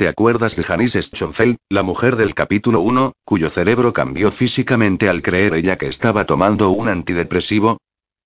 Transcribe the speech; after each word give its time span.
¿Te 0.00 0.08
acuerdas 0.08 0.56
de 0.56 0.62
Janice 0.62 1.02
Schoenfeld, 1.02 1.58
la 1.68 1.82
mujer 1.82 2.16
del 2.16 2.34
capítulo 2.34 2.80
1, 2.80 3.12
cuyo 3.22 3.50
cerebro 3.50 3.92
cambió 3.92 4.32
físicamente 4.32 5.10
al 5.10 5.20
creer 5.20 5.52
ella 5.52 5.76
que 5.76 5.88
estaba 5.88 6.24
tomando 6.24 6.70
un 6.70 6.88
antidepresivo? 6.88 7.76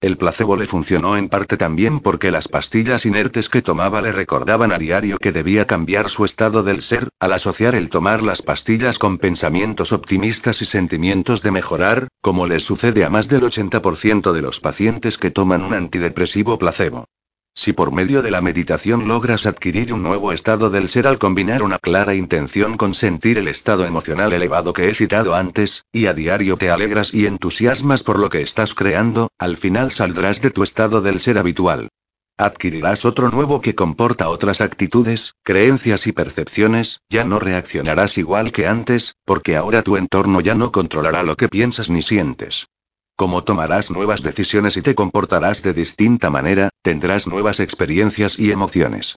El 0.01 0.17
placebo 0.17 0.57
le 0.57 0.67
funcionó 0.67 1.17
en 1.17 1.29
parte 1.29 1.57
también 1.57 1.99
porque 1.99 2.31
las 2.31 2.47
pastillas 2.47 3.07
inertes 3.07 3.49
que 3.49 3.61
tomaba 3.61 4.03
le 4.03 4.13
recordaban 4.13 4.71
a 4.71 4.79
diario 4.79 5.19
que 5.19 5.33
debía 5.33 5.67
cambiar 5.67 6.11
su 6.11 6.25
estado 6.25 6.63
del 6.63 6.81
ser, 6.81 7.09
al 7.19 7.33
asociar 7.33 7.75
el 7.75 7.89
tomar 7.89 8.23
las 8.23 8.41
pastillas 8.41 9.01
con 9.01 9.19
pensamientos 9.19 9.91
optimistas 9.91 10.63
y 10.63 10.67
sentimientos 10.67 11.43
de 11.43 11.51
mejorar, 11.51 12.07
como 12.21 12.47
le 12.47 12.61
sucede 12.61 13.05
a 13.05 13.11
más 13.11 13.27
del 13.27 13.43
80% 13.43 14.31
de 14.31 14.43
los 14.43 14.61
pacientes 14.61 15.19
que 15.19 15.33
toman 15.33 15.65
un 15.65 15.75
antidepresivo 15.75 16.57
placebo. 16.57 17.07
Si 17.57 17.73
por 17.73 17.93
medio 17.93 18.21
de 18.21 18.33
la 18.33 18.41
meditación 18.41 19.07
logras 19.07 19.47
adquirir 19.47 19.93
un 19.93 20.03
nuevo 20.03 20.33
estado 20.33 20.71
del 20.71 20.89
ser 20.89 21.07
al 21.07 21.19
combinar 21.19 21.63
una 21.63 21.79
clara 21.79 22.15
intención 22.15 22.77
con 22.77 22.95
sentir 22.95 23.39
el 23.39 23.47
estado 23.47 23.87
emocional 23.87 24.33
elevado 24.33 24.73
que 24.73 24.91
he 24.91 24.95
citado 24.95 25.37
antes, 25.37 25.85
y 25.93 26.07
a 26.07 26.15
diario 26.15 26.57
te 26.57 26.71
alegras 26.71 27.15
y 27.15 27.27
entusiasmas 27.27 28.03
por 28.03 28.19
lo 28.19 28.29
que 28.29 28.43
estás 28.43 28.75
creando, 28.75 29.31
al 29.39 29.57
final 29.57 29.93
saldrás 29.93 30.43
de 30.43 30.51
tu 30.51 30.65
estado 30.65 31.01
del 31.01 31.21
ser 31.21 31.39
habitual. 31.39 31.91
Adquirirás 32.37 33.05
otro 33.05 33.31
nuevo 33.31 33.61
que 33.61 33.77
comporta 33.77 34.29
otras 34.29 34.61
actitudes, 34.61 35.35
creencias 35.45 36.09
y 36.09 36.13
percepciones, 36.13 37.01
ya 37.09 37.23
no 37.23 37.39
reaccionarás 37.39 38.19
igual 38.19 38.51
que 38.51 38.67
antes, 38.67 39.15
porque 39.25 39.55
ahora 39.55 39.83
tu 39.83 39.97
entorno 39.97 40.41
ya 40.41 40.57
no 40.57 40.73
controlará 40.73 41.23
lo 41.23 41.37
que 41.37 41.49
piensas 41.49 41.91
ni 41.91 42.03
sientes. 42.03 42.67
Como 43.17 43.45
tomarás 43.45 43.93
nuevas 43.93 44.23
decisiones 44.25 44.77
y 44.77 44.83
te 44.83 44.97
comportarás 44.97 45.63
de 45.63 45.73
distinta 45.73 46.31
manera, 46.31 46.71
tendrás 46.83 47.29
nuevas 47.29 47.61
experiencias 47.61 48.39
y 48.41 48.51
emociones. 48.51 49.15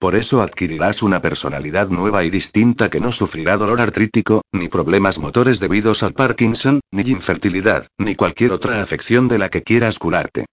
Por 0.00 0.16
eso 0.16 0.42
adquirirás 0.42 1.02
una 1.02 1.22
personalidad 1.22 1.88
nueva 1.88 2.24
y 2.24 2.30
distinta 2.30 2.90
que 2.90 3.00
no 3.00 3.12
sufrirá 3.12 3.56
dolor 3.56 3.80
artrítico, 3.80 4.42
ni 4.52 4.68
problemas 4.68 5.18
motores 5.18 5.60
debidos 5.60 6.02
al 6.02 6.12
Parkinson, 6.12 6.80
ni 6.90 7.02
infertilidad, 7.02 7.86
ni 7.98 8.16
cualquier 8.16 8.50
otra 8.50 8.82
afección 8.82 9.28
de 9.28 9.38
la 9.38 9.48
que 9.48 9.62
quieras 9.62 10.00
curarte. 10.00 10.46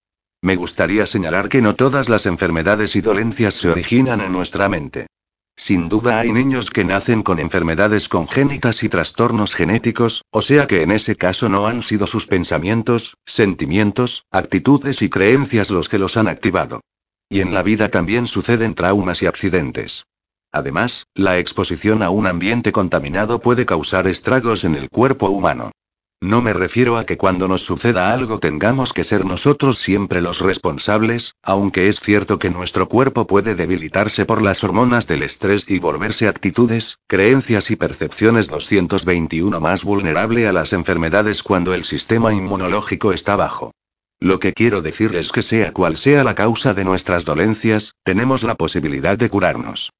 Me 0.43 0.55
gustaría 0.55 1.07
señalar 1.07 1.49
que 1.49 1.63
no 1.63 1.73
todas 1.73 2.09
las 2.09 2.27
enfermedades 2.27 2.95
y 2.95 3.01
dolencias 3.01 3.55
se 3.55 3.69
originan 3.69 4.21
en 4.21 4.31
nuestra 4.31 4.69
mente. 4.69 5.07
Sin 5.55 5.87
duda 5.87 6.19
hay 6.19 6.31
niños 6.31 6.71
que 6.71 6.83
nacen 6.83 7.21
con 7.21 7.39
enfermedades 7.39 8.09
congénitas 8.09 8.83
y 8.83 8.89
trastornos 8.89 9.53
genéticos, 9.53 10.23
o 10.31 10.41
sea 10.41 10.65
que 10.65 10.81
en 10.81 10.91
ese 10.91 11.15
caso 11.15 11.47
no 11.47 11.67
han 11.67 11.83
sido 11.83 12.07
sus 12.07 12.25
pensamientos, 12.25 13.17
sentimientos, 13.25 14.25
actitudes 14.31 15.01
y 15.03 15.09
creencias 15.09 15.69
los 15.69 15.89
que 15.89 15.99
los 15.99 16.17
han 16.17 16.27
activado. 16.27 16.81
Y 17.29 17.41
en 17.41 17.53
la 17.53 17.61
vida 17.61 17.89
también 17.89 18.27
suceden 18.27 18.73
traumas 18.73 19.21
y 19.21 19.27
accidentes. 19.27 20.05
Además, 20.51 21.07
la 21.15 21.39
exposición 21.39 22.03
a 22.03 22.09
un 22.09 22.27
ambiente 22.27 22.71
contaminado 22.71 23.39
puede 23.39 23.65
causar 23.65 24.07
estragos 24.07 24.65
en 24.65 24.75
el 24.75 24.89
cuerpo 24.89 25.29
humano. 25.29 25.71
No 26.23 26.41
me 26.41 26.53
refiero 26.53 26.97
a 26.97 27.03
que 27.03 27.17
cuando 27.17 27.49
nos 27.49 27.65
suceda 27.65 28.13
algo 28.13 28.39
tengamos 28.39 28.93
que 28.93 29.03
ser 29.03 29.25
nosotros 29.25 29.77
siempre 29.77 30.21
los 30.21 30.39
responsables, 30.39 31.35
aunque 31.43 31.89
es 31.89 31.99
cierto 31.99 32.39
que 32.39 32.49
nuestro 32.49 32.87
cuerpo 32.87 33.27
puede 33.27 33.55
debilitarse 33.55 34.23
por 34.23 34.41
las 34.41 34.63
hormonas 34.63 35.05
del 35.05 35.23
estrés 35.23 35.65
y 35.67 35.79
volverse 35.79 36.29
actitudes, 36.29 36.99
creencias 37.07 37.71
y 37.71 37.75
percepciones 37.75 38.47
221 38.47 39.59
más 39.59 39.83
vulnerable 39.83 40.47
a 40.47 40.53
las 40.53 40.71
enfermedades 40.71 41.43
cuando 41.43 41.73
el 41.73 41.83
sistema 41.83 42.33
inmunológico 42.33 43.11
está 43.11 43.35
bajo. 43.35 43.73
Lo 44.21 44.39
que 44.39 44.53
quiero 44.53 44.81
decir 44.81 45.17
es 45.17 45.33
que 45.33 45.43
sea 45.43 45.73
cual 45.73 45.97
sea 45.97 46.23
la 46.23 46.35
causa 46.35 46.73
de 46.73 46.85
nuestras 46.85 47.25
dolencias, 47.25 47.95
tenemos 48.05 48.43
la 48.43 48.55
posibilidad 48.55 49.17
de 49.17 49.29
curarnos. 49.29 49.91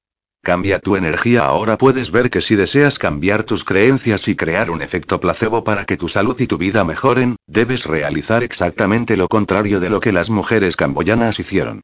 Cambia 0.44 0.78
tu 0.78 0.94
energía 0.94 1.46
ahora 1.46 1.78
puedes 1.78 2.10
ver 2.10 2.28
que 2.28 2.42
si 2.42 2.54
deseas 2.54 2.98
cambiar 2.98 3.44
tus 3.44 3.64
creencias 3.64 4.28
y 4.28 4.36
crear 4.36 4.70
un 4.70 4.82
efecto 4.82 5.18
placebo 5.18 5.64
para 5.64 5.86
que 5.86 5.96
tu 5.96 6.10
salud 6.10 6.38
y 6.38 6.46
tu 6.46 6.58
vida 6.58 6.84
mejoren, 6.84 7.36
debes 7.46 7.86
realizar 7.86 8.42
exactamente 8.42 9.16
lo 9.16 9.26
contrario 9.26 9.80
de 9.80 9.88
lo 9.88 10.00
que 10.00 10.12
las 10.12 10.28
mujeres 10.28 10.76
camboyanas 10.76 11.40
hicieron. 11.40 11.80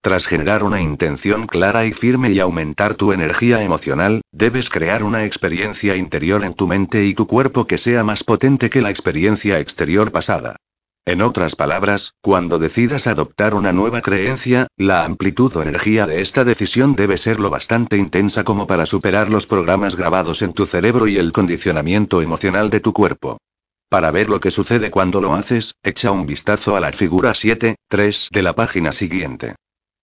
Tras 0.00 0.28
generar 0.28 0.62
una 0.62 0.80
intención 0.80 1.48
clara 1.48 1.86
y 1.86 1.92
firme 1.92 2.30
y 2.30 2.38
aumentar 2.38 2.94
tu 2.94 3.10
energía 3.10 3.64
emocional, 3.64 4.20
debes 4.30 4.70
crear 4.70 5.02
una 5.02 5.24
experiencia 5.24 5.96
interior 5.96 6.44
en 6.44 6.54
tu 6.54 6.68
mente 6.68 7.04
y 7.04 7.14
tu 7.14 7.26
cuerpo 7.26 7.66
que 7.66 7.78
sea 7.78 8.04
más 8.04 8.22
potente 8.22 8.70
que 8.70 8.80
la 8.80 8.90
experiencia 8.90 9.58
exterior 9.58 10.12
pasada. 10.12 10.54
En 11.06 11.20
otras 11.20 11.54
palabras, 11.54 12.14
cuando 12.22 12.58
decidas 12.58 13.06
adoptar 13.06 13.52
una 13.52 13.74
nueva 13.74 14.00
creencia, 14.00 14.68
la 14.78 15.04
amplitud 15.04 15.54
o 15.54 15.62
energía 15.62 16.06
de 16.06 16.22
esta 16.22 16.44
decisión 16.44 16.94
debe 16.94 17.18
ser 17.18 17.40
lo 17.40 17.50
bastante 17.50 17.98
intensa 17.98 18.42
como 18.42 18.66
para 18.66 18.86
superar 18.86 19.28
los 19.28 19.46
programas 19.46 19.96
grabados 19.96 20.40
en 20.40 20.54
tu 20.54 20.64
cerebro 20.64 21.06
y 21.06 21.18
el 21.18 21.32
condicionamiento 21.32 22.22
emocional 22.22 22.70
de 22.70 22.80
tu 22.80 22.94
cuerpo. 22.94 23.36
Para 23.90 24.10
ver 24.12 24.30
lo 24.30 24.40
que 24.40 24.50
sucede 24.50 24.90
cuando 24.90 25.20
lo 25.20 25.34
haces, 25.34 25.74
echa 25.82 26.10
un 26.10 26.24
vistazo 26.24 26.74
a 26.74 26.80
la 26.80 26.90
figura 26.90 27.32
7.3 27.32 28.30
de 28.30 28.42
la 28.42 28.54
página 28.54 28.90
siguiente. 28.92 29.56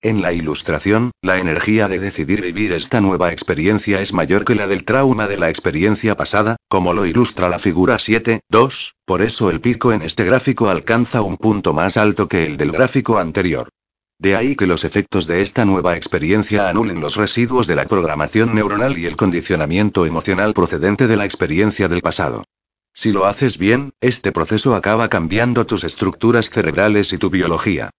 En 0.03 0.23
la 0.23 0.34
ilustración, 0.34 1.12
la 1.22 1.38
energía 1.38 1.88
de 1.88 2.00
decidir 2.00 2.41
vivir 2.41 2.72
esta 2.73 3.01
nueva 3.01 3.31
experiencia 3.31 4.01
es 4.01 4.13
mayor 4.13 4.45
que 4.45 4.56
la 4.56 4.66
del 4.66 4.84
trauma 4.84 5.28
de 5.28 5.38
la 5.38 5.51
experiencia 5.51 6.16
pasada, 6.16 6.56
como 6.67 6.95
lo 6.95 7.06
ilustra 7.06 7.50
la 7.50 7.59
figura 7.59 7.97
7.2, 7.97 8.94
por 9.06 9.22
eso 9.22 9.51
el 9.51 9.61
pico 9.61 9.94
en 9.94 10.01
este 10.01 10.25
gráfico 10.25 10.69
alcanza 10.69 11.22
un 11.22 11.38
punto 11.38 11.75
más 11.75 11.97
alto 11.97 12.28
que 12.28 12.47
el 12.47 12.57
del 12.57 12.72
gráfico 12.72 13.19
anterior. 13.19 13.69
De 14.17 14.35
ahí 14.35 14.56
que 14.56 14.66
los 14.66 14.85
efectos 14.85 15.28
de 15.28 15.44
esta 15.44 15.66
nueva 15.66 15.95
experiencia 15.95 16.67
anulen 16.67 17.00
los 17.00 17.16
residuos 17.16 17.67
de 17.67 17.75
la 17.75 17.85
programación 17.85 18.56
neuronal 18.56 18.97
y 18.97 19.06
el 19.06 19.16
condicionamiento 19.16 20.07
emocional 20.07 20.53
procedente 20.53 21.06
de 21.06 21.16
la 21.16 21.25
experiencia 21.25 21.88
del 21.88 22.01
pasado. 22.01 22.44
Si 22.91 23.11
lo 23.11 23.28
haces 23.28 23.59
bien, 23.59 23.94
este 24.01 24.31
proceso 24.31 24.73
acaba 24.73 25.09
cambiando 25.09 25.67
tus 25.67 25.84
estructuras 25.84 26.50
cerebrales 26.50 27.13
y 27.13 27.19
tu 27.19 27.29
biología. 27.29 27.91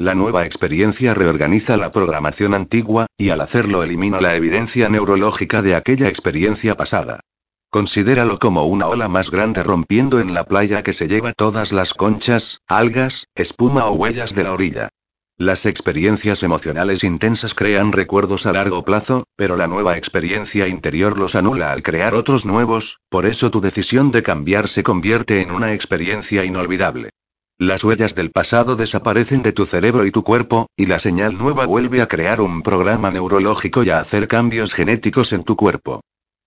La 0.00 0.14
nueva 0.14 0.46
experiencia 0.46 1.12
reorganiza 1.12 1.76
la 1.76 1.92
programación 1.92 2.54
antigua, 2.54 3.04
y 3.18 3.28
al 3.28 3.42
hacerlo 3.42 3.82
elimina 3.82 4.18
la 4.18 4.34
evidencia 4.34 4.88
neurológica 4.88 5.60
de 5.60 5.74
aquella 5.74 6.08
experiencia 6.08 6.74
pasada. 6.74 7.20
Considéralo 7.68 8.38
como 8.38 8.64
una 8.64 8.86
ola 8.86 9.08
más 9.08 9.30
grande 9.30 9.62
rompiendo 9.62 10.18
en 10.18 10.32
la 10.32 10.44
playa 10.44 10.82
que 10.82 10.94
se 10.94 11.06
lleva 11.06 11.34
todas 11.34 11.72
las 11.72 11.92
conchas, 11.92 12.62
algas, 12.66 13.26
espuma 13.34 13.84
o 13.88 13.92
huellas 13.92 14.34
de 14.34 14.44
la 14.44 14.54
orilla. 14.54 14.88
Las 15.36 15.66
experiencias 15.66 16.42
emocionales 16.42 17.04
intensas 17.04 17.52
crean 17.52 17.92
recuerdos 17.92 18.46
a 18.46 18.54
largo 18.54 18.82
plazo, 18.86 19.24
pero 19.36 19.58
la 19.58 19.66
nueva 19.66 19.98
experiencia 19.98 20.66
interior 20.66 21.18
los 21.18 21.34
anula 21.34 21.72
al 21.72 21.82
crear 21.82 22.14
otros 22.14 22.46
nuevos, 22.46 23.00
por 23.10 23.26
eso 23.26 23.50
tu 23.50 23.60
decisión 23.60 24.12
de 24.12 24.22
cambiar 24.22 24.66
se 24.66 24.82
convierte 24.82 25.42
en 25.42 25.50
una 25.50 25.74
experiencia 25.74 26.42
inolvidable. 26.46 27.10
Las 27.60 27.84
huellas 27.84 28.14
del 28.14 28.30
pasado 28.30 28.74
desaparecen 28.74 29.42
de 29.42 29.52
tu 29.52 29.66
cerebro 29.66 30.06
y 30.06 30.10
tu 30.10 30.24
cuerpo, 30.24 30.68
y 30.78 30.86
la 30.86 30.98
señal 30.98 31.36
nueva 31.36 31.66
vuelve 31.66 32.00
a 32.00 32.08
crear 32.08 32.40
un 32.40 32.62
programa 32.62 33.10
neurológico 33.10 33.82
y 33.82 33.90
a 33.90 34.00
hacer 34.00 34.28
cambios 34.28 34.72
genéticos 34.72 35.34
en 35.34 35.44
tu 35.44 35.56
cuerpo. 35.56 36.00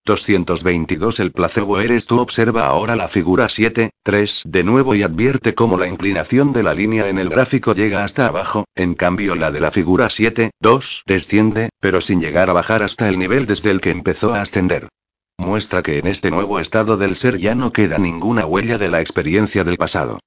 222 0.06 1.20
El 1.20 1.32
placebo 1.32 1.80
eres 1.80 2.08
tú. 2.08 2.20
Observa 2.20 2.66
ahora 2.66 2.96
la 2.96 3.08
figura 3.10 3.48
7, 3.48 3.92
3 4.02 4.42
de 4.44 4.64
nuevo 4.64 4.96
y 4.96 5.04
advierte 5.04 5.54
cómo 5.54 5.78
la 5.78 5.88
inclinación 5.88 6.52
de 6.52 6.64
la 6.64 6.74
línea 6.74 7.08
en 7.08 7.20
el 7.20 7.30
gráfico 7.30 7.76
llega 7.76 8.04
hasta 8.04 8.26
abajo, 8.26 8.66
en 8.74 8.96
cambio 8.96 9.36
la 9.36 9.52
de 9.52 9.60
la 9.60 9.70
figura 9.70 10.10
7, 10.10 10.50
2 10.62 11.04
desciende, 11.06 11.70
pero 11.80 12.02
sin 12.02 12.22
llegar 12.22 12.50
a 12.50 12.54
bajar 12.54 12.82
hasta 12.82 13.08
el 13.08 13.20
nivel 13.20 13.46
desde 13.46 13.70
el 13.70 13.82
que 13.82 13.92
empezó 13.92 14.34
a 14.34 14.42
ascender. 14.42 14.90
Muestra 15.38 15.84
que 15.84 16.00
en 16.00 16.08
este 16.08 16.32
nuevo 16.32 16.60
estado 16.60 16.98
del 16.98 17.16
ser 17.16 17.38
ya 17.38 17.54
no 17.54 17.72
queda 17.72 18.00
ninguna 18.00 18.48
huella 18.48 18.80
de 18.80 18.90
la 18.90 19.00
experiencia 19.00 19.64
del 19.64 19.78
pasado. 19.78 20.18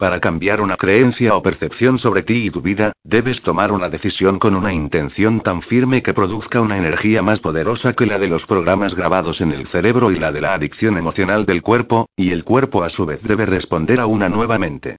Para 0.00 0.18
cambiar 0.18 0.62
una 0.62 0.76
creencia 0.76 1.36
o 1.36 1.42
percepción 1.42 1.98
sobre 1.98 2.22
ti 2.22 2.46
y 2.46 2.50
tu 2.50 2.62
vida, 2.62 2.94
debes 3.04 3.42
tomar 3.42 3.70
una 3.70 3.90
decisión 3.90 4.38
con 4.38 4.56
una 4.56 4.72
intención 4.72 5.40
tan 5.40 5.60
firme 5.60 6.02
que 6.02 6.14
produzca 6.14 6.62
una 6.62 6.78
energía 6.78 7.20
más 7.20 7.40
poderosa 7.40 7.92
que 7.92 8.06
la 8.06 8.18
de 8.18 8.26
los 8.26 8.46
programas 8.46 8.94
grabados 8.94 9.42
en 9.42 9.52
el 9.52 9.66
cerebro 9.66 10.10
y 10.10 10.18
la 10.18 10.32
de 10.32 10.40
la 10.40 10.54
adicción 10.54 10.96
emocional 10.96 11.44
del 11.44 11.60
cuerpo, 11.60 12.06
y 12.16 12.30
el 12.30 12.44
cuerpo 12.44 12.82
a 12.82 12.88
su 12.88 13.04
vez 13.04 13.22
debe 13.22 13.44
responder 13.44 14.00
a 14.00 14.06
una 14.06 14.30
nueva 14.30 14.58
mente. 14.58 14.96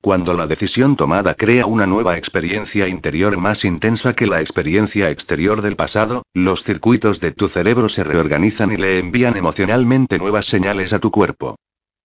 Cuando 0.00 0.34
la 0.34 0.46
decisión 0.46 0.94
tomada 0.94 1.34
crea 1.34 1.66
una 1.66 1.88
nueva 1.88 2.16
experiencia 2.16 2.86
interior 2.86 3.36
más 3.38 3.64
intensa 3.64 4.12
que 4.12 4.28
la 4.28 4.40
experiencia 4.40 5.10
exterior 5.10 5.62
del 5.62 5.74
pasado, 5.74 6.22
los 6.32 6.62
circuitos 6.62 7.18
de 7.18 7.32
tu 7.32 7.48
cerebro 7.48 7.88
se 7.88 8.04
reorganizan 8.04 8.70
y 8.70 8.76
le 8.76 9.00
envían 9.00 9.36
emocionalmente 9.36 10.16
nuevas 10.16 10.46
señales 10.46 10.92
a 10.92 11.00
tu 11.00 11.10
cuerpo. 11.10 11.56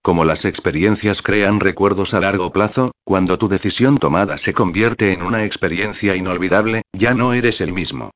Como 0.02 0.24
las 0.24 0.46
experiencias 0.46 1.22
crean 1.22 1.60
recuerdos 1.60 2.14
a 2.14 2.20
largo 2.20 2.52
plazo, 2.52 2.92
cuando 3.04 3.38
tu 3.38 3.50
decisión 3.50 3.98
tomada 3.98 4.38
se 4.38 4.54
convierte 4.54 5.12
en 5.12 5.24
una 5.24 5.44
experiencia 5.44 6.16
inolvidable, 6.16 6.84
ya 6.94 7.14
no 7.14 7.34
eres 7.34 7.60
el 7.62 7.74
mismo. 7.74 8.12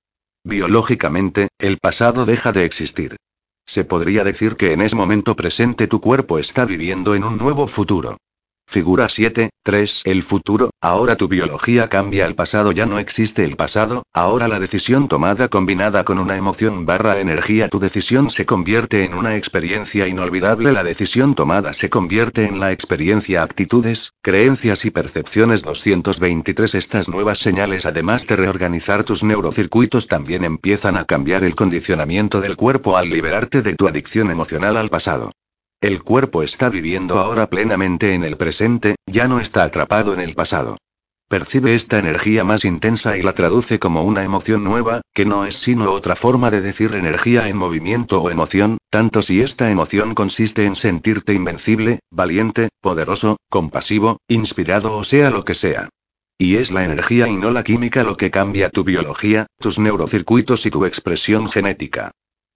Biológicamente, 0.45 1.49
el 1.59 1.77
pasado 1.77 2.25
deja 2.25 2.51
de 2.51 2.65
existir. 2.65 3.17
Se 3.65 3.85
podría 3.85 4.23
decir 4.23 4.55
que 4.55 4.73
en 4.73 4.81
ese 4.81 4.95
momento 4.95 5.35
presente 5.35 5.87
tu 5.87 6.01
cuerpo 6.01 6.39
está 6.39 6.65
viviendo 6.65 7.15
en 7.15 7.23
un 7.23 7.37
nuevo 7.37 7.67
futuro. 7.67 8.17
Figura 8.73 9.07
7, 9.07 9.51
3. 9.61 10.01
El 10.03 10.23
futuro, 10.23 10.71
ahora 10.81 11.15
tu 11.15 11.27
biología 11.27 11.89
cambia 11.89 12.25
al 12.25 12.33
pasado, 12.33 12.71
ya 12.71 12.87
no 12.87 12.97
existe 12.97 13.45
el 13.45 13.55
pasado, 13.55 14.01
ahora 14.11 14.47
la 14.47 14.59
decisión 14.59 15.07
tomada 15.07 15.47
combinada 15.47 16.03
con 16.03 16.17
una 16.17 16.37
emoción 16.37 16.87
barra 16.87 17.19
energía, 17.19 17.69
tu 17.69 17.77
decisión 17.77 18.31
se 18.31 18.47
convierte 18.47 19.03
en 19.03 19.13
una 19.13 19.35
experiencia 19.35 20.07
inolvidable, 20.07 20.71
la 20.71 20.83
decisión 20.83 21.35
tomada 21.35 21.71
se 21.73 21.91
convierte 21.91 22.47
en 22.47 22.59
la 22.59 22.71
experiencia 22.71 23.43
actitudes, 23.43 24.13
creencias 24.23 24.85
y 24.85 24.89
percepciones 24.89 25.61
223. 25.61 26.73
Estas 26.73 27.07
nuevas 27.07 27.37
señales 27.37 27.85
además 27.85 28.25
de 28.25 28.37
reorganizar 28.37 29.03
tus 29.03 29.23
neurocircuitos 29.23 30.07
también 30.07 30.43
empiezan 30.43 30.97
a 30.97 31.05
cambiar 31.05 31.43
el 31.43 31.53
condicionamiento 31.53 32.41
del 32.41 32.55
cuerpo 32.55 32.97
al 32.97 33.11
liberarte 33.11 33.61
de 33.61 33.75
tu 33.75 33.87
adicción 33.87 34.31
emocional 34.31 34.77
al 34.77 34.89
pasado. 34.89 35.29
El 35.83 36.01
cuerpo 36.01 36.43
está 36.43 36.69
viviendo 36.69 37.19
ahora 37.19 37.49
plenamente 37.49 38.13
en 38.13 38.23
el 38.23 38.37
presente, 38.37 38.95
ya 39.05 39.27
no 39.27 39.41
está 39.41 39.65
atrapado 39.65 40.13
en 40.13 40.21
el 40.21 40.33
pasado. 40.33 40.77
Percibe 41.27 41.75
esta 41.75 41.99
energía 41.99 42.45
más 42.45 42.63
intensa 42.63 43.17
y 43.17 43.21
la 43.21 43.33
traduce 43.33 43.79
como 43.79 44.03
una 44.03 44.23
emoción 44.23 44.63
nueva, 44.63 45.01
que 45.13 45.25
no 45.25 45.43
es 45.43 45.57
sino 45.57 45.91
otra 45.91 46.15
forma 46.15 46.51
de 46.51 46.61
decir 46.61 46.95
energía 46.95 47.49
en 47.49 47.57
movimiento 47.57 48.21
o 48.21 48.31
emoción, 48.31 48.77
tanto 48.89 49.21
si 49.21 49.41
esta 49.41 49.71
emoción 49.71 50.15
consiste 50.15 50.65
en 50.65 50.75
sentirte 50.75 51.33
invencible, 51.33 51.99
valiente, 52.09 52.69
poderoso, 52.79 53.35
compasivo, 53.49 54.19
inspirado 54.29 54.95
o 54.95 55.03
sea 55.03 55.31
lo 55.31 55.43
que 55.43 55.53
sea. 55.53 55.89
Y 56.37 56.55
es 56.55 56.71
la 56.71 56.85
energía 56.85 57.27
y 57.27 57.35
no 57.35 57.51
la 57.51 57.65
química 57.65 58.03
lo 58.03 58.15
que 58.15 58.31
cambia 58.31 58.69
tu 58.69 58.85
biología, 58.85 59.47
tus 59.59 59.79
neurocircuitos 59.79 60.65
y 60.65 60.71
tu 60.71 60.85
expresión 60.85 61.49
genética. 61.49 62.11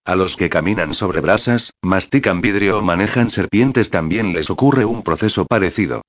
A 0.08 0.16
los 0.16 0.38
que 0.38 0.50
caminan 0.50 0.94
sobre 0.94 1.20
brasas, 1.20 1.74
mastican 1.82 2.40
vidrio 2.40 2.80
o 2.80 2.82
manejan 2.82 3.30
serpientes 3.30 3.90
también 3.90 4.32
les 4.32 4.50
ocurre 4.50 4.86
un 4.86 5.04
proceso 5.04 5.46
parecido. 5.46 6.02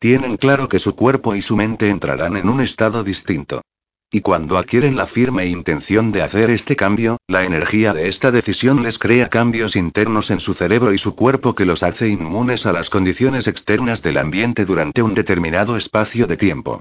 Tienen 0.00 0.38
claro 0.38 0.68
que 0.68 0.80
su 0.80 0.96
cuerpo 0.96 1.36
y 1.36 1.40
su 1.40 1.54
mente 1.54 1.88
entrarán 1.88 2.36
en 2.36 2.48
un 2.48 2.60
estado 2.60 3.04
distinto. 3.04 3.62
Y 4.10 4.22
cuando 4.22 4.58
adquieren 4.58 4.96
la 4.96 5.06
firme 5.06 5.46
intención 5.46 6.10
de 6.10 6.22
hacer 6.22 6.50
este 6.50 6.74
cambio, 6.74 7.18
la 7.28 7.44
energía 7.44 7.94
de 7.94 8.08
esta 8.08 8.32
decisión 8.32 8.82
les 8.82 8.98
crea 8.98 9.28
cambios 9.28 9.76
internos 9.76 10.32
en 10.32 10.40
su 10.40 10.52
cerebro 10.52 10.92
y 10.92 10.98
su 10.98 11.14
cuerpo 11.14 11.54
que 11.54 11.64
los 11.64 11.84
hace 11.84 12.08
inmunes 12.08 12.66
a 12.66 12.72
las 12.72 12.90
condiciones 12.90 13.46
externas 13.46 14.02
del 14.02 14.18
ambiente 14.18 14.64
durante 14.64 15.00
un 15.00 15.14
determinado 15.14 15.76
espacio 15.76 16.26
de 16.26 16.36
tiempo. 16.36 16.80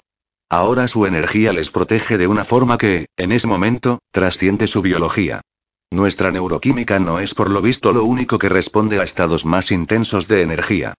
Ahora 0.49 0.87
su 0.87 1.05
energía 1.05 1.53
les 1.53 1.69
protege 1.69 2.17
de 2.17 2.25
una 2.25 2.45
forma 2.45 2.79
que, 2.79 3.05
en 3.15 3.31
ese 3.31 3.47
momento, 3.47 3.99
trasciende 4.11 4.67
su 4.67 4.81
biología. 4.81 5.41
Nuestra 5.93 6.31
neuroquímica 6.31 6.97
no 6.97 7.19
es 7.19 7.35
por 7.35 7.51
lo 7.51 7.61
visto 7.61 7.93
lo 7.93 8.03
único 8.03 8.39
que 8.39 8.49
responde 8.49 8.99
a 8.99 9.03
estados 9.03 9.45
más 9.45 9.69
intensos 9.69 10.27
de 10.27 10.41
energía. 10.41 10.95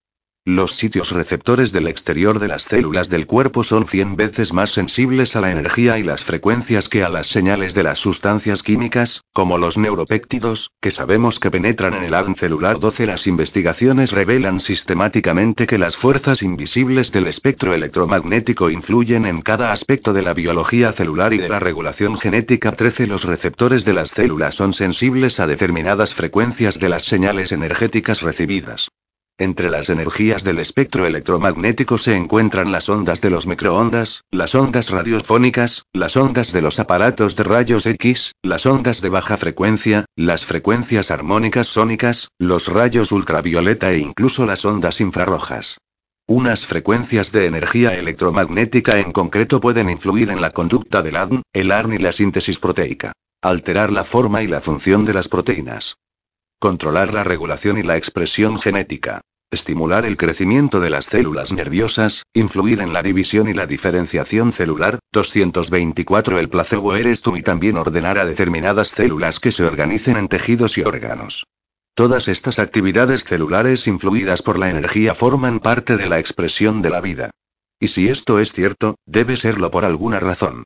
Los 0.47 0.77
sitios 0.77 1.11
receptores 1.11 1.73
del 1.73 1.87
exterior 1.87 2.39
de 2.39 2.49
las 2.49 2.65
células 2.65 3.09
del 3.09 3.27
cuerpo 3.27 3.65
son 3.65 3.87
100 3.87 4.15
veces 4.17 4.53
más 4.53 4.73
sensibles 4.73 5.37
a 5.37 5.41
la 5.41 5.51
energía 5.51 5.99
y 5.99 6.03
las 6.03 6.23
frecuencias 6.23 6.91
que 6.91 7.03
a 7.03 7.09
las 7.09 7.29
señales 7.29 7.73
de 7.73 7.83
las 7.83 7.99
sustancias 7.99 8.63
químicas, 8.63 9.23
como 9.33 9.57
los 9.57 9.79
neuropéptidos, 9.79 10.71
que 10.83 10.91
sabemos 10.91 11.39
que 11.41 11.51
penetran 11.51 11.95
en 11.95 12.05
el 12.05 12.13
ADN 12.13 12.35
celular 12.35 12.79
12. 12.79 13.07
Las 13.07 13.27
investigaciones 13.27 14.11
revelan 14.11 14.61
sistemáticamente 14.61 15.67
que 15.67 15.79
las 15.79 15.97
fuerzas 15.97 16.43
invisibles 16.43 17.11
del 17.11 17.27
espectro 17.27 17.73
electromagnético 17.73 18.69
influyen 18.69 19.25
en 19.25 19.41
cada 19.41 19.73
aspecto 19.73 20.13
de 20.13 20.21
la 20.21 20.35
biología 20.35 20.93
celular 20.93 21.33
y 21.33 21.39
de 21.39 21.49
la 21.49 21.59
regulación 21.59 22.19
genética 22.19 22.73
13. 22.73 23.07
Los 23.07 23.25
receptores 23.25 23.87
de 23.87 23.95
las 23.95 24.11
células 24.11 24.57
son 24.57 24.75
sensibles 24.75 25.41
a 25.41 25.47
determinadas 25.47 26.13
frecuencias 26.13 26.79
de 26.79 26.91
las 26.91 27.05
señales 27.05 27.51
energéticas 27.51 28.21
recibidas. 28.21 28.91
Entre 29.39 29.69
las 29.69 29.91
energías 29.91 30.45
del 30.45 30.61
espectro 30.61 31.07
electromagnético 31.07 31.99
se 31.99 32.15
encuentran 32.15 32.71
las 32.71 32.89
ondas 32.89 33.21
de 33.21 33.31
los 33.31 33.49
microondas, 33.49 34.23
las 34.31 34.55
ondas 34.55 34.91
radiofónicas, 34.91 35.83
las 35.93 36.17
ondas 36.17 36.53
de 36.53 36.63
los 36.63 36.79
aparatos 36.79 37.35
de 37.35 37.43
rayos 37.43 37.85
X, 37.85 38.37
las 38.43 38.65
ondas 38.65 39.01
de 39.01 39.09
baja 39.09 39.37
frecuencia, 39.37 40.05
las 40.15 40.45
frecuencias 40.45 41.11
armónicas 41.11 41.67
sónicas, 41.67 42.29
los 42.39 42.69
rayos 42.69 43.11
ultravioleta 43.11 43.91
e 43.91 43.99
incluso 43.99 44.47
las 44.47 44.65
ondas 44.65 45.01
infrarrojas. 45.01 45.79
Unas 46.29 46.65
frecuencias 46.65 47.33
de 47.33 47.47
energía 47.47 47.99
electromagnética 47.99 48.99
en 49.01 49.11
concreto 49.11 49.59
pueden 49.59 49.91
influir 49.91 50.31
en 50.31 50.41
la 50.41 50.53
conducta 50.53 51.03
del 51.03 51.17
ADN, 51.17 51.43
el 51.53 51.73
ARN 51.73 51.95
y 51.95 51.99
la 51.99 52.13
síntesis 52.13 52.61
proteica. 52.61 53.13
Alterar 53.43 53.91
la 53.91 54.05
forma 54.05 54.45
y 54.45 54.47
la 54.47 54.61
función 54.61 55.05
de 55.05 55.13
las 55.13 55.27
proteínas. 55.27 55.97
Controlar 56.59 57.13
la 57.13 57.25
regulación 57.25 57.79
y 57.79 57.83
la 57.83 57.97
expresión 57.97 58.59
genética. 58.59 59.21
Estimular 59.51 60.05
el 60.05 60.17
crecimiento 60.17 60.81
de 60.81 60.91
las 60.91 61.05
células 61.07 61.53
nerviosas, 61.53 62.25
influir 62.33 62.81
en 62.81 62.93
la 62.93 63.03
división 63.03 63.49
y 63.49 63.55
la 63.55 63.67
diferenciación 63.67 64.53
celular. 64.53 64.99
224 65.13 66.39
El 66.39 66.49
placebo 66.49 66.97
eres 66.97 67.21
tú 67.21 67.37
y 67.37 67.43
también 67.43 67.77
ordenar 67.77 68.19
a 68.19 68.25
determinadas 68.25 68.89
células 68.89 69.39
que 69.39 69.53
se 69.53 69.65
organicen 69.65 70.17
en 70.17 70.29
tejidos 70.29 70.77
y 70.79 70.83
órganos. 70.83 71.45
Todas 71.95 72.27
estas 72.27 72.59
actividades 72.59 73.23
celulares 73.23 73.87
influidas 73.87 74.43
por 74.43 74.59
la 74.59 74.71
energía 74.71 75.15
forman 75.15 75.61
parte 75.61 75.97
de 75.97 76.09
la 76.09 76.19
expresión 76.19 76.83
de 76.83 76.91
la 76.91 77.01
vida. 77.01 77.31
Y 77.79 77.89
si 77.89 78.09
esto 78.09 78.41
es 78.41 78.53
cierto, 78.53 78.97
debe 79.07 79.37
serlo 79.37 79.71
por 79.71 79.85
alguna 79.85 80.19
razón. 80.19 80.65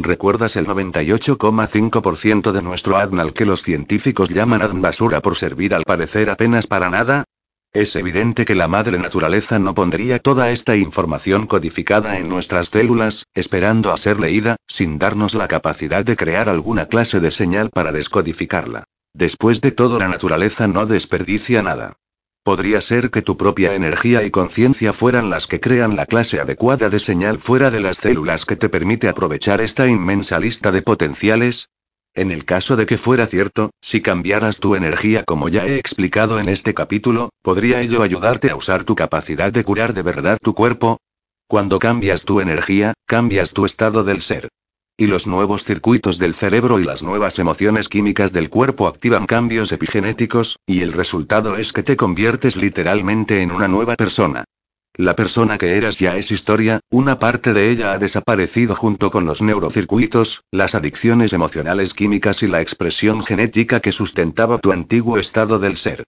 ¿Recuerdas 0.00 0.54
el 0.54 0.64
98,5% 0.68 2.52
de 2.52 2.62
nuestro 2.62 2.98
ADN 2.98 3.18
al 3.18 3.32
que 3.32 3.44
los 3.44 3.64
científicos 3.64 4.30
llaman 4.30 4.62
ADN 4.62 4.80
basura 4.80 5.20
por 5.20 5.34
servir 5.34 5.74
al 5.74 5.82
parecer 5.82 6.30
apenas 6.30 6.68
para 6.68 6.88
nada? 6.88 7.24
Es 7.72 7.96
evidente 7.96 8.44
que 8.44 8.54
la 8.54 8.68
madre 8.68 8.96
naturaleza 8.96 9.58
no 9.58 9.74
pondría 9.74 10.20
toda 10.20 10.52
esta 10.52 10.76
información 10.76 11.48
codificada 11.48 12.18
en 12.20 12.28
nuestras 12.28 12.68
células, 12.68 13.26
esperando 13.34 13.92
a 13.92 13.96
ser 13.96 14.20
leída, 14.20 14.54
sin 14.68 15.00
darnos 15.00 15.34
la 15.34 15.48
capacidad 15.48 16.04
de 16.04 16.16
crear 16.16 16.48
alguna 16.48 16.86
clase 16.86 17.18
de 17.18 17.32
señal 17.32 17.70
para 17.70 17.90
descodificarla. 17.90 18.84
Después 19.14 19.60
de 19.60 19.72
todo, 19.72 19.98
la 19.98 20.06
naturaleza 20.06 20.68
no 20.68 20.86
desperdicia 20.86 21.60
nada. 21.64 21.96
Podría 22.48 22.80
ser 22.80 23.10
que 23.10 23.20
tu 23.20 23.36
propia 23.36 23.74
energía 23.74 24.22
y 24.22 24.30
conciencia 24.30 24.94
fueran 24.94 25.28
las 25.28 25.46
que 25.46 25.60
crean 25.60 25.96
la 25.96 26.06
clase 26.06 26.40
adecuada 26.40 26.88
de 26.88 26.98
señal 26.98 27.40
fuera 27.40 27.70
de 27.70 27.78
las 27.78 27.98
células 27.98 28.46
que 28.46 28.56
te 28.56 28.70
permite 28.70 29.10
aprovechar 29.10 29.60
esta 29.60 29.86
inmensa 29.86 30.40
lista 30.40 30.72
de 30.72 30.80
potenciales. 30.80 31.68
En 32.14 32.30
el 32.30 32.46
caso 32.46 32.74
de 32.76 32.86
que 32.86 32.96
fuera 32.96 33.26
cierto, 33.26 33.72
si 33.82 34.00
cambiaras 34.00 34.60
tu 34.60 34.76
energía 34.76 35.24
como 35.24 35.50
ya 35.50 35.66
he 35.66 35.76
explicado 35.76 36.40
en 36.40 36.48
este 36.48 36.72
capítulo, 36.72 37.28
¿podría 37.42 37.82
ello 37.82 38.02
ayudarte 38.02 38.48
a 38.48 38.56
usar 38.56 38.82
tu 38.84 38.96
capacidad 38.96 39.52
de 39.52 39.62
curar 39.62 39.92
de 39.92 40.00
verdad 40.00 40.38
tu 40.42 40.54
cuerpo? 40.54 40.96
Cuando 41.48 41.78
cambias 41.78 42.24
tu 42.24 42.40
energía, 42.40 42.94
cambias 43.04 43.52
tu 43.52 43.66
estado 43.66 44.04
del 44.04 44.22
ser. 44.22 44.48
Y 45.00 45.06
los 45.06 45.28
nuevos 45.28 45.62
circuitos 45.62 46.18
del 46.18 46.34
cerebro 46.34 46.80
y 46.80 46.84
las 46.84 47.04
nuevas 47.04 47.38
emociones 47.38 47.88
químicas 47.88 48.32
del 48.32 48.50
cuerpo 48.50 48.88
activan 48.88 49.26
cambios 49.26 49.70
epigenéticos, 49.70 50.58
y 50.66 50.80
el 50.80 50.92
resultado 50.92 51.56
es 51.56 51.72
que 51.72 51.84
te 51.84 51.96
conviertes 51.96 52.56
literalmente 52.56 53.40
en 53.40 53.52
una 53.52 53.68
nueva 53.68 53.94
persona. 53.94 54.42
La 54.96 55.14
persona 55.14 55.56
que 55.56 55.76
eras 55.76 56.00
ya 56.00 56.16
es 56.16 56.32
historia, 56.32 56.80
una 56.90 57.20
parte 57.20 57.52
de 57.52 57.70
ella 57.70 57.92
ha 57.92 57.98
desaparecido 57.98 58.74
junto 58.74 59.12
con 59.12 59.24
los 59.24 59.40
neurocircuitos, 59.40 60.42
las 60.50 60.74
adicciones 60.74 61.32
emocionales 61.32 61.94
químicas 61.94 62.42
y 62.42 62.48
la 62.48 62.60
expresión 62.60 63.22
genética 63.22 63.78
que 63.78 63.92
sustentaba 63.92 64.58
tu 64.58 64.72
antiguo 64.72 65.18
estado 65.18 65.60
del 65.60 65.76
ser. 65.76 66.02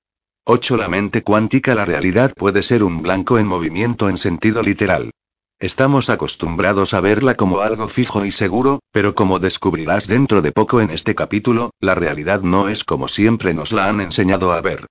8. 0.46 0.76
La 0.76 0.88
mente 0.88 1.22
cuántica 1.22 1.76
La 1.76 1.84
realidad 1.84 2.32
puede 2.34 2.64
ser 2.64 2.82
un 2.82 3.02
blanco 3.02 3.38
en 3.38 3.46
movimiento 3.46 4.08
en 4.08 4.16
sentido 4.16 4.64
literal. 4.64 5.12
Estamos 5.60 6.08
acostumbrados 6.08 6.94
a 6.94 7.02
verla 7.02 7.34
como 7.34 7.60
algo 7.60 7.86
fijo 7.86 8.24
y 8.24 8.30
seguro, 8.30 8.80
pero 8.92 9.14
como 9.14 9.38
descubrirás 9.38 10.06
dentro 10.06 10.40
de 10.40 10.52
poco 10.52 10.80
en 10.80 10.90
este 10.90 11.14
capítulo, 11.14 11.72
la 11.80 11.94
realidad 11.94 12.40
no 12.40 12.70
es 12.70 12.82
como 12.82 13.08
siempre 13.08 13.52
nos 13.52 13.70
la 13.70 13.86
han 13.86 14.00
enseñado 14.00 14.52
a 14.52 14.62
ver. 14.62 14.86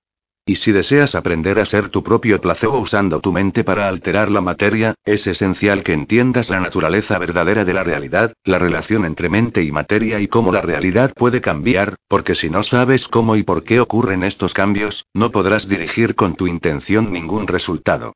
Y 0.46 0.56
si 0.56 0.70
deseas 0.70 1.16
aprender 1.16 1.58
a 1.58 1.66
ser 1.66 1.88
tu 1.88 2.04
propio 2.04 2.40
placebo 2.40 2.78
usando 2.78 3.18
tu 3.18 3.32
mente 3.32 3.64
para 3.64 3.88
alterar 3.88 4.30
la 4.30 4.42
materia, 4.42 4.94
es 5.04 5.26
esencial 5.26 5.82
que 5.82 5.92
entiendas 5.92 6.50
la 6.50 6.60
naturaleza 6.60 7.18
verdadera 7.18 7.64
de 7.64 7.74
la 7.74 7.82
realidad, 7.82 8.32
la 8.44 8.60
relación 8.60 9.04
entre 9.04 9.28
mente 9.28 9.64
y 9.64 9.72
materia 9.72 10.20
y 10.20 10.28
cómo 10.28 10.52
la 10.52 10.62
realidad 10.62 11.10
puede 11.16 11.40
cambiar, 11.40 11.96
porque 12.06 12.36
si 12.36 12.48
no 12.48 12.62
sabes 12.62 13.08
cómo 13.08 13.34
y 13.34 13.42
por 13.42 13.64
qué 13.64 13.80
ocurren 13.80 14.22
estos 14.22 14.54
cambios, 14.54 15.04
no 15.14 15.32
podrás 15.32 15.66
dirigir 15.66 16.14
con 16.14 16.36
tu 16.36 16.46
intención 16.46 17.10
ningún 17.10 17.48
resultado. 17.48 18.12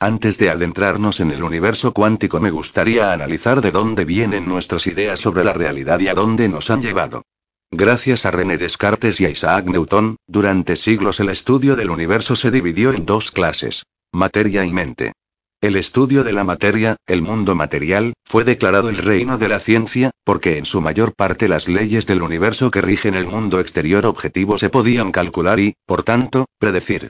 Antes 0.00 0.38
de 0.38 0.48
adentrarnos 0.48 1.18
en 1.18 1.32
el 1.32 1.42
universo 1.42 1.92
cuántico 1.92 2.38
me 2.38 2.52
gustaría 2.52 3.12
analizar 3.12 3.60
de 3.60 3.72
dónde 3.72 4.04
vienen 4.04 4.46
nuestras 4.46 4.86
ideas 4.86 5.18
sobre 5.18 5.42
la 5.42 5.52
realidad 5.52 5.98
y 5.98 6.06
a 6.06 6.14
dónde 6.14 6.48
nos 6.48 6.70
han 6.70 6.82
llevado. 6.82 7.24
Gracias 7.72 8.24
a 8.24 8.30
René 8.30 8.58
Descartes 8.58 9.20
y 9.20 9.26
a 9.26 9.30
Isaac 9.30 9.66
Newton, 9.66 10.16
durante 10.28 10.76
siglos 10.76 11.18
el 11.18 11.30
estudio 11.30 11.74
del 11.74 11.90
universo 11.90 12.36
se 12.36 12.52
dividió 12.52 12.92
en 12.92 13.06
dos 13.06 13.32
clases, 13.32 13.86
materia 14.12 14.64
y 14.64 14.72
mente. 14.72 15.14
El 15.60 15.74
estudio 15.74 16.22
de 16.22 16.32
la 16.32 16.44
materia, 16.44 16.94
el 17.08 17.20
mundo 17.20 17.56
material, 17.56 18.12
fue 18.24 18.44
declarado 18.44 18.90
el 18.90 18.98
reino 18.98 19.36
de 19.36 19.48
la 19.48 19.58
ciencia, 19.58 20.12
porque 20.22 20.58
en 20.58 20.64
su 20.64 20.80
mayor 20.80 21.12
parte 21.16 21.48
las 21.48 21.66
leyes 21.66 22.06
del 22.06 22.22
universo 22.22 22.70
que 22.70 22.82
rigen 22.82 23.16
el 23.16 23.26
mundo 23.26 23.58
exterior 23.58 24.06
objetivo 24.06 24.58
se 24.58 24.70
podían 24.70 25.10
calcular 25.10 25.58
y, 25.58 25.74
por 25.86 26.04
tanto, 26.04 26.46
predecir. 26.60 27.08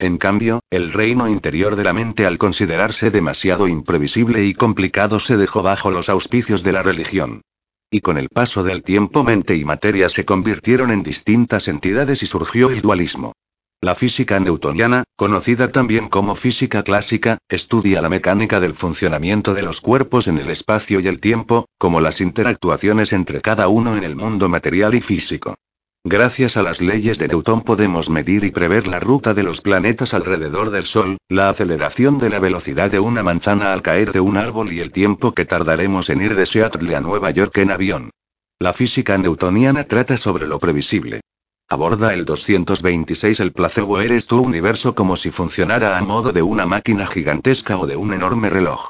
En 0.00 0.16
cambio, 0.16 0.60
el 0.70 0.94
reino 0.94 1.28
interior 1.28 1.76
de 1.76 1.84
la 1.84 1.92
mente 1.92 2.24
al 2.24 2.38
considerarse 2.38 3.10
demasiado 3.10 3.68
imprevisible 3.68 4.42
y 4.46 4.54
complicado 4.54 5.20
se 5.20 5.36
dejó 5.36 5.62
bajo 5.62 5.90
los 5.90 6.08
auspicios 6.08 6.62
de 6.62 6.72
la 6.72 6.82
religión. 6.82 7.42
Y 7.90 8.00
con 8.00 8.16
el 8.16 8.30
paso 8.30 8.62
del 8.62 8.82
tiempo 8.82 9.24
mente 9.24 9.56
y 9.56 9.66
materia 9.66 10.08
se 10.08 10.24
convirtieron 10.24 10.90
en 10.90 11.02
distintas 11.02 11.68
entidades 11.68 12.22
y 12.22 12.26
surgió 12.26 12.70
el 12.70 12.80
dualismo. 12.80 13.34
La 13.82 13.94
física 13.94 14.40
newtoniana, 14.40 15.04
conocida 15.16 15.70
también 15.70 16.08
como 16.08 16.34
física 16.34 16.82
clásica, 16.82 17.36
estudia 17.50 18.00
la 18.00 18.08
mecánica 18.08 18.58
del 18.58 18.74
funcionamiento 18.74 19.52
de 19.52 19.62
los 19.62 19.82
cuerpos 19.82 20.28
en 20.28 20.38
el 20.38 20.48
espacio 20.48 21.00
y 21.00 21.08
el 21.08 21.20
tiempo, 21.20 21.66
como 21.76 22.00
las 22.00 22.22
interactuaciones 22.22 23.12
entre 23.12 23.42
cada 23.42 23.68
uno 23.68 23.94
en 23.98 24.04
el 24.04 24.16
mundo 24.16 24.48
material 24.48 24.94
y 24.94 25.02
físico. 25.02 25.56
Gracias 26.04 26.56
a 26.56 26.62
las 26.62 26.80
leyes 26.80 27.18
de 27.18 27.28
Newton 27.28 27.60
podemos 27.60 28.08
medir 28.08 28.44
y 28.44 28.50
prever 28.50 28.86
la 28.86 29.00
ruta 29.00 29.34
de 29.34 29.42
los 29.42 29.60
planetas 29.60 30.14
alrededor 30.14 30.70
del 30.70 30.86
Sol, 30.86 31.18
la 31.28 31.50
aceleración 31.50 32.16
de 32.16 32.30
la 32.30 32.38
velocidad 32.38 32.90
de 32.90 33.00
una 33.00 33.22
manzana 33.22 33.74
al 33.74 33.82
caer 33.82 34.10
de 34.10 34.20
un 34.20 34.38
árbol 34.38 34.72
y 34.72 34.80
el 34.80 34.92
tiempo 34.92 35.32
que 35.32 35.44
tardaremos 35.44 36.08
en 36.08 36.22
ir 36.22 36.36
de 36.36 36.46
Seattle 36.46 36.96
a 36.96 37.00
Nueva 37.02 37.30
York 37.32 37.58
en 37.58 37.70
avión. 37.70 38.10
La 38.58 38.72
física 38.72 39.18
newtoniana 39.18 39.84
trata 39.84 40.16
sobre 40.16 40.46
lo 40.46 40.58
previsible. 40.58 41.20
Aborda 41.68 42.14
el 42.14 42.24
226 42.24 43.38
El 43.38 43.52
placebo 43.52 44.00
eres 44.00 44.26
tu 44.26 44.40
universo 44.40 44.94
como 44.94 45.18
si 45.18 45.30
funcionara 45.30 45.98
a 45.98 46.00
modo 46.00 46.32
de 46.32 46.40
una 46.40 46.64
máquina 46.64 47.06
gigantesca 47.06 47.76
o 47.76 47.86
de 47.86 47.96
un 47.96 48.14
enorme 48.14 48.48
reloj. 48.48 48.88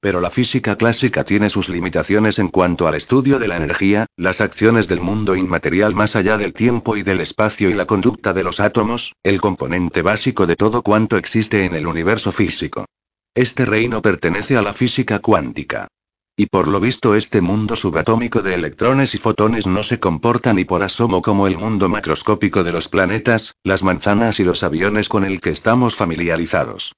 Pero 0.00 0.22
la 0.22 0.30
física 0.30 0.76
clásica 0.76 1.24
tiene 1.24 1.50
sus 1.50 1.68
limitaciones 1.68 2.38
en 2.38 2.48
cuanto 2.48 2.88
al 2.88 2.94
estudio 2.94 3.38
de 3.38 3.48
la 3.48 3.56
energía, 3.56 4.06
las 4.16 4.40
acciones 4.40 4.88
del 4.88 5.02
mundo 5.02 5.36
inmaterial 5.36 5.94
más 5.94 6.16
allá 6.16 6.38
del 6.38 6.54
tiempo 6.54 6.96
y 6.96 7.02
del 7.02 7.20
espacio 7.20 7.68
y 7.68 7.74
la 7.74 7.84
conducta 7.84 8.32
de 8.32 8.42
los 8.42 8.60
átomos, 8.60 9.14
el 9.22 9.42
componente 9.42 10.00
básico 10.00 10.46
de 10.46 10.56
todo 10.56 10.82
cuanto 10.82 11.18
existe 11.18 11.66
en 11.66 11.74
el 11.74 11.86
universo 11.86 12.32
físico. 12.32 12.86
Este 13.34 13.66
reino 13.66 14.00
pertenece 14.00 14.56
a 14.56 14.62
la 14.62 14.72
física 14.72 15.18
cuántica. 15.18 15.88
Y 16.34 16.46
por 16.46 16.68
lo 16.68 16.80
visto 16.80 17.14
este 17.14 17.42
mundo 17.42 17.76
subatómico 17.76 18.40
de 18.40 18.54
electrones 18.54 19.14
y 19.14 19.18
fotones 19.18 19.66
no 19.66 19.82
se 19.82 20.00
comporta 20.00 20.54
ni 20.54 20.64
por 20.64 20.82
asomo 20.82 21.20
como 21.20 21.46
el 21.46 21.58
mundo 21.58 21.90
macroscópico 21.90 22.64
de 22.64 22.72
los 22.72 22.88
planetas, 22.88 23.56
las 23.62 23.82
manzanas 23.82 24.40
y 24.40 24.44
los 24.44 24.62
aviones 24.62 25.10
con 25.10 25.24
el 25.24 25.42
que 25.42 25.50
estamos 25.50 25.94
familiarizados. 25.94 26.94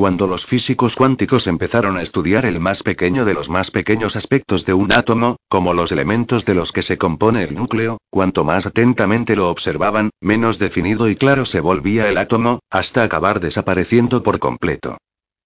Cuando 0.00 0.26
los 0.26 0.46
físicos 0.46 0.96
cuánticos 0.96 1.46
empezaron 1.46 1.98
a 1.98 2.00
estudiar 2.00 2.46
el 2.46 2.58
más 2.58 2.82
pequeño 2.82 3.26
de 3.26 3.34
los 3.34 3.50
más 3.50 3.70
pequeños 3.70 4.16
aspectos 4.16 4.64
de 4.64 4.72
un 4.72 4.92
átomo, 4.92 5.36
como 5.50 5.74
los 5.74 5.92
elementos 5.92 6.46
de 6.46 6.54
los 6.54 6.72
que 6.72 6.82
se 6.82 6.96
compone 6.96 7.42
el 7.42 7.54
núcleo, 7.54 7.98
cuanto 8.08 8.42
más 8.42 8.64
atentamente 8.64 9.36
lo 9.36 9.50
observaban, 9.50 10.08
menos 10.22 10.58
definido 10.58 11.06
y 11.10 11.16
claro 11.16 11.44
se 11.44 11.60
volvía 11.60 12.08
el 12.08 12.16
átomo, 12.16 12.60
hasta 12.70 13.02
acabar 13.02 13.40
desapareciendo 13.40 14.22
por 14.22 14.38
completo. 14.38 14.96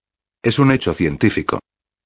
Es 0.42 0.58
un 0.58 0.72
hecho 0.72 0.94
científico. 0.94 1.58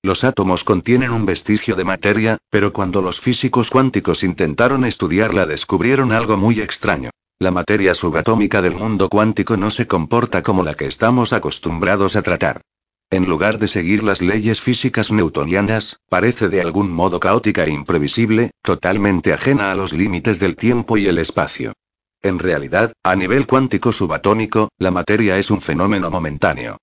Los 0.03 0.25
átomos 0.25 0.65
contienen 0.65 1.13
un 1.13 1.25
vestigio 1.25 1.77
de 1.77 1.85
materia, 1.85 2.39
pero 2.51 2.73
cuando 2.73 3.01
los 3.01 3.21
físicos 3.21 3.71
cuánticos 3.71 4.25
intentaron 4.25 4.85
estudiarla 4.85 5.47
descubrieron 5.47 6.11
algo 6.11 6.37
muy 6.37 6.61
extraño. 6.61 7.11
La 7.43 7.51
materia 7.51 7.95
subatómica 7.95 8.61
del 8.61 8.75
mundo 8.75 9.09
cuántico 9.09 9.57
no 9.57 9.71
se 9.71 9.87
comporta 9.87 10.43
como 10.43 10.63
la 10.63 10.75
que 10.75 10.85
estamos 10.85 11.33
acostumbrados 11.33 12.15
a 12.15 12.21
tratar. 12.21 12.61
En 13.09 13.25
lugar 13.25 13.59
de 13.59 13.67
seguir 13.67 14.03
las 14.03 14.21
leyes 14.21 14.61
físicas 14.61 15.11
newtonianas, 15.11 16.01
parece 16.11 16.51
de 16.51 16.61
algún 16.61 16.93
modo 16.93 17.19
caótica 17.19 17.65
e 17.65 17.71
imprevisible, 17.71 18.51
totalmente 18.61 19.33
ajena 19.33 19.73
a 19.73 19.75
los 19.75 19.95
límites 19.95 20.39
del 20.39 20.55
tiempo 20.55 20.99
y 20.99 21.07
el 21.07 21.17
espacio. 21.17 21.73
En 22.21 22.39
realidad, 22.39 22.93
a 23.03 23.17
nivel 23.17 23.47
cuántico 23.47 23.91
subatómico, 23.91 24.69
la 24.77 24.91
materia 24.91 25.39
es 25.39 25.51
un 25.51 25.63
fenómeno 25.63 26.11
momentáneo. 26.11 26.77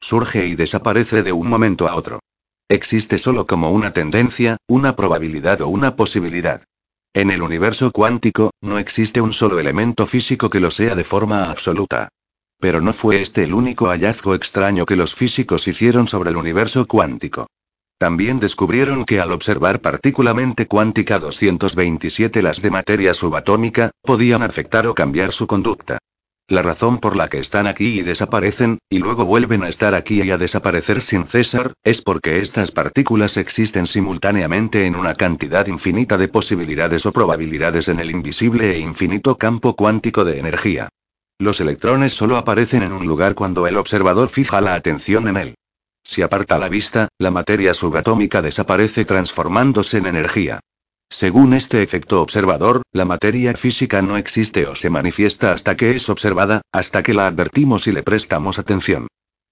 Surge 0.00 0.46
y 0.46 0.54
desaparece 0.54 1.24
de 1.24 1.32
un 1.32 1.48
momento 1.48 1.88
a 1.88 1.96
otro. 1.96 2.20
Existe 2.68 3.18
solo 3.18 3.48
como 3.48 3.72
una 3.72 3.92
tendencia, 3.92 4.58
una 4.68 4.94
probabilidad 4.94 5.60
o 5.62 5.66
una 5.66 5.96
posibilidad. 5.96 6.62
En 7.16 7.30
el 7.30 7.42
universo 7.42 7.92
cuántico, 7.92 8.50
no 8.60 8.76
existe 8.76 9.20
un 9.20 9.32
solo 9.32 9.60
elemento 9.60 10.04
físico 10.04 10.50
que 10.50 10.58
lo 10.58 10.72
sea 10.72 10.96
de 10.96 11.04
forma 11.04 11.48
absoluta. 11.48 12.08
Pero 12.58 12.80
no 12.80 12.92
fue 12.92 13.20
este 13.20 13.44
el 13.44 13.54
único 13.54 13.86
hallazgo 13.86 14.34
extraño 14.34 14.84
que 14.84 14.96
los 14.96 15.14
físicos 15.14 15.68
hicieron 15.68 16.08
sobre 16.08 16.30
el 16.30 16.36
universo 16.36 16.86
cuántico. 16.86 17.46
También 17.98 18.40
descubrieron 18.40 19.04
que 19.04 19.20
al 19.20 19.30
observar 19.30 19.80
partículamente 19.80 20.66
cuántica 20.66 21.20
227 21.20 22.42
las 22.42 22.62
de 22.62 22.72
materia 22.72 23.14
subatómica, 23.14 23.92
podían 24.02 24.42
afectar 24.42 24.88
o 24.88 24.94
cambiar 24.96 25.30
su 25.30 25.46
conducta. 25.46 25.98
La 26.46 26.60
razón 26.60 26.98
por 26.98 27.16
la 27.16 27.28
que 27.28 27.38
están 27.38 27.66
aquí 27.66 28.00
y 28.00 28.02
desaparecen, 28.02 28.78
y 28.90 28.98
luego 28.98 29.24
vuelven 29.24 29.62
a 29.62 29.68
estar 29.70 29.94
aquí 29.94 30.20
y 30.20 30.30
a 30.30 30.36
desaparecer 30.36 31.00
sin 31.00 31.26
cesar, 31.26 31.72
es 31.82 32.02
porque 32.02 32.40
estas 32.40 32.70
partículas 32.70 33.38
existen 33.38 33.86
simultáneamente 33.86 34.84
en 34.84 34.94
una 34.94 35.14
cantidad 35.14 35.66
infinita 35.66 36.18
de 36.18 36.28
posibilidades 36.28 37.06
o 37.06 37.12
probabilidades 37.12 37.88
en 37.88 37.98
el 37.98 38.10
invisible 38.10 38.74
e 38.74 38.78
infinito 38.80 39.38
campo 39.38 39.74
cuántico 39.74 40.26
de 40.26 40.38
energía. 40.38 40.90
Los 41.38 41.60
electrones 41.60 42.12
solo 42.12 42.36
aparecen 42.36 42.82
en 42.82 42.92
un 42.92 43.06
lugar 43.06 43.34
cuando 43.34 43.66
el 43.66 43.78
observador 43.78 44.28
fija 44.28 44.60
la 44.60 44.74
atención 44.74 45.28
en 45.28 45.38
él. 45.38 45.54
Si 46.04 46.20
aparta 46.20 46.58
la 46.58 46.68
vista, 46.68 47.08
la 47.18 47.30
materia 47.30 47.72
subatómica 47.72 48.42
desaparece 48.42 49.06
transformándose 49.06 49.96
en 49.96 50.06
energía. 50.06 50.60
Según 51.14 51.54
este 51.54 51.80
efecto 51.80 52.20
observador, 52.20 52.82
la 52.90 53.04
materia 53.04 53.54
física 53.54 54.02
no 54.02 54.16
existe 54.16 54.66
o 54.66 54.74
se 54.74 54.90
manifiesta 54.90 55.52
hasta 55.52 55.76
que 55.76 55.94
es 55.94 56.08
observada, 56.08 56.62
hasta 56.72 57.04
que 57.04 57.14
la 57.14 57.28
advertimos 57.28 57.86
y 57.86 57.92
le 57.92 58.02
prestamos 58.02 58.58
atención. 58.58 59.06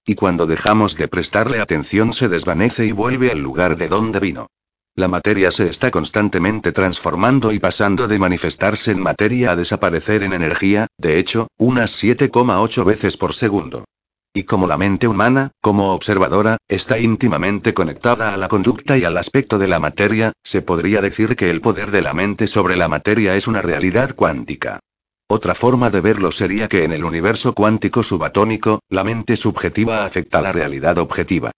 Y 0.04 0.16
cuando 0.16 0.46
dejamos 0.46 0.96
de 0.96 1.06
prestarle 1.06 1.60
atención 1.60 2.14
se 2.14 2.28
desvanece 2.28 2.84
y 2.84 2.90
vuelve 2.90 3.30
al 3.30 3.38
lugar 3.38 3.76
de 3.76 3.86
donde 3.86 4.18
vino. 4.18 4.48
La 4.96 5.06
materia 5.06 5.52
se 5.52 5.68
está 5.68 5.92
constantemente 5.92 6.72
transformando 6.72 7.52
y 7.52 7.60
pasando 7.60 8.08
de 8.08 8.18
manifestarse 8.18 8.90
en 8.90 8.98
materia 8.98 9.52
a 9.52 9.56
desaparecer 9.56 10.24
en 10.24 10.32
energía, 10.32 10.88
de 10.98 11.20
hecho, 11.20 11.46
unas 11.58 12.02
7,8 12.02 12.84
veces 12.84 13.16
por 13.16 13.34
segundo. 13.34 13.84
Y 14.34 14.44
como 14.44 14.66
la 14.66 14.78
mente 14.78 15.06
humana, 15.06 15.50
como 15.60 15.92
observadora, 15.92 16.56
está 16.66 16.98
íntimamente 16.98 17.74
conectada 17.74 18.32
a 18.32 18.38
la 18.38 18.48
conducta 18.48 18.96
y 18.96 19.04
al 19.04 19.18
aspecto 19.18 19.58
de 19.58 19.68
la 19.68 19.78
materia, 19.78 20.32
se 20.42 20.62
podría 20.62 21.02
decir 21.02 21.36
que 21.36 21.50
el 21.50 21.60
poder 21.60 21.90
de 21.90 22.00
la 22.00 22.14
mente 22.14 22.46
sobre 22.46 22.76
la 22.76 22.88
materia 22.88 23.36
es 23.36 23.46
una 23.46 23.60
realidad 23.60 24.14
cuántica. 24.14 24.80
Otra 25.28 25.54
forma 25.54 25.90
de 25.90 26.00
verlo 26.00 26.32
sería 26.32 26.68
que 26.68 26.84
en 26.84 26.92
el 26.92 27.04
universo 27.04 27.52
cuántico 27.52 28.02
subatómico, 28.02 28.80
la 28.88 29.04
mente 29.04 29.36
subjetiva 29.36 30.04
afecta 30.06 30.38
a 30.38 30.42
la 30.42 30.52
realidad 30.52 30.96
objetiva. 30.96 31.50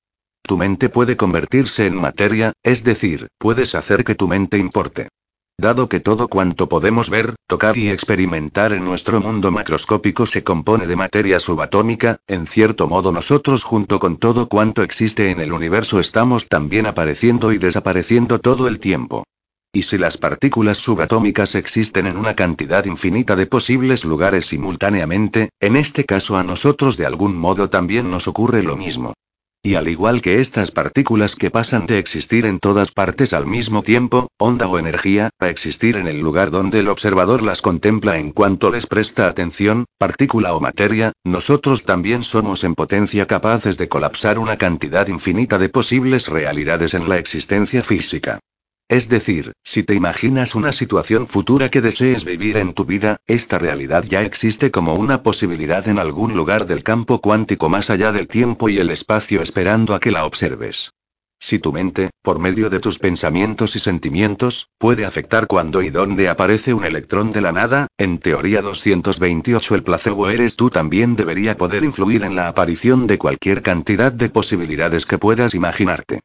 Tu 0.42 0.58
mente 0.58 0.88
puede 0.88 1.16
convertirse 1.16 1.86
en 1.86 1.94
materia, 1.94 2.52
es 2.62 2.82
decir, 2.82 3.28
puedes 3.38 3.74
hacer 3.76 4.04
que 4.04 4.16
tu 4.16 4.26
mente 4.26 4.58
importe. 4.58 5.08
Dado 5.56 5.88
que 5.88 6.00
todo 6.00 6.26
cuanto 6.26 6.68
podemos 6.68 7.10
ver, 7.10 7.36
tocar 7.46 7.78
y 7.78 7.88
experimentar 7.88 8.72
en 8.72 8.84
nuestro 8.84 9.20
mundo 9.20 9.52
macroscópico 9.52 10.26
se 10.26 10.42
compone 10.42 10.86
de 10.86 10.96
materia 10.96 11.38
subatómica, 11.38 12.18
en 12.26 12.48
cierto 12.48 12.88
modo 12.88 13.12
nosotros 13.12 13.62
junto 13.62 14.00
con 14.00 14.16
todo 14.16 14.48
cuanto 14.48 14.82
existe 14.82 15.30
en 15.30 15.40
el 15.40 15.52
universo 15.52 16.00
estamos 16.00 16.48
también 16.48 16.86
apareciendo 16.86 17.52
y 17.52 17.58
desapareciendo 17.58 18.40
todo 18.40 18.66
el 18.66 18.80
tiempo. 18.80 19.24
Y 19.72 19.82
si 19.82 19.96
las 19.96 20.18
partículas 20.18 20.78
subatómicas 20.78 21.54
existen 21.54 22.08
en 22.08 22.16
una 22.16 22.34
cantidad 22.34 22.84
infinita 22.84 23.36
de 23.36 23.46
posibles 23.46 24.04
lugares 24.04 24.46
simultáneamente, 24.46 25.50
en 25.60 25.76
este 25.76 26.04
caso 26.04 26.36
a 26.36 26.42
nosotros 26.42 26.96
de 26.96 27.06
algún 27.06 27.36
modo 27.36 27.70
también 27.70 28.10
nos 28.10 28.26
ocurre 28.26 28.62
lo 28.62 28.76
mismo. 28.76 29.14
Y 29.66 29.76
al 29.76 29.88
igual 29.88 30.20
que 30.20 30.42
estas 30.42 30.70
partículas 30.70 31.36
que 31.36 31.50
pasan 31.50 31.86
de 31.86 31.98
existir 31.98 32.44
en 32.44 32.58
todas 32.58 32.90
partes 32.90 33.32
al 33.32 33.46
mismo 33.46 33.82
tiempo, 33.82 34.28
onda 34.38 34.68
o 34.68 34.78
energía, 34.78 35.30
a 35.38 35.48
existir 35.48 35.96
en 35.96 36.06
el 36.06 36.20
lugar 36.20 36.50
donde 36.50 36.80
el 36.80 36.88
observador 36.88 37.40
las 37.40 37.62
contempla 37.62 38.18
en 38.18 38.32
cuanto 38.32 38.70
les 38.70 38.86
presta 38.86 39.26
atención, 39.26 39.86
partícula 39.96 40.54
o 40.54 40.60
materia, 40.60 41.12
nosotros 41.24 41.84
también 41.84 42.24
somos 42.24 42.62
en 42.62 42.74
potencia 42.74 43.26
capaces 43.26 43.78
de 43.78 43.88
colapsar 43.88 44.38
una 44.38 44.58
cantidad 44.58 45.08
infinita 45.08 45.56
de 45.56 45.70
posibles 45.70 46.28
realidades 46.28 46.92
en 46.92 47.08
la 47.08 47.16
existencia 47.16 47.82
física. 47.82 48.40
Es 48.88 49.08
decir, 49.08 49.52
si 49.64 49.82
te 49.82 49.94
imaginas 49.94 50.54
una 50.54 50.70
situación 50.72 51.26
futura 51.26 51.70
que 51.70 51.80
desees 51.80 52.26
vivir 52.26 52.58
en 52.58 52.74
tu 52.74 52.84
vida, 52.84 53.16
esta 53.26 53.58
realidad 53.58 54.04
ya 54.04 54.22
existe 54.22 54.70
como 54.70 54.94
una 54.94 55.22
posibilidad 55.22 55.88
en 55.88 55.98
algún 55.98 56.34
lugar 56.34 56.66
del 56.66 56.82
campo 56.82 57.22
cuántico 57.22 57.70
más 57.70 57.88
allá 57.88 58.12
del 58.12 58.28
tiempo 58.28 58.68
y 58.68 58.78
el 58.78 58.90
espacio 58.90 59.40
esperando 59.40 59.94
a 59.94 60.00
que 60.00 60.10
la 60.10 60.26
observes. 60.26 60.92
Si 61.40 61.58
tu 61.58 61.72
mente, 61.72 62.10
por 62.22 62.38
medio 62.38 62.68
de 62.68 62.78
tus 62.78 62.98
pensamientos 62.98 63.74
y 63.74 63.78
sentimientos, 63.78 64.68
puede 64.78 65.06
afectar 65.06 65.46
cuando 65.46 65.82
y 65.82 65.88
dónde 65.88 66.28
aparece 66.28 66.74
un 66.74 66.84
electrón 66.84 67.32
de 67.32 67.40
la 67.40 67.52
nada, 67.52 67.86
en 67.98 68.18
teoría 68.18 68.60
228 68.60 69.74
el 69.74 69.82
placebo 69.82 70.28
eres 70.28 70.56
tú 70.56 70.68
también 70.68 71.16
debería 71.16 71.56
poder 71.56 71.84
influir 71.84 72.22
en 72.22 72.36
la 72.36 72.48
aparición 72.48 73.06
de 73.06 73.16
cualquier 73.16 73.62
cantidad 73.62 74.12
de 74.12 74.28
posibilidades 74.28 75.06
que 75.06 75.18
puedas 75.18 75.54
imaginarte. 75.54 76.20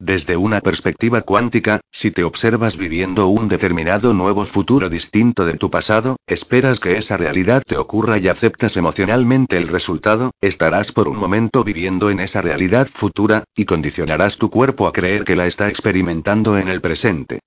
Desde 0.00 0.36
una 0.36 0.60
perspectiva 0.60 1.22
cuántica, 1.22 1.80
si 1.92 2.10
te 2.10 2.24
observas 2.24 2.76
viviendo 2.76 3.28
un 3.28 3.48
determinado 3.48 4.12
nuevo 4.12 4.44
futuro 4.44 4.90
distinto 4.90 5.46
de 5.46 5.54
tu 5.54 5.70
pasado, 5.70 6.16
esperas 6.26 6.80
que 6.80 6.96
esa 6.98 7.16
realidad 7.16 7.62
te 7.64 7.76
ocurra 7.76 8.18
y 8.18 8.26
aceptas 8.26 8.76
emocionalmente 8.76 9.56
el 9.56 9.68
resultado, 9.68 10.32
estarás 10.40 10.90
por 10.90 11.06
un 11.06 11.16
momento 11.16 11.62
viviendo 11.62 12.10
en 12.10 12.18
esa 12.18 12.42
realidad 12.42 12.88
futura, 12.88 13.44
y 13.54 13.66
condicionarás 13.66 14.36
tu 14.36 14.50
cuerpo 14.50 14.88
a 14.88 14.92
creer 14.92 15.22
que 15.22 15.36
la 15.36 15.46
está 15.46 15.68
experimentando 15.68 16.58
en 16.58 16.68
el 16.68 16.80
presente. 16.80 17.38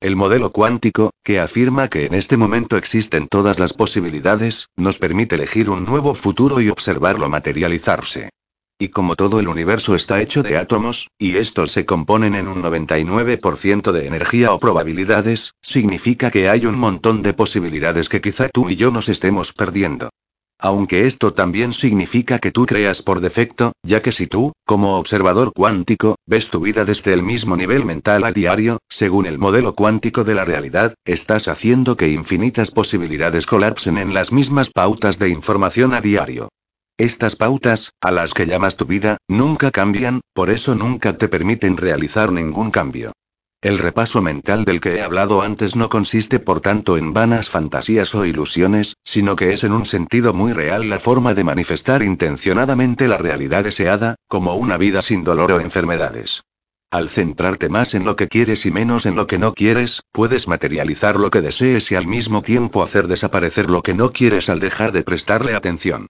El 0.00 0.14
modelo 0.14 0.52
cuántico, 0.52 1.10
que 1.24 1.40
afirma 1.40 1.88
que 1.88 2.06
en 2.06 2.14
este 2.14 2.36
momento 2.36 2.76
existen 2.76 3.26
todas 3.26 3.58
las 3.58 3.72
posibilidades, 3.72 4.68
nos 4.76 4.98
permite 5.00 5.34
elegir 5.34 5.70
un 5.70 5.84
nuevo 5.84 6.14
futuro 6.14 6.60
y 6.60 6.68
observarlo 6.68 7.28
materializarse. 7.28 8.30
Y 8.78 8.88
como 8.88 9.16
todo 9.16 9.40
el 9.40 9.48
universo 9.48 9.94
está 9.94 10.20
hecho 10.20 10.42
de 10.42 10.58
átomos, 10.58 11.08
y 11.18 11.38
estos 11.38 11.72
se 11.72 11.86
componen 11.86 12.34
en 12.34 12.46
un 12.46 12.62
99% 12.62 13.90
de 13.90 14.06
energía 14.06 14.52
o 14.52 14.58
probabilidades, 14.58 15.54
significa 15.62 16.30
que 16.30 16.50
hay 16.50 16.66
un 16.66 16.78
montón 16.78 17.22
de 17.22 17.32
posibilidades 17.32 18.10
que 18.10 18.20
quizá 18.20 18.50
tú 18.50 18.68
y 18.68 18.76
yo 18.76 18.90
nos 18.90 19.08
estemos 19.08 19.54
perdiendo. 19.54 20.10
Aunque 20.58 21.06
esto 21.06 21.32
también 21.32 21.72
significa 21.72 22.38
que 22.38 22.52
tú 22.52 22.66
creas 22.66 23.00
por 23.00 23.20
defecto, 23.20 23.72
ya 23.82 24.02
que 24.02 24.12
si 24.12 24.26
tú, 24.26 24.52
como 24.66 24.98
observador 24.98 25.52
cuántico, 25.54 26.16
ves 26.26 26.50
tu 26.50 26.60
vida 26.60 26.84
desde 26.84 27.14
el 27.14 27.22
mismo 27.22 27.56
nivel 27.56 27.86
mental 27.86 28.24
a 28.24 28.32
diario, 28.32 28.78
según 28.90 29.24
el 29.24 29.38
modelo 29.38 29.74
cuántico 29.74 30.22
de 30.22 30.34
la 30.34 30.44
realidad, 30.44 30.94
estás 31.06 31.48
haciendo 31.48 31.96
que 31.96 32.08
infinitas 32.08 32.70
posibilidades 32.70 33.46
colapsen 33.46 33.96
en 33.96 34.12
las 34.12 34.32
mismas 34.32 34.70
pautas 34.70 35.18
de 35.18 35.30
información 35.30 35.94
a 35.94 36.02
diario. 36.02 36.50
Estas 36.98 37.36
pautas, 37.36 37.92
a 38.00 38.10
las 38.10 38.32
que 38.32 38.46
llamas 38.46 38.78
tu 38.78 38.86
vida, 38.86 39.18
nunca 39.28 39.70
cambian, 39.70 40.22
por 40.32 40.48
eso 40.48 40.74
nunca 40.74 41.18
te 41.18 41.28
permiten 41.28 41.76
realizar 41.76 42.32
ningún 42.32 42.70
cambio. 42.70 43.12
El 43.60 43.78
repaso 43.78 44.22
mental 44.22 44.64
del 44.64 44.80
que 44.80 44.96
he 44.96 45.02
hablado 45.02 45.42
antes 45.42 45.76
no 45.76 45.90
consiste 45.90 46.38
por 46.38 46.60
tanto 46.60 46.96
en 46.96 47.12
vanas 47.12 47.50
fantasías 47.50 48.14
o 48.14 48.24
ilusiones, 48.24 48.94
sino 49.04 49.36
que 49.36 49.52
es 49.52 49.62
en 49.62 49.72
un 49.72 49.84
sentido 49.84 50.32
muy 50.32 50.54
real 50.54 50.88
la 50.88 50.98
forma 50.98 51.34
de 51.34 51.44
manifestar 51.44 52.02
intencionadamente 52.02 53.08
la 53.08 53.18
realidad 53.18 53.64
deseada, 53.64 54.14
como 54.26 54.54
una 54.54 54.78
vida 54.78 55.02
sin 55.02 55.22
dolor 55.22 55.52
o 55.52 55.60
enfermedades. 55.60 56.44
Al 56.90 57.10
centrarte 57.10 57.68
más 57.68 57.92
en 57.92 58.06
lo 58.06 58.16
que 58.16 58.28
quieres 58.28 58.64
y 58.64 58.70
menos 58.70 59.04
en 59.04 59.16
lo 59.16 59.26
que 59.26 59.38
no 59.38 59.52
quieres, 59.52 60.00
puedes 60.12 60.48
materializar 60.48 61.16
lo 61.16 61.30
que 61.30 61.42
desees 61.42 61.92
y 61.92 61.94
al 61.94 62.06
mismo 62.06 62.40
tiempo 62.40 62.82
hacer 62.82 63.06
desaparecer 63.06 63.68
lo 63.68 63.82
que 63.82 63.92
no 63.92 64.12
quieres 64.12 64.48
al 64.48 64.60
dejar 64.60 64.92
de 64.92 65.02
prestarle 65.02 65.54
atención. 65.54 66.06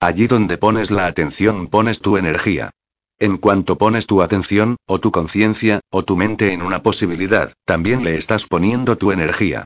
Allí 0.00 0.26
donde 0.26 0.56
pones 0.56 0.90
la 0.90 1.06
atención 1.06 1.66
pones 1.66 2.00
tu 2.00 2.16
energía. 2.16 2.70
En 3.18 3.36
cuanto 3.36 3.76
pones 3.76 4.06
tu 4.06 4.22
atención, 4.22 4.76
o 4.86 4.98
tu 4.98 5.12
conciencia, 5.12 5.80
o 5.90 6.04
tu 6.04 6.16
mente 6.16 6.54
en 6.54 6.62
una 6.62 6.82
posibilidad, 6.82 7.52
también 7.66 8.02
le 8.02 8.16
estás 8.16 8.46
poniendo 8.46 8.96
tu 8.96 9.12
energía. 9.12 9.64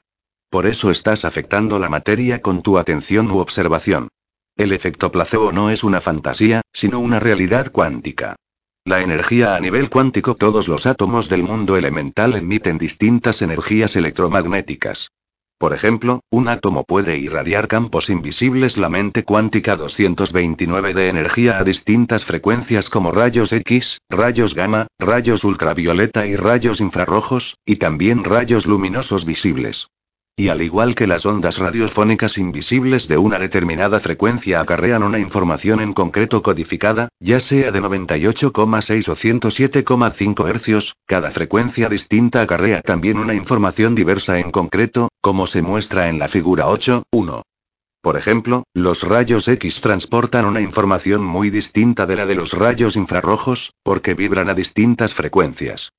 Por 0.50 0.66
eso 0.66 0.90
estás 0.90 1.24
afectando 1.24 1.78
la 1.78 1.88
materia 1.88 2.42
con 2.42 2.62
tu 2.62 2.78
atención 2.78 3.30
u 3.30 3.38
observación. 3.38 4.08
El 4.56 4.72
efecto 4.72 5.12
placebo 5.12 5.52
no 5.52 5.70
es 5.70 5.84
una 5.84 6.00
fantasía, 6.00 6.62
sino 6.72 6.98
una 6.98 7.20
realidad 7.20 7.70
cuántica. 7.70 8.34
La 8.84 9.02
energía 9.02 9.54
a 9.54 9.60
nivel 9.60 9.88
cuántico, 9.88 10.34
todos 10.34 10.66
los 10.66 10.86
átomos 10.86 11.28
del 11.28 11.44
mundo 11.44 11.76
elemental 11.76 12.34
emiten 12.34 12.76
distintas 12.76 13.40
energías 13.40 13.94
electromagnéticas. 13.94 15.10
Por 15.58 15.72
ejemplo, 15.72 16.20
un 16.30 16.48
átomo 16.48 16.84
puede 16.84 17.16
irradiar 17.16 17.68
campos 17.68 18.10
invisibles 18.10 18.76
la 18.76 18.88
mente 18.88 19.24
cuántica 19.24 19.76
229 19.76 20.94
de 20.94 21.08
energía 21.08 21.58
a 21.58 21.64
distintas 21.64 22.24
frecuencias 22.24 22.90
como 22.90 23.12
rayos 23.12 23.52
X, 23.52 23.98
rayos 24.10 24.54
gamma, 24.54 24.88
rayos 24.98 25.44
ultravioleta 25.44 26.26
y 26.26 26.36
rayos 26.36 26.80
infrarrojos, 26.80 27.56
y 27.64 27.76
también 27.76 28.24
rayos 28.24 28.66
luminosos 28.66 29.24
visibles. 29.24 29.88
Y 30.36 30.48
al 30.48 30.62
igual 30.62 30.96
que 30.96 31.06
las 31.06 31.26
ondas 31.26 31.58
radiofónicas 31.58 32.38
invisibles 32.38 33.06
de 33.06 33.18
una 33.18 33.38
determinada 33.38 34.00
frecuencia 34.00 34.60
acarrean 34.60 35.04
una 35.04 35.20
información 35.20 35.80
en 35.80 35.92
concreto 35.92 36.42
codificada, 36.42 37.08
ya 37.20 37.38
sea 37.38 37.70
de 37.70 37.80
98,6 37.80 39.08
o 39.08 39.14
107,5 39.14 40.80
Hz, 40.80 40.94
cada 41.06 41.30
frecuencia 41.30 41.88
distinta 41.88 42.42
acarrea 42.42 42.82
también 42.82 43.18
una 43.18 43.34
información 43.34 43.94
diversa 43.94 44.40
en 44.40 44.50
concreto, 44.50 45.08
como 45.20 45.46
se 45.46 45.62
muestra 45.62 46.08
en 46.08 46.18
la 46.18 46.26
figura 46.26 46.66
8.1. 46.66 47.42
Por 48.02 48.16
ejemplo, 48.16 48.64
los 48.74 49.04
rayos 49.04 49.46
X 49.46 49.80
transportan 49.80 50.46
una 50.46 50.60
información 50.60 51.24
muy 51.24 51.50
distinta 51.50 52.06
de 52.06 52.16
la 52.16 52.26
de 52.26 52.34
los 52.34 52.54
rayos 52.54 52.96
infrarrojos, 52.96 53.72
porque 53.84 54.14
vibran 54.14 54.50
a 54.50 54.54
distintas 54.54 55.14
frecuencias. 55.14 55.92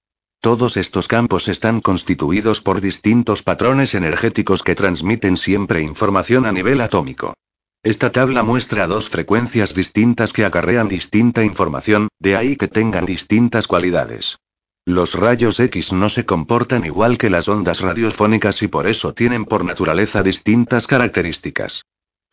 Todos 0.45 0.77
estos 0.77 1.07
campos 1.07 1.47
están 1.47 1.81
constituidos 1.81 2.61
por 2.61 2.79
distintos 2.79 3.41
patrones 3.41 3.95
energéticos 3.95 4.61
que 4.61 4.75
transmiten 4.75 5.37
siempre 5.37 5.81
información 5.81 6.45
a 6.45 6.51
nivel 6.51 6.81
atómico. 6.81 7.33
Esta 7.81 8.11
tabla 8.11 8.43
muestra 8.43 8.85
dos 8.85 9.09
frecuencias 9.09 9.73
distintas 9.73 10.33
que 10.33 10.45
acarrean 10.45 10.87
distinta 10.87 11.43
información, 11.43 12.09
de 12.19 12.37
ahí 12.37 12.57
que 12.57 12.67
tengan 12.67 13.07
distintas 13.07 13.65
cualidades. 13.65 14.37
Los 14.85 15.15
rayos 15.15 15.59
X 15.59 15.93
no 15.93 16.09
se 16.09 16.27
comportan 16.27 16.85
igual 16.85 17.17
que 17.17 17.31
las 17.31 17.47
ondas 17.47 17.79
radiofónicas 17.79 18.61
y 18.61 18.67
por 18.67 18.85
eso 18.85 19.15
tienen 19.15 19.45
por 19.45 19.65
naturaleza 19.65 20.21
distintas 20.21 20.85
características. 20.85 21.85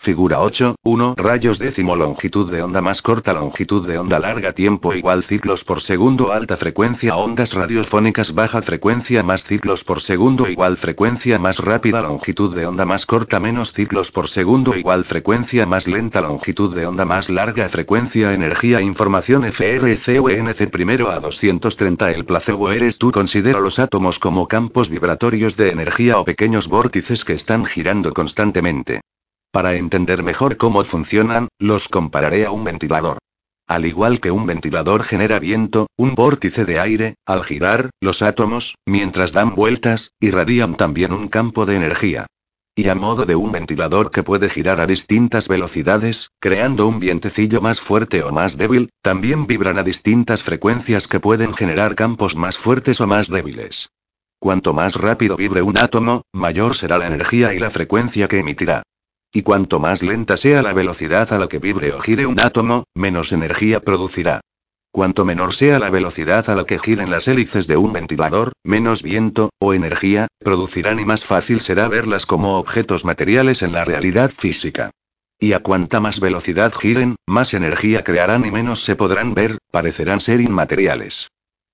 Figura 0.02 0.40
8, 0.40 0.74
1 0.82 1.14
rayos 1.16 1.60
décimo 1.60 1.94
longitud 1.94 2.50
de 2.50 2.60
onda 2.60 2.80
más 2.82 3.02
corta 3.02 3.32
longitud 3.32 3.86
de 3.86 3.98
onda 3.98 4.18
larga 4.18 4.50
tiempo 4.50 4.92
igual 4.94 5.22
ciclos 5.22 5.62
por 5.62 5.80
segundo 5.80 6.32
alta 6.32 6.56
frecuencia 6.56 7.14
ondas 7.14 7.52
radiofónicas 7.52 8.34
baja 8.34 8.62
frecuencia 8.62 9.22
más 9.22 9.44
ciclos 9.44 9.84
por 9.84 10.00
segundo 10.00 10.48
igual 10.48 10.76
frecuencia 10.76 11.38
más 11.38 11.60
rápida 11.60 12.02
longitud 12.02 12.52
de 12.52 12.66
onda 12.66 12.84
más 12.84 13.06
corta 13.06 13.38
menos 13.38 13.72
ciclos 13.72 14.10
por 14.10 14.28
segundo 14.28 14.74
igual 14.74 15.04
frecuencia 15.04 15.66
más 15.66 15.86
lenta 15.86 16.20
longitud 16.20 16.74
de 16.74 16.84
onda 16.84 17.04
más 17.04 17.30
larga 17.30 17.68
frecuencia 17.68 18.34
energía 18.34 18.80
información 18.80 19.44
FRCONC 19.44 20.68
primero 20.68 21.12
a 21.12 21.20
230 21.20 22.10
el 22.10 22.24
placebo 22.24 22.72
eres 22.72 22.98
tú 22.98 23.12
considera 23.12 23.60
los 23.60 23.78
átomos 23.78 24.18
como 24.18 24.48
campos 24.48 24.90
vibratorios 24.90 25.56
de 25.56 25.70
energía 25.70 26.18
o 26.18 26.24
pequeños 26.24 26.66
vórtices 26.66 27.24
que 27.24 27.34
están 27.34 27.64
girando 27.66 28.12
constantemente. 28.12 29.00
Para 29.52 29.74
entender 29.74 30.22
mejor 30.22 30.56
cómo 30.56 30.82
funcionan, 30.82 31.48
los 31.58 31.86
compararé 31.88 32.46
a 32.46 32.50
un 32.50 32.64
ventilador. 32.64 33.18
Al 33.68 33.84
igual 33.84 34.18
que 34.18 34.30
un 34.30 34.46
ventilador 34.46 35.02
genera 35.02 35.38
viento, 35.38 35.88
un 35.98 36.14
vórtice 36.14 36.64
de 36.64 36.80
aire, 36.80 37.14
al 37.26 37.44
girar, 37.44 37.90
los 38.00 38.22
átomos, 38.22 38.76
mientras 38.86 39.32
dan 39.32 39.54
vueltas, 39.54 40.12
irradian 40.20 40.76
también 40.76 41.12
un 41.12 41.28
campo 41.28 41.66
de 41.66 41.76
energía. 41.76 42.26
Y 42.74 42.88
a 42.88 42.94
modo 42.94 43.26
de 43.26 43.36
un 43.36 43.52
ventilador 43.52 44.10
que 44.10 44.22
puede 44.22 44.48
girar 44.48 44.80
a 44.80 44.86
distintas 44.86 45.48
velocidades, 45.48 46.30
creando 46.40 46.88
un 46.88 46.98
vientecillo 46.98 47.60
más 47.60 47.78
fuerte 47.78 48.22
o 48.22 48.32
más 48.32 48.56
débil, 48.56 48.88
también 49.02 49.46
vibran 49.46 49.78
a 49.78 49.82
distintas 49.82 50.42
frecuencias 50.42 51.06
que 51.06 51.20
pueden 51.20 51.52
generar 51.52 51.94
campos 51.94 52.36
más 52.36 52.56
fuertes 52.56 53.02
o 53.02 53.06
más 53.06 53.28
débiles. 53.28 53.90
Cuanto 54.38 54.72
más 54.72 54.96
rápido 54.96 55.36
vibre 55.36 55.60
un 55.60 55.76
átomo, 55.76 56.22
mayor 56.32 56.74
será 56.74 56.96
la 56.96 57.06
energía 57.06 57.52
y 57.52 57.58
la 57.58 57.70
frecuencia 57.70 58.26
que 58.28 58.38
emitirá. 58.38 58.82
Y 59.32 59.42
cuanto 59.42 59.80
más 59.80 60.02
lenta 60.02 60.36
sea 60.36 60.60
la 60.60 60.74
velocidad 60.74 61.32
a 61.32 61.38
la 61.38 61.48
que 61.48 61.58
vibre 61.58 61.92
o 61.94 62.00
gire 62.00 62.26
un 62.26 62.38
átomo, 62.38 62.84
menos 62.94 63.32
energía 63.32 63.80
producirá. 63.80 64.42
Cuanto 64.90 65.24
menor 65.24 65.54
sea 65.54 65.78
la 65.78 65.88
velocidad 65.88 66.50
a 66.50 66.54
la 66.54 66.64
que 66.66 66.78
giren 66.78 67.10
las 67.10 67.26
hélices 67.26 67.66
de 67.66 67.78
un 67.78 67.94
ventilador, 67.94 68.52
menos 68.62 69.02
viento, 69.02 69.48
o 69.58 69.72
energía, 69.72 70.26
producirán 70.38 71.00
y 71.00 71.06
más 71.06 71.24
fácil 71.24 71.62
será 71.62 71.88
verlas 71.88 72.26
como 72.26 72.58
objetos 72.58 73.06
materiales 73.06 73.62
en 73.62 73.72
la 73.72 73.86
realidad 73.86 74.30
física. 74.30 74.90
Y 75.38 75.54
a 75.54 75.60
cuanta 75.60 75.98
más 75.98 76.20
velocidad 76.20 76.74
giren, 76.74 77.16
más 77.26 77.54
energía 77.54 78.04
crearán 78.04 78.44
y 78.44 78.50
menos 78.50 78.84
se 78.84 78.94
podrán 78.94 79.32
ver, 79.32 79.56
parecerán 79.70 80.20
ser 80.20 80.42
inmateriales. 80.42 81.28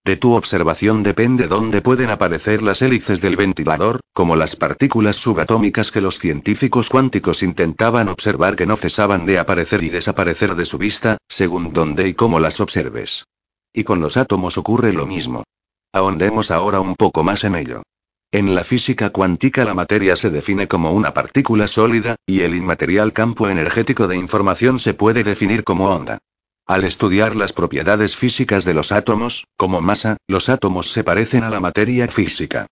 De 0.05 0.17
tu 0.17 0.35
observación 0.35 1.03
depende 1.03 1.49
dónde 1.49 1.83
pueden 1.83 2.11
aparecer 2.11 2.63
las 2.63 2.81
hélices 2.83 3.21
del 3.21 3.37
ventilador, 3.37 4.01
como 4.15 4.37
las 4.37 4.57
partículas 4.57 5.17
subatómicas 5.17 5.91
que 5.91 6.01
los 6.01 6.19
científicos 6.19 6.89
cuánticos 6.89 7.43
intentaban 7.43 8.09
observar 8.09 8.57
que 8.57 8.67
no 8.67 8.77
cesaban 8.77 9.27
de 9.27 9.39
aparecer 9.39 9.85
y 9.85 9.91
desaparecer 9.91 10.55
de 10.55 10.65
su 10.65 10.79
vista, 10.79 11.19
según 11.29 11.73
dónde 11.73 12.09
y 12.09 12.15
cómo 12.15 12.41
las 12.41 12.61
observes. 12.61 13.25
Y 13.73 13.85
con 13.85 14.01
los 14.01 14.17
átomos 14.17 14.57
ocurre 14.57 14.93
lo 14.93 15.07
mismo. 15.07 15.45
Ahondemos 15.93 16.51
ahora 16.51 16.81
un 16.81 16.95
poco 16.95 17.23
más 17.23 17.45
en 17.45 17.55
ello. 17.55 17.83
En 18.31 18.55
la 18.55 18.63
física 18.63 19.11
cuántica 19.11 19.65
la 19.65 19.73
materia 19.73 20.15
se 20.15 20.29
define 20.29 20.69
como 20.69 20.93
una 20.93 21.15
partícula 21.15 21.67
sólida, 21.67 22.17
y 22.27 22.43
el 22.43 22.55
inmaterial 22.55 23.15
campo 23.15 23.49
energético 23.49 24.07
de 24.07 24.17
información 24.17 24.79
se 24.79 24.93
puede 24.93 25.25
definir 25.25 25.65
como 25.65 25.89
onda. 25.89 26.19
Al 26.69 26.85
estudiar 26.85 27.35
las 27.35 27.55
propiedades 27.55 28.15
físicas 28.15 28.67
de 28.67 28.75
los 28.75 28.93
átomos, 28.93 29.47
como 29.57 29.81
masa, 29.81 30.19
los 30.29 30.51
átomos 30.51 30.93
se 30.93 31.03
parecen 31.03 31.43
a 31.43 31.49
la 31.49 31.61
materia 31.61 32.07
física. 32.09 32.67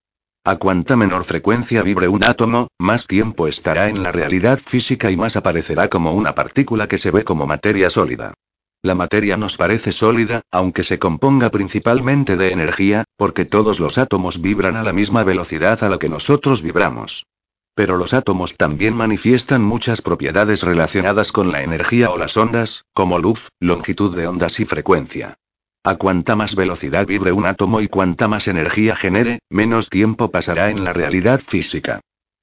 A 0.44 0.56
cuanta 0.56 0.96
menor 0.96 1.24
frecuencia 1.24 1.80
vibre 1.80 2.06
un 2.06 2.22
átomo, 2.22 2.68
más 2.78 3.06
tiempo 3.06 3.48
estará 3.48 3.88
en 3.88 4.02
la 4.02 4.12
realidad 4.12 4.58
física 4.58 5.10
y 5.10 5.16
más 5.16 5.36
aparecerá 5.36 5.88
como 5.88 6.12
una 6.12 6.34
partícula 6.34 6.88
que 6.88 6.98
se 6.98 7.10
ve 7.10 7.24
como 7.24 7.46
materia 7.46 7.88
sólida. 7.88 8.34
La 8.82 8.94
materia 8.94 9.38
nos 9.38 9.56
parece 9.56 9.92
sólida, 9.92 10.42
aunque 10.52 10.82
se 10.82 10.98
componga 10.98 11.50
principalmente 11.50 12.36
de 12.36 12.52
energía, 12.52 13.04
porque 13.16 13.46
todos 13.46 13.80
los 13.80 13.96
átomos 13.96 14.42
vibran 14.42 14.76
a 14.76 14.82
la 14.82 14.92
misma 14.92 15.24
velocidad 15.24 15.82
a 15.82 15.88
la 15.88 15.98
que 15.98 16.10
nosotros 16.10 16.60
vibramos. 16.60 17.24
Pero 17.76 17.98
los 17.98 18.14
átomos 18.14 18.56
también 18.56 18.94
manifiestan 18.96 19.62
muchas 19.62 20.00
propiedades 20.00 20.62
relacionadas 20.62 21.30
con 21.30 21.52
la 21.52 21.62
energía 21.62 22.10
o 22.10 22.16
las 22.16 22.38
ondas, 22.38 22.86
como 22.94 23.18
luz, 23.18 23.50
longitud 23.60 24.16
de 24.16 24.26
ondas 24.26 24.58
y 24.60 24.64
frecuencia. 24.64 25.36
A 25.84 25.96
cuanta 25.96 26.36
más 26.36 26.56
velocidad 26.56 27.06
vibre 27.06 27.32
un 27.32 27.44
átomo 27.44 27.82
y 27.82 27.88
cuanta 27.88 28.28
más 28.28 28.48
energía 28.48 28.96
genere, 28.96 29.40
menos 29.50 29.90
tiempo 29.90 30.30
pasará 30.30 30.70
en 30.70 30.84
la 30.84 30.94
realidad 30.94 31.38
física. 31.38 32.00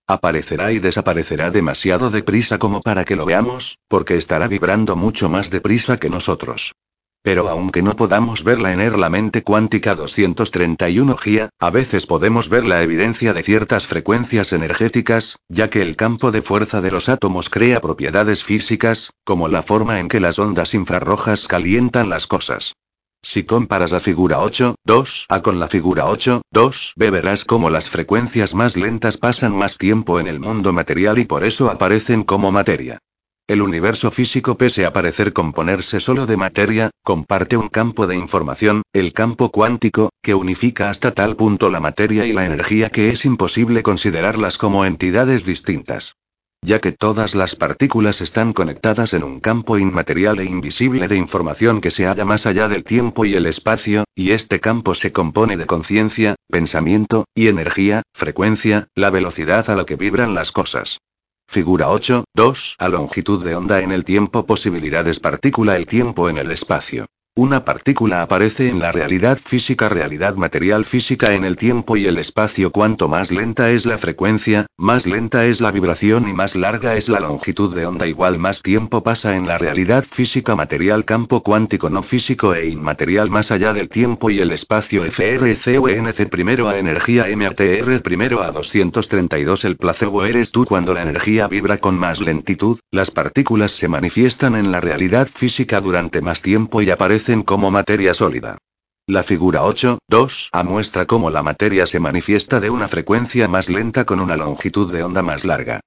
Aparecerá 0.08 0.72
y 0.72 0.78
desaparecerá 0.78 1.50
demasiado 1.50 2.12
deprisa 2.12 2.60
como 2.60 2.82
para 2.82 3.04
que 3.04 3.16
lo 3.16 3.26
veamos, 3.26 3.80
porque 3.88 4.16
estará 4.18 4.48
vibrando 4.48 4.96
mucho 4.96 5.30
más 5.30 5.50
deprisa 5.50 5.98
que 5.98 6.12
nosotros. 6.12 6.74
Pero 7.24 7.48
aunque 7.48 7.82
no 7.82 7.96
podamos 7.96 8.44
verla 8.44 8.74
en 8.74 9.00
la 9.00 9.10
mente 9.10 9.44
cuántica 9.44 9.96
231 9.96 11.16
GIA, 11.16 11.50
a 11.58 11.70
veces 11.70 12.06
podemos 12.06 12.50
ver 12.50 12.66
la 12.66 12.82
evidencia 12.84 13.32
de 13.32 13.44
ciertas 13.44 13.88
frecuencias 13.88 14.52
energéticas, 14.52 15.38
ya 15.48 15.70
que 15.70 15.82
el 15.82 15.96
campo 15.96 16.32
de 16.32 16.42
fuerza 16.42 16.82
de 16.82 16.92
los 16.92 17.08
átomos 17.08 17.50
crea 17.50 17.80
propiedades 17.80 18.44
físicas, 18.44 19.12
como 19.24 19.48
la 19.48 19.64
forma 19.64 20.02
en 20.02 20.10
que 20.10 20.20
las 20.20 20.38
ondas 20.38 20.74
infrarrojas 20.74 21.48
calientan 21.48 22.10
las 22.10 22.28
cosas. 22.28 22.74
Si 23.22 23.46
comparas 23.46 23.94
la 23.94 24.02
figura 24.02 24.40
8.2 24.40 25.28
A 25.30 25.42
con 25.42 25.58
la 25.62 25.70
figura 25.70 26.08
8.2B 26.08 27.10
verás 27.10 27.46
cómo 27.46 27.70
las 27.70 27.90
frecuencias 27.90 28.54
más 28.54 28.76
lentas 28.76 29.16
pasan 29.16 29.56
más 29.56 29.78
tiempo 29.78 30.20
en 30.20 30.28
el 30.28 30.42
mundo 30.42 30.74
material 30.74 31.18
y 31.20 31.24
por 31.24 31.46
eso 31.46 31.72
aparecen 31.72 32.26
como 32.26 32.52
materia. 32.52 33.00
El 33.46 33.62
universo 33.62 34.10
físico 34.10 34.58
pese 34.58 34.86
a 34.86 34.94
parecer 34.94 35.34
componerse 35.34 36.00
solo 36.00 36.26
de 36.26 36.38
materia, 36.38 36.92
comparte 37.04 37.58
un 37.58 37.68
campo 37.68 38.08
de 38.08 38.16
información, 38.16 38.84
el 38.94 39.12
campo 39.12 39.52
cuántico, 39.52 40.10
que 40.22 40.34
unifica 40.34 40.90
hasta 40.90 41.12
tal 41.12 41.36
punto 41.36 41.70
la 41.70 41.82
materia 41.82 42.26
y 42.26 42.32
la 42.32 42.46
energía 42.46 42.90
que 42.90 43.10
es 43.10 43.26
imposible 43.26 43.84
considerarlas 43.84 44.58
como 44.58 44.86
entidades 44.86 45.46
distintas 45.46 46.16
ya 46.64 46.80
que 46.80 46.94
todas 46.94 47.36
las 47.36 47.56
partículas 47.56 48.22
están 48.22 48.54
conectadas 48.54 49.14
en 49.14 49.24
un 49.24 49.40
campo 49.40 49.78
inmaterial 49.78 50.40
e 50.40 50.46
invisible 50.46 51.08
de 51.08 51.18
información 51.18 51.82
que 51.82 51.92
se 51.92 52.06
halla 52.06 52.26
más 52.26 52.46
allá 52.46 52.70
del 52.70 52.84
tiempo 52.84 53.26
y 53.26 53.36
el 53.36 53.46
espacio, 53.46 54.06
y 54.16 54.32
este 54.32 54.60
campo 54.60 54.96
se 54.96 55.12
compone 55.12 55.58
de 55.58 55.66
conciencia, 55.66 56.36
pensamiento, 56.50 57.26
y 57.36 57.48
energía, 57.48 58.04
frecuencia, 58.14 58.88
la 58.96 59.10
velocidad 59.10 59.70
a 59.70 59.76
la 59.76 59.86
que 59.86 59.98
vibran 59.98 60.34
las 60.34 60.52
cosas. 60.52 61.00
Figura 61.48 61.90
8, 61.90 62.24
2. 62.36 62.76
A 62.80 62.90
longitud 62.90 63.44
de 63.44 63.56
onda 63.56 63.82
en 63.82 63.92
el 63.92 64.04
tiempo 64.04 64.46
posibilidades 64.46 65.20
partícula 65.20 65.76
el 65.76 65.86
tiempo 65.86 66.30
en 66.30 66.38
el 66.38 66.52
espacio. 66.52 67.06
Una 67.36 67.66
partícula 67.66 68.22
aparece 68.22 68.70
en 68.70 68.78
la 68.78 68.92
realidad 68.92 69.40
física, 69.40 69.90
realidad 69.90 70.36
material 70.36 70.86
física 70.86 71.34
en 71.34 71.46
el 71.46 71.56
tiempo 71.56 71.98
y 71.98 72.06
el 72.06 72.20
espacio. 72.20 72.72
Cuanto 72.72 73.10
más 73.10 73.32
lenta 73.32 73.72
es 73.72 73.88
la 73.88 73.98
frecuencia, 73.98 74.68
más 74.78 75.08
lenta 75.08 75.48
es 75.48 75.60
la 75.60 75.72
vibración 75.72 76.28
y 76.28 76.34
más 76.34 76.56
larga 76.56 76.96
es 76.96 77.10
la 77.10 77.20
longitud 77.20 77.74
de 77.74 77.88
onda. 77.88 78.06
Igual 78.06 78.38
más 78.38 78.62
tiempo 78.62 79.02
pasa 79.02 79.36
en 79.36 79.48
la 79.48 79.58
realidad 79.58 80.04
física 80.04 80.56
material 80.56 81.06
campo 81.06 81.42
cuántico 81.42 81.90
no 81.90 82.04
físico 82.04 82.54
e 82.54 82.68
inmaterial 82.68 83.32
más 83.32 83.50
allá 83.50 83.74
del 83.74 83.90
tiempo 83.90 84.30
y 84.30 84.40
el 84.40 84.52
espacio. 84.52 85.02
FRCUNC 85.02 86.30
primero 86.30 86.70
a 86.70 86.78
energía 86.78 87.26
MATR 87.36 88.04
primero 88.04 88.44
a 88.44 88.52
232 88.52 89.66
El 89.66 89.78
placebo 89.78 90.24
eres 90.24 90.52
tú 90.52 90.66
cuando 90.66 90.94
la 90.94 91.02
energía 91.02 91.48
vibra 91.48 91.80
con 91.80 91.98
más 91.98 92.22
lentitud, 92.22 92.78
las 92.92 93.10
partículas 93.10 93.72
se 93.72 93.88
manifiestan 93.88 94.54
en 94.54 94.72
la 94.72 94.82
realidad 94.82 95.28
física 95.28 95.82
durante 95.82 96.22
más 96.22 96.44
tiempo 96.44 96.84
y 96.84 96.92
aparecen 96.92 97.23
como 97.46 97.72
materia 97.72 98.14
sólida. 98.14 98.58
La 99.08 99.24
figura 99.24 99.64
8, 99.64 100.00
2 100.10 100.50
A 100.52 100.64
muestra 100.64 101.06
cómo 101.06 101.30
la 101.30 101.42
materia 101.42 101.86
se 101.88 102.02
manifiesta 102.02 102.60
de 102.60 102.70
una 102.70 102.90
frecuencia 102.90 103.48
más 103.48 103.70
lenta 103.70 104.04
con 104.04 104.20
una 104.20 104.36
longitud 104.36 104.92
de 104.92 105.04
onda 105.04 105.22
más 105.22 105.46
larga. 105.46 105.80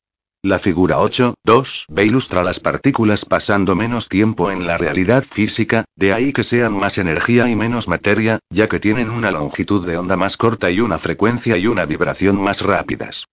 La 0.42 0.58
figura 0.58 0.98
8, 0.98 1.34
2 1.44 1.86
B 1.90 2.06
ilustra 2.06 2.42
las 2.42 2.58
partículas 2.58 3.26
pasando 3.26 3.76
menos 3.76 4.08
tiempo 4.08 4.50
en 4.50 4.66
la 4.66 4.78
realidad 4.78 5.24
física, 5.24 5.84
de 5.94 6.14
ahí 6.14 6.32
que 6.32 6.42
sean 6.42 6.72
más 6.72 6.96
energía 6.96 7.50
y 7.50 7.56
menos 7.56 7.86
materia, 7.86 8.38
ya 8.48 8.66
que 8.66 8.80
tienen 8.80 9.10
una 9.10 9.30
longitud 9.30 9.86
de 9.86 9.98
onda 9.98 10.16
más 10.16 10.38
corta 10.38 10.70
y 10.70 10.80
una 10.80 10.98
frecuencia 10.98 11.58
y 11.58 11.66
una 11.66 11.84
vibración 11.84 12.40
más 12.40 12.62
rápidas. 12.62 13.26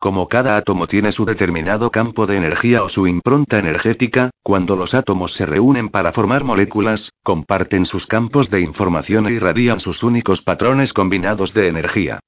Como 0.00 0.28
cada 0.28 0.56
átomo 0.56 0.86
tiene 0.86 1.12
su 1.12 1.26
determinado 1.26 1.90
campo 1.90 2.26
de 2.26 2.38
energía 2.38 2.82
o 2.82 2.88
su 2.88 3.06
impronta 3.06 3.58
energética, 3.58 4.30
cuando 4.42 4.74
los 4.74 4.94
átomos 4.94 5.34
se 5.34 5.44
reúnen 5.44 5.90
para 5.90 6.10
formar 6.10 6.42
moléculas, 6.42 7.12
comparten 7.22 7.84
sus 7.84 8.06
campos 8.06 8.48
de 8.48 8.62
información 8.62 9.26
e 9.26 9.32
irradian 9.32 9.78
sus 9.78 10.02
únicos 10.02 10.40
patrones 10.40 10.94
combinados 10.94 11.52
de 11.52 11.68
energía. 11.68 12.18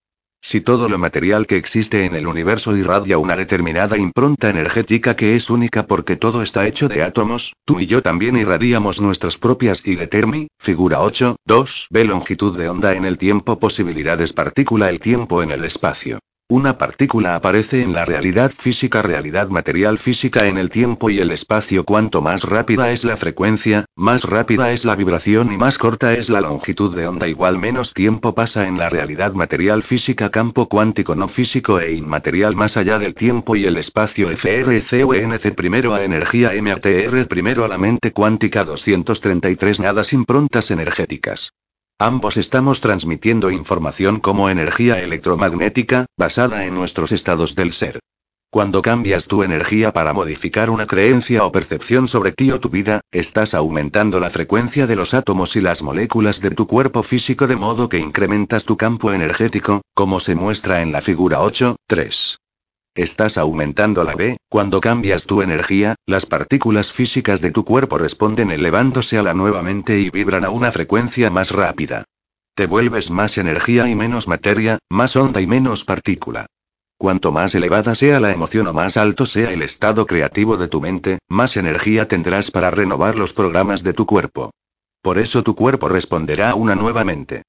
Si 0.42 0.60
todo 0.60 0.90
lo 0.90 0.98
material 0.98 1.46
que 1.46 1.56
existe 1.56 2.04
en 2.04 2.14
el 2.14 2.26
universo 2.26 2.76
irradia 2.76 3.16
una 3.16 3.36
determinada 3.36 3.96
impronta 3.96 4.50
energética 4.50 5.16
que 5.16 5.34
es 5.34 5.48
única 5.48 5.86
porque 5.86 6.16
todo 6.16 6.42
está 6.42 6.66
hecho 6.66 6.88
de 6.88 7.02
átomos, 7.02 7.54
tú 7.64 7.80
y 7.80 7.86
yo 7.86 8.02
también 8.02 8.36
irradiamos 8.36 9.00
nuestras 9.00 9.38
propias 9.38 9.80
y 9.86 9.94
de 9.94 10.08
Termi, 10.08 10.48
figura 10.58 11.00
8, 11.00 11.36
2, 11.46 11.86
B 11.88 12.04
longitud 12.04 12.54
de 12.54 12.68
onda 12.68 12.92
en 12.92 13.06
el 13.06 13.16
tiempo 13.16 13.58
posibilidades 13.58 14.34
partícula 14.34 14.90
el 14.90 15.00
tiempo 15.00 15.42
en 15.42 15.52
el 15.52 15.64
espacio. 15.64 16.18
Una 16.52 16.76
partícula 16.76 17.34
aparece 17.34 17.80
en 17.80 17.94
la 17.94 18.04
realidad 18.04 18.50
física, 18.50 19.00
realidad 19.00 19.48
material 19.48 19.98
física 19.98 20.48
en 20.48 20.58
el 20.58 20.68
tiempo 20.68 21.08
y 21.08 21.18
el 21.18 21.30
espacio. 21.30 21.82
Cuanto 21.86 22.20
más 22.20 22.44
rápida 22.44 22.92
es 22.92 23.04
la 23.04 23.16
frecuencia, 23.16 23.86
más 23.96 24.24
rápida 24.24 24.70
es 24.70 24.84
la 24.84 24.94
vibración 24.94 25.50
y 25.50 25.56
más 25.56 25.78
corta 25.78 26.12
es 26.12 26.28
la 26.28 26.42
longitud 26.42 26.94
de 26.94 27.06
onda. 27.06 27.26
Igual 27.26 27.58
menos 27.58 27.94
tiempo 27.94 28.34
pasa 28.34 28.68
en 28.68 28.76
la 28.76 28.90
realidad 28.90 29.32
material 29.32 29.82
física, 29.82 30.28
campo 30.28 30.68
cuántico 30.68 31.14
no 31.14 31.26
físico 31.26 31.80
e 31.80 31.94
inmaterial 31.94 32.54
más 32.54 32.76
allá 32.76 32.98
del 32.98 33.14
tiempo 33.14 33.56
y 33.56 33.64
el 33.64 33.78
espacio. 33.78 34.28
FRCUNC 34.28 35.54
primero 35.54 35.94
a 35.94 36.04
energía 36.04 36.50
MATR 36.60 37.28
primero 37.28 37.64
a 37.64 37.68
la 37.68 37.78
mente 37.78 38.12
cuántica 38.12 38.62
233 38.64 39.80
nada 39.80 40.04
sin 40.04 40.26
prontas 40.26 40.70
energéticas. 40.70 41.54
Ambos 42.02 42.36
estamos 42.36 42.80
transmitiendo 42.80 43.52
información 43.52 44.18
como 44.18 44.50
energía 44.50 45.00
electromagnética, 45.00 46.06
basada 46.18 46.66
en 46.66 46.74
nuestros 46.74 47.12
estados 47.12 47.54
del 47.54 47.72
ser. 47.72 48.00
Cuando 48.50 48.82
cambias 48.82 49.28
tu 49.28 49.44
energía 49.44 49.92
para 49.92 50.12
modificar 50.12 50.68
una 50.68 50.88
creencia 50.88 51.44
o 51.44 51.52
percepción 51.52 52.08
sobre 52.08 52.32
ti 52.32 52.50
o 52.50 52.58
tu 52.58 52.70
vida, 52.70 53.02
estás 53.12 53.54
aumentando 53.54 54.18
la 54.18 54.30
frecuencia 54.30 54.88
de 54.88 54.96
los 54.96 55.14
átomos 55.14 55.54
y 55.54 55.60
las 55.60 55.84
moléculas 55.84 56.40
de 56.40 56.50
tu 56.50 56.66
cuerpo 56.66 57.04
físico 57.04 57.46
de 57.46 57.54
modo 57.54 57.88
que 57.88 58.00
incrementas 58.00 58.64
tu 58.64 58.76
campo 58.76 59.12
energético, 59.12 59.82
como 59.94 60.18
se 60.18 60.34
muestra 60.34 60.82
en 60.82 60.90
la 60.90 61.02
figura 61.02 61.38
8.3. 61.38 62.41
Estás 62.94 63.38
aumentando 63.38 64.04
la 64.04 64.14
B, 64.14 64.36
cuando 64.50 64.82
cambias 64.82 65.24
tu 65.24 65.40
energía, 65.40 65.94
las 66.04 66.26
partículas 66.26 66.92
físicas 66.92 67.40
de 67.40 67.50
tu 67.50 67.64
cuerpo 67.64 67.96
responden 67.96 68.50
elevándose 68.50 69.16
a 69.16 69.22
la 69.22 69.32
nuevamente 69.32 69.98
y 69.98 70.10
vibran 70.10 70.44
a 70.44 70.50
una 70.50 70.70
frecuencia 70.72 71.30
más 71.30 71.52
rápida. 71.52 72.04
Te 72.54 72.66
vuelves 72.66 73.10
más 73.10 73.38
energía 73.38 73.88
y 73.88 73.96
menos 73.96 74.28
materia, 74.28 74.78
más 74.90 75.16
onda 75.16 75.40
y 75.40 75.46
menos 75.46 75.86
partícula. 75.86 76.44
Cuanto 76.98 77.32
más 77.32 77.54
elevada 77.54 77.94
sea 77.94 78.20
la 78.20 78.30
emoción 78.30 78.66
o 78.66 78.74
más 78.74 78.98
alto 78.98 79.24
sea 79.24 79.50
el 79.50 79.62
estado 79.62 80.06
creativo 80.06 80.58
de 80.58 80.68
tu 80.68 80.82
mente, 80.82 81.18
más 81.30 81.56
energía 81.56 82.06
tendrás 82.06 82.50
para 82.50 82.70
renovar 82.70 83.16
los 83.16 83.32
programas 83.32 83.82
de 83.82 83.94
tu 83.94 84.04
cuerpo. 84.04 84.50
Por 85.00 85.18
eso 85.18 85.42
tu 85.42 85.54
cuerpo 85.54 85.88
responderá 85.88 86.50
a 86.50 86.54
una 86.56 86.74
nueva 86.74 87.04
mente. 87.04 87.42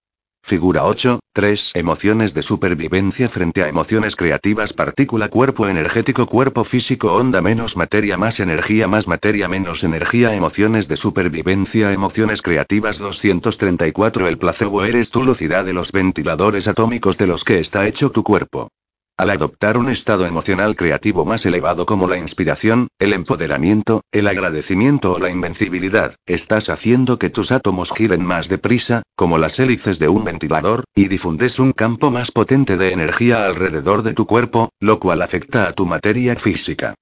Figura 0.46 0.84
8, 0.84 1.22
3. 1.32 1.72
Emociones 1.74 2.34
de 2.34 2.44
supervivencia 2.44 3.30
frente 3.30 3.64
a 3.64 3.70
emociones 3.70 4.18
creativas 4.18 4.74
partícula 4.74 5.30
cuerpo 5.30 5.70
energético 5.70 6.26
cuerpo 6.26 6.66
físico 6.66 7.14
onda 7.14 7.42
menos 7.42 7.78
materia 7.78 8.18
más 8.18 8.42
energía 8.42 8.90
más 8.90 9.08
materia 9.08 9.48
menos 9.48 9.86
energía 9.86 10.36
emociones 10.36 10.90
de 10.90 10.98
supervivencia 10.98 11.94
emociones 11.94 12.42
creativas 12.42 12.98
234 12.98 14.28
El 14.28 14.38
placebo 14.38 14.84
eres 14.84 15.10
tu 15.12 15.22
velocidad 15.22 15.64
de 15.64 15.72
los 15.72 15.94
ventiladores 15.94 16.68
atómicos 16.68 17.18
de 17.18 17.28
los 17.28 17.46
que 17.46 17.60
está 17.60 17.88
hecho 17.88 18.12
tu 18.12 18.24
cuerpo. 18.24 18.68
Al 19.16 19.30
adoptar 19.30 19.78
un 19.78 19.90
estado 19.90 20.26
emocional 20.26 20.76
creativo 20.76 21.24
más 21.24 21.46
elevado 21.46 21.86
como 21.86 22.08
la 22.08 22.18
inspiración, 22.18 22.88
el 22.98 23.14
empoderamiento, 23.14 24.02
el 24.12 24.28
agradecimiento 24.28 25.14
o 25.14 25.20
la 25.20 25.30
invencibilidad, 25.30 26.16
estás 26.26 26.70
haciendo 26.70 27.20
que 27.20 27.30
tus 27.30 27.52
átomos 27.52 27.92
giren 27.92 28.26
más 28.26 28.50
deprisa, 28.50 29.04
como 29.16 29.38
las 29.38 29.60
hélices 29.60 30.00
de 30.00 30.10
un 30.10 30.24
ventilador, 30.24 30.86
y 30.96 31.10
difundes 31.10 31.60
un 31.60 31.74
campo 31.74 32.10
más 32.10 32.32
potente 32.32 32.76
de 32.76 32.92
energía 32.92 33.46
alrededor 33.46 34.02
de 34.02 34.14
tu 34.14 34.26
cuerpo, 34.26 34.70
lo 34.80 35.00
cual 35.00 35.22
afecta 35.22 35.68
a 35.68 35.74
tu 35.74 35.86
materia 35.86 36.36
física. 36.36 36.96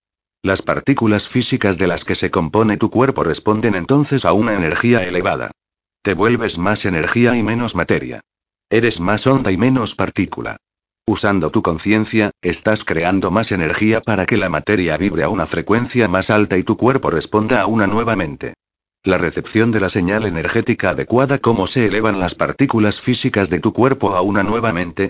Las 0.43 0.62
partículas 0.62 1.30
físicas 1.30 1.78
de 1.78 1.88
las 1.88 2.04
que 2.04 2.15
se 2.15 2.30
compone 2.30 2.76
tu 2.76 2.89
cuerpo 2.89 3.24
responden 3.24 3.74
entonces 3.76 4.26
a 4.26 4.34
una 4.34 4.54
energía 4.54 5.04
elevada. 5.04 5.52
Te 6.02 6.13
vuelves 6.13 6.58
más 6.58 6.84
energía 6.86 7.38
y 7.38 7.43
menos 7.43 7.74
materia. 7.74 8.19
Eres 8.69 9.00
más 9.00 9.28
onda 9.28 9.52
y 9.52 9.58
menos 9.58 9.95
partícula. 9.95 10.58
Usando 11.12 11.52
tu 11.52 11.62
conciencia, 11.62 12.32
estás 12.41 12.86
creando 12.86 13.32
más 13.32 13.52
energía 13.52 14.00
para 14.00 14.26
que 14.26 14.38
la 14.38 14.47
materia 14.47 14.95
vibre 14.95 15.24
a 15.24 15.28
una 15.28 15.45
frecuencia 15.45 16.08
más 16.08 16.30
alta 16.30 16.58
y 16.58 16.63
tu 16.63 16.78
cuerpo 16.78 17.10
responda 17.10 17.60
a 17.60 17.65
una 17.65 17.86
nuevamente. 17.86 18.54
La 19.04 19.17
recepción 19.17 19.74
de 19.74 19.82
la 19.82 19.89
señal 19.89 20.26
energética 20.26 20.91
adecuada, 20.91 21.38
cómo 21.38 21.67
se 21.67 21.86
elevan 21.86 22.21
las 22.21 22.34
partículas 22.34 23.02
físicas 23.02 23.50
de 23.50 23.60
tu 23.60 23.74
cuerpo 23.74 24.15
a 24.15 24.21
una 24.21 24.41
nuevamente. 24.41 25.10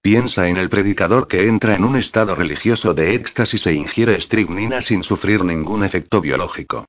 Piensa 0.00 0.48
en 0.48 0.56
el 0.56 0.70
predicador 0.70 1.28
que 1.28 1.46
entra 1.48 1.74
en 1.74 1.84
un 1.84 1.96
estado 1.96 2.34
religioso 2.34 2.94
de 2.94 3.14
éxtasis 3.14 3.66
e 3.66 3.74
ingiere 3.74 4.16
estricnina 4.16 4.80
sin 4.80 5.02
sufrir 5.02 5.44
ningún 5.44 5.84
efecto 5.84 6.22
biológico. 6.22 6.86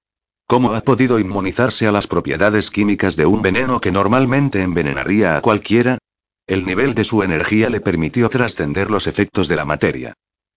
¿Cómo 0.47 0.71
ha 0.71 0.79
podido 0.79 1.19
inmunizarse 1.19 1.85
a 1.85 1.91
las 1.91 2.07
propiedades 2.07 2.71
químicas 2.71 3.17
de 3.17 3.25
un 3.25 3.41
veneno 3.41 3.81
que 3.81 3.91
normalmente 3.91 4.61
envenenaría 4.61 5.35
a 5.35 5.41
cualquiera? 5.41 5.97
El 6.45 6.65
nivel 6.65 6.93
de 6.93 7.05
su 7.05 7.23
energía 7.23 7.69
le 7.69 7.79
permitió 7.79 8.27
trascender 8.27 8.91
los 8.91 9.07
efectos 9.07 9.47
de 9.47 9.55
la 9.55 9.63
materia. 9.63 10.13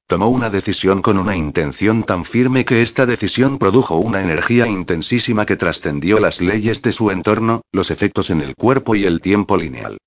Tomó 0.08 0.28
una 0.28 0.50
decisión 0.50 1.00
con 1.00 1.16
una 1.16 1.36
intención 1.36 2.02
tan 2.02 2.24
firme 2.24 2.64
que 2.64 2.82
esta 2.82 3.06
decisión 3.06 3.58
produjo 3.58 3.96
una 3.96 4.20
energía 4.20 4.66
intensísima 4.66 5.46
que 5.46 5.56
trascendió 5.56 6.18
las 6.18 6.40
leyes 6.40 6.82
de 6.82 6.92
su 6.92 7.12
entorno, 7.12 7.62
los 7.70 7.92
efectos 7.92 8.30
en 8.30 8.40
el 8.40 8.56
cuerpo 8.56 8.96
y 8.96 9.04
el 9.04 9.20
tiempo 9.20 9.56
lineal. 9.56 9.98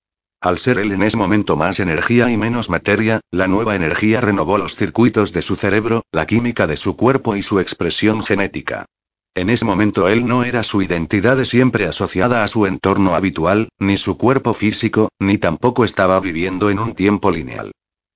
Al 0.42 0.58
ser 0.58 0.78
él 0.78 0.92
en 0.92 1.02
ese 1.02 1.16
momento 1.16 1.56
más 1.56 1.80
energía 1.80 2.30
y 2.30 2.36
menos 2.36 2.68
materia, 2.68 3.20
la 3.30 3.46
nueva 3.46 3.74
energía 3.74 4.20
renovó 4.20 4.58
los 4.58 4.76
circuitos 4.76 5.32
de 5.32 5.40
su 5.40 5.56
cerebro, 5.56 6.02
la 6.12 6.26
química 6.26 6.66
de 6.66 6.76
su 6.76 6.94
cuerpo 6.94 7.36
y 7.36 7.42
su 7.42 7.58
expresión 7.58 8.22
genética. 8.22 8.84
En 9.34 9.48
ese 9.48 9.64
momento 9.64 10.08
él 10.08 10.26
no 10.26 10.42
era 10.42 10.64
su 10.64 10.82
identidad 10.82 11.36
de 11.36 11.44
siempre 11.44 11.86
asociada 11.86 12.42
a 12.42 12.48
su 12.48 12.66
entorno 12.66 13.14
habitual, 13.14 13.68
ni 13.78 13.96
su 13.96 14.18
cuerpo 14.18 14.54
físico, 14.54 15.08
ni 15.20 15.38
tampoco 15.38 15.84
estaba 15.84 16.18
viviendo 16.18 16.68
en 16.68 16.80
un 16.80 16.94
tiempo 16.94 17.30
lineal. 17.30 17.70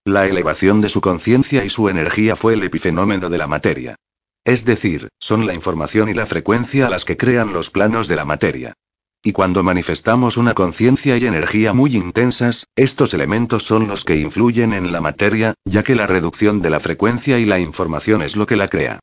La 0.04 0.26
elevación 0.26 0.80
de 0.80 0.88
su 0.88 1.00
conciencia 1.00 1.64
y 1.64 1.70
su 1.70 1.88
energía 1.88 2.36
fue 2.36 2.54
el 2.54 2.64
epifenómeno 2.64 3.30
de 3.30 3.38
la 3.38 3.46
materia. 3.46 3.96
Es 4.44 4.64
decir, 4.64 5.08
son 5.18 5.46
la 5.46 5.54
información 5.54 6.08
y 6.08 6.14
la 6.14 6.26
frecuencia 6.26 6.90
las 6.90 7.04
que 7.04 7.16
crean 7.16 7.52
los 7.52 7.70
planos 7.70 8.08
de 8.08 8.16
la 8.16 8.24
materia. 8.24 8.74
Y 9.22 9.32
cuando 9.32 9.62
manifestamos 9.62 10.36
una 10.36 10.52
conciencia 10.52 11.16
y 11.16 11.24
energía 11.24 11.72
muy 11.72 11.96
intensas, 11.96 12.66
estos 12.76 13.14
elementos 13.14 13.62
son 13.62 13.86
los 13.86 14.04
que 14.04 14.16
influyen 14.16 14.74
en 14.74 14.92
la 14.92 15.00
materia, 15.00 15.54
ya 15.64 15.82
que 15.82 15.94
la 15.94 16.06
reducción 16.06 16.60
de 16.60 16.68
la 16.68 16.80
frecuencia 16.80 17.38
y 17.38 17.46
la 17.46 17.58
información 17.58 18.20
es 18.20 18.36
lo 18.36 18.46
que 18.46 18.56
la 18.56 18.68
crea. 18.68 19.00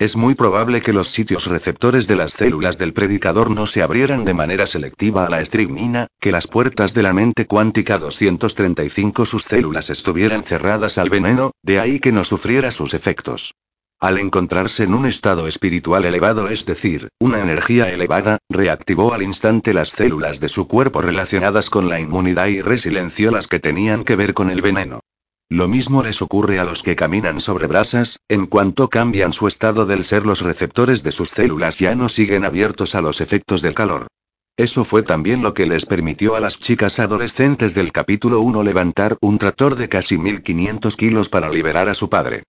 Es 0.00 0.16
muy 0.16 0.34
probable 0.34 0.80
que 0.80 0.92
los 0.92 1.08
sitios 1.08 1.46
receptores 1.46 2.08
de 2.08 2.16
las 2.16 2.32
células 2.32 2.78
del 2.78 2.92
predicador 2.92 3.52
no 3.52 3.64
se 3.66 3.80
abrieran 3.80 4.24
de 4.24 4.34
manera 4.34 4.66
selectiva 4.66 5.24
a 5.24 5.30
la 5.30 5.40
estricnina, 5.40 6.08
que 6.20 6.32
las 6.32 6.48
puertas 6.48 6.94
de 6.94 7.04
la 7.04 7.12
mente 7.12 7.46
cuántica 7.46 7.98
235 7.98 9.24
sus 9.24 9.44
células 9.44 9.90
estuvieran 9.90 10.42
cerradas 10.42 10.98
al 10.98 11.10
veneno, 11.10 11.52
de 11.62 11.78
ahí 11.78 12.00
que 12.00 12.10
no 12.10 12.24
sufriera 12.24 12.72
sus 12.72 12.92
efectos. 12.92 13.54
Al 14.00 14.18
encontrarse 14.18 14.82
en 14.82 14.94
un 14.94 15.06
estado 15.06 15.46
espiritual 15.46 16.04
elevado, 16.04 16.48
es 16.48 16.66
decir, 16.66 17.08
una 17.20 17.40
energía 17.40 17.88
elevada, 17.88 18.38
reactivó 18.50 19.14
al 19.14 19.22
instante 19.22 19.72
las 19.72 19.90
células 19.90 20.40
de 20.40 20.48
su 20.48 20.66
cuerpo 20.66 21.02
relacionadas 21.02 21.70
con 21.70 21.88
la 21.88 22.00
inmunidad 22.00 22.48
y 22.48 22.62
resilenció 22.62 23.30
las 23.30 23.46
que 23.46 23.60
tenían 23.60 24.02
que 24.02 24.16
ver 24.16 24.34
con 24.34 24.50
el 24.50 24.60
veneno. 24.60 25.00
Lo 25.50 25.68
mismo 25.68 26.02
les 26.02 26.22
ocurre 26.22 26.58
a 26.58 26.64
los 26.64 26.82
que 26.82 26.96
caminan 26.96 27.40
sobre 27.40 27.66
brasas, 27.66 28.18
en 28.28 28.46
cuanto 28.46 28.88
cambian 28.88 29.32
su 29.32 29.46
estado 29.46 29.84
del 29.84 30.04
ser 30.04 30.24
los 30.24 30.40
receptores 30.40 31.02
de 31.02 31.12
sus 31.12 31.30
células 31.30 31.78
ya 31.78 31.94
no 31.94 32.08
siguen 32.08 32.44
abiertos 32.44 32.94
a 32.94 33.02
los 33.02 33.20
efectos 33.20 33.60
del 33.60 33.74
calor. 33.74 34.06
Eso 34.56 34.84
fue 34.84 35.02
también 35.02 35.42
lo 35.42 35.52
que 35.52 35.66
les 35.66 35.84
permitió 35.84 36.34
a 36.34 36.40
las 36.40 36.58
chicas 36.58 36.98
adolescentes 36.98 37.74
del 37.74 37.92
capítulo 37.92 38.40
1 38.40 38.62
levantar 38.62 39.16
un 39.20 39.36
tractor 39.36 39.76
de 39.76 39.88
casi 39.88 40.16
1500 40.16 40.96
kilos 40.96 41.28
para 41.28 41.50
liberar 41.50 41.88
a 41.88 41.94
su 41.94 42.08
padre. 42.08 42.44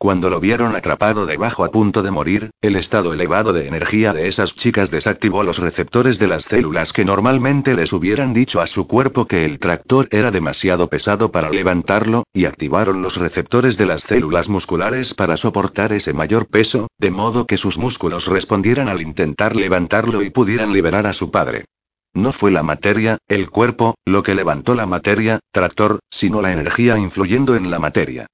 Cuando 0.00 0.30
lo 0.30 0.38
vieron 0.38 0.76
atrapado 0.76 1.26
debajo 1.26 1.64
a 1.64 1.72
punto 1.72 2.04
de 2.04 2.12
morir, 2.12 2.50
el 2.62 2.76
estado 2.76 3.12
elevado 3.12 3.52
de 3.52 3.66
energía 3.66 4.12
de 4.12 4.28
esas 4.28 4.54
chicas 4.54 4.92
desactivó 4.92 5.42
los 5.42 5.58
receptores 5.58 6.20
de 6.20 6.28
las 6.28 6.44
células 6.44 6.92
que 6.92 7.04
normalmente 7.04 7.74
les 7.74 7.92
hubieran 7.92 8.32
dicho 8.32 8.60
a 8.60 8.68
su 8.68 8.86
cuerpo 8.86 9.26
que 9.26 9.44
el 9.44 9.58
tractor 9.58 10.06
era 10.12 10.30
demasiado 10.30 10.88
pesado 10.88 11.32
para 11.32 11.50
levantarlo, 11.50 12.22
y 12.32 12.44
activaron 12.44 13.02
los 13.02 13.16
receptores 13.16 13.76
de 13.76 13.86
las 13.86 14.02
células 14.02 14.48
musculares 14.48 15.14
para 15.14 15.36
soportar 15.36 15.92
ese 15.92 16.12
mayor 16.12 16.46
peso, 16.46 16.86
de 16.96 17.10
modo 17.10 17.48
que 17.48 17.56
sus 17.56 17.76
músculos 17.76 18.28
respondieran 18.28 18.86
al 18.88 19.02
intentar 19.02 19.56
levantarlo 19.56 20.22
y 20.22 20.30
pudieran 20.30 20.72
liberar 20.72 21.08
a 21.08 21.12
su 21.12 21.32
padre. 21.32 21.64
No 22.14 22.30
fue 22.30 22.52
la 22.52 22.62
materia, 22.62 23.18
el 23.26 23.50
cuerpo, 23.50 23.96
lo 24.06 24.22
que 24.22 24.36
levantó 24.36 24.76
la 24.76 24.86
materia, 24.86 25.40
tractor, 25.52 25.98
sino 26.08 26.40
la 26.40 26.52
energía 26.52 26.96
influyendo 26.98 27.56
en 27.56 27.72
la 27.72 27.80
materia. 27.80 28.28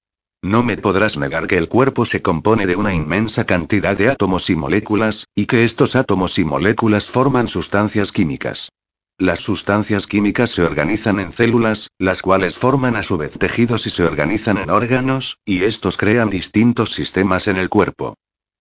No 0.44 0.62
me 0.62 0.76
podrás 0.76 1.16
negar 1.16 1.46
que 1.46 1.56
el 1.56 1.70
cuerpo 1.70 2.04
se 2.04 2.20
compone 2.20 2.66
de 2.66 2.76
una 2.76 2.92
inmensa 2.92 3.46
cantidad 3.46 3.96
de 3.96 4.10
átomos 4.10 4.50
y 4.50 4.56
moléculas, 4.56 5.24
y 5.34 5.46
que 5.46 5.64
estos 5.64 5.96
átomos 5.96 6.38
y 6.38 6.44
moléculas 6.44 7.08
forman 7.08 7.48
sustancias 7.48 8.12
químicas. 8.12 8.68
Las 9.16 9.40
sustancias 9.40 10.06
químicas 10.06 10.50
se 10.50 10.62
organizan 10.62 11.18
en 11.18 11.32
células, 11.32 11.88
las 11.98 12.20
cuales 12.20 12.56
forman 12.56 12.94
a 12.94 13.02
su 13.02 13.16
vez 13.16 13.38
tejidos 13.38 13.86
y 13.86 13.90
se 13.90 14.04
organizan 14.04 14.58
en 14.58 14.68
órganos, 14.68 15.38
y 15.46 15.64
estos 15.64 15.96
crean 15.96 16.28
distintos 16.28 16.92
sistemas 16.92 17.48
en 17.48 17.56
el 17.56 17.70
cuerpo. 17.70 18.14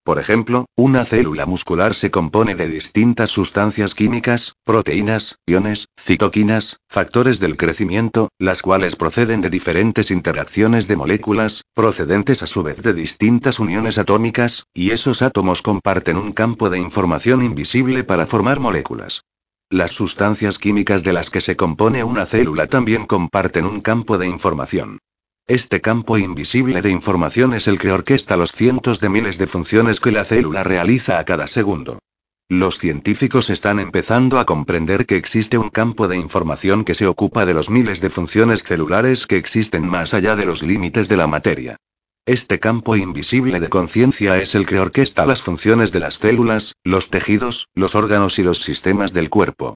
Por 0.04 0.20
ejemplo, 0.20 0.66
una 0.76 1.06
célula 1.06 1.46
muscular 1.46 1.94
se 1.94 2.12
compone 2.12 2.56
de 2.56 2.68
distintas 2.68 3.30
sustancias 3.30 3.96
químicas, 3.96 4.54
proteínas, 4.66 5.38
iones, 5.46 5.88
citoquinas, 5.98 6.82
factores 6.90 7.40
del 7.40 7.56
crecimiento, 7.56 8.28
las 8.38 8.62
cuales 8.62 8.98
proceden 8.98 9.40
de 9.40 9.50
diferentes 9.50 10.12
interacciones 10.12 10.90
de 10.90 10.98
moléculas, 10.98 11.64
procedentes 11.74 12.44
a 12.44 12.48
su 12.48 12.64
vez 12.64 12.82
de 12.82 12.94
distintas 12.94 13.60
uniones 13.60 13.98
atómicas, 13.98 14.66
y 14.74 14.92
esos 14.92 15.22
átomos 15.22 15.62
comparten 15.62 16.18
un 16.18 16.34
campo 16.34 16.70
de 16.70 16.80
información 16.80 17.42
invisible 17.42 18.04
para 18.04 18.28
formar 18.28 18.60
moléculas. 18.60 19.24
Las 19.70 19.94
sustancias 19.94 20.58
químicas 20.60 21.04
de 21.04 21.14
las 21.14 21.30
que 21.30 21.40
se 21.40 21.56
compone 21.56 22.04
una 22.04 22.26
célula 22.26 22.68
también 22.68 23.06
comparten 23.06 23.66
un 23.66 23.80
campo 23.80 24.18
de 24.18 24.28
información. 24.28 25.00
Este 25.48 25.82
campo 25.82 26.18
invisible 26.18 26.82
de 26.82 26.90
información 26.90 27.54
es 27.54 27.68
el 27.68 27.78
que 27.78 27.92
orquesta 27.92 28.38
los 28.38 28.54
cientos 28.54 29.02
de 29.02 29.10
miles 29.10 29.38
de 29.38 29.48
funciones 29.48 30.00
que 30.00 30.14
la 30.14 30.24
célula 30.24 30.64
realiza 30.64 31.20
a 31.20 31.26
cada 31.26 31.48
segundo. 31.48 32.00
Los 32.48 32.80
científicos 32.80 33.50
están 33.50 33.82
empezando 33.82 34.40
a 34.40 34.46
comprender 34.46 35.06
que 35.06 35.18
existe 35.18 35.58
un 35.58 35.70
campo 35.70 36.08
de 36.08 36.16
información 36.16 36.86
que 36.86 36.96
se 36.96 37.08
ocupa 37.08 37.46
de 37.46 37.54
los 37.54 37.70
miles 37.70 38.00
de 38.00 38.10
funciones 38.10 38.64
celulares 38.64 39.28
que 39.28 39.36
existen 39.36 39.86
más 39.86 40.14
allá 40.14 40.38
de 40.38 40.46
los 40.46 40.64
límites 40.64 41.10
de 41.10 41.18
la 41.18 41.28
materia. 41.28 41.76
Este 42.26 42.60
campo 42.60 42.96
invisible 42.96 43.60
de 43.60 43.68
conciencia 43.68 44.38
es 44.38 44.56
el 44.56 44.66
que 44.66 44.80
orquesta 44.80 45.26
las 45.26 45.42
funciones 45.42 45.92
de 45.92 46.00
las 46.00 46.16
células, 46.16 46.76
los 46.86 47.10
tejidos, 47.10 47.68
los 47.76 47.96
órganos 47.96 48.40
y 48.40 48.44
los 48.44 48.62
sistemas 48.62 49.12
del 49.12 49.30
cuerpo. 49.30 49.76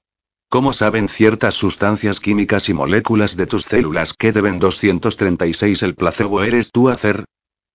¿Cómo 0.49 0.71
saben 0.71 1.09
ciertas 1.09 1.55
sustancias 1.55 2.21
químicas 2.21 2.69
y 2.69 2.73
moléculas 2.73 3.35
de 3.35 3.47
tus 3.47 3.65
células 3.65 4.13
que 4.13 4.31
deben 4.31 4.59
236 4.59 5.83
el 5.83 5.93
placebo 5.93 6.41
eres 6.41 6.71
tú 6.71 6.87
hacer? 6.87 7.25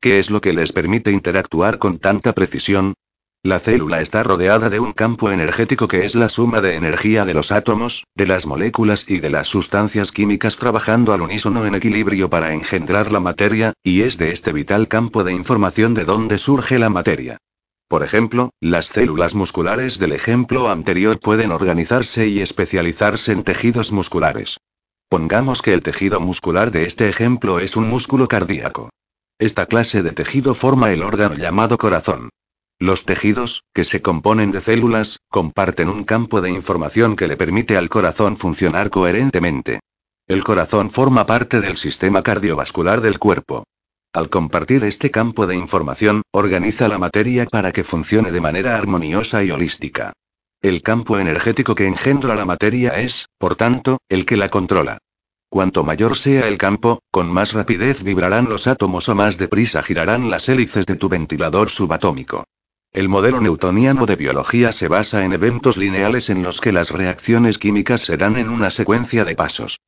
¿Qué 0.00 0.18
es 0.18 0.30
lo 0.30 0.40
que 0.40 0.54
les 0.54 0.72
permite 0.72 1.12
interactuar 1.12 1.78
con 1.78 1.98
tanta 1.98 2.32
precisión? 2.32 2.94
La 3.42 3.58
célula 3.58 4.00
está 4.00 4.22
rodeada 4.22 4.70
de 4.70 4.80
un 4.80 4.92
campo 4.94 5.30
energético 5.30 5.86
que 5.86 6.06
es 6.06 6.14
la 6.14 6.30
suma 6.30 6.62
de 6.62 6.76
energía 6.76 7.26
de 7.26 7.34
los 7.34 7.52
átomos, 7.52 8.04
de 8.14 8.26
las 8.26 8.46
moléculas 8.46 9.04
y 9.06 9.20
de 9.20 9.28
las 9.28 9.48
sustancias 9.48 10.10
químicas 10.10 10.56
trabajando 10.56 11.12
al 11.12 11.20
unísono 11.20 11.66
en 11.66 11.74
equilibrio 11.74 12.30
para 12.30 12.54
engendrar 12.54 13.12
la 13.12 13.20
materia, 13.20 13.74
y 13.82 14.00
es 14.00 14.16
de 14.16 14.32
este 14.32 14.50
vital 14.50 14.88
campo 14.88 15.24
de 15.24 15.34
información 15.34 15.92
de 15.92 16.06
donde 16.06 16.38
surge 16.38 16.78
la 16.78 16.88
materia. 16.88 17.36
Por 17.92 18.02
ejemplo, 18.02 18.54
las 18.58 18.86
células 18.86 19.34
musculares 19.34 19.98
del 19.98 20.12
ejemplo 20.12 20.70
anterior 20.70 21.20
pueden 21.20 21.52
organizarse 21.52 22.26
y 22.26 22.40
especializarse 22.40 23.32
en 23.32 23.44
tejidos 23.44 23.92
musculares. 23.92 24.56
Pongamos 25.10 25.60
que 25.60 25.74
el 25.74 25.82
tejido 25.82 26.18
muscular 26.18 26.70
de 26.70 26.86
este 26.86 27.10
ejemplo 27.10 27.58
es 27.58 27.76
un 27.76 27.86
músculo 27.86 28.28
cardíaco. 28.28 28.88
Esta 29.38 29.66
clase 29.66 30.02
de 30.02 30.12
tejido 30.12 30.54
forma 30.54 30.90
el 30.90 31.02
órgano 31.02 31.34
llamado 31.34 31.76
corazón. 31.76 32.30
Los 32.78 33.04
tejidos, 33.04 33.64
que 33.74 33.84
se 33.84 34.00
componen 34.00 34.52
de 34.52 34.62
células, 34.62 35.18
comparten 35.28 35.90
un 35.90 36.04
campo 36.04 36.40
de 36.40 36.48
información 36.48 37.14
que 37.14 37.28
le 37.28 37.36
permite 37.36 37.76
al 37.76 37.90
corazón 37.90 38.38
funcionar 38.38 38.88
coherentemente. 38.88 39.80
El 40.26 40.44
corazón 40.44 40.88
forma 40.88 41.26
parte 41.26 41.60
del 41.60 41.76
sistema 41.76 42.22
cardiovascular 42.22 43.02
del 43.02 43.18
cuerpo. 43.18 43.64
Al 44.14 44.28
compartir 44.28 44.84
este 44.84 45.10
campo 45.10 45.46
de 45.46 45.56
información, 45.56 46.20
organiza 46.32 46.86
la 46.86 46.98
materia 46.98 47.46
para 47.46 47.72
que 47.72 47.82
funcione 47.82 48.30
de 48.30 48.42
manera 48.42 48.76
armoniosa 48.76 49.42
y 49.42 49.50
holística. 49.50 50.12
El 50.60 50.82
campo 50.82 51.18
energético 51.18 51.74
que 51.74 51.86
engendra 51.86 52.34
la 52.34 52.44
materia 52.44 53.00
es, 53.00 53.30
por 53.38 53.56
tanto, 53.56 53.98
el 54.10 54.26
que 54.26 54.36
la 54.36 54.50
controla. 54.50 54.98
Cuanto 55.48 55.82
mayor 55.82 56.14
sea 56.18 56.46
el 56.46 56.58
campo, 56.58 57.00
con 57.10 57.32
más 57.32 57.54
rapidez 57.54 58.02
vibrarán 58.02 58.50
los 58.50 58.66
átomos 58.66 59.08
o 59.08 59.14
más 59.14 59.38
deprisa 59.38 59.82
girarán 59.82 60.28
las 60.30 60.46
hélices 60.50 60.84
de 60.84 60.96
tu 60.96 61.08
ventilador 61.08 61.70
subatómico. 61.70 62.44
El 62.92 63.08
modelo 63.08 63.40
newtoniano 63.40 64.04
de 64.04 64.16
biología 64.16 64.72
se 64.72 64.88
basa 64.88 65.24
en 65.24 65.32
eventos 65.32 65.78
lineales 65.78 66.28
en 66.28 66.42
los 66.42 66.60
que 66.60 66.72
las 66.72 66.90
reacciones 66.90 67.56
químicas 67.56 68.02
se 68.02 68.18
dan 68.18 68.36
en 68.36 68.50
una 68.50 68.70
secuencia 68.70 69.24
de 69.24 69.34
pasos. 69.34 69.78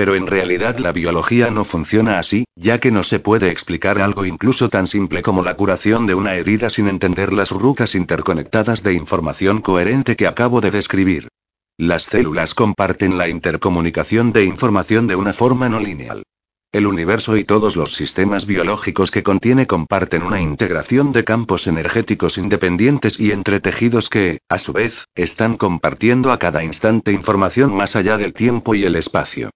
Pero 0.00 0.14
en 0.14 0.26
realidad 0.26 0.78
la 0.78 0.92
biología 0.92 1.50
no 1.50 1.62
funciona 1.62 2.18
así, 2.18 2.46
ya 2.56 2.80
que 2.80 2.90
no 2.90 3.02
se 3.02 3.20
puede 3.20 3.50
explicar 3.50 4.00
algo 4.00 4.24
incluso 4.24 4.70
tan 4.70 4.86
simple 4.86 5.20
como 5.20 5.42
la 5.42 5.56
curación 5.56 6.06
de 6.06 6.14
una 6.14 6.36
herida 6.36 6.70
sin 6.70 6.88
entender 6.88 7.34
las 7.34 7.50
rucas 7.50 7.94
interconectadas 7.94 8.82
de 8.82 8.94
información 8.94 9.60
coherente 9.60 10.16
que 10.16 10.26
acabo 10.26 10.62
de 10.62 10.70
describir. 10.70 11.28
Las 11.76 12.04
células 12.04 12.54
comparten 12.54 13.18
la 13.18 13.28
intercomunicación 13.28 14.32
de 14.32 14.46
información 14.46 15.06
de 15.06 15.16
una 15.16 15.34
forma 15.34 15.68
no 15.68 15.80
lineal. 15.80 16.22
El 16.72 16.86
universo 16.86 17.36
y 17.36 17.44
todos 17.44 17.76
los 17.76 17.92
sistemas 17.92 18.46
biológicos 18.46 19.10
que 19.10 19.22
contiene 19.22 19.66
comparten 19.66 20.22
una 20.22 20.40
integración 20.40 21.12
de 21.12 21.24
campos 21.24 21.66
energéticos 21.66 22.38
independientes 22.38 23.20
y 23.20 23.32
entre 23.32 23.60
tejidos 23.60 24.08
que, 24.08 24.38
a 24.48 24.56
su 24.56 24.72
vez, 24.72 25.04
están 25.14 25.58
compartiendo 25.58 26.32
a 26.32 26.38
cada 26.38 26.64
instante 26.64 27.12
información 27.12 27.74
más 27.74 27.96
allá 27.96 28.16
del 28.16 28.32
tiempo 28.32 28.74
y 28.74 28.86
el 28.86 28.96
espacio. 28.96 29.50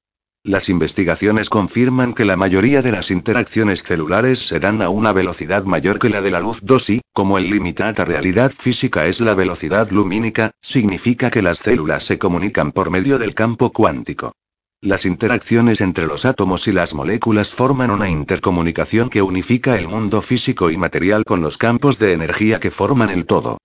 Las 0.46 0.68
investigaciones 0.68 1.48
confirman 1.48 2.12
que 2.12 2.26
la 2.26 2.36
mayoría 2.36 2.82
de 2.82 2.92
las 2.92 3.10
interacciones 3.10 3.82
celulares 3.82 4.46
se 4.46 4.60
dan 4.60 4.82
a 4.82 4.90
una 4.90 5.14
velocidad 5.14 5.64
mayor 5.64 5.98
que 5.98 6.10
la 6.10 6.20
de 6.20 6.30
la 6.30 6.40
luz 6.40 6.60
2 6.62 6.90
y, 6.90 7.00
como 7.14 7.38
el 7.38 7.48
limitada 7.48 8.04
realidad 8.04 8.52
física 8.52 9.06
es 9.06 9.22
la 9.22 9.34
velocidad 9.34 9.90
lumínica, 9.90 10.50
significa 10.60 11.30
que 11.30 11.40
las 11.40 11.60
células 11.60 12.04
se 12.04 12.18
comunican 12.18 12.72
por 12.72 12.90
medio 12.90 13.18
del 13.18 13.32
campo 13.32 13.72
cuántico. 13.72 14.34
Las 14.82 15.06
interacciones 15.06 15.80
entre 15.80 16.06
los 16.06 16.26
átomos 16.26 16.68
y 16.68 16.72
las 16.72 16.92
moléculas 16.92 17.50
forman 17.52 17.90
una 17.90 18.10
intercomunicación 18.10 19.08
que 19.08 19.22
unifica 19.22 19.78
el 19.78 19.88
mundo 19.88 20.20
físico 20.20 20.70
y 20.70 20.76
material 20.76 21.24
con 21.24 21.40
los 21.40 21.56
campos 21.56 21.98
de 21.98 22.12
energía 22.12 22.60
que 22.60 22.70
forman 22.70 23.08
el 23.08 23.24
todo. 23.24 23.56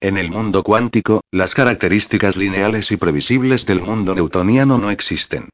En 0.00 0.16
el 0.16 0.30
mundo 0.30 0.62
cuántico, 0.62 1.20
las 1.32 1.56
características 1.56 2.36
lineales 2.36 2.92
y 2.92 2.96
previsibles 2.96 3.66
del 3.66 3.82
mundo 3.82 4.14
newtoniano 4.14 4.78
no 4.78 4.92
existen. 4.92 5.48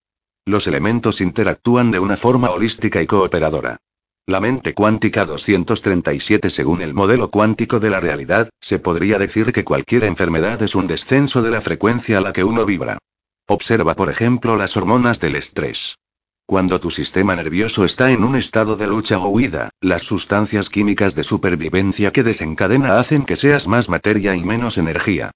Los 0.47 0.67
elementos 0.67 1.23
interactúan 1.23 1.91
de 1.91 1.99
una 1.99 2.19
forma 2.19 2.51
holística 2.51 3.01
y 3.01 3.07
cooperadora. 3.07 3.79
La 4.27 4.41
mente 4.41 4.75
cuántica 4.75 5.25
237 5.25 6.51
Según 6.51 6.83
el 6.83 6.93
modelo 6.93 7.31
cuántico 7.31 7.81
de 7.81 7.89
la 7.89 7.99
realidad, 7.99 8.51
se 8.61 8.79
podría 8.79 9.19
decir 9.19 9.53
que 9.55 9.65
cualquier 9.65 10.05
enfermedad 10.05 10.61
es 10.63 10.75
un 10.75 10.87
descenso 10.87 11.41
de 11.41 11.51
la 11.51 11.63
frecuencia 11.63 12.19
a 12.19 12.21
la 12.21 12.35
que 12.35 12.45
uno 12.45 12.67
vibra. 12.67 12.99
Observa 13.47 13.97
por 13.97 14.11
ejemplo 14.11 14.57
las 14.57 14.77
hormonas 14.77 15.19
del 15.19 15.37
estrés. 15.37 15.97
Cuando 16.45 16.79
tu 16.79 16.91
sistema 16.91 17.35
nervioso 17.35 17.87
está 17.87 18.11
en 18.11 18.23
un 18.23 18.37
estado 18.37 18.77
de 18.77 18.87
lucha 18.87 19.19
o 19.19 19.29
huida, 19.29 19.71
las 19.81 20.03
sustancias 20.03 20.69
químicas 20.69 21.15
de 21.15 21.25
supervivencia 21.25 22.13
que 22.13 22.23
desencadena 22.23 22.99
hacen 22.99 23.25
que 23.25 23.37
seas 23.37 23.67
más 23.67 23.89
materia 23.89 24.37
y 24.37 24.45
menos 24.45 24.77
energía. 24.77 25.31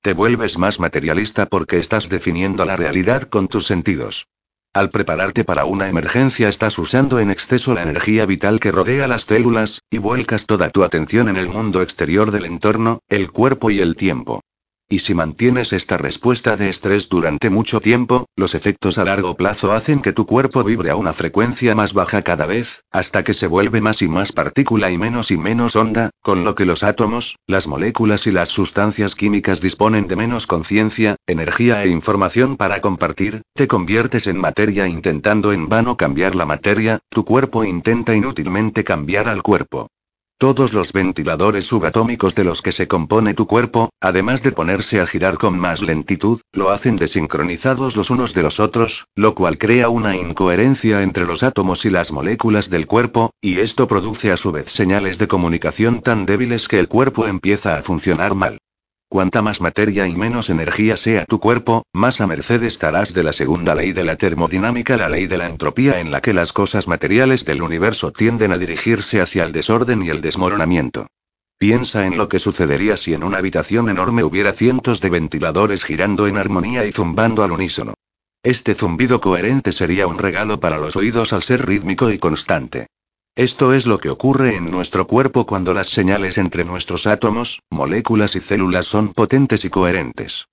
Te 0.00 0.14
vuelves 0.14 0.56
más 0.56 0.80
materialista 0.80 1.44
porque 1.44 1.76
estás 1.76 2.08
definiendo 2.08 2.64
la 2.64 2.78
realidad 2.78 3.24
con 3.24 3.48
tus 3.48 3.66
sentidos. 3.66 4.26
Al 4.74 4.90
prepararte 4.90 5.44
para 5.44 5.66
una 5.66 5.88
emergencia 5.88 6.48
estás 6.48 6.80
usando 6.80 7.20
en 7.20 7.30
exceso 7.30 7.74
la 7.74 7.84
energía 7.84 8.26
vital 8.26 8.58
que 8.58 8.72
rodea 8.72 9.06
las 9.06 9.22
células, 9.22 9.82
y 9.88 9.98
vuelcas 9.98 10.46
toda 10.46 10.70
tu 10.70 10.82
atención 10.82 11.28
en 11.28 11.36
el 11.36 11.48
mundo 11.48 11.80
exterior 11.80 12.32
del 12.32 12.44
entorno, 12.44 12.98
el 13.08 13.30
cuerpo 13.30 13.70
y 13.70 13.80
el 13.80 13.94
tiempo. 13.94 14.40
Y 14.88 14.98
si 14.98 15.14
mantienes 15.14 15.72
esta 15.72 15.96
respuesta 15.96 16.58
de 16.58 16.68
estrés 16.68 17.08
durante 17.08 17.48
mucho 17.48 17.80
tiempo, 17.80 18.26
los 18.36 18.54
efectos 18.54 18.98
a 18.98 19.04
largo 19.04 19.34
plazo 19.34 19.72
hacen 19.72 20.02
que 20.02 20.12
tu 20.12 20.26
cuerpo 20.26 20.62
vibre 20.62 20.90
a 20.90 20.96
una 20.96 21.14
frecuencia 21.14 21.74
más 21.74 21.94
baja 21.94 22.20
cada 22.20 22.44
vez, 22.44 22.82
hasta 22.90 23.24
que 23.24 23.32
se 23.32 23.46
vuelve 23.46 23.80
más 23.80 24.02
y 24.02 24.08
más 24.08 24.32
partícula 24.32 24.90
y 24.90 24.98
menos 24.98 25.30
y 25.30 25.38
menos 25.38 25.74
onda, 25.74 26.10
con 26.22 26.44
lo 26.44 26.54
que 26.54 26.66
los 26.66 26.82
átomos, 26.82 27.36
las 27.46 27.66
moléculas 27.66 28.26
y 28.26 28.30
las 28.30 28.50
sustancias 28.50 29.14
químicas 29.14 29.62
disponen 29.62 30.06
de 30.06 30.16
menos 30.16 30.46
conciencia, 30.46 31.16
energía 31.26 31.82
e 31.82 31.88
información 31.88 32.58
para 32.58 32.82
compartir, 32.82 33.40
te 33.54 33.66
conviertes 33.66 34.26
en 34.26 34.36
materia 34.36 34.86
intentando 34.86 35.52
en 35.54 35.70
vano 35.70 35.96
cambiar 35.96 36.34
la 36.34 36.44
materia, 36.44 36.98
tu 37.08 37.24
cuerpo 37.24 37.64
intenta 37.64 38.14
inútilmente 38.14 38.84
cambiar 38.84 39.28
al 39.28 39.42
cuerpo. 39.42 39.88
Todos 40.38 40.74
los 40.74 40.92
ventiladores 40.92 41.64
subatómicos 41.64 42.34
de 42.34 42.44
los 42.44 42.60
que 42.60 42.72
se 42.72 42.88
compone 42.88 43.34
tu 43.34 43.46
cuerpo, 43.46 43.90
además 44.00 44.42
de 44.42 44.50
ponerse 44.50 45.00
a 45.00 45.06
girar 45.06 45.38
con 45.38 45.58
más 45.58 45.80
lentitud, 45.80 46.40
lo 46.52 46.70
hacen 46.70 46.96
desincronizados 46.96 47.96
los 47.96 48.10
unos 48.10 48.34
de 48.34 48.42
los 48.42 48.58
otros, 48.58 49.06
lo 49.14 49.34
cual 49.34 49.58
crea 49.58 49.88
una 49.88 50.16
incoherencia 50.16 51.02
entre 51.02 51.24
los 51.24 51.42
átomos 51.44 51.84
y 51.84 51.90
las 51.90 52.10
moléculas 52.10 52.68
del 52.68 52.86
cuerpo, 52.86 53.30
y 53.40 53.60
esto 53.60 53.86
produce 53.86 54.32
a 54.32 54.36
su 54.36 54.50
vez 54.50 54.70
señales 54.70 55.18
de 55.18 55.28
comunicación 55.28 56.02
tan 56.02 56.26
débiles 56.26 56.66
que 56.66 56.80
el 56.80 56.88
cuerpo 56.88 57.26
empieza 57.26 57.76
a 57.76 57.82
funcionar 57.82 58.34
mal. 58.34 58.58
Cuanta 59.14 59.42
más 59.42 59.60
materia 59.60 60.08
y 60.08 60.16
menos 60.16 60.50
energía 60.50 60.96
sea 60.96 61.24
tu 61.24 61.38
cuerpo, 61.38 61.84
más 61.92 62.20
a 62.20 62.26
merced 62.26 62.64
estarás 62.64 63.14
de 63.14 63.22
la 63.22 63.32
segunda 63.32 63.76
ley 63.76 63.92
de 63.92 64.02
la 64.02 64.16
termodinámica, 64.16 64.96
la 64.96 65.08
ley 65.08 65.28
de 65.28 65.38
la 65.38 65.46
entropía 65.46 66.00
en 66.00 66.10
la 66.10 66.20
que 66.20 66.32
las 66.32 66.52
cosas 66.52 66.88
materiales 66.88 67.44
del 67.44 67.62
universo 67.62 68.10
tienden 68.10 68.50
a 68.50 68.58
dirigirse 68.58 69.20
hacia 69.20 69.44
el 69.44 69.52
desorden 69.52 70.02
y 70.02 70.08
el 70.08 70.20
desmoronamiento. 70.20 71.06
Piensa 71.58 72.06
en 72.06 72.18
lo 72.18 72.28
que 72.28 72.40
sucedería 72.40 72.96
si 72.96 73.14
en 73.14 73.22
una 73.22 73.38
habitación 73.38 73.88
enorme 73.88 74.24
hubiera 74.24 74.52
cientos 74.52 75.00
de 75.00 75.10
ventiladores 75.10 75.84
girando 75.84 76.26
en 76.26 76.36
armonía 76.36 76.84
y 76.84 76.90
zumbando 76.90 77.44
al 77.44 77.52
unísono. 77.52 77.94
Este 78.42 78.74
zumbido 78.74 79.20
coherente 79.20 79.70
sería 79.70 80.08
un 80.08 80.18
regalo 80.18 80.58
para 80.58 80.78
los 80.78 80.96
oídos 80.96 81.32
al 81.32 81.44
ser 81.44 81.64
rítmico 81.64 82.10
y 82.10 82.18
constante. 82.18 82.88
Esto 83.36 83.74
es 83.74 83.84
lo 83.86 83.98
que 83.98 84.10
ocurre 84.10 84.54
en 84.54 84.70
nuestro 84.70 85.08
cuerpo 85.08 85.44
cuando 85.44 85.74
las 85.74 85.88
señales 85.88 86.38
entre 86.38 86.64
nuestros 86.64 87.08
átomos, 87.08 87.62
moléculas 87.68 88.36
y 88.36 88.40
células 88.40 88.86
son 88.86 89.12
potentes 89.12 89.64
y 89.64 89.70
coherentes. 89.70 90.46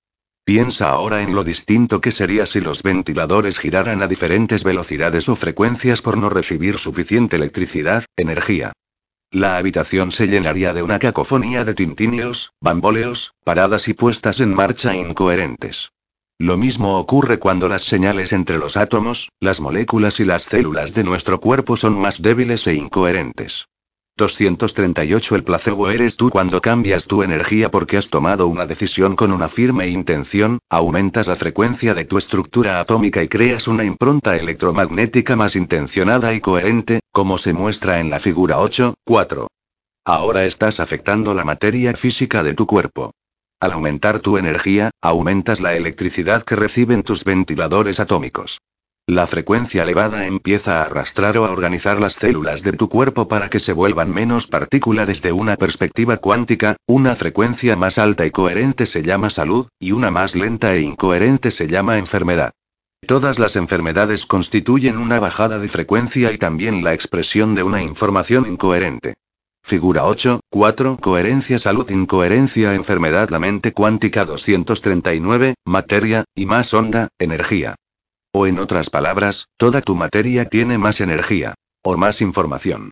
Piensa 0.44 0.90
ahora 0.90 1.22
en 1.22 1.32
lo 1.32 1.44
distinto 1.44 2.00
que 2.00 2.10
sería 2.10 2.44
si 2.44 2.60
los 2.60 2.82
ventiladores 2.82 3.60
giraran 3.60 4.02
a 4.02 4.08
diferentes 4.08 4.64
velocidades 4.64 5.28
o 5.28 5.36
frecuencias 5.36 6.02
por 6.02 6.18
no 6.18 6.28
recibir 6.28 6.76
suficiente 6.76 7.36
electricidad, 7.36 8.04
energía. 8.16 8.72
La 9.30 9.58
habitación 9.58 10.10
se 10.10 10.26
llenaría 10.26 10.74
de 10.74 10.82
una 10.82 10.98
cacofonía 10.98 11.64
de 11.64 11.74
tintinios, 11.74 12.52
bamboleos, 12.60 13.32
paradas 13.44 13.86
y 13.86 13.94
puestas 13.94 14.40
en 14.40 14.56
marcha 14.56 14.96
incoherentes. 14.96 15.92
Lo 16.42 16.58
mismo 16.58 16.98
ocurre 16.98 17.38
cuando 17.38 17.68
las 17.68 17.82
señales 17.82 18.32
entre 18.32 18.58
los 18.58 18.76
átomos, 18.76 19.28
las 19.38 19.60
moléculas 19.60 20.18
y 20.18 20.24
las 20.24 20.42
células 20.42 20.92
de 20.92 21.04
nuestro 21.04 21.38
cuerpo 21.38 21.76
son 21.76 21.96
más 21.96 22.20
débiles 22.20 22.66
e 22.66 22.74
incoherentes. 22.74 23.68
238 24.16 25.36
El 25.36 25.44
placebo 25.44 25.88
eres 25.88 26.16
tú 26.16 26.30
cuando 26.30 26.60
cambias 26.60 27.06
tu 27.06 27.22
energía 27.22 27.70
porque 27.70 27.96
has 27.96 28.10
tomado 28.10 28.48
una 28.48 28.66
decisión 28.66 29.14
con 29.14 29.30
una 29.30 29.48
firme 29.48 29.86
intención, 29.86 30.58
aumentas 30.68 31.28
la 31.28 31.36
frecuencia 31.36 31.94
de 31.94 32.06
tu 32.06 32.18
estructura 32.18 32.80
atómica 32.80 33.22
y 33.22 33.28
creas 33.28 33.68
una 33.68 33.84
impronta 33.84 34.36
electromagnética 34.36 35.36
más 35.36 35.54
intencionada 35.54 36.34
y 36.34 36.40
coherente, 36.40 37.02
como 37.12 37.38
se 37.38 37.52
muestra 37.52 38.00
en 38.00 38.10
la 38.10 38.18
figura 38.18 38.56
8.4. 38.56 39.46
Ahora 40.04 40.44
estás 40.44 40.80
afectando 40.80 41.34
la 41.34 41.44
materia 41.44 41.94
física 41.94 42.42
de 42.42 42.54
tu 42.54 42.66
cuerpo. 42.66 43.12
Al 43.62 43.70
aumentar 43.70 44.18
tu 44.18 44.38
energía, 44.38 44.90
aumentas 45.00 45.60
la 45.60 45.76
electricidad 45.76 46.42
que 46.42 46.56
reciben 46.56 47.04
tus 47.04 47.22
ventiladores 47.22 48.00
atómicos. 48.00 48.58
La 49.06 49.28
frecuencia 49.28 49.84
elevada 49.84 50.26
empieza 50.26 50.80
a 50.80 50.86
arrastrar 50.86 51.38
o 51.38 51.46
a 51.46 51.52
organizar 51.52 52.00
las 52.00 52.14
células 52.14 52.64
de 52.64 52.72
tu 52.72 52.88
cuerpo 52.88 53.28
para 53.28 53.50
que 53.50 53.60
se 53.60 53.72
vuelvan 53.72 54.12
menos 54.12 54.48
partícula 54.48 55.06
desde 55.06 55.30
una 55.30 55.54
perspectiva 55.54 56.16
cuántica, 56.16 56.74
una 56.88 57.14
frecuencia 57.14 57.76
más 57.76 57.98
alta 57.98 58.26
y 58.26 58.32
coherente 58.32 58.84
se 58.84 59.04
llama 59.04 59.30
salud, 59.30 59.68
y 59.78 59.92
una 59.92 60.10
más 60.10 60.34
lenta 60.34 60.74
e 60.74 60.80
incoherente 60.80 61.52
se 61.52 61.68
llama 61.68 61.98
enfermedad. 61.98 62.50
Todas 63.06 63.38
las 63.38 63.54
enfermedades 63.54 64.26
constituyen 64.26 64.98
una 64.98 65.20
bajada 65.20 65.60
de 65.60 65.68
frecuencia 65.68 66.32
y 66.32 66.38
también 66.38 66.82
la 66.82 66.94
expresión 66.94 67.54
de 67.54 67.62
una 67.62 67.80
información 67.80 68.44
incoherente. 68.48 69.14
Figura 69.64 70.04
8, 70.04 70.40
4, 70.50 70.98
coherencia, 71.00 71.58
salud, 71.58 71.88
incoherencia, 71.90 72.74
enfermedad, 72.74 73.30
la 73.30 73.38
mente 73.38 73.72
cuántica 73.72 74.24
239, 74.24 75.54
materia, 75.64 76.24
y 76.34 76.46
más 76.46 76.74
onda, 76.74 77.08
energía. 77.18 77.76
O 78.32 78.46
en 78.46 78.58
otras 78.58 78.90
palabras, 78.90 79.46
toda 79.56 79.80
tu 79.80 79.94
materia 79.94 80.46
tiene 80.46 80.78
más 80.78 81.00
energía. 81.00 81.54
O 81.84 81.96
más 81.96 82.20
información. 82.20 82.90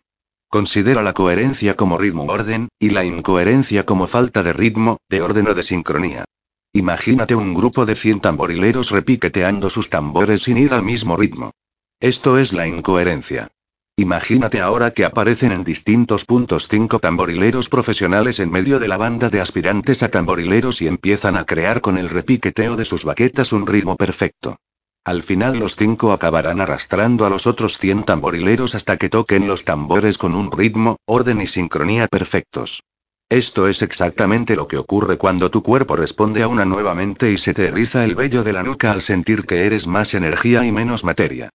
Considera 0.49 1.01
la 1.01 1.13
coherencia 1.13 1.75
como 1.75 1.97
ritmo-orden, 1.97 2.69
y 2.79 2.89
la 2.89 3.05
incoherencia 3.05 3.85
como 3.85 4.07
falta 4.07 4.43
de 4.43 4.53
ritmo, 4.53 4.97
de 5.09 5.21
orden 5.21 5.47
o 5.47 5.53
de 5.53 5.63
sincronía. 5.63 6.25
Imagínate 6.73 7.35
un 7.35 7.53
grupo 7.53 7.85
de 7.85 7.95
100 7.95 8.21
tamborileros 8.21 8.91
repiqueteando 8.91 9.69
sus 9.69 9.89
tambores 9.89 10.43
sin 10.43 10.57
ir 10.57 10.73
al 10.73 10.83
mismo 10.83 11.17
ritmo. 11.17 11.51
Esto 11.99 12.37
es 12.37 12.53
la 12.53 12.67
incoherencia. 12.67 13.49
Imagínate 13.97 14.61
ahora 14.61 14.91
que 14.91 15.05
aparecen 15.05 15.51
en 15.51 15.63
distintos 15.63 16.25
puntos 16.25 16.67
cinco 16.67 16.99
tamborileros 16.99 17.69
profesionales 17.69 18.39
en 18.39 18.49
medio 18.49 18.79
de 18.79 18.87
la 18.87 18.97
banda 18.97 19.29
de 19.29 19.41
aspirantes 19.41 20.01
a 20.01 20.09
tamborileros 20.09 20.81
y 20.81 20.87
empiezan 20.87 21.37
a 21.37 21.45
crear 21.45 21.81
con 21.81 21.97
el 21.97 22.09
repiqueteo 22.09 22.75
de 22.75 22.85
sus 22.85 23.03
baquetas 23.03 23.53
un 23.53 23.67
ritmo 23.67 23.97
perfecto. 23.97 24.57
Al 25.03 25.23
final 25.23 25.59
los 25.59 25.75
cinco 25.75 26.13
acabarán 26.13 26.61
arrastrando 26.61 27.25
a 27.25 27.29
los 27.29 27.47
otros 27.47 27.77
100 27.79 28.03
tamborileros 28.03 28.75
hasta 28.75 28.97
que 28.97 29.09
toquen 29.09 29.47
los 29.47 29.65
tambores 29.65 30.17
con 30.17 30.35
un 30.35 30.51
ritmo, 30.51 30.97
orden 31.05 31.41
y 31.41 31.47
sincronía 31.47 32.07
perfectos. 32.07 32.83
Esto 33.27 33.67
es 33.67 33.81
exactamente 33.81 34.55
lo 34.55 34.67
que 34.67 34.77
ocurre 34.77 35.17
cuando 35.17 35.49
tu 35.49 35.63
cuerpo 35.63 35.95
responde 35.95 36.43
a 36.43 36.47
una 36.47 36.65
nueva 36.65 36.93
mente 36.93 37.31
y 37.31 37.37
se 37.37 37.53
te 37.53 37.67
eriza 37.67 38.03
el 38.03 38.13
vello 38.13 38.43
de 38.43 38.53
la 38.53 38.61
nuca 38.61 38.91
al 38.91 39.01
sentir 39.01 39.45
que 39.45 39.65
eres 39.65 39.87
más 39.87 40.13
energía 40.13 40.65
y 40.65 40.71
menos 40.71 41.03
materia. 41.03 41.49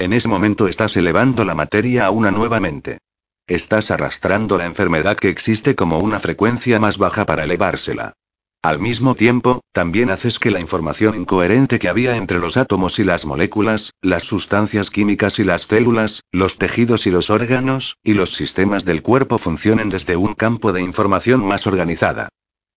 En 0.00 0.14
ese 0.14 0.30
momento 0.30 0.66
estás 0.66 0.96
elevando 0.96 1.44
la 1.44 1.54
materia 1.54 2.06
a 2.06 2.10
una 2.10 2.30
nueva 2.30 2.58
mente. 2.58 3.00
Estás 3.46 3.90
arrastrando 3.90 4.56
la 4.56 4.64
enfermedad 4.64 5.18
que 5.18 5.28
existe 5.28 5.74
como 5.74 5.98
una 5.98 6.20
frecuencia 6.20 6.80
más 6.80 6.96
baja 6.96 7.26
para 7.26 7.44
elevársela. 7.44 8.14
Al 8.62 8.78
mismo 8.78 9.14
tiempo, 9.14 9.60
también 9.72 10.10
haces 10.10 10.38
que 10.38 10.50
la 10.50 10.58
información 10.58 11.16
incoherente 11.16 11.78
que 11.78 11.90
había 11.90 12.16
entre 12.16 12.38
los 12.38 12.56
átomos 12.56 12.98
y 12.98 13.04
las 13.04 13.26
moléculas, 13.26 13.92
las 14.00 14.24
sustancias 14.24 14.88
químicas 14.88 15.38
y 15.38 15.44
las 15.44 15.62
células, 15.64 16.22
los 16.32 16.56
tejidos 16.56 17.06
y 17.06 17.10
los 17.10 17.28
órganos, 17.28 17.98
y 18.02 18.14
los 18.14 18.32
sistemas 18.32 18.86
del 18.86 19.02
cuerpo 19.02 19.36
funcionen 19.36 19.90
desde 19.90 20.16
un 20.16 20.32
campo 20.32 20.72
de 20.72 20.80
información 20.80 21.44
más 21.44 21.66
organizada. 21.66 22.30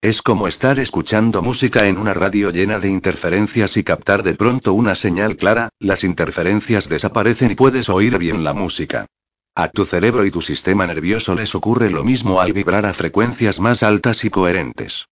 Es 0.03 0.21
como 0.21 0.49
estar 0.49 0.79
escuchando 0.79 1.41
música 1.41 1.87
en 1.87 1.97
una 1.97 2.13
radio 2.13 2.51
llena 2.51 2.77
de 2.77 2.89
interferencias 2.89 3.77
y 3.77 3.85
captar 3.85 4.21
de 4.21 4.35
pronto 4.35 4.73
una 4.73 4.95
señal 4.95 5.37
clara, 5.37 5.69
las 5.79 6.03
interferencias 6.03 6.89
desaparecen 6.89 7.51
y 7.51 7.55
puedes 7.55 7.87
oír 7.87 8.17
bien 8.17 8.43
la 8.43 8.53
música. 8.53 9.05
A 9.55 9.69
tu 9.69 9.85
cerebro 9.85 10.25
y 10.25 10.31
tu 10.31 10.41
sistema 10.41 10.85
nervioso 10.85 11.35
les 11.35 11.55
ocurre 11.55 11.89
lo 11.89 12.03
mismo 12.03 12.41
al 12.41 12.51
vibrar 12.51 12.85
a 12.85 12.93
frecuencias 12.93 13.61
más 13.61 13.81
altas 13.81 14.25
y 14.25 14.29
coherentes. 14.29 15.05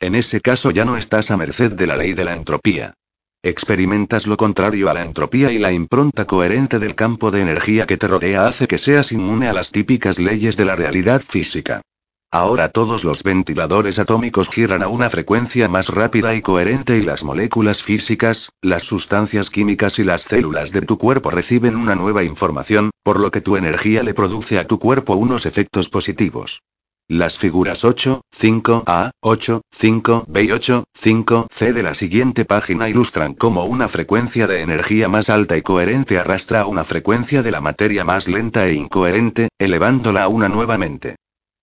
En 0.00 0.14
ese 0.14 0.40
caso 0.40 0.70
ya 0.70 0.86
no 0.86 0.96
estás 0.96 1.30
a 1.30 1.36
merced 1.36 1.74
de 1.74 1.86
la 1.86 1.98
ley 1.98 2.14
de 2.14 2.24
la 2.24 2.34
entropía. 2.34 2.94
Experimentas 3.42 4.26
lo 4.26 4.38
contrario 4.38 4.88
a 4.88 4.94
la 4.94 5.02
entropía 5.02 5.52
y 5.52 5.58
la 5.58 5.72
impronta 5.72 6.24
coherente 6.26 6.78
del 6.78 6.94
campo 6.94 7.30
de 7.30 7.42
energía 7.42 7.84
que 7.84 7.98
te 7.98 8.08
rodea 8.08 8.46
hace 8.46 8.66
que 8.66 8.78
seas 8.78 9.12
inmune 9.12 9.46
a 9.46 9.52
las 9.52 9.72
típicas 9.72 10.18
leyes 10.18 10.56
de 10.56 10.64
la 10.64 10.74
realidad 10.74 11.20
física. 11.20 11.82
Ahora 12.30 12.68
todos 12.68 13.04
los 13.04 13.22
ventiladores 13.22 13.98
atómicos 13.98 14.50
giran 14.50 14.82
a 14.82 14.88
una 14.88 15.08
frecuencia 15.08 15.66
más 15.66 15.88
rápida 15.88 16.34
y 16.34 16.42
coherente 16.42 16.98
y 16.98 17.00
las 17.00 17.24
moléculas 17.24 17.82
físicas, 17.82 18.50
las 18.60 18.82
sustancias 18.82 19.48
químicas 19.48 19.98
y 19.98 20.04
las 20.04 20.24
células 20.24 20.70
de 20.70 20.82
tu 20.82 20.98
cuerpo 20.98 21.30
reciben 21.30 21.74
una 21.74 21.94
nueva 21.94 22.24
información, 22.24 22.90
por 23.02 23.18
lo 23.18 23.30
que 23.30 23.40
tu 23.40 23.56
energía 23.56 24.02
le 24.02 24.12
produce 24.12 24.58
a 24.58 24.66
tu 24.66 24.78
cuerpo 24.78 25.14
unos 25.14 25.46
efectos 25.46 25.88
positivos. 25.88 26.60
Las 27.08 27.38
figuras 27.38 27.86
8, 27.86 28.20
5A, 28.38 29.12
8, 29.20 29.62
5B 29.74 30.44
y 30.44 30.52
8, 30.52 30.84
5C 31.02 31.72
de 31.72 31.82
la 31.82 31.94
siguiente 31.94 32.44
página 32.44 32.90
ilustran 32.90 33.32
cómo 33.32 33.64
una 33.64 33.88
frecuencia 33.88 34.46
de 34.46 34.60
energía 34.60 35.08
más 35.08 35.30
alta 35.30 35.56
y 35.56 35.62
coherente 35.62 36.18
arrastra 36.18 36.60
a 36.60 36.66
una 36.66 36.84
frecuencia 36.84 37.42
de 37.42 37.52
la 37.52 37.62
materia 37.62 38.04
más 38.04 38.28
lenta 38.28 38.66
e 38.66 38.74
incoherente, 38.74 39.48
elevándola 39.58 40.24
a 40.24 40.28
una 40.28 40.50
nuevamente. 40.50 41.16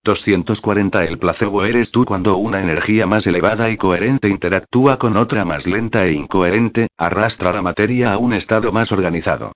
240 0.06 1.04
El 1.04 1.18
placebo 1.18 1.66
eres 1.66 1.92
tú 1.92 2.06
cuando 2.06 2.38
una 2.38 2.62
energía 2.62 3.08
más 3.08 3.28
elevada 3.28 3.70
y 3.72 3.76
coherente 3.76 4.30
interactúa 4.30 4.98
con 4.98 5.18
otra 5.18 5.44
más 5.44 5.66
lenta 5.66 6.06
e 6.06 6.14
incoherente, 6.14 6.88
arrastra 6.98 7.52
la 7.52 7.62
materia 7.62 8.14
a 8.14 8.18
un 8.18 8.34
estado 8.34 8.72
más 8.72 8.92
organizado. 8.92 9.52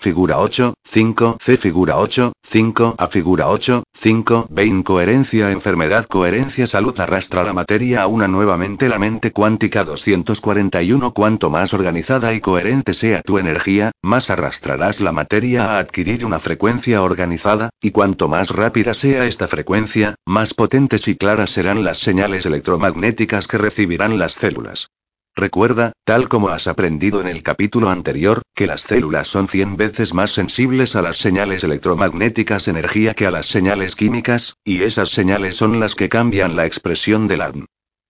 Figura 0.00 0.38
8, 0.38 0.72
5, 0.82 1.36
C 1.38 1.58
figura 1.58 1.98
8, 1.98 2.32
5, 2.42 2.94
A 2.96 3.06
figura 3.08 3.48
8, 3.48 3.82
5, 3.92 4.46
B 4.48 4.64
incoherencia 4.64 5.50
enfermedad 5.50 6.06
coherencia 6.06 6.66
salud 6.66 6.98
arrastra 6.98 7.44
la 7.44 7.52
materia 7.52 8.00
a 8.00 8.06
una 8.06 8.26
nuevamente 8.26 8.88
la 8.88 8.98
mente 8.98 9.30
cuántica 9.30 9.84
241 9.84 11.12
cuanto 11.12 11.50
más 11.50 11.74
organizada 11.74 12.32
y 12.32 12.40
coherente 12.40 12.94
sea 12.94 13.20
tu 13.20 13.36
energía, 13.36 13.90
más 14.00 14.30
arrastrarás 14.30 15.02
la 15.02 15.12
materia 15.12 15.66
a 15.66 15.78
adquirir 15.80 16.24
una 16.24 16.40
frecuencia 16.40 17.02
organizada, 17.02 17.68
y 17.78 17.90
cuanto 17.90 18.26
más 18.26 18.48
rápida 18.52 18.94
sea 18.94 19.26
esta 19.26 19.48
frecuencia, 19.48 20.14
más 20.24 20.54
potentes 20.54 21.08
y 21.08 21.16
claras 21.16 21.50
serán 21.50 21.84
las 21.84 21.98
señales 21.98 22.46
electromagnéticas 22.46 23.46
que 23.46 23.58
recibirán 23.58 24.18
las 24.18 24.32
células. 24.32 24.88
Recuerda, 25.36 25.92
tal 26.04 26.28
como 26.28 26.48
has 26.48 26.66
aprendido 26.66 27.20
en 27.20 27.28
el 27.28 27.42
capítulo 27.42 27.88
anterior, 27.88 28.42
que 28.54 28.66
las 28.66 28.82
células 28.82 29.28
son 29.28 29.48
100 29.48 29.76
veces 29.76 30.12
más 30.12 30.32
sensibles 30.32 30.96
a 30.96 31.02
las 31.02 31.18
señales 31.18 31.64
electromagnéticas 31.64 32.68
energía 32.68 33.14
que 33.14 33.26
a 33.26 33.30
las 33.30 33.46
señales 33.46 33.94
químicas, 33.94 34.54
y 34.64 34.82
esas 34.82 35.10
señales 35.10 35.56
son 35.56 35.80
las 35.80 35.94
que 35.94 36.08
cambian 36.08 36.56
la 36.56 36.66
expresión 36.66 37.28
del 37.28 37.42
ADN. 37.42 37.66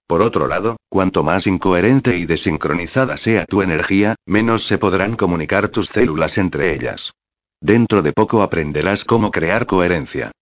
Por 0.06 0.22
otro 0.22 0.48
lado, 0.48 0.76
cuanto 0.88 1.22
más 1.22 1.46
incoherente 1.46 2.16
y 2.16 2.26
desincronizada 2.26 3.16
sea 3.16 3.44
tu 3.44 3.62
energía, 3.62 4.16
menos 4.26 4.66
se 4.66 4.76
podrán 4.76 5.14
comunicar 5.14 5.68
tus 5.68 5.88
células 5.88 6.36
entre 6.36 6.74
ellas. 6.74 7.12
Dentro 7.60 8.02
de 8.02 8.12
poco 8.12 8.42
aprenderás 8.42 9.04
cómo 9.04 9.30
crear 9.30 9.66
coherencia. 9.66 10.32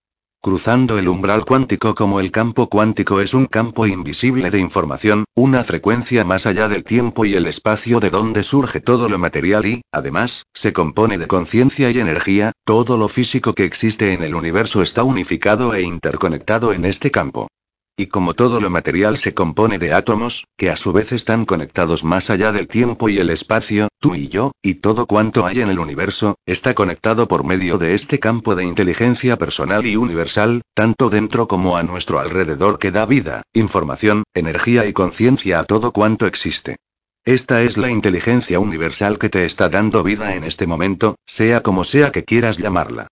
Cruzando 0.41 0.97
el 0.97 1.09
umbral 1.09 1.43
cuántico 1.43 1.93
como 1.95 2.21
el 2.21 2.31
campo 2.31 2.69
cuántico 2.69 3.19
es 3.19 3.33
un 3.33 3.45
campo 3.45 3.85
invisible 3.85 4.49
de 4.49 4.59
información, 4.59 5.25
una 5.35 5.65
frecuencia 5.65 6.23
más 6.23 6.45
allá 6.45 6.69
del 6.69 6.85
tiempo 6.85 7.25
y 7.25 7.35
el 7.35 7.45
espacio 7.45 7.99
de 7.99 8.09
donde 8.09 8.41
surge 8.41 8.79
todo 8.79 9.09
lo 9.09 9.19
material 9.19 9.65
y, 9.65 9.81
además, 9.91 10.45
se 10.53 10.71
compone 10.71 11.17
de 11.17 11.27
conciencia 11.27 11.91
y 11.91 11.99
energía, 11.99 12.53
todo 12.63 12.97
lo 12.97 13.09
físico 13.09 13.53
que 13.53 13.65
existe 13.65 14.13
en 14.13 14.23
el 14.23 14.33
universo 14.33 14.81
está 14.81 15.03
unificado 15.03 15.73
e 15.73 15.81
interconectado 15.81 16.71
en 16.71 16.85
este 16.85 17.11
campo. 17.11 17.49
Y 17.99 18.07
como 18.07 18.33
todo 18.33 18.61
lo 18.61 18.69
material 18.69 19.17
se 19.17 19.33
compone 19.33 19.77
de 19.77 19.91
átomos, 19.91 20.45
que 20.55 20.69
a 20.69 20.77
su 20.77 20.93
vez 20.93 21.11
están 21.11 21.43
conectados 21.43 22.05
más 22.05 22.29
allá 22.29 22.53
del 22.53 22.69
tiempo 22.69 23.09
y 23.09 23.17
el 23.17 23.29
espacio, 23.29 23.89
tú 23.99 24.15
y 24.15 24.29
yo, 24.29 24.53
y 24.61 24.75
todo 24.75 25.05
cuanto 25.05 25.45
hay 25.45 25.59
en 25.59 25.67
el 25.67 25.79
universo, 25.79 26.37
está 26.45 26.73
conectado 26.73 27.27
por 27.27 27.43
medio 27.43 27.77
de 27.77 27.95
este 27.95 28.17
campo 28.17 28.55
de 28.55 28.63
inteligencia 28.63 29.35
personal 29.35 29.85
y 29.85 29.97
universal, 29.97 30.61
tanto 30.73 31.09
dentro 31.09 31.49
como 31.49 31.75
a 31.75 31.83
nuestro 31.83 32.19
alrededor 32.19 32.79
que 32.79 32.91
da 32.91 33.05
vida, 33.05 33.41
información, 33.51 34.23
energía 34.33 34.85
y 34.85 34.93
conciencia 34.93 35.59
a 35.59 35.65
todo 35.65 35.91
cuanto 35.91 36.25
existe. 36.25 36.77
Esta 37.25 37.63
es 37.63 37.77
la 37.77 37.91
inteligencia 37.91 38.61
universal 38.61 39.19
que 39.19 39.27
te 39.27 39.43
está 39.43 39.67
dando 39.67 40.03
vida 40.03 40.35
en 40.35 40.45
este 40.45 40.67
momento, 40.67 41.15
sea 41.25 41.59
como 41.63 41.83
sea 41.83 42.13
que 42.13 42.23
quieras 42.23 42.59
llamarla. 42.59 43.09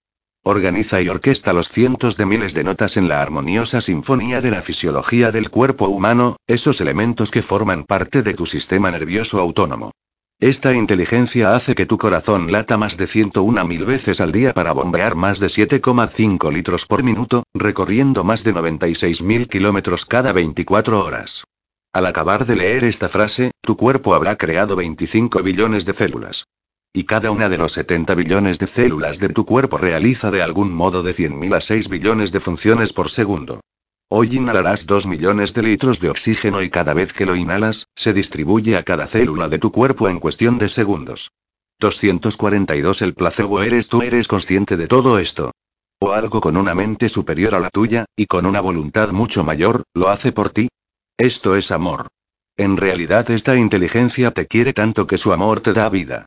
Organiza 0.50 1.02
y 1.02 1.10
orquesta 1.10 1.52
los 1.52 1.68
cientos 1.68 2.16
de 2.16 2.26
miles 2.26 2.54
de 2.54 2.64
notas 2.64 2.96
en 2.96 3.10
la 3.10 3.22
armoniosa 3.22 3.82
sinfonía 3.82 4.40
de 4.40 4.50
la 4.50 4.62
fisiología 4.62 5.30
del 5.30 5.50
cuerpo 5.50 5.90
humano, 5.90 6.38
esos 6.48 6.80
elementos 6.80 7.32
que 7.32 7.42
forman 7.42 7.84
parte 7.84 8.24
de 8.24 8.34
tu 8.34 8.46
sistema 8.46 8.90
nervioso 8.90 9.42
autónomo. 9.42 9.92
Esta 10.40 10.74
inteligencia 10.74 11.54
hace 11.54 11.76
que 11.76 11.86
tu 11.86 11.98
corazón 11.98 12.50
lata 12.50 12.78
más 12.78 12.96
de 12.96 13.08
101 13.08 13.66
mil 13.66 13.84
veces 13.84 14.22
al 14.22 14.32
día 14.32 14.54
para 14.54 14.72
bombear 14.72 15.16
más 15.16 15.42
de 15.42 15.48
7,5 15.48 16.50
litros 16.54 16.86
por 16.86 17.04
minuto, 17.04 17.44
recorriendo 17.54 18.24
más 18.24 18.46
de 18.46 18.54
96 18.54 19.24
mil 19.24 19.50
kilómetros 19.50 20.06
cada 20.06 20.32
24 20.32 21.04
horas. 21.04 21.44
Al 21.92 22.06
acabar 22.06 22.46
de 22.46 22.56
leer 22.56 22.86
esta 22.86 23.10
frase, 23.10 23.52
tu 23.60 23.76
cuerpo 23.76 24.16
habrá 24.16 24.38
creado 24.38 24.78
25 24.78 25.44
billones 25.44 25.86
de 25.86 25.94
células. 25.94 26.46
Y 26.98 27.04
cada 27.04 27.30
una 27.30 27.48
de 27.48 27.60
los 27.60 27.74
70 27.74 28.16
billones 28.16 28.58
de 28.58 28.66
células 28.66 29.20
de 29.20 29.30
tu 29.30 29.46
cuerpo 29.46 29.78
realiza 29.78 30.32
de 30.32 30.42
algún 30.42 30.74
modo 30.74 31.04
de 31.04 31.14
100.000 31.14 31.56
a 31.56 31.62
6 31.62 31.90
billones 31.90 32.32
de 32.32 32.40
funciones 32.40 32.92
por 32.92 33.12
segundo. 33.12 33.60
Hoy 34.10 34.38
inhalarás 34.38 34.88
2 34.88 35.06
millones 35.06 35.54
de 35.54 35.62
litros 35.62 36.00
de 36.00 36.10
oxígeno 36.10 36.64
y 36.64 36.72
cada 36.72 36.96
vez 36.96 37.14
que 37.14 37.28
lo 37.28 37.36
inhalas, 37.36 37.86
se 37.94 38.14
distribuye 38.14 38.78
a 38.78 38.82
cada 38.82 39.06
célula 39.06 39.48
de 39.48 39.60
tu 39.60 39.72
cuerpo 39.72 40.10
en 40.10 40.20
cuestión 40.20 40.58
de 40.58 40.70
segundos. 40.70 41.30
242 41.80 43.04
El 43.04 43.14
placebo 43.14 43.62
eres 43.62 43.90
tú, 43.90 44.02
eres 44.02 44.28
consciente 44.28 44.76
de 44.76 44.88
todo 44.88 45.20
esto. 45.20 45.52
O 46.00 46.14
algo 46.14 46.42
con 46.42 46.58
una 46.58 46.74
mente 46.74 47.10
superior 47.10 47.54
a 47.54 47.60
la 47.60 47.70
tuya, 47.70 48.06
y 48.16 48.26
con 48.26 48.48
una 48.48 48.60
voluntad 48.60 49.12
mucho 49.12 49.44
mayor, 49.44 49.84
lo 49.94 50.10
hace 50.10 50.32
por 50.32 50.50
ti. 50.50 50.68
Esto 51.16 51.56
es 51.56 51.70
amor. 51.70 52.08
En 52.58 52.76
realidad 52.76 53.30
esta 53.30 53.56
inteligencia 53.56 54.32
te 54.32 54.48
quiere 54.48 54.74
tanto 54.74 55.06
que 55.06 55.20
su 55.20 55.32
amor 55.32 55.60
te 55.60 55.74
da 55.74 55.90
vida. 55.90 56.26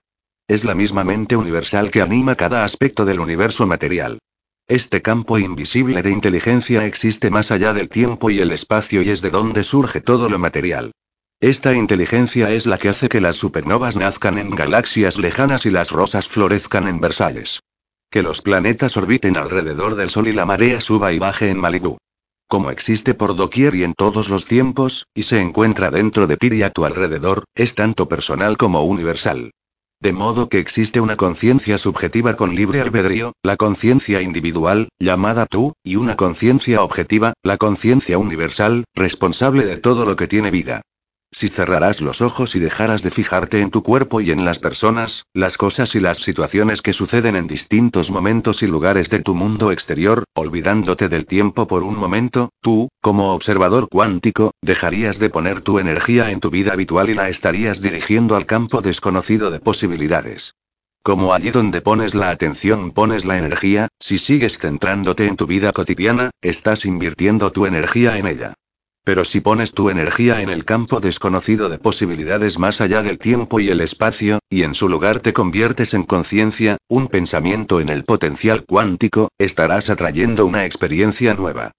Es 0.50 0.64
la 0.64 0.74
misma 0.74 1.04
mente 1.04 1.36
universal 1.36 1.92
que 1.92 2.00
anima 2.00 2.34
cada 2.34 2.64
aspecto 2.64 3.04
del 3.04 3.20
universo 3.20 3.68
material. 3.68 4.18
Este 4.66 5.00
campo 5.00 5.38
invisible 5.38 6.02
de 6.02 6.10
inteligencia 6.10 6.86
existe 6.86 7.30
más 7.30 7.52
allá 7.52 7.72
del 7.72 7.88
tiempo 7.88 8.30
y 8.30 8.40
el 8.40 8.50
espacio 8.50 9.00
y 9.00 9.10
es 9.10 9.22
de 9.22 9.30
donde 9.30 9.62
surge 9.62 10.00
todo 10.00 10.28
lo 10.28 10.40
material. 10.40 10.90
Esta 11.38 11.72
inteligencia 11.72 12.50
es 12.50 12.66
la 12.66 12.78
que 12.78 12.88
hace 12.88 13.08
que 13.08 13.20
las 13.20 13.36
supernovas 13.36 13.94
nazcan 13.94 14.38
en 14.38 14.50
galaxias 14.50 15.18
lejanas 15.18 15.66
y 15.66 15.70
las 15.70 15.92
rosas 15.92 16.26
florezcan 16.26 16.88
en 16.88 17.00
Versalles. 17.00 17.60
Que 18.10 18.24
los 18.24 18.42
planetas 18.42 18.96
orbiten 18.96 19.36
alrededor 19.36 19.94
del 19.94 20.10
Sol 20.10 20.26
y 20.26 20.32
la 20.32 20.46
marea 20.46 20.80
suba 20.80 21.12
y 21.12 21.20
baje 21.20 21.50
en 21.50 21.58
Malibú. 21.58 21.96
Como 22.48 22.72
existe 22.72 23.14
por 23.14 23.36
doquier 23.36 23.76
y 23.76 23.84
en 23.84 23.94
todos 23.94 24.28
los 24.28 24.46
tiempos, 24.46 25.06
y 25.14 25.22
se 25.22 25.40
encuentra 25.40 25.92
dentro 25.92 26.26
de 26.26 26.36
ti 26.36 26.48
y 26.50 26.64
a 26.64 26.70
tu 26.70 26.86
alrededor, 26.86 27.44
es 27.54 27.76
tanto 27.76 28.08
personal 28.08 28.56
como 28.56 28.82
universal. 28.82 29.52
De 30.02 30.14
modo 30.14 30.48
que 30.48 30.60
existe 30.60 30.98
una 31.02 31.16
conciencia 31.16 31.76
subjetiva 31.76 32.34
con 32.34 32.54
libre 32.54 32.80
albedrío, 32.80 33.34
la 33.42 33.58
conciencia 33.58 34.22
individual, 34.22 34.88
llamada 34.98 35.44
tú, 35.44 35.74
y 35.84 35.96
una 35.96 36.16
conciencia 36.16 36.82
objetiva, 36.82 37.34
la 37.42 37.58
conciencia 37.58 38.16
universal, 38.16 38.84
responsable 38.94 39.66
de 39.66 39.76
todo 39.76 40.06
lo 40.06 40.16
que 40.16 40.26
tiene 40.26 40.50
vida. 40.50 40.80
Si 41.32 41.48
cerrarás 41.48 42.00
los 42.00 42.22
ojos 42.22 42.56
y 42.56 42.58
dejaras 42.58 43.04
de 43.04 43.12
fijarte 43.12 43.60
en 43.60 43.70
tu 43.70 43.84
cuerpo 43.84 44.20
y 44.20 44.32
en 44.32 44.44
las 44.44 44.58
personas, 44.58 45.26
las 45.32 45.56
cosas 45.56 45.94
y 45.94 46.00
las 46.00 46.18
situaciones 46.18 46.82
que 46.82 46.92
suceden 46.92 47.36
en 47.36 47.46
distintos 47.46 48.10
momentos 48.10 48.64
y 48.64 48.66
lugares 48.66 49.10
de 49.10 49.20
tu 49.20 49.36
mundo 49.36 49.70
exterior, 49.70 50.24
olvidándote 50.34 51.08
del 51.08 51.26
tiempo 51.26 51.68
por 51.68 51.84
un 51.84 51.96
momento, 51.96 52.50
tú, 52.60 52.88
como 53.00 53.32
observador 53.32 53.88
cuántico, 53.88 54.50
dejarías 54.60 55.20
de 55.20 55.30
poner 55.30 55.60
tu 55.60 55.78
energía 55.78 56.32
en 56.32 56.40
tu 56.40 56.50
vida 56.50 56.72
habitual 56.72 57.10
y 57.10 57.14
la 57.14 57.28
estarías 57.28 57.80
dirigiendo 57.80 58.34
al 58.34 58.46
campo 58.46 58.82
desconocido 58.82 59.52
de 59.52 59.60
posibilidades. 59.60 60.54
Como 61.04 61.32
allí 61.32 61.50
donde 61.50 61.80
pones 61.80 62.14
la 62.16 62.30
atención 62.30 62.90
pones 62.90 63.24
la 63.24 63.38
energía, 63.38 63.88
si 63.98 64.18
sigues 64.18 64.58
centrándote 64.58 65.28
en 65.28 65.36
tu 65.36 65.46
vida 65.46 65.72
cotidiana, 65.72 66.30
estás 66.42 66.84
invirtiendo 66.84 67.52
tu 67.52 67.66
energía 67.66 68.18
en 68.18 68.26
ella. 68.26 68.54
Pero 69.10 69.24
si 69.24 69.40
pones 69.40 69.72
tu 69.72 69.90
energía 69.90 70.40
en 70.40 70.50
el 70.50 70.64
campo 70.64 71.00
desconocido 71.00 71.68
de 71.68 71.78
posibilidades 71.78 72.60
más 72.60 72.80
allá 72.80 73.02
del 73.02 73.18
tiempo 73.18 73.58
y 73.58 73.68
el 73.68 73.80
espacio, 73.80 74.38
y 74.48 74.62
en 74.62 74.72
su 74.72 74.88
lugar 74.88 75.18
te 75.18 75.32
conviertes 75.32 75.94
en 75.94 76.04
conciencia, 76.04 76.76
un 76.88 77.08
pensamiento 77.08 77.80
en 77.80 77.88
el 77.88 78.04
potencial 78.04 78.64
cuántico, 78.64 79.28
estarás 79.36 79.90
atrayendo 79.90 80.46
una 80.46 80.64
experiencia 80.64 81.34
nueva. 81.34 81.72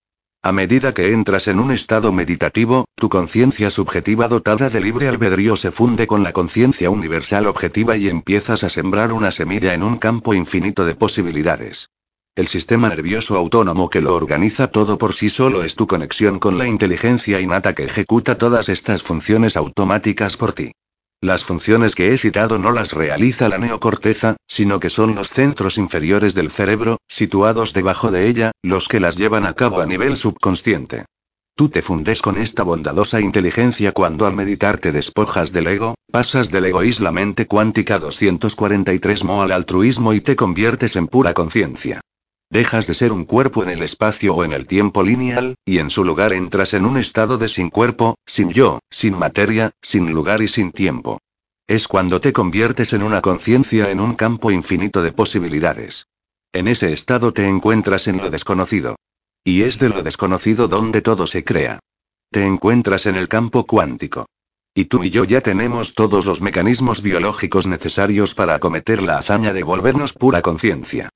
A 0.43 0.51
medida 0.51 0.93
que 0.93 1.13
entras 1.13 1.47
en 1.47 1.61
un 1.61 1.71
estado 1.71 2.11
meditativo, 2.11 2.83
tu 2.95 3.07
conciencia 3.07 3.69
subjetiva 3.69 4.27
dotada 4.27 4.69
de 4.69 4.81
libre 4.81 5.07
albedrío 5.07 5.55
se 5.55 5.71
funde 5.71 6.07
con 6.07 6.23
la 6.23 6.33
conciencia 6.33 6.89
universal 6.89 7.47
objetiva 7.47 7.95
y 7.95 8.09
empiezas 8.09 8.65
a 8.65 8.69
sembrar 8.69 9.13
una 9.13 9.31
semilla 9.31 9.73
en 9.73 9.83
un 9.83 9.99
campo 9.99 10.33
infinito 10.33 10.83
de 10.83 10.95
posibilidades. 10.95 11.87
El 12.33 12.47
sistema 12.47 12.87
nervioso 12.87 13.35
autónomo 13.35 13.89
que 13.89 13.99
lo 13.99 14.15
organiza 14.15 14.67
todo 14.67 14.97
por 14.97 15.13
sí 15.13 15.29
solo 15.29 15.63
es 15.63 15.75
tu 15.75 15.85
conexión 15.85 16.39
con 16.39 16.57
la 16.57 16.65
inteligencia 16.65 17.41
innata 17.41 17.75
que 17.75 17.83
ejecuta 17.83 18.37
todas 18.37 18.69
estas 18.69 19.03
funciones 19.03 19.57
automáticas 19.57 20.37
por 20.37 20.53
ti. 20.53 20.71
Las 21.19 21.43
funciones 21.43 21.93
que 21.93 22.13
he 22.13 22.17
citado 22.17 22.57
no 22.57 22.71
las 22.71 22.93
realiza 22.93 23.49
la 23.49 23.57
neocorteza, 23.57 24.37
sino 24.47 24.79
que 24.79 24.89
son 24.89 25.13
los 25.13 25.27
centros 25.27 25.77
inferiores 25.77 26.33
del 26.33 26.51
cerebro, 26.51 26.99
situados 27.09 27.73
debajo 27.73 28.11
de 28.11 28.29
ella, 28.29 28.51
los 28.63 28.87
que 28.87 29.01
las 29.01 29.17
llevan 29.17 29.45
a 29.45 29.53
cabo 29.53 29.81
a 29.81 29.85
nivel 29.85 30.15
subconsciente. 30.15 31.03
Tú 31.57 31.67
te 31.67 31.81
fundes 31.81 32.21
con 32.21 32.37
esta 32.37 32.63
bondadosa 32.63 33.19
inteligencia 33.19 33.91
cuando 33.91 34.25
al 34.25 34.35
meditar 34.35 34.77
te 34.77 34.93
despojas 34.93 35.51
del 35.51 35.67
ego, 35.67 35.95
pasas 36.09 36.49
del 36.49 36.63
egoísmo 36.63 37.11
mente 37.11 37.45
cuántica 37.45 37.99
243 37.99 39.25
mo 39.25 39.41
al 39.41 39.51
altruismo 39.51 40.13
y 40.13 40.21
te 40.21 40.37
conviertes 40.37 40.95
en 40.95 41.07
pura 41.07 41.33
conciencia. 41.33 41.99
Dejas 42.51 42.85
de 42.85 42.95
ser 42.95 43.13
un 43.13 43.23
cuerpo 43.23 43.63
en 43.63 43.69
el 43.69 43.81
espacio 43.81 44.35
o 44.35 44.43
en 44.43 44.51
el 44.51 44.67
tiempo 44.67 45.03
lineal, 45.03 45.55
y 45.63 45.79
en 45.79 45.89
su 45.89 46.03
lugar 46.03 46.33
entras 46.33 46.73
en 46.73 46.85
un 46.85 46.97
estado 46.97 47.37
de 47.37 47.47
sin 47.47 47.69
cuerpo, 47.69 48.15
sin 48.25 48.49
yo, 48.49 48.79
sin 48.89 49.17
materia, 49.17 49.71
sin 49.81 50.11
lugar 50.11 50.41
y 50.41 50.49
sin 50.49 50.73
tiempo. 50.73 51.19
Es 51.65 51.87
cuando 51.87 52.19
te 52.19 52.33
conviertes 52.33 52.91
en 52.91 53.03
una 53.03 53.21
conciencia 53.21 53.89
en 53.89 54.01
un 54.01 54.15
campo 54.15 54.51
infinito 54.51 55.01
de 55.01 55.13
posibilidades. 55.13 56.07
En 56.51 56.67
ese 56.67 56.91
estado 56.91 57.31
te 57.31 57.47
encuentras 57.47 58.09
en 58.09 58.17
lo 58.17 58.29
desconocido. 58.29 58.97
Y 59.45 59.61
es 59.61 59.79
de 59.79 59.87
lo 59.87 60.03
desconocido 60.03 60.67
donde 60.67 61.01
todo 61.01 61.27
se 61.27 61.45
crea. 61.45 61.79
Te 62.31 62.45
encuentras 62.45 63.05
en 63.05 63.15
el 63.15 63.29
campo 63.29 63.65
cuántico. 63.65 64.25
Y 64.75 64.85
tú 64.85 65.05
y 65.05 65.09
yo 65.09 65.23
ya 65.23 65.39
tenemos 65.39 65.95
todos 65.95 66.25
los 66.25 66.41
mecanismos 66.41 67.01
biológicos 67.01 67.65
necesarios 67.65 68.35
para 68.35 68.55
acometer 68.55 69.01
la 69.01 69.19
hazaña 69.19 69.53
de 69.53 69.63
volvernos 69.63 70.11
pura 70.11 70.41
conciencia. 70.41 71.09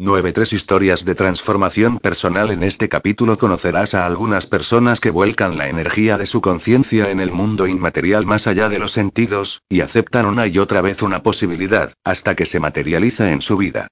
9.3 0.00 0.54
Historias 0.54 1.04
de 1.04 1.14
transformación 1.14 1.98
personal 1.98 2.50
En 2.50 2.62
este 2.62 2.88
capítulo 2.88 3.36
conocerás 3.36 3.92
a 3.92 4.06
algunas 4.06 4.46
personas 4.46 4.98
que 4.98 5.10
vuelcan 5.10 5.58
la 5.58 5.68
energía 5.68 6.16
de 6.16 6.24
su 6.24 6.40
conciencia 6.40 7.10
en 7.10 7.20
el 7.20 7.32
mundo 7.32 7.66
inmaterial 7.66 8.24
más 8.24 8.46
allá 8.46 8.70
de 8.70 8.78
los 8.78 8.92
sentidos, 8.92 9.60
y 9.68 9.82
aceptan 9.82 10.24
una 10.24 10.46
y 10.46 10.56
otra 10.56 10.80
vez 10.80 11.02
una 11.02 11.22
posibilidad, 11.22 11.92
hasta 12.02 12.34
que 12.34 12.46
se 12.46 12.60
materializa 12.60 13.30
en 13.32 13.42
su 13.42 13.58
vida. 13.58 13.88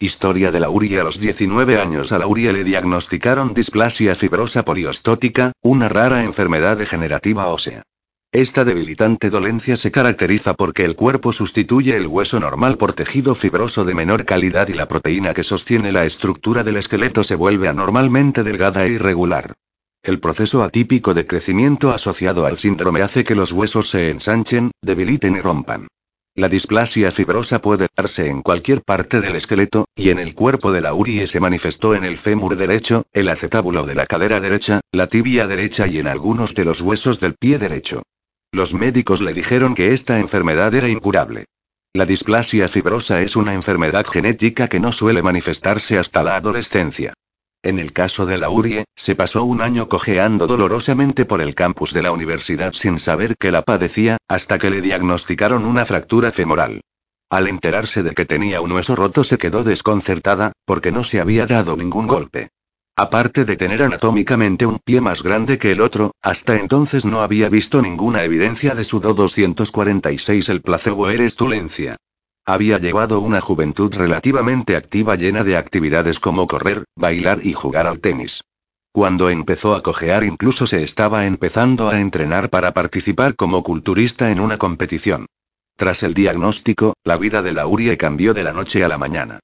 Historia 0.00 0.50
de 0.50 0.58
Laurie 0.58 0.98
A 0.98 1.04
los 1.04 1.20
19 1.20 1.78
años 1.78 2.10
a 2.10 2.18
Laurie 2.18 2.52
le 2.52 2.64
diagnosticaron 2.64 3.54
displasia 3.54 4.16
fibrosa 4.16 4.64
poliostótica, 4.64 5.52
una 5.62 5.88
rara 5.88 6.24
enfermedad 6.24 6.76
degenerativa 6.76 7.46
ósea. 7.46 7.84
Esta 8.34 8.64
debilitante 8.64 9.28
dolencia 9.28 9.76
se 9.76 9.90
caracteriza 9.90 10.54
porque 10.54 10.86
el 10.86 10.96
cuerpo 10.96 11.34
sustituye 11.34 11.94
el 11.98 12.06
hueso 12.06 12.40
normal 12.40 12.78
por 12.78 12.94
tejido 12.94 13.34
fibroso 13.34 13.84
de 13.84 13.94
menor 13.94 14.24
calidad 14.24 14.68
y 14.68 14.72
la 14.72 14.88
proteína 14.88 15.34
que 15.34 15.42
sostiene 15.42 15.92
la 15.92 16.06
estructura 16.06 16.64
del 16.64 16.78
esqueleto 16.78 17.24
se 17.24 17.34
vuelve 17.34 17.68
anormalmente 17.68 18.42
delgada 18.42 18.86
e 18.86 18.92
irregular. 18.92 19.52
El 20.02 20.18
proceso 20.18 20.62
atípico 20.62 21.12
de 21.12 21.26
crecimiento 21.26 21.90
asociado 21.92 22.46
al 22.46 22.58
síndrome 22.58 23.02
hace 23.02 23.22
que 23.22 23.34
los 23.34 23.52
huesos 23.52 23.90
se 23.90 24.08
ensanchen, 24.08 24.70
debiliten 24.80 25.36
y 25.36 25.40
rompan. 25.42 25.88
La 26.34 26.48
displasia 26.48 27.10
fibrosa 27.10 27.60
puede 27.60 27.88
darse 27.94 28.28
en 28.28 28.40
cualquier 28.40 28.80
parte 28.80 29.20
del 29.20 29.36
esqueleto, 29.36 29.84
y 29.94 30.08
en 30.08 30.18
el 30.18 30.34
cuerpo 30.34 30.72
de 30.72 30.80
la 30.80 30.94
Urie 30.94 31.26
se 31.26 31.38
manifestó 31.38 31.94
en 31.94 32.04
el 32.04 32.16
fémur 32.16 32.56
derecho, 32.56 33.04
el 33.12 33.28
acetábulo 33.28 33.84
de 33.84 33.94
la 33.94 34.06
cadera 34.06 34.40
derecha, 34.40 34.80
la 34.90 35.08
tibia 35.08 35.46
derecha 35.46 35.86
y 35.86 35.98
en 35.98 36.06
algunos 36.06 36.54
de 36.54 36.64
los 36.64 36.80
huesos 36.80 37.20
del 37.20 37.34
pie 37.34 37.58
derecho. 37.58 38.02
Los 38.54 38.74
médicos 38.74 39.22
le 39.22 39.32
dijeron 39.32 39.74
que 39.74 39.94
esta 39.94 40.18
enfermedad 40.18 40.74
era 40.74 40.86
incurable. 40.86 41.46
La 41.94 42.04
displasia 42.04 42.68
fibrosa 42.68 43.22
es 43.22 43.34
una 43.34 43.54
enfermedad 43.54 44.06
genética 44.06 44.68
que 44.68 44.78
no 44.78 44.92
suele 44.92 45.22
manifestarse 45.22 45.96
hasta 45.96 46.22
la 46.22 46.36
adolescencia. 46.36 47.14
En 47.62 47.78
el 47.78 47.94
caso 47.94 48.26
de 48.26 48.36
Laurie, 48.36 48.84
se 48.94 49.14
pasó 49.14 49.44
un 49.44 49.62
año 49.62 49.88
cojeando 49.88 50.46
dolorosamente 50.46 51.24
por 51.24 51.40
el 51.40 51.54
campus 51.54 51.94
de 51.94 52.02
la 52.02 52.12
universidad 52.12 52.74
sin 52.74 52.98
saber 52.98 53.36
que 53.38 53.52
la 53.52 53.62
padecía, 53.62 54.18
hasta 54.28 54.58
que 54.58 54.68
le 54.68 54.82
diagnosticaron 54.82 55.64
una 55.64 55.86
fractura 55.86 56.30
femoral. 56.30 56.82
Al 57.30 57.48
enterarse 57.48 58.02
de 58.02 58.12
que 58.12 58.26
tenía 58.26 58.60
un 58.60 58.72
hueso 58.72 58.94
roto 58.96 59.24
se 59.24 59.38
quedó 59.38 59.64
desconcertada, 59.64 60.52
porque 60.66 60.92
no 60.92 61.04
se 61.04 61.20
había 61.20 61.46
dado 61.46 61.78
ningún 61.78 62.06
golpe. 62.06 62.50
Aparte 63.02 63.44
de 63.44 63.56
tener 63.56 63.82
anatómicamente 63.82 64.64
un 64.64 64.78
pie 64.78 65.00
más 65.00 65.24
grande 65.24 65.58
que 65.58 65.72
el 65.72 65.80
otro, 65.80 66.12
hasta 66.22 66.54
entonces 66.54 67.04
no 67.04 67.20
había 67.20 67.48
visto 67.48 67.82
ninguna 67.82 68.22
evidencia 68.22 68.76
de 68.76 68.84
su 68.84 69.00
Do 69.00 69.12
246 69.12 70.48
el 70.48 70.62
placebo 70.62 71.10
eres 71.10 71.34
tulencia. 71.34 71.96
Había 72.46 72.78
llevado 72.78 73.18
una 73.18 73.40
juventud 73.40 73.92
relativamente 73.92 74.76
activa 74.76 75.16
llena 75.16 75.42
de 75.42 75.56
actividades 75.56 76.20
como 76.20 76.46
correr, 76.46 76.84
bailar 76.94 77.40
y 77.42 77.54
jugar 77.54 77.88
al 77.88 77.98
tenis. 77.98 78.44
Cuando 78.92 79.30
empezó 79.30 79.74
a 79.74 79.82
cojear 79.82 80.22
incluso 80.22 80.68
se 80.68 80.84
estaba 80.84 81.26
empezando 81.26 81.88
a 81.88 81.98
entrenar 81.98 82.50
para 82.50 82.72
participar 82.72 83.34
como 83.34 83.64
culturista 83.64 84.30
en 84.30 84.38
una 84.38 84.58
competición. 84.58 85.26
Tras 85.76 86.04
el 86.04 86.14
diagnóstico, 86.14 86.94
la 87.02 87.16
vida 87.16 87.42
de 87.42 87.52
Laurie 87.52 87.96
cambió 87.96 88.32
de 88.32 88.44
la 88.44 88.52
noche 88.52 88.84
a 88.84 88.88
la 88.88 88.96
mañana. 88.96 89.40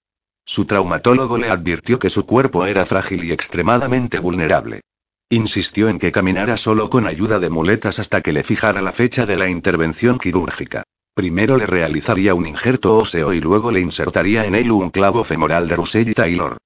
Su 0.49 0.65
traumatólogo 0.65 1.37
le 1.37 1.51
advirtió 1.51 1.99
que 1.99 2.09
su 2.09 2.25
cuerpo 2.25 2.65
era 2.65 2.87
frágil 2.87 3.23
y 3.23 3.33
extremadamente 3.33 4.19
vulnerable. 4.19 4.81
Insistió 5.29 5.91
en 5.91 5.99
que 5.99 6.11
caminara 6.11 6.57
solo 6.57 6.89
con 6.89 7.07
ayuda 7.07 7.39
de 7.39 7.51
muletas 7.51 7.99
hasta 7.99 8.23
que 8.23 8.33
le 8.33 8.43
fijara 8.43 8.81
la 8.81 8.93
fecha 8.93 9.27
de 9.27 9.37
la 9.37 9.51
intervención 9.51 10.17
quirúrgica. 10.19 10.85
Primero 11.13 11.59
le 11.59 11.67
realizaría 11.67 12.35
un 12.35 12.47
injerto 12.47 12.97
óseo 12.97 13.35
y 13.35 13.43
luego 13.43 13.73
le 13.73 13.81
insertaría 13.81 14.47
en 14.47 14.55
él 14.55 14.73
un 14.73 14.89
clavo 14.89 15.23
femoral 15.23 15.69
de 15.69 15.77
Russell 15.77 16.15
Taylor. 16.15 16.57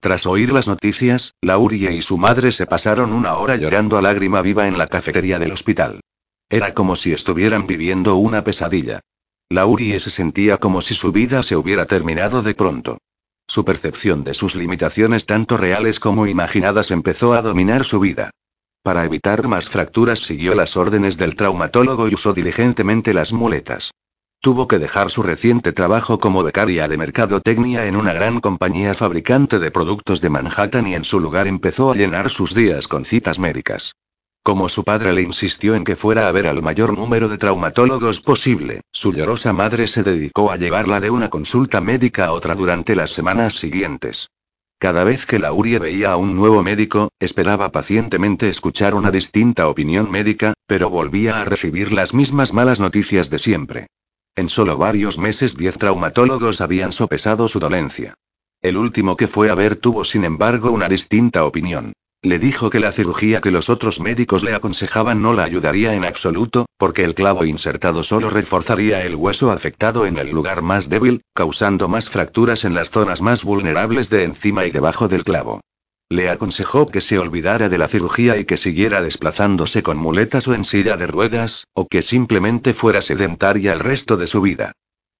Tras 0.00 0.26
oír 0.26 0.52
las 0.52 0.68
noticias, 0.68 1.32
Laurie 1.40 1.94
y 1.94 2.02
su 2.02 2.18
madre 2.18 2.52
se 2.52 2.66
pasaron 2.66 3.14
una 3.14 3.38
hora 3.38 3.56
llorando 3.56 3.96
a 3.96 4.02
lágrima 4.02 4.42
viva 4.42 4.68
en 4.68 4.76
la 4.76 4.86
cafetería 4.86 5.38
del 5.38 5.52
hospital. 5.52 6.00
Era 6.50 6.74
como 6.74 6.94
si 6.94 7.14
estuvieran 7.14 7.66
viviendo 7.66 8.16
una 8.16 8.44
pesadilla. 8.44 9.00
Laurie 9.48 9.98
se 9.98 10.10
sentía 10.10 10.58
como 10.58 10.82
si 10.82 10.92
su 10.92 11.10
vida 11.10 11.42
se 11.42 11.56
hubiera 11.56 11.86
terminado 11.86 12.42
de 12.42 12.54
pronto. 12.54 12.98
Su 13.50 13.64
percepción 13.64 14.22
de 14.22 14.32
sus 14.32 14.54
limitaciones 14.54 15.26
tanto 15.26 15.56
reales 15.56 15.98
como 15.98 16.28
imaginadas 16.28 16.92
empezó 16.92 17.32
a 17.32 17.42
dominar 17.42 17.84
su 17.84 17.98
vida. 17.98 18.30
Para 18.84 19.04
evitar 19.04 19.48
más 19.48 19.68
fracturas 19.68 20.20
siguió 20.20 20.54
las 20.54 20.76
órdenes 20.76 21.18
del 21.18 21.34
traumatólogo 21.34 22.08
y 22.08 22.14
usó 22.14 22.32
diligentemente 22.32 23.12
las 23.12 23.32
muletas. 23.32 23.90
Tuvo 24.40 24.68
que 24.68 24.78
dejar 24.78 25.10
su 25.10 25.24
reciente 25.24 25.72
trabajo 25.72 26.20
como 26.20 26.44
becaria 26.44 26.86
de 26.86 26.96
mercadotecnia 26.96 27.86
en 27.86 27.96
una 27.96 28.12
gran 28.12 28.40
compañía 28.40 28.94
fabricante 28.94 29.58
de 29.58 29.72
productos 29.72 30.20
de 30.20 30.30
Manhattan 30.30 30.86
y 30.86 30.94
en 30.94 31.02
su 31.02 31.18
lugar 31.18 31.48
empezó 31.48 31.90
a 31.90 31.96
llenar 31.96 32.30
sus 32.30 32.54
días 32.54 32.86
con 32.86 33.04
citas 33.04 33.40
médicas. 33.40 33.96
Como 34.42 34.70
su 34.70 34.84
padre 34.84 35.12
le 35.12 35.22
insistió 35.22 35.74
en 35.74 35.84
que 35.84 35.96
fuera 35.96 36.26
a 36.26 36.32
ver 36.32 36.46
al 36.46 36.62
mayor 36.62 36.96
número 36.96 37.28
de 37.28 37.36
traumatólogos 37.36 38.22
posible, 38.22 38.80
su 38.90 39.12
llorosa 39.12 39.52
madre 39.52 39.86
se 39.86 40.02
dedicó 40.02 40.50
a 40.50 40.56
llevarla 40.56 40.98
de 40.98 41.10
una 41.10 41.28
consulta 41.28 41.82
médica 41.82 42.26
a 42.26 42.32
otra 42.32 42.54
durante 42.54 42.96
las 42.96 43.10
semanas 43.10 43.54
siguientes. 43.54 44.30
Cada 44.78 45.04
vez 45.04 45.26
que 45.26 45.38
Laurie 45.38 45.78
veía 45.78 46.12
a 46.12 46.16
un 46.16 46.34
nuevo 46.36 46.62
médico, 46.62 47.10
esperaba 47.20 47.70
pacientemente 47.70 48.48
escuchar 48.48 48.94
una 48.94 49.10
distinta 49.10 49.68
opinión 49.68 50.10
médica, 50.10 50.54
pero 50.66 50.88
volvía 50.88 51.42
a 51.42 51.44
recibir 51.44 51.92
las 51.92 52.14
mismas 52.14 52.54
malas 52.54 52.80
noticias 52.80 53.28
de 53.28 53.38
siempre. 53.38 53.88
En 54.36 54.48
solo 54.48 54.78
varios 54.78 55.18
meses 55.18 55.54
diez 55.54 55.76
traumatólogos 55.76 56.62
habían 56.62 56.92
sopesado 56.92 57.46
su 57.46 57.60
dolencia. 57.60 58.14
El 58.62 58.78
último 58.78 59.18
que 59.18 59.28
fue 59.28 59.50
a 59.50 59.54
ver 59.54 59.76
tuvo 59.76 60.06
sin 60.06 60.24
embargo 60.24 60.70
una 60.70 60.88
distinta 60.88 61.44
opinión. 61.44 61.92
Le 62.22 62.38
dijo 62.38 62.68
que 62.68 62.80
la 62.80 62.92
cirugía 62.92 63.40
que 63.40 63.50
los 63.50 63.70
otros 63.70 63.98
médicos 63.98 64.44
le 64.44 64.54
aconsejaban 64.54 65.22
no 65.22 65.32
la 65.32 65.44
ayudaría 65.44 65.94
en 65.94 66.04
absoluto, 66.04 66.66
porque 66.76 67.02
el 67.02 67.14
clavo 67.14 67.46
insertado 67.46 68.02
solo 68.02 68.28
reforzaría 68.28 69.06
el 69.06 69.14
hueso 69.14 69.50
afectado 69.50 70.04
en 70.04 70.18
el 70.18 70.30
lugar 70.30 70.60
más 70.60 70.90
débil, 70.90 71.22
causando 71.34 71.88
más 71.88 72.10
fracturas 72.10 72.66
en 72.66 72.74
las 72.74 72.90
zonas 72.90 73.22
más 73.22 73.42
vulnerables 73.42 74.10
de 74.10 74.24
encima 74.24 74.66
y 74.66 74.70
debajo 74.70 75.08
del 75.08 75.24
clavo. 75.24 75.62
Le 76.10 76.28
aconsejó 76.28 76.88
que 76.88 77.00
se 77.00 77.18
olvidara 77.18 77.70
de 77.70 77.78
la 77.78 77.88
cirugía 77.88 78.36
y 78.36 78.44
que 78.44 78.58
siguiera 78.58 79.00
desplazándose 79.00 79.82
con 79.82 79.96
muletas 79.96 80.46
o 80.46 80.52
en 80.52 80.66
silla 80.66 80.98
de 80.98 81.06
ruedas, 81.06 81.64
o 81.72 81.86
que 81.88 82.02
simplemente 82.02 82.74
fuera 82.74 83.00
sedentaria 83.00 83.72
el 83.72 83.80
resto 83.80 84.18
de 84.18 84.26
su 84.26 84.42
vida. 84.42 84.72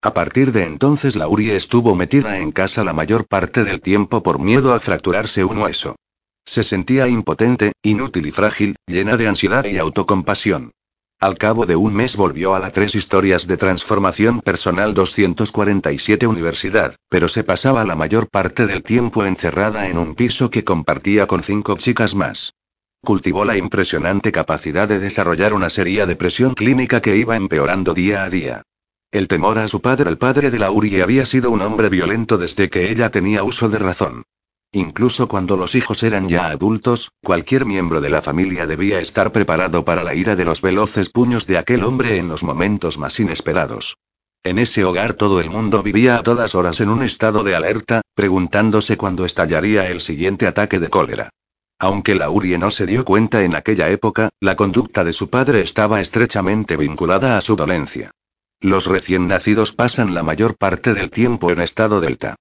A 0.02 0.12
partir 0.12 0.52
de 0.52 0.64
entonces 0.64 1.16
Laurie 1.16 1.56
estuvo 1.56 1.94
metida 1.94 2.38
en 2.40 2.52
casa 2.52 2.84
la 2.84 2.92
mayor 2.92 3.26
parte 3.26 3.64
del 3.64 3.80
tiempo 3.80 4.22
por 4.22 4.38
miedo 4.38 4.74
a 4.74 4.80
fracturarse 4.80 5.44
un 5.44 5.58
hueso. 5.58 5.96
Se 6.44 6.64
sentía 6.64 7.08
impotente, 7.08 7.72
inútil 7.82 8.26
y 8.26 8.30
frágil, 8.32 8.76
llena 8.86 9.16
de 9.16 9.28
ansiedad 9.28 9.64
y 9.64 9.78
autocompasión. 9.78 10.72
Al 11.20 11.36
cabo 11.36 11.66
de 11.66 11.76
un 11.76 11.92
mes 11.92 12.16
volvió 12.16 12.54
a 12.54 12.58
la 12.58 12.70
tres 12.70 12.94
historias 12.94 13.46
de 13.46 13.58
transformación 13.58 14.40
personal 14.40 14.94
247 14.94 16.26
Universidad, 16.26 16.96
pero 17.10 17.28
se 17.28 17.44
pasaba 17.44 17.84
la 17.84 17.94
mayor 17.94 18.28
parte 18.30 18.66
del 18.66 18.82
tiempo 18.82 19.26
encerrada 19.26 19.88
en 19.88 19.98
un 19.98 20.14
piso 20.14 20.48
que 20.48 20.64
compartía 20.64 21.26
con 21.26 21.42
cinco 21.42 21.76
chicas 21.76 22.14
más. 22.14 22.54
Cultivó 23.02 23.44
la 23.44 23.58
impresionante 23.58 24.32
capacidad 24.32 24.88
de 24.88 24.98
desarrollar 24.98 25.52
una 25.52 25.68
seria 25.68 26.06
depresión 26.06 26.54
clínica 26.54 27.02
que 27.02 27.16
iba 27.16 27.36
empeorando 27.36 27.92
día 27.92 28.24
a 28.24 28.30
día. 28.30 28.62
El 29.10 29.28
temor 29.28 29.58
a 29.58 29.68
su 29.68 29.80
padre, 29.82 30.08
el 30.08 30.16
padre 30.16 30.50
de 30.50 30.58
Laurie, 30.58 31.02
había 31.02 31.26
sido 31.26 31.50
un 31.50 31.60
hombre 31.60 31.90
violento 31.90 32.38
desde 32.38 32.70
que 32.70 32.90
ella 32.90 33.10
tenía 33.10 33.42
uso 33.42 33.68
de 33.68 33.78
razón. 33.78 34.24
Incluso 34.72 35.26
cuando 35.26 35.56
los 35.56 35.74
hijos 35.74 36.04
eran 36.04 36.28
ya 36.28 36.46
adultos, 36.46 37.10
cualquier 37.24 37.66
miembro 37.66 38.00
de 38.00 38.08
la 38.08 38.22
familia 38.22 38.68
debía 38.68 39.00
estar 39.00 39.32
preparado 39.32 39.84
para 39.84 40.04
la 40.04 40.14
ira 40.14 40.36
de 40.36 40.44
los 40.44 40.62
veloces 40.62 41.08
puños 41.08 41.48
de 41.48 41.58
aquel 41.58 41.82
hombre 41.82 42.18
en 42.18 42.28
los 42.28 42.44
momentos 42.44 42.96
más 42.96 43.18
inesperados. 43.18 43.96
En 44.44 44.58
ese 44.58 44.84
hogar 44.84 45.14
todo 45.14 45.40
el 45.40 45.50
mundo 45.50 45.82
vivía 45.82 46.16
a 46.16 46.22
todas 46.22 46.54
horas 46.54 46.80
en 46.80 46.88
un 46.88 47.02
estado 47.02 47.42
de 47.42 47.56
alerta, 47.56 48.02
preguntándose 48.14 48.96
cuándo 48.96 49.24
estallaría 49.24 49.90
el 49.90 50.00
siguiente 50.00 50.46
ataque 50.46 50.78
de 50.78 50.88
cólera. 50.88 51.30
Aunque 51.80 52.14
Laurie 52.14 52.56
no 52.56 52.70
se 52.70 52.86
dio 52.86 53.04
cuenta 53.04 53.42
en 53.42 53.56
aquella 53.56 53.88
época, 53.88 54.28
la 54.38 54.54
conducta 54.54 55.02
de 55.02 55.12
su 55.12 55.30
padre 55.30 55.62
estaba 55.62 56.00
estrechamente 56.00 56.76
vinculada 56.76 57.36
a 57.36 57.40
su 57.40 57.56
dolencia. 57.56 58.12
Los 58.60 58.86
recién 58.86 59.26
nacidos 59.26 59.72
pasan 59.72 60.14
la 60.14 60.22
mayor 60.22 60.56
parte 60.56 60.94
del 60.94 61.10
tiempo 61.10 61.50
en 61.50 61.60
estado 61.60 62.00
delta. 62.00 62.36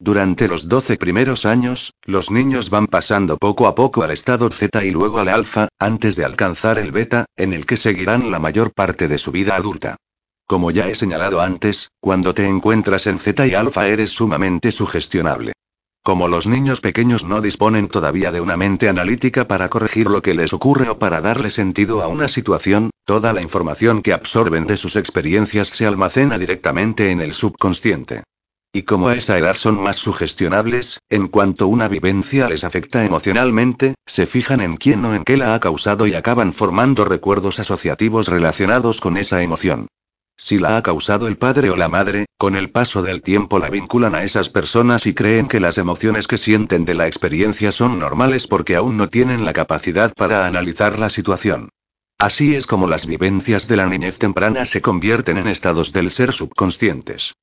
Durante 0.00 0.48
los 0.48 0.68
12 0.68 0.96
primeros 0.96 1.46
años, 1.46 1.92
los 2.02 2.30
niños 2.30 2.68
van 2.68 2.88
pasando 2.88 3.38
poco 3.38 3.68
a 3.68 3.74
poco 3.74 4.02
al 4.02 4.10
estado 4.10 4.50
Z 4.50 4.84
y 4.84 4.90
luego 4.90 5.20
al 5.20 5.28
alfa, 5.28 5.68
antes 5.78 6.16
de 6.16 6.24
alcanzar 6.24 6.78
el 6.78 6.90
beta, 6.90 7.26
en 7.36 7.52
el 7.52 7.64
que 7.64 7.76
seguirán 7.76 8.30
la 8.30 8.40
mayor 8.40 8.72
parte 8.72 9.06
de 9.06 9.18
su 9.18 9.30
vida 9.30 9.54
adulta. 9.54 9.96
Como 10.46 10.70
ya 10.70 10.88
he 10.88 10.94
señalado 10.94 11.40
antes, 11.40 11.88
cuando 12.00 12.34
te 12.34 12.46
encuentras 12.46 13.06
en 13.06 13.18
Z 13.18 13.46
y 13.46 13.54
alfa 13.54 13.86
eres 13.86 14.10
sumamente 14.10 14.72
sugestionable. 14.72 15.52
Como 16.02 16.28
los 16.28 16.46
niños 16.46 16.82
pequeños 16.82 17.24
no 17.24 17.40
disponen 17.40 17.88
todavía 17.88 18.30
de 18.30 18.42
una 18.42 18.58
mente 18.58 18.90
analítica 18.90 19.48
para 19.48 19.70
corregir 19.70 20.10
lo 20.10 20.20
que 20.20 20.34
les 20.34 20.52
ocurre 20.52 20.90
o 20.90 20.98
para 20.98 21.22
darle 21.22 21.48
sentido 21.48 22.02
a 22.02 22.08
una 22.08 22.28
situación, 22.28 22.90
toda 23.06 23.32
la 23.32 23.40
información 23.40 24.02
que 24.02 24.12
absorben 24.12 24.66
de 24.66 24.76
sus 24.76 24.96
experiencias 24.96 25.68
se 25.68 25.86
almacena 25.86 26.36
directamente 26.36 27.10
en 27.10 27.22
el 27.22 27.32
subconsciente. 27.32 28.24
Y 28.76 28.82
como 28.82 29.06
a 29.06 29.14
esa 29.14 29.38
edad 29.38 29.54
son 29.54 29.80
más 29.80 29.98
sugestionables, 29.98 30.98
en 31.08 31.28
cuanto 31.28 31.68
una 31.68 31.86
vivencia 31.86 32.48
les 32.48 32.64
afecta 32.64 33.04
emocionalmente, 33.04 33.94
se 34.04 34.26
fijan 34.26 34.60
en 34.60 34.76
quién 34.76 35.04
o 35.04 35.14
en 35.14 35.22
qué 35.22 35.36
la 35.36 35.54
ha 35.54 35.60
causado 35.60 36.08
y 36.08 36.14
acaban 36.16 36.52
formando 36.52 37.04
recuerdos 37.04 37.60
asociativos 37.60 38.26
relacionados 38.26 39.00
con 39.00 39.16
esa 39.16 39.42
emoción. 39.44 39.86
Si 40.36 40.58
la 40.58 40.76
ha 40.76 40.82
causado 40.82 41.28
el 41.28 41.36
padre 41.38 41.70
o 41.70 41.76
la 41.76 41.88
madre, 41.88 42.26
con 42.36 42.56
el 42.56 42.72
paso 42.72 43.02
del 43.02 43.22
tiempo 43.22 43.60
la 43.60 43.70
vinculan 43.70 44.16
a 44.16 44.24
esas 44.24 44.50
personas 44.50 45.06
y 45.06 45.14
creen 45.14 45.46
que 45.46 45.60
las 45.60 45.78
emociones 45.78 46.26
que 46.26 46.36
sienten 46.36 46.84
de 46.84 46.94
la 46.94 47.06
experiencia 47.06 47.70
son 47.70 48.00
normales 48.00 48.48
porque 48.48 48.74
aún 48.74 48.96
no 48.96 49.08
tienen 49.08 49.44
la 49.44 49.52
capacidad 49.52 50.12
para 50.14 50.46
analizar 50.46 50.98
la 50.98 51.10
situación. 51.10 51.68
Así 52.18 52.56
es 52.56 52.66
como 52.66 52.88
las 52.88 53.06
vivencias 53.06 53.68
de 53.68 53.76
la 53.76 53.86
niñez 53.86 54.18
temprana 54.18 54.64
se 54.64 54.82
convierten 54.82 55.38
en 55.38 55.46
estados 55.46 55.92
del 55.92 56.10
ser 56.10 56.32
subconscientes. 56.32 57.34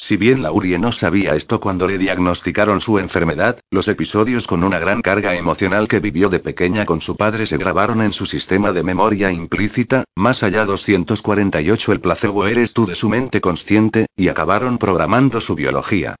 Si 0.00 0.16
bien 0.16 0.42
Laurie 0.42 0.78
no 0.78 0.92
sabía 0.92 1.34
esto 1.34 1.58
cuando 1.58 1.88
le 1.88 1.98
diagnosticaron 1.98 2.80
su 2.80 3.00
enfermedad, 3.00 3.58
los 3.68 3.88
episodios 3.88 4.46
con 4.46 4.62
una 4.62 4.78
gran 4.78 5.02
carga 5.02 5.34
emocional 5.34 5.88
que 5.88 5.98
vivió 5.98 6.28
de 6.28 6.38
pequeña 6.38 6.86
con 6.86 7.00
su 7.00 7.16
padre 7.16 7.48
se 7.48 7.56
grabaron 7.56 8.00
en 8.02 8.12
su 8.12 8.24
sistema 8.24 8.72
de 8.72 8.84
memoria 8.84 9.32
implícita, 9.32 10.04
más 10.14 10.44
allá 10.44 10.64
248 10.66 11.92
el 11.92 12.00
placebo 12.00 12.46
eres 12.46 12.72
tú 12.74 12.86
de 12.86 12.94
su 12.94 13.08
mente 13.08 13.40
consciente, 13.40 14.06
y 14.16 14.28
acabaron 14.28 14.78
programando 14.78 15.40
su 15.40 15.56
biología. 15.56 16.14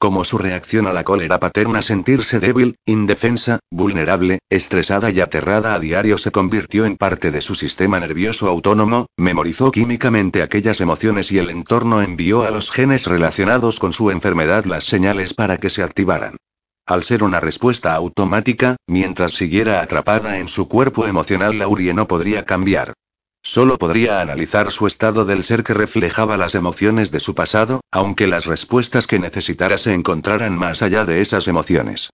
Como 0.00 0.24
su 0.24 0.38
reacción 0.38 0.86
a 0.86 0.94
la 0.94 1.04
cólera 1.04 1.38
paterna 1.38 1.82
sentirse 1.82 2.40
débil, 2.40 2.76
indefensa, 2.86 3.58
vulnerable, 3.70 4.38
estresada 4.48 5.10
y 5.10 5.20
aterrada 5.20 5.74
a 5.74 5.78
diario 5.78 6.16
se 6.16 6.30
convirtió 6.30 6.86
en 6.86 6.96
parte 6.96 7.30
de 7.30 7.42
su 7.42 7.54
sistema 7.54 8.00
nervioso 8.00 8.48
autónomo, 8.48 9.08
memorizó 9.18 9.70
químicamente 9.70 10.42
aquellas 10.42 10.80
emociones 10.80 11.30
y 11.30 11.38
el 11.38 11.50
entorno 11.50 12.00
envió 12.00 12.44
a 12.44 12.50
los 12.50 12.70
genes 12.70 13.06
relacionados 13.06 13.78
con 13.78 13.92
su 13.92 14.10
enfermedad 14.10 14.64
las 14.64 14.84
señales 14.84 15.34
para 15.34 15.58
que 15.58 15.68
se 15.68 15.82
activaran. 15.82 16.38
Al 16.86 17.04
ser 17.04 17.22
una 17.22 17.38
respuesta 17.38 17.94
automática, 17.94 18.76
mientras 18.86 19.34
siguiera 19.34 19.82
atrapada 19.82 20.38
en 20.38 20.48
su 20.48 20.66
cuerpo 20.66 21.06
emocional, 21.06 21.58
Laurie 21.58 21.92
no 21.92 22.08
podría 22.08 22.46
cambiar. 22.46 22.94
Solo 23.42 23.78
podría 23.78 24.20
analizar 24.20 24.70
su 24.70 24.86
estado 24.86 25.24
del 25.24 25.44
ser 25.44 25.64
que 25.64 25.74
reflejaba 25.74 26.36
las 26.36 26.54
emociones 26.54 27.10
de 27.10 27.20
su 27.20 27.34
pasado, 27.34 27.80
aunque 27.90 28.26
las 28.26 28.46
respuestas 28.46 29.06
que 29.06 29.18
necesitara 29.18 29.78
se 29.78 29.94
encontraran 29.94 30.56
más 30.56 30.82
allá 30.82 31.04
de 31.04 31.20
esas 31.20 31.48
emociones. 31.48 32.10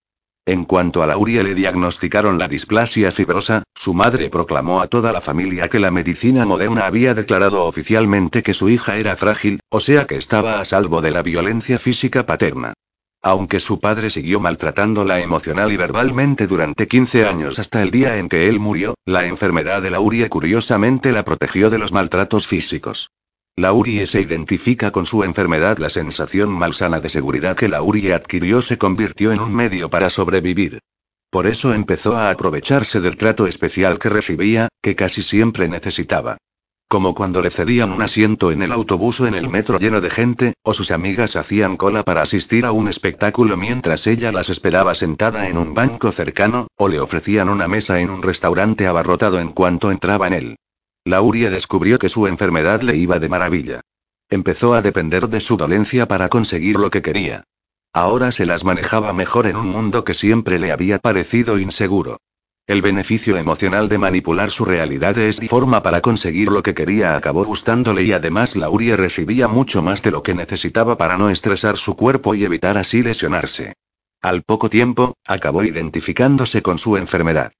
En 0.46 0.64
cuanto 0.64 1.02
a 1.02 1.08
Laurie 1.08 1.42
le 1.42 1.56
diagnosticaron 1.56 2.38
la 2.38 2.46
displasia 2.46 3.10
fibrosa, 3.10 3.64
su 3.74 3.94
madre 3.94 4.30
proclamó 4.30 4.80
a 4.80 4.86
toda 4.86 5.12
la 5.12 5.20
familia 5.20 5.68
que 5.68 5.80
la 5.80 5.90
medicina 5.90 6.46
moderna 6.46 6.86
había 6.86 7.14
declarado 7.14 7.64
oficialmente 7.64 8.44
que 8.44 8.54
su 8.54 8.68
hija 8.68 8.96
era 8.96 9.16
frágil, 9.16 9.58
o 9.70 9.80
sea 9.80 10.06
que 10.06 10.16
estaba 10.16 10.60
a 10.60 10.64
salvo 10.64 11.02
de 11.02 11.10
la 11.10 11.22
violencia 11.22 11.80
física 11.80 12.26
paterna. 12.26 12.74
Aunque 13.22 13.60
su 13.60 13.80
padre 13.80 14.10
siguió 14.10 14.40
maltratándola 14.40 15.20
emocional 15.20 15.72
y 15.72 15.76
verbalmente 15.76 16.46
durante 16.46 16.86
15 16.86 17.26
años 17.26 17.58
hasta 17.58 17.82
el 17.82 17.90
día 17.90 18.18
en 18.18 18.28
que 18.28 18.48
él 18.48 18.60
murió, 18.60 18.94
la 19.04 19.26
enfermedad 19.26 19.82
de 19.82 19.90
Laurie 19.90 20.28
curiosamente 20.28 21.12
la 21.12 21.24
protegió 21.24 21.70
de 21.70 21.78
los 21.78 21.92
maltratos 21.92 22.46
físicos. 22.46 23.10
Laurie 23.58 24.06
se 24.06 24.20
identifica 24.20 24.90
con 24.90 25.06
su 25.06 25.24
enfermedad. 25.24 25.78
La 25.78 25.88
sensación 25.88 26.50
malsana 26.50 27.00
de 27.00 27.08
seguridad 27.08 27.56
que 27.56 27.68
Laurie 27.68 28.12
adquirió 28.12 28.60
se 28.60 28.76
convirtió 28.76 29.32
en 29.32 29.40
un 29.40 29.54
medio 29.54 29.88
para 29.88 30.10
sobrevivir. 30.10 30.80
Por 31.30 31.46
eso 31.46 31.72
empezó 31.72 32.16
a 32.16 32.30
aprovecharse 32.30 33.00
del 33.00 33.16
trato 33.16 33.46
especial 33.46 33.98
que 33.98 34.10
recibía, 34.10 34.68
que 34.82 34.94
casi 34.94 35.22
siempre 35.22 35.68
necesitaba. 35.68 36.36
Como 36.88 37.16
cuando 37.16 37.42
le 37.42 37.50
cedían 37.50 37.90
un 37.90 38.00
asiento 38.00 38.52
en 38.52 38.62
el 38.62 38.70
autobús 38.70 39.20
o 39.20 39.26
en 39.26 39.34
el 39.34 39.48
metro 39.48 39.78
lleno 39.80 40.00
de 40.00 40.08
gente, 40.08 40.54
o 40.62 40.72
sus 40.72 40.92
amigas 40.92 41.34
hacían 41.34 41.76
cola 41.76 42.04
para 42.04 42.22
asistir 42.22 42.64
a 42.64 42.70
un 42.70 42.86
espectáculo 42.86 43.56
mientras 43.56 44.06
ella 44.06 44.30
las 44.30 44.50
esperaba 44.50 44.94
sentada 44.94 45.48
en 45.48 45.58
un 45.58 45.74
banco 45.74 46.12
cercano, 46.12 46.68
o 46.76 46.88
le 46.88 47.00
ofrecían 47.00 47.48
una 47.48 47.66
mesa 47.66 48.00
en 48.00 48.10
un 48.10 48.22
restaurante 48.22 48.86
abarrotado 48.86 49.40
en 49.40 49.50
cuanto 49.50 49.90
entraba 49.90 50.28
en 50.28 50.32
él. 50.32 50.56
Laurie 51.04 51.50
descubrió 51.50 51.98
que 51.98 52.08
su 52.08 52.28
enfermedad 52.28 52.82
le 52.82 52.96
iba 52.96 53.18
de 53.18 53.28
maravilla. 53.28 53.80
Empezó 54.30 54.74
a 54.74 54.82
depender 54.82 55.28
de 55.28 55.40
su 55.40 55.56
dolencia 55.56 56.06
para 56.06 56.28
conseguir 56.28 56.76
lo 56.78 56.90
que 56.90 57.02
quería. 57.02 57.44
Ahora 57.92 58.30
se 58.30 58.46
las 58.46 58.62
manejaba 58.62 59.12
mejor 59.12 59.48
en 59.48 59.56
un 59.56 59.68
mundo 59.68 60.04
que 60.04 60.14
siempre 60.14 60.60
le 60.60 60.70
había 60.70 61.00
parecido 61.00 61.58
inseguro. 61.58 62.18
El 62.68 62.82
beneficio 62.82 63.36
emocional 63.36 63.88
de 63.88 63.96
manipular 63.96 64.50
su 64.50 64.64
realidad 64.64 65.14
de 65.14 65.32
forma 65.32 65.84
para 65.84 66.00
conseguir 66.00 66.50
lo 66.50 66.64
que 66.64 66.74
quería 66.74 67.14
acabó 67.14 67.44
gustándole 67.44 68.02
y 68.02 68.10
además 68.10 68.56
Laurie 68.56 68.96
recibía 68.96 69.46
mucho 69.46 69.82
más 69.82 70.02
de 70.02 70.10
lo 70.10 70.24
que 70.24 70.34
necesitaba 70.34 70.98
para 70.98 71.16
no 71.16 71.30
estresar 71.30 71.76
su 71.76 71.94
cuerpo 71.94 72.34
y 72.34 72.44
evitar 72.44 72.76
así 72.76 73.04
lesionarse. 73.04 73.74
Al 74.20 74.42
poco 74.42 74.68
tiempo, 74.68 75.14
acabó 75.24 75.62
identificándose 75.62 76.60
con 76.60 76.78
su 76.78 76.96
enfermedad. 76.96 77.52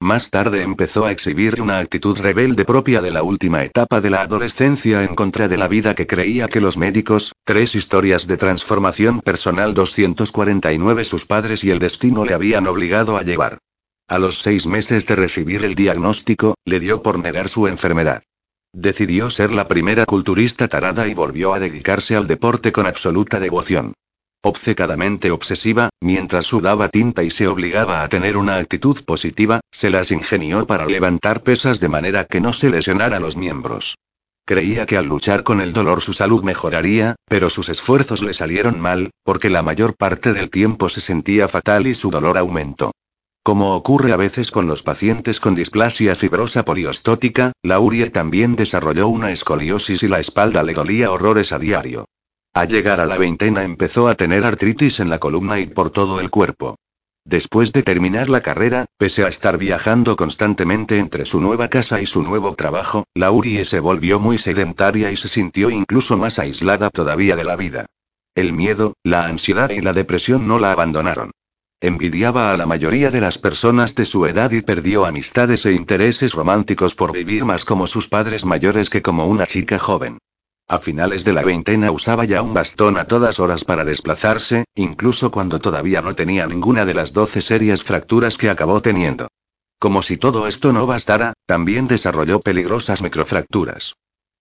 Más 0.00 0.30
tarde 0.30 0.62
empezó 0.62 1.04
a 1.04 1.12
exhibir 1.12 1.60
una 1.60 1.78
actitud 1.78 2.16
rebelde 2.18 2.64
propia 2.64 3.02
de 3.02 3.10
la 3.10 3.22
última 3.22 3.64
etapa 3.64 4.00
de 4.00 4.08
la 4.08 4.22
adolescencia 4.22 5.04
en 5.04 5.14
contra 5.14 5.46
de 5.46 5.58
la 5.58 5.68
vida 5.68 5.94
que 5.94 6.06
creía 6.06 6.48
que 6.48 6.62
los 6.62 6.78
médicos, 6.78 7.34
tres 7.44 7.74
historias 7.74 8.26
de 8.26 8.38
transformación 8.38 9.20
personal 9.20 9.74
249 9.74 11.04
sus 11.04 11.26
padres 11.26 11.64
y 11.64 11.70
el 11.70 11.80
destino 11.80 12.24
le 12.24 12.32
habían 12.32 12.66
obligado 12.66 13.18
a 13.18 13.22
llevar. 13.22 13.58
A 14.06 14.18
los 14.18 14.40
seis 14.40 14.66
meses 14.66 15.06
de 15.06 15.16
recibir 15.16 15.64
el 15.64 15.74
diagnóstico, 15.74 16.56
le 16.66 16.78
dio 16.78 17.02
por 17.02 17.18
negar 17.18 17.48
su 17.48 17.66
enfermedad. 17.68 18.22
Decidió 18.74 19.30
ser 19.30 19.50
la 19.50 19.66
primera 19.66 20.04
culturista 20.04 20.68
tarada 20.68 21.08
y 21.08 21.14
volvió 21.14 21.54
a 21.54 21.58
dedicarse 21.58 22.14
al 22.14 22.26
deporte 22.26 22.70
con 22.70 22.86
absoluta 22.86 23.40
devoción. 23.40 23.94
Obcecadamente 24.42 25.30
obsesiva, 25.30 25.88
mientras 26.02 26.44
sudaba 26.44 26.90
tinta 26.90 27.22
y 27.22 27.30
se 27.30 27.48
obligaba 27.48 28.02
a 28.02 28.08
tener 28.10 28.36
una 28.36 28.56
actitud 28.56 29.02
positiva, 29.06 29.60
se 29.70 29.88
las 29.88 30.10
ingenió 30.10 30.66
para 30.66 30.84
levantar 30.84 31.42
pesas 31.42 31.80
de 31.80 31.88
manera 31.88 32.26
que 32.26 32.42
no 32.42 32.52
se 32.52 32.68
lesionara 32.68 33.20
los 33.20 33.38
miembros. 33.38 33.96
Creía 34.44 34.84
que 34.84 34.98
al 34.98 35.06
luchar 35.06 35.44
con 35.44 35.62
el 35.62 35.72
dolor 35.72 36.02
su 36.02 36.12
salud 36.12 36.42
mejoraría, 36.42 37.16
pero 37.26 37.48
sus 37.48 37.70
esfuerzos 37.70 38.22
le 38.22 38.34
salieron 38.34 38.78
mal, 38.80 39.12
porque 39.22 39.48
la 39.48 39.62
mayor 39.62 39.96
parte 39.96 40.34
del 40.34 40.50
tiempo 40.50 40.90
se 40.90 41.00
sentía 41.00 41.48
fatal 41.48 41.86
y 41.86 41.94
su 41.94 42.10
dolor 42.10 42.36
aumentó. 42.36 42.92
Como 43.44 43.76
ocurre 43.76 44.14
a 44.14 44.16
veces 44.16 44.50
con 44.50 44.66
los 44.66 44.82
pacientes 44.82 45.38
con 45.38 45.54
displasia 45.54 46.14
fibrosa 46.14 46.64
poliostótica, 46.64 47.52
Laurie 47.62 48.08
también 48.08 48.56
desarrolló 48.56 49.08
una 49.08 49.32
escoliosis 49.32 50.02
y 50.02 50.08
la 50.08 50.18
espalda 50.18 50.62
le 50.62 50.72
dolía 50.72 51.10
horrores 51.10 51.52
a 51.52 51.58
diario. 51.58 52.06
Al 52.54 52.68
llegar 52.68 53.00
a 53.00 53.06
la 53.06 53.18
veintena 53.18 53.62
empezó 53.62 54.08
a 54.08 54.14
tener 54.14 54.46
artritis 54.46 54.98
en 54.98 55.10
la 55.10 55.18
columna 55.18 55.60
y 55.60 55.66
por 55.66 55.90
todo 55.90 56.20
el 56.20 56.30
cuerpo. 56.30 56.76
Después 57.26 57.74
de 57.74 57.82
terminar 57.82 58.30
la 58.30 58.40
carrera, 58.40 58.86
pese 58.96 59.24
a 59.24 59.28
estar 59.28 59.58
viajando 59.58 60.16
constantemente 60.16 60.98
entre 60.98 61.26
su 61.26 61.38
nueva 61.38 61.68
casa 61.68 62.00
y 62.00 62.06
su 62.06 62.22
nuevo 62.22 62.54
trabajo, 62.54 63.04
Laurie 63.14 63.66
se 63.66 63.78
volvió 63.78 64.20
muy 64.20 64.38
sedentaria 64.38 65.12
y 65.12 65.16
se 65.16 65.28
sintió 65.28 65.68
incluso 65.68 66.16
más 66.16 66.38
aislada 66.38 66.88
todavía 66.88 67.36
de 67.36 67.44
la 67.44 67.56
vida. 67.56 67.84
El 68.34 68.54
miedo, 68.54 68.94
la 69.02 69.26
ansiedad 69.26 69.68
y 69.68 69.82
la 69.82 69.92
depresión 69.92 70.48
no 70.48 70.58
la 70.58 70.72
abandonaron. 70.72 71.32
Envidiaba 71.80 72.52
a 72.52 72.56
la 72.56 72.66
mayoría 72.66 73.10
de 73.10 73.20
las 73.20 73.38
personas 73.38 73.94
de 73.94 74.06
su 74.06 74.26
edad 74.26 74.50
y 74.52 74.62
perdió 74.62 75.04
amistades 75.04 75.66
e 75.66 75.72
intereses 75.72 76.32
románticos 76.32 76.94
por 76.94 77.12
vivir 77.12 77.44
más 77.44 77.64
como 77.64 77.86
sus 77.86 78.08
padres 78.08 78.44
mayores 78.44 78.88
que 78.88 79.02
como 79.02 79.26
una 79.26 79.46
chica 79.46 79.78
joven. 79.78 80.18
A 80.66 80.78
finales 80.78 81.24
de 81.24 81.34
la 81.34 81.42
veintena 81.42 81.90
usaba 81.90 82.24
ya 82.24 82.40
un 82.40 82.54
bastón 82.54 82.96
a 82.96 83.04
todas 83.04 83.38
horas 83.38 83.64
para 83.64 83.84
desplazarse, 83.84 84.64
incluso 84.74 85.30
cuando 85.30 85.58
todavía 85.58 86.00
no 86.00 86.14
tenía 86.14 86.46
ninguna 86.46 86.86
de 86.86 86.94
las 86.94 87.12
doce 87.12 87.42
serias 87.42 87.82
fracturas 87.82 88.38
que 88.38 88.48
acabó 88.48 88.80
teniendo. 88.80 89.28
Como 89.78 90.00
si 90.00 90.16
todo 90.16 90.46
esto 90.46 90.72
no 90.72 90.86
bastara, 90.86 91.34
también 91.44 91.86
desarrolló 91.86 92.40
peligrosas 92.40 93.02
microfracturas. 93.02 93.94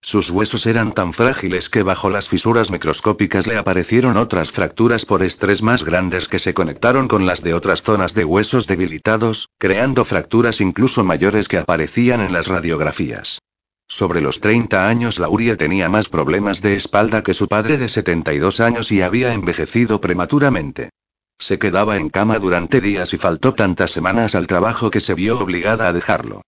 Sus 0.06 0.30
huesos 0.30 0.66
eran 0.66 0.94
tan 0.94 1.14
frágiles 1.14 1.70
que 1.70 1.82
bajo 1.82 2.10
las 2.10 2.28
fisuras 2.28 2.70
microscópicas 2.72 3.48
le 3.48 3.56
aparecieron 3.56 4.18
otras 4.18 4.52
fracturas 4.52 5.06
por 5.06 5.24
estrés 5.24 5.62
más 5.64 5.86
grandes 5.86 6.28
que 6.28 6.40
se 6.40 6.54
conectaron 6.54 7.08
con 7.08 7.26
las 7.26 7.42
de 7.42 7.54
otras 7.54 7.84
zonas 7.84 8.14
de 8.14 8.26
huesos 8.26 8.68
debilitados, 8.68 9.48
creando 9.58 10.04
fracturas 10.04 10.60
incluso 10.60 11.06
mayores 11.06 11.48
que 11.48 11.58
aparecían 11.58 12.20
en 12.20 12.34
las 12.34 12.48
radiografías. 12.48 13.40
Sobre 13.88 14.20
los 14.20 14.42
30 14.42 14.90
años 14.90 15.20
Laurie 15.20 15.56
tenía 15.56 15.88
más 15.88 16.10
problemas 16.10 16.62
de 16.62 16.76
espalda 16.76 17.24
que 17.24 17.34
su 17.34 17.48
padre 17.48 17.78
de 17.78 17.88
72 17.88 18.60
años 18.60 18.92
y 18.92 19.02
había 19.02 19.34
envejecido 19.34 20.02
prematuramente. 20.02 20.90
Se 21.40 21.60
quedaba 21.60 21.96
en 21.96 22.10
cama 22.10 22.40
durante 22.40 22.82
días 22.82 23.14
y 23.14 23.18
faltó 23.18 23.54
tantas 23.54 23.92
semanas 23.92 24.36
al 24.36 24.48
trabajo 24.48 24.92
que 24.92 25.00
se 25.00 25.14
vio 25.14 25.40
obligada 25.40 25.88
a 25.88 25.94
dejarlo. 25.94 26.42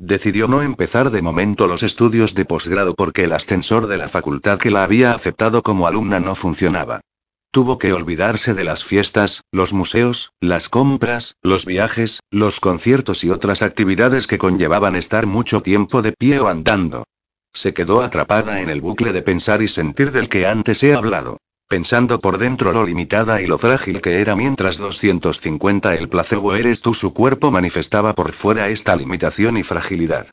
Decidió 0.00 0.48
no 0.48 0.62
empezar 0.62 1.10
de 1.10 1.20
momento 1.20 1.66
los 1.66 1.82
estudios 1.82 2.34
de 2.34 2.46
posgrado 2.46 2.94
porque 2.94 3.24
el 3.24 3.32
ascensor 3.32 3.86
de 3.86 3.98
la 3.98 4.08
facultad 4.08 4.58
que 4.58 4.70
la 4.70 4.82
había 4.82 5.12
aceptado 5.12 5.62
como 5.62 5.86
alumna 5.86 6.20
no 6.20 6.34
funcionaba. 6.34 7.02
Tuvo 7.50 7.76
que 7.76 7.92
olvidarse 7.92 8.54
de 8.54 8.64
las 8.64 8.82
fiestas, 8.82 9.42
los 9.52 9.74
museos, 9.74 10.32
las 10.40 10.70
compras, 10.70 11.34
los 11.42 11.66
viajes, 11.66 12.20
los 12.30 12.60
conciertos 12.60 13.24
y 13.24 13.30
otras 13.30 13.60
actividades 13.60 14.26
que 14.26 14.38
conllevaban 14.38 14.96
estar 14.96 15.26
mucho 15.26 15.60
tiempo 15.60 16.00
de 16.00 16.12
pie 16.12 16.40
o 16.40 16.48
andando. 16.48 17.04
Se 17.52 17.74
quedó 17.74 18.00
atrapada 18.00 18.62
en 18.62 18.70
el 18.70 18.80
bucle 18.80 19.12
de 19.12 19.20
pensar 19.20 19.60
y 19.60 19.68
sentir 19.68 20.12
del 20.12 20.30
que 20.30 20.46
antes 20.46 20.82
he 20.82 20.94
hablado. 20.94 21.36
Pensando 21.70 22.18
por 22.18 22.38
dentro 22.38 22.72
lo 22.72 22.84
limitada 22.84 23.40
y 23.40 23.46
lo 23.46 23.56
frágil 23.56 24.00
que 24.00 24.20
era 24.20 24.34
mientras 24.34 24.76
250 24.76 25.94
el 25.94 26.08
placebo 26.08 26.56
eres 26.56 26.80
tú 26.80 26.94
su 26.94 27.14
cuerpo 27.14 27.52
manifestaba 27.52 28.12
por 28.12 28.32
fuera 28.32 28.68
esta 28.70 28.96
limitación 28.96 29.56
y 29.56 29.62
fragilidad. 29.62 30.26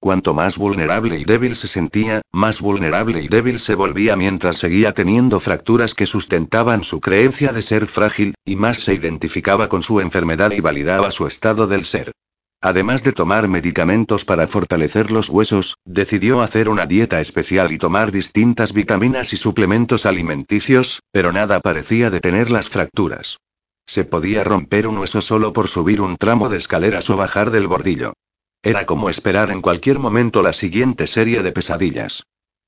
Cuanto 0.00 0.32
más 0.32 0.56
vulnerable 0.56 1.18
y 1.18 1.24
débil 1.24 1.56
se 1.56 1.68
sentía, 1.68 2.22
más 2.32 2.62
vulnerable 2.62 3.22
y 3.22 3.28
débil 3.28 3.60
se 3.60 3.74
volvía 3.74 4.16
mientras 4.16 4.56
seguía 4.56 4.94
teniendo 4.94 5.40
fracturas 5.40 5.92
que 5.92 6.06
sustentaban 6.06 6.82
su 6.84 7.02
creencia 7.02 7.52
de 7.52 7.60
ser 7.60 7.84
frágil, 7.84 8.32
y 8.46 8.56
más 8.56 8.78
se 8.78 8.94
identificaba 8.94 9.68
con 9.68 9.82
su 9.82 10.00
enfermedad 10.00 10.52
y 10.52 10.60
validaba 10.60 11.10
su 11.10 11.26
estado 11.26 11.66
del 11.66 11.84
ser. 11.84 12.12
Además 12.60 13.04
de 13.04 13.12
tomar 13.12 13.46
medicamentos 13.46 14.24
para 14.24 14.48
fortalecer 14.48 15.12
los 15.12 15.28
huesos, 15.28 15.76
decidió 15.84 16.40
hacer 16.40 16.68
una 16.68 16.86
dieta 16.86 17.20
especial 17.20 17.70
y 17.70 17.78
tomar 17.78 18.10
distintas 18.10 18.72
vitaminas 18.72 19.32
y 19.32 19.36
suplementos 19.36 20.06
alimenticios, 20.06 21.00
pero 21.12 21.32
nada 21.32 21.60
parecía 21.60 22.10
detener 22.10 22.50
las 22.50 22.68
fracturas. 22.68 23.38
Se 23.86 24.04
podía 24.04 24.42
romper 24.42 24.88
un 24.88 24.98
hueso 24.98 25.20
solo 25.20 25.52
por 25.52 25.68
subir 25.68 26.00
un 26.00 26.16
tramo 26.16 26.48
de 26.48 26.58
escaleras 26.58 27.08
o 27.10 27.16
bajar 27.16 27.52
del 27.52 27.68
bordillo. 27.68 28.14
Era 28.62 28.86
como 28.86 29.08
esperar 29.08 29.50
en 29.50 29.62
cualquier 29.62 30.00
momento 30.00 30.42
la 30.42 30.52
siguiente 30.52 31.06
serie 31.06 31.44
de 31.44 31.52
pesadillas. 31.52 32.24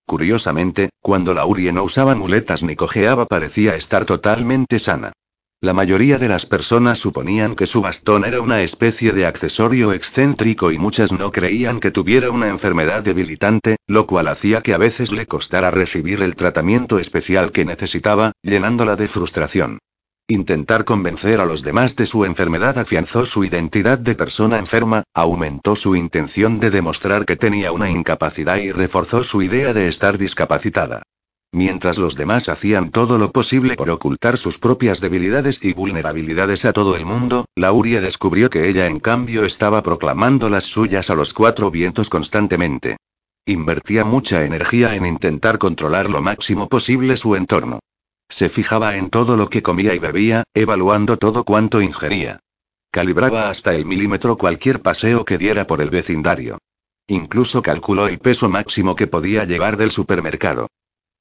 Curiosamente, 0.06 0.90
cuando 1.00 1.34
Laurie 1.34 1.72
no 1.72 1.82
usaba 1.82 2.14
muletas 2.14 2.62
ni 2.62 2.76
cojeaba 2.76 3.26
parecía 3.26 3.74
estar 3.74 4.04
totalmente 4.04 4.78
sana. 4.78 5.12
La 5.62 5.74
mayoría 5.74 6.16
de 6.16 6.28
las 6.28 6.46
personas 6.46 6.98
suponían 6.98 7.54
que 7.54 7.66
su 7.66 7.82
bastón 7.82 8.24
era 8.24 8.40
una 8.40 8.62
especie 8.62 9.12
de 9.12 9.26
accesorio 9.26 9.92
excéntrico 9.92 10.72
y 10.72 10.78
muchas 10.78 11.12
no 11.12 11.30
creían 11.32 11.80
que 11.80 11.90
tuviera 11.90 12.30
una 12.30 12.48
enfermedad 12.48 13.02
debilitante, 13.02 13.76
lo 13.86 14.06
cual 14.06 14.28
hacía 14.28 14.62
que 14.62 14.72
a 14.72 14.78
veces 14.78 15.12
le 15.12 15.26
costara 15.26 15.70
recibir 15.70 16.22
el 16.22 16.34
tratamiento 16.34 16.98
especial 16.98 17.52
que 17.52 17.66
necesitaba, 17.66 18.32
llenándola 18.42 18.96
de 18.96 19.06
frustración. 19.06 19.80
Intentar 20.28 20.86
convencer 20.86 21.40
a 21.40 21.44
los 21.44 21.62
demás 21.62 21.94
de 21.94 22.06
su 22.06 22.24
enfermedad 22.24 22.78
afianzó 22.78 23.26
su 23.26 23.44
identidad 23.44 23.98
de 23.98 24.14
persona 24.14 24.58
enferma, 24.58 25.02
aumentó 25.12 25.76
su 25.76 25.94
intención 25.94 26.58
de 26.58 26.70
demostrar 26.70 27.26
que 27.26 27.36
tenía 27.36 27.70
una 27.70 27.90
incapacidad 27.90 28.56
y 28.56 28.72
reforzó 28.72 29.22
su 29.24 29.42
idea 29.42 29.74
de 29.74 29.88
estar 29.88 30.16
discapacitada. 30.16 31.02
Mientras 31.52 31.98
los 31.98 32.14
demás 32.14 32.48
hacían 32.48 32.90
todo 32.90 33.18
lo 33.18 33.32
posible 33.32 33.74
por 33.74 33.90
ocultar 33.90 34.38
sus 34.38 34.58
propias 34.58 35.00
debilidades 35.00 35.58
y 35.62 35.72
vulnerabilidades 35.72 36.64
a 36.64 36.72
todo 36.72 36.94
el 36.94 37.04
mundo, 37.04 37.46
Laurie 37.56 38.00
descubrió 38.00 38.50
que 38.50 38.68
ella 38.68 38.86
en 38.86 39.00
cambio 39.00 39.44
estaba 39.44 39.82
proclamando 39.82 40.48
las 40.48 40.64
suyas 40.64 41.10
a 41.10 41.16
los 41.16 41.34
cuatro 41.34 41.72
vientos 41.72 42.08
constantemente. 42.08 42.98
Invertía 43.46 44.04
mucha 44.04 44.44
energía 44.44 44.94
en 44.94 45.06
intentar 45.06 45.58
controlar 45.58 46.08
lo 46.08 46.22
máximo 46.22 46.68
posible 46.68 47.16
su 47.16 47.34
entorno. 47.34 47.80
Se 48.28 48.48
fijaba 48.48 48.96
en 48.96 49.10
todo 49.10 49.36
lo 49.36 49.48
que 49.48 49.62
comía 49.62 49.92
y 49.92 49.98
bebía, 49.98 50.44
evaluando 50.54 51.16
todo 51.16 51.42
cuanto 51.42 51.82
ingería. 51.82 52.38
Calibraba 52.92 53.50
hasta 53.50 53.74
el 53.74 53.86
milímetro 53.86 54.36
cualquier 54.36 54.82
paseo 54.82 55.24
que 55.24 55.36
diera 55.36 55.66
por 55.66 55.80
el 55.80 55.90
vecindario. 55.90 56.58
Incluso 57.08 57.60
calculó 57.60 58.06
el 58.06 58.20
peso 58.20 58.48
máximo 58.48 58.94
que 58.94 59.08
podía 59.08 59.44
llevar 59.44 59.76
del 59.76 59.90
supermercado. 59.90 60.68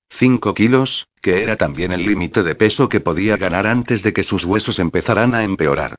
5 0.09 0.53
kilos, 0.53 1.07
que 1.21 1.43
era 1.43 1.55
también 1.55 1.91
el 1.91 2.05
límite 2.05 2.43
de 2.43 2.55
peso 2.55 2.89
que 2.89 2.99
podía 2.99 3.37
ganar 3.37 3.67
antes 3.67 4.03
de 4.03 4.13
que 4.13 4.23
sus 4.23 4.43
huesos 4.43 4.79
empezaran 4.79 5.33
a 5.33 5.43
empeorar. 5.43 5.95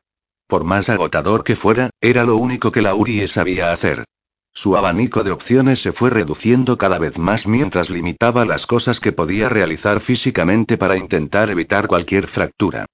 Por 0.46 0.64
más 0.64 0.88
agotador 0.88 1.44
que 1.44 1.56
fuera, 1.56 1.90
era 2.00 2.24
lo 2.24 2.36
único 2.36 2.72
que 2.72 2.82
Laurie 2.82 3.28
sabía 3.28 3.72
hacer. 3.72 4.04
Su 4.52 4.76
abanico 4.76 5.22
de 5.22 5.30
opciones 5.30 5.80
se 5.80 5.92
fue 5.92 6.11
reduciendo 6.11 6.76
cada 6.76 6.98
vez 6.98 7.18
más 7.18 7.46
mientras 7.46 7.88
limitaba 7.88 8.44
las 8.44 8.66
cosas 8.66 8.98
que 8.98 9.12
podía 9.12 9.48
realizar 9.48 10.00
físicamente 10.00 10.76
para 10.76 10.96
intentar 10.96 11.50
evitar 11.50 11.86
cualquier 11.86 12.26
fractura. 12.26 12.86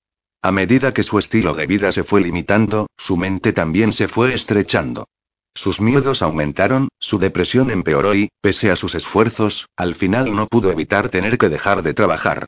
A 0.43 0.53
medida 0.53 0.93
que 0.93 1.03
su 1.03 1.19
estilo 1.19 1.55
de 1.55 1.67
vida 1.67 1.93
se 1.93 2.05
fue 2.05 2.21
limitando, 2.21 2.89
su 2.97 3.17
mente 3.17 3.53
también 3.53 3.93
se 3.93 4.07
fue 4.07 4.35
estrechando. 4.35 5.07
Sus 5.57 5.81
miedos 5.81 6.21
aumentaron, 6.21 6.89
su 7.01 7.19
depresión 7.19 7.71
empeoró 7.71 8.15
y, 8.15 8.29
pese 8.43 8.71
a 8.71 8.77
sus 8.77 8.95
esfuerzos, 8.95 9.71
al 9.75 9.95
final 9.95 10.37
no 10.37 10.47
pudo 10.49 10.71
evitar 10.71 11.09
tener 11.09 11.39
que 11.39 11.49
dejar 11.49 11.83
de 11.83 11.95
trabajar. 11.95 12.45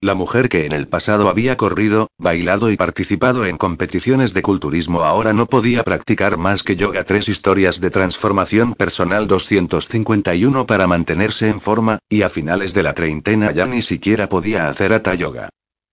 La 0.00 0.14
mujer 0.14 0.48
que 0.48 0.64
en 0.64 0.70
el 0.72 0.86
pasado 0.86 1.28
había 1.28 1.56
corrido, 1.56 2.06
bailado 2.18 2.70
y 2.70 2.76
participado 2.76 3.46
en 3.46 3.56
competiciones 3.56 4.32
de 4.32 4.42
culturismo 4.42 5.02
ahora 5.02 5.32
no 5.32 5.46
podía 5.46 5.82
practicar 5.82 6.38
más 6.38 6.62
que 6.62 6.76
yoga. 6.76 7.02
Tres 7.02 7.28
historias 7.28 7.80
de 7.80 7.90
transformación 7.90 8.74
personal 8.74 9.26
251 9.26 10.64
para 10.64 10.86
mantenerse 10.86 11.48
en 11.48 11.60
forma, 11.60 11.98
y 12.08 12.22
a 12.22 12.28
finales 12.28 12.74
de 12.74 12.84
la 12.84 12.94
treintena 12.94 13.50
ya 13.50 13.66
ni 13.66 13.82
siquiera 13.82 14.28
podía 14.28 14.68
hacer 14.68 14.92
hatha 14.92 15.16
yoga. 15.16 15.48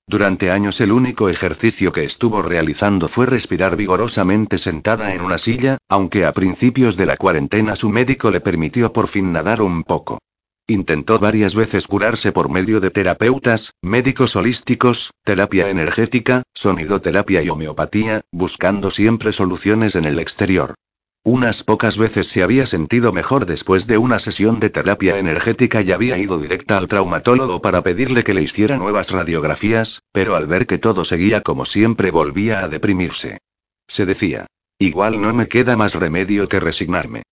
Durante 0.10 0.50
años 0.50 0.82
el 0.82 0.92
único 0.92 1.30
ejercicio 1.30 1.92
que 1.92 2.04
estuvo 2.04 2.42
realizando 2.42 3.08
fue 3.08 3.28
respirar 3.28 3.76
vigorosamente 3.76 4.58
sentada 4.58 5.14
en 5.14 5.22
una 5.22 5.38
silla, 5.38 5.78
aunque 5.88 6.26
a 6.26 6.32
principios 6.32 6.98
de 6.98 7.06
la 7.06 7.16
cuarentena 7.16 7.76
su 7.76 7.92
médico 7.92 8.32
le 8.32 8.42
permitió 8.42 8.92
por 8.92 9.08
fin 9.08 9.32
nadar 9.32 9.62
un 9.62 9.84
poco. 9.84 10.18
Intentó 10.66 11.20
varias 11.20 11.54
veces 11.54 11.86
curarse 11.86 12.32
por 12.32 12.50
medio 12.50 12.80
de 12.80 12.90
terapeutas, 12.90 13.74
médicos 13.84 14.36
holísticos, 14.36 15.12
terapia 15.24 15.70
energética, 15.70 16.42
sonidoterapia 16.56 17.44
y 17.44 17.50
homeopatía, 17.50 18.22
buscando 18.32 18.90
siempre 18.90 19.32
soluciones 19.32 19.96
en 19.96 20.06
el 20.06 20.18
exterior. 20.18 20.74
Unas 21.24 21.64
pocas 21.64 21.98
veces 21.98 22.28
se 22.28 22.44
había 22.44 22.66
sentido 22.66 23.12
mejor 23.12 23.46
después 23.46 23.88
de 23.88 23.98
una 23.98 24.20
sesión 24.20 24.60
de 24.60 24.70
terapia 24.70 25.18
energética 25.18 25.82
y 25.82 25.92
había 25.92 26.18
ido 26.18 26.40
directa 26.40 26.78
al 26.78 26.88
traumatólogo 26.88 27.62
para 27.62 27.84
pedirle 27.84 28.24
que 28.24 28.34
le 28.34 28.42
hiciera 28.42 28.78
nuevas 28.78 29.12
radiografías, 29.12 30.02
pero 30.14 30.36
al 30.36 30.48
ver 30.48 30.66
que 30.66 30.78
todo 30.78 31.04
seguía 31.04 31.42
como 31.42 31.66
siempre 31.66 32.12
volvía 32.12 32.62
a 32.64 32.70
deprimirse. 32.70 33.40
Se 33.88 34.06
decía, 34.06 34.48
igual 34.80 35.20
no 35.20 35.34
me 35.34 35.50
queda 35.50 35.76
más 35.76 35.94
remedio 35.94 36.48
que 36.48 36.62
resignarme. 36.62 37.24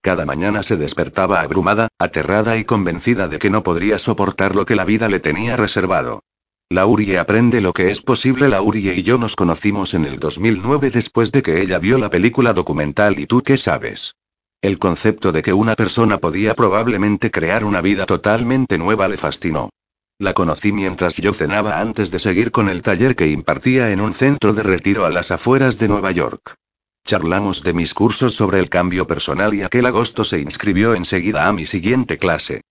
Cada 0.00 0.26
mañana 0.26 0.62
se 0.62 0.76
despertaba 0.76 1.40
abrumada, 1.40 1.88
aterrada 1.98 2.56
y 2.56 2.64
convencida 2.64 3.28
de 3.28 3.38
que 3.38 3.50
no 3.50 3.62
podría 3.62 3.98
soportar 3.98 4.56
lo 4.56 4.66
que 4.66 4.76
la 4.76 4.84
vida 4.84 5.08
le 5.08 5.20
tenía 5.20 5.56
reservado. 5.56 6.22
Laurie 6.68 7.16
aprende 7.18 7.60
lo 7.60 7.72
que 7.72 7.92
es 7.92 8.02
posible. 8.02 8.48
Laurie 8.48 8.92
y 8.92 9.04
yo 9.04 9.18
nos 9.18 9.36
conocimos 9.36 9.94
en 9.94 10.04
el 10.04 10.18
2009 10.18 10.90
después 10.90 11.30
de 11.30 11.40
que 11.40 11.62
ella 11.62 11.78
vio 11.78 11.96
la 11.96 12.10
película 12.10 12.52
documental 12.52 13.20
¿Y 13.20 13.26
tú 13.26 13.40
qué 13.42 13.56
sabes? 13.56 14.16
El 14.60 14.80
concepto 14.80 15.30
de 15.30 15.42
que 15.42 15.52
una 15.52 15.76
persona 15.76 16.18
podía 16.18 16.54
probablemente 16.54 17.30
crear 17.30 17.64
una 17.64 17.80
vida 17.82 18.04
totalmente 18.04 18.78
nueva 18.78 19.06
le 19.06 19.16
fascinó. 19.16 19.70
La 20.18 20.34
conocí 20.34 20.72
mientras 20.72 21.16
yo 21.18 21.32
cenaba 21.32 21.78
antes 21.78 22.10
de 22.10 22.18
seguir 22.18 22.50
con 22.50 22.68
el 22.68 22.82
taller 22.82 23.14
que 23.14 23.28
impartía 23.28 23.92
en 23.92 24.00
un 24.00 24.12
centro 24.12 24.52
de 24.52 24.64
retiro 24.64 25.06
a 25.06 25.10
las 25.10 25.30
afueras 25.30 25.78
de 25.78 25.86
Nueva 25.86 26.10
York. 26.10 26.56
Charlamos 27.04 27.62
de 27.62 27.74
mis 27.74 27.94
cursos 27.94 28.34
sobre 28.34 28.58
el 28.58 28.68
cambio 28.68 29.06
personal 29.06 29.54
y 29.54 29.62
aquel 29.62 29.86
agosto 29.86 30.24
se 30.24 30.40
inscribió 30.40 30.94
enseguida 30.94 31.46
a 31.46 31.52
mi 31.52 31.64
siguiente 31.64 32.18
clase. 32.18 32.62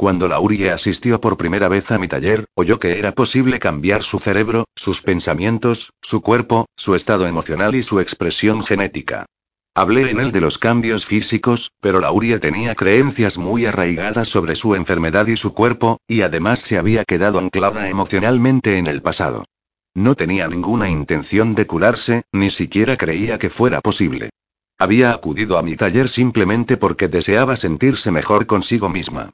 Cuando 0.00 0.28
Laurie 0.28 0.70
asistió 0.70 1.20
por 1.20 1.36
primera 1.36 1.68
vez 1.68 1.90
a 1.90 1.98
mi 1.98 2.08
taller, 2.08 2.46
oyó 2.54 2.80
que 2.80 2.98
era 2.98 3.12
posible 3.12 3.58
cambiar 3.58 4.02
su 4.02 4.18
cerebro, 4.18 4.64
sus 4.74 5.02
pensamientos, 5.02 5.92
su 6.00 6.22
cuerpo, 6.22 6.64
su 6.74 6.94
estado 6.94 7.26
emocional 7.26 7.74
y 7.74 7.82
su 7.82 8.00
expresión 8.00 8.62
genética. 8.62 9.26
Hablé 9.74 10.10
en 10.10 10.18
él 10.18 10.32
de 10.32 10.40
los 10.40 10.56
cambios 10.56 11.04
físicos, 11.04 11.72
pero 11.82 12.00
Laurie 12.00 12.38
tenía 12.38 12.74
creencias 12.74 13.36
muy 13.36 13.66
arraigadas 13.66 14.26
sobre 14.30 14.56
su 14.56 14.74
enfermedad 14.74 15.26
y 15.26 15.36
su 15.36 15.52
cuerpo, 15.52 15.98
y 16.08 16.22
además 16.22 16.60
se 16.60 16.78
había 16.78 17.04
quedado 17.04 17.38
anclada 17.38 17.90
emocionalmente 17.90 18.78
en 18.78 18.86
el 18.86 19.02
pasado. 19.02 19.44
No 19.92 20.14
tenía 20.14 20.48
ninguna 20.48 20.88
intención 20.88 21.54
de 21.54 21.66
curarse, 21.66 22.22
ni 22.32 22.48
siquiera 22.48 22.96
creía 22.96 23.38
que 23.38 23.50
fuera 23.50 23.82
posible. 23.82 24.30
Había 24.78 25.12
acudido 25.12 25.58
a 25.58 25.62
mi 25.62 25.76
taller 25.76 26.08
simplemente 26.08 26.78
porque 26.78 27.08
deseaba 27.08 27.54
sentirse 27.54 28.10
mejor 28.10 28.46
consigo 28.46 28.88
misma. 28.88 29.32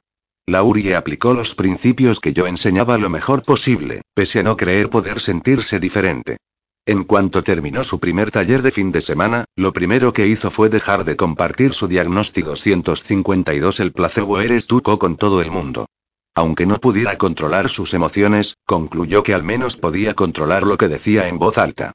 Laurie 0.49 0.95
aplicó 0.95 1.33
los 1.33 1.55
principios 1.55 2.21
que 2.21 2.31
yo 2.31 2.47
enseñaba 2.47 2.97
lo 2.97 3.09
mejor 3.09 3.43
posible, 3.43 4.01
pese 4.13 4.39
a 4.39 4.43
no 4.43 4.55
creer 4.55 4.89
poder 4.89 5.19
sentirse 5.19 5.77
diferente. 5.77 6.37
En 6.85 7.03
cuanto 7.03 7.43
terminó 7.43 7.83
su 7.83 7.99
primer 7.99 8.31
taller 8.31 8.61
de 8.61 8.71
fin 8.71 8.93
de 8.93 9.01
semana, 9.01 9.43
lo 9.57 9.73
primero 9.73 10.13
que 10.13 10.25
hizo 10.25 10.49
fue 10.49 10.69
dejar 10.69 11.03
de 11.03 11.17
compartir 11.17 11.73
su 11.73 11.89
diagnóstico 11.89 12.51
252 12.51 13.81
El 13.81 13.91
placebo 13.91 14.39
eres 14.39 14.67
tú 14.67 14.81
con 14.81 15.17
todo 15.17 15.41
el 15.41 15.51
mundo. 15.51 15.85
Aunque 16.33 16.65
no 16.65 16.77
pudiera 16.77 17.17
controlar 17.17 17.67
sus 17.67 17.93
emociones, 17.93 18.55
concluyó 18.65 19.23
que 19.23 19.33
al 19.33 19.43
menos 19.43 19.75
podía 19.75 20.13
controlar 20.13 20.63
lo 20.63 20.77
que 20.77 20.87
decía 20.87 21.27
en 21.27 21.39
voz 21.39 21.57
alta. 21.57 21.91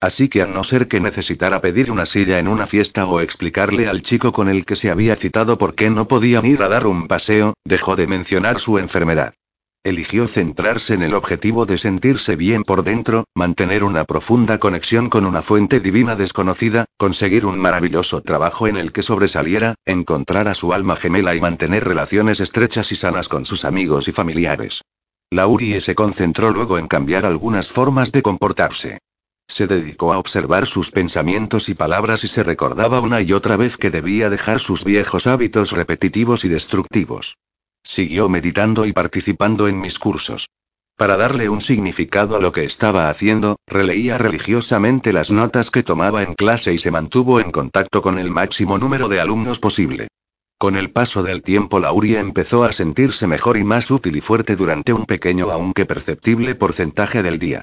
Así 0.00 0.28
que 0.28 0.42
a 0.42 0.46
no 0.46 0.62
ser 0.62 0.88
que 0.88 1.00
necesitara 1.00 1.60
pedir 1.60 1.90
una 1.90 2.04
silla 2.04 2.38
en 2.38 2.48
una 2.48 2.66
fiesta 2.66 3.06
o 3.06 3.20
explicarle 3.20 3.88
al 3.88 4.02
chico 4.02 4.30
con 4.30 4.48
el 4.48 4.66
que 4.66 4.76
se 4.76 4.90
había 4.90 5.16
citado 5.16 5.56
por 5.56 5.74
qué 5.74 5.88
no 5.88 6.06
podían 6.06 6.44
ir 6.44 6.62
a 6.62 6.68
dar 6.68 6.86
un 6.86 7.08
paseo, 7.08 7.54
dejó 7.64 7.96
de 7.96 8.06
mencionar 8.06 8.60
su 8.60 8.78
enfermedad. 8.78 9.34
Eligió 9.84 10.26
centrarse 10.26 10.94
en 10.94 11.02
el 11.02 11.14
objetivo 11.14 11.64
de 11.64 11.78
sentirse 11.78 12.36
bien 12.36 12.64
por 12.64 12.82
dentro, 12.82 13.24
mantener 13.34 13.84
una 13.84 14.04
profunda 14.04 14.58
conexión 14.58 15.08
con 15.08 15.24
una 15.24 15.42
fuente 15.42 15.78
divina 15.80 16.16
desconocida, 16.16 16.86
conseguir 16.98 17.46
un 17.46 17.58
maravilloso 17.58 18.20
trabajo 18.20 18.66
en 18.66 18.76
el 18.76 18.92
que 18.92 19.04
sobresaliera, 19.04 19.76
encontrar 19.86 20.48
a 20.48 20.54
su 20.54 20.72
alma 20.72 20.96
gemela 20.96 21.36
y 21.36 21.40
mantener 21.40 21.84
relaciones 21.84 22.40
estrechas 22.40 22.90
y 22.90 22.96
sanas 22.96 23.28
con 23.28 23.46
sus 23.46 23.64
amigos 23.64 24.08
y 24.08 24.12
familiares. 24.12 24.82
Laurie 25.30 25.80
se 25.80 25.94
concentró 25.94 26.50
luego 26.50 26.78
en 26.78 26.88
cambiar 26.88 27.24
algunas 27.24 27.70
formas 27.70 28.10
de 28.10 28.22
comportarse. 28.22 28.98
Se 29.48 29.66
dedicó 29.66 30.12
a 30.12 30.18
observar 30.18 30.66
sus 30.66 30.90
pensamientos 30.90 31.68
y 31.68 31.74
palabras 31.74 32.24
y 32.24 32.28
se 32.28 32.42
recordaba 32.42 33.00
una 33.00 33.22
y 33.22 33.32
otra 33.32 33.56
vez 33.56 33.76
que 33.76 33.90
debía 33.90 34.28
dejar 34.28 34.60
sus 34.60 34.84
viejos 34.84 35.26
hábitos 35.26 35.70
repetitivos 35.70 36.44
y 36.44 36.48
destructivos. 36.48 37.36
Siguió 37.82 38.28
meditando 38.28 38.86
y 38.86 38.92
participando 38.92 39.68
en 39.68 39.80
mis 39.80 39.98
cursos. 39.98 40.48
Para 40.96 41.16
darle 41.16 41.48
un 41.48 41.60
significado 41.60 42.36
a 42.36 42.40
lo 42.40 42.52
que 42.52 42.64
estaba 42.64 43.10
haciendo, 43.10 43.56
releía 43.66 44.18
religiosamente 44.18 45.12
las 45.12 45.30
notas 45.30 45.70
que 45.70 45.82
tomaba 45.82 46.22
en 46.22 46.34
clase 46.34 46.72
y 46.72 46.78
se 46.78 46.90
mantuvo 46.90 47.38
en 47.38 47.50
contacto 47.50 48.02
con 48.02 48.18
el 48.18 48.30
máximo 48.30 48.78
número 48.78 49.08
de 49.08 49.20
alumnos 49.20 49.60
posible. 49.60 50.08
Con 50.58 50.74
el 50.74 50.90
paso 50.90 51.22
del 51.22 51.42
tiempo 51.42 51.80
Lauria 51.80 52.18
empezó 52.18 52.64
a 52.64 52.72
sentirse 52.72 53.26
mejor 53.26 53.58
y 53.58 53.64
más 53.64 53.90
útil 53.90 54.16
y 54.16 54.22
fuerte 54.22 54.56
durante 54.56 54.94
un 54.94 55.04
pequeño 55.04 55.50
aunque 55.50 55.84
perceptible 55.84 56.54
porcentaje 56.54 57.22
del 57.22 57.38
día. 57.38 57.62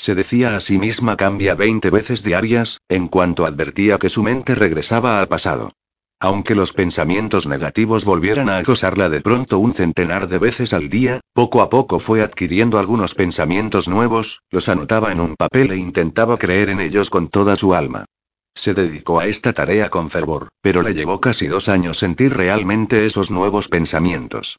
Se 0.00 0.14
decía 0.14 0.56
a 0.56 0.60
sí 0.60 0.78
misma 0.78 1.18
cambia 1.18 1.54
20 1.54 1.90
veces 1.90 2.22
diarias, 2.22 2.80
en 2.88 3.06
cuanto 3.06 3.44
advertía 3.44 3.98
que 3.98 4.08
su 4.08 4.22
mente 4.22 4.54
regresaba 4.54 5.20
al 5.20 5.28
pasado. 5.28 5.72
Aunque 6.18 6.54
los 6.54 6.72
pensamientos 6.72 7.46
negativos 7.46 8.06
volvieran 8.06 8.48
a 8.48 8.56
acosarla 8.56 9.10
de 9.10 9.20
pronto 9.20 9.58
un 9.58 9.74
centenar 9.74 10.26
de 10.26 10.38
veces 10.38 10.72
al 10.72 10.88
día, 10.88 11.20
poco 11.34 11.60
a 11.60 11.68
poco 11.68 12.00
fue 12.00 12.22
adquiriendo 12.22 12.78
algunos 12.78 13.14
pensamientos 13.14 13.88
nuevos, 13.88 14.40
los 14.48 14.70
anotaba 14.70 15.12
en 15.12 15.20
un 15.20 15.36
papel 15.36 15.70
e 15.70 15.76
intentaba 15.76 16.38
creer 16.38 16.70
en 16.70 16.80
ellos 16.80 17.10
con 17.10 17.28
toda 17.28 17.54
su 17.56 17.74
alma. 17.74 18.06
Se 18.54 18.72
dedicó 18.72 19.20
a 19.20 19.26
esta 19.26 19.52
tarea 19.52 19.90
con 19.90 20.08
fervor, 20.08 20.48
pero 20.62 20.80
le 20.80 20.94
llevó 20.94 21.20
casi 21.20 21.46
dos 21.46 21.68
años 21.68 21.98
sentir 21.98 22.34
realmente 22.34 23.04
esos 23.04 23.30
nuevos 23.30 23.68
pensamientos. 23.68 24.56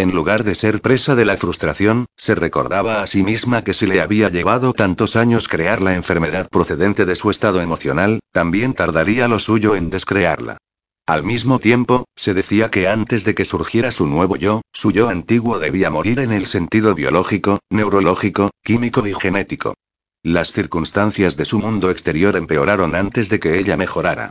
En 0.00 0.12
lugar 0.12 0.44
de 0.44 0.54
ser 0.54 0.80
presa 0.80 1.14
de 1.14 1.26
la 1.26 1.36
frustración, 1.36 2.06
se 2.16 2.34
recordaba 2.34 3.02
a 3.02 3.06
sí 3.06 3.22
misma 3.22 3.62
que 3.62 3.74
si 3.74 3.84
le 3.84 4.00
había 4.00 4.30
llevado 4.30 4.72
tantos 4.72 5.14
años 5.14 5.46
crear 5.46 5.82
la 5.82 5.94
enfermedad 5.94 6.48
procedente 6.48 7.04
de 7.04 7.14
su 7.16 7.30
estado 7.30 7.60
emocional, 7.60 8.20
también 8.32 8.72
tardaría 8.72 9.28
lo 9.28 9.38
suyo 9.38 9.76
en 9.76 9.90
descrearla. 9.90 10.56
Al 11.04 11.22
mismo 11.22 11.58
tiempo, 11.58 12.06
se 12.16 12.32
decía 12.32 12.70
que 12.70 12.88
antes 12.88 13.24
de 13.24 13.34
que 13.34 13.44
surgiera 13.44 13.92
su 13.92 14.06
nuevo 14.06 14.36
yo, 14.36 14.62
su 14.72 14.90
yo 14.90 15.10
antiguo 15.10 15.58
debía 15.58 15.90
morir 15.90 16.20
en 16.20 16.32
el 16.32 16.46
sentido 16.46 16.94
biológico, 16.94 17.58
neurológico, 17.68 18.48
químico 18.64 19.06
y 19.06 19.12
genético. 19.12 19.74
Las 20.22 20.50
circunstancias 20.50 21.36
de 21.36 21.44
su 21.44 21.58
mundo 21.58 21.90
exterior 21.90 22.36
empeoraron 22.36 22.94
antes 22.94 23.28
de 23.28 23.38
que 23.38 23.58
ella 23.58 23.76
mejorara. 23.76 24.30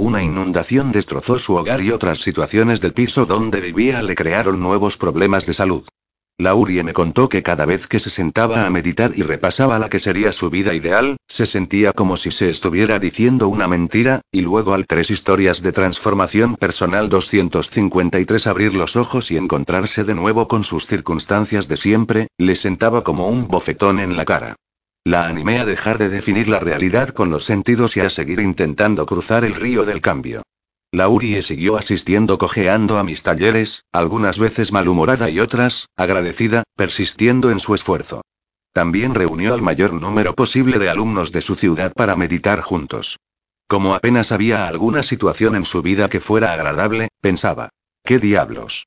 Una 0.00 0.22
inundación 0.22 0.92
destrozó 0.92 1.40
su 1.40 1.56
hogar 1.56 1.80
y 1.80 1.90
otras 1.90 2.20
situaciones 2.20 2.80
del 2.80 2.92
piso 2.92 3.26
donde 3.26 3.60
vivía 3.60 4.00
le 4.00 4.14
crearon 4.14 4.60
nuevos 4.60 4.96
problemas 4.96 5.44
de 5.44 5.54
salud. 5.54 5.88
Laurie 6.40 6.84
me 6.84 6.92
contó 6.92 7.28
que 7.28 7.42
cada 7.42 7.66
vez 7.66 7.88
que 7.88 7.98
se 7.98 8.08
sentaba 8.08 8.64
a 8.64 8.70
meditar 8.70 9.10
y 9.16 9.22
repasaba 9.22 9.76
la 9.80 9.88
que 9.88 9.98
sería 9.98 10.30
su 10.30 10.50
vida 10.50 10.72
ideal, 10.72 11.16
se 11.26 11.46
sentía 11.46 11.92
como 11.92 12.16
si 12.16 12.30
se 12.30 12.48
estuviera 12.48 13.00
diciendo 13.00 13.48
una 13.48 13.66
mentira, 13.66 14.20
y 14.30 14.42
luego 14.42 14.72
al 14.72 14.86
tres 14.86 15.10
historias 15.10 15.62
de 15.62 15.72
transformación 15.72 16.54
personal 16.54 17.08
253 17.08 18.46
abrir 18.46 18.74
los 18.74 18.94
ojos 18.94 19.32
y 19.32 19.36
encontrarse 19.36 20.04
de 20.04 20.14
nuevo 20.14 20.46
con 20.46 20.62
sus 20.62 20.86
circunstancias 20.86 21.66
de 21.66 21.76
siempre, 21.76 22.28
le 22.38 22.54
sentaba 22.54 23.02
como 23.02 23.26
un 23.26 23.48
bofetón 23.48 23.98
en 23.98 24.16
la 24.16 24.24
cara. 24.24 24.54
La 25.08 25.26
animé 25.26 25.58
a 25.58 25.64
dejar 25.64 25.96
de 25.96 26.10
definir 26.10 26.48
la 26.48 26.60
realidad 26.60 27.08
con 27.08 27.30
los 27.30 27.46
sentidos 27.46 27.96
y 27.96 28.00
a 28.00 28.10
seguir 28.10 28.40
intentando 28.40 29.06
cruzar 29.06 29.42
el 29.42 29.54
río 29.54 29.86
del 29.86 30.02
cambio. 30.02 30.42
Laurie 30.92 31.40
siguió 31.40 31.78
asistiendo 31.78 32.36
cojeando 32.36 32.98
a 32.98 33.04
mis 33.04 33.22
talleres, 33.22 33.86
algunas 33.90 34.38
veces 34.38 34.70
malhumorada 34.70 35.30
y 35.30 35.40
otras, 35.40 35.86
agradecida, 35.96 36.64
persistiendo 36.76 37.50
en 37.50 37.58
su 37.58 37.74
esfuerzo. 37.74 38.20
También 38.74 39.14
reunió 39.14 39.54
al 39.54 39.62
mayor 39.62 39.94
número 39.94 40.34
posible 40.34 40.78
de 40.78 40.90
alumnos 40.90 41.32
de 41.32 41.40
su 41.40 41.54
ciudad 41.54 41.94
para 41.94 42.14
meditar 42.14 42.60
juntos. 42.60 43.16
Como 43.66 43.94
apenas 43.94 44.30
había 44.30 44.68
alguna 44.68 45.02
situación 45.02 45.56
en 45.56 45.64
su 45.64 45.80
vida 45.80 46.10
que 46.10 46.20
fuera 46.20 46.52
agradable, 46.52 47.08
pensaba. 47.22 47.70
¿Qué 48.04 48.18
diablos? 48.18 48.84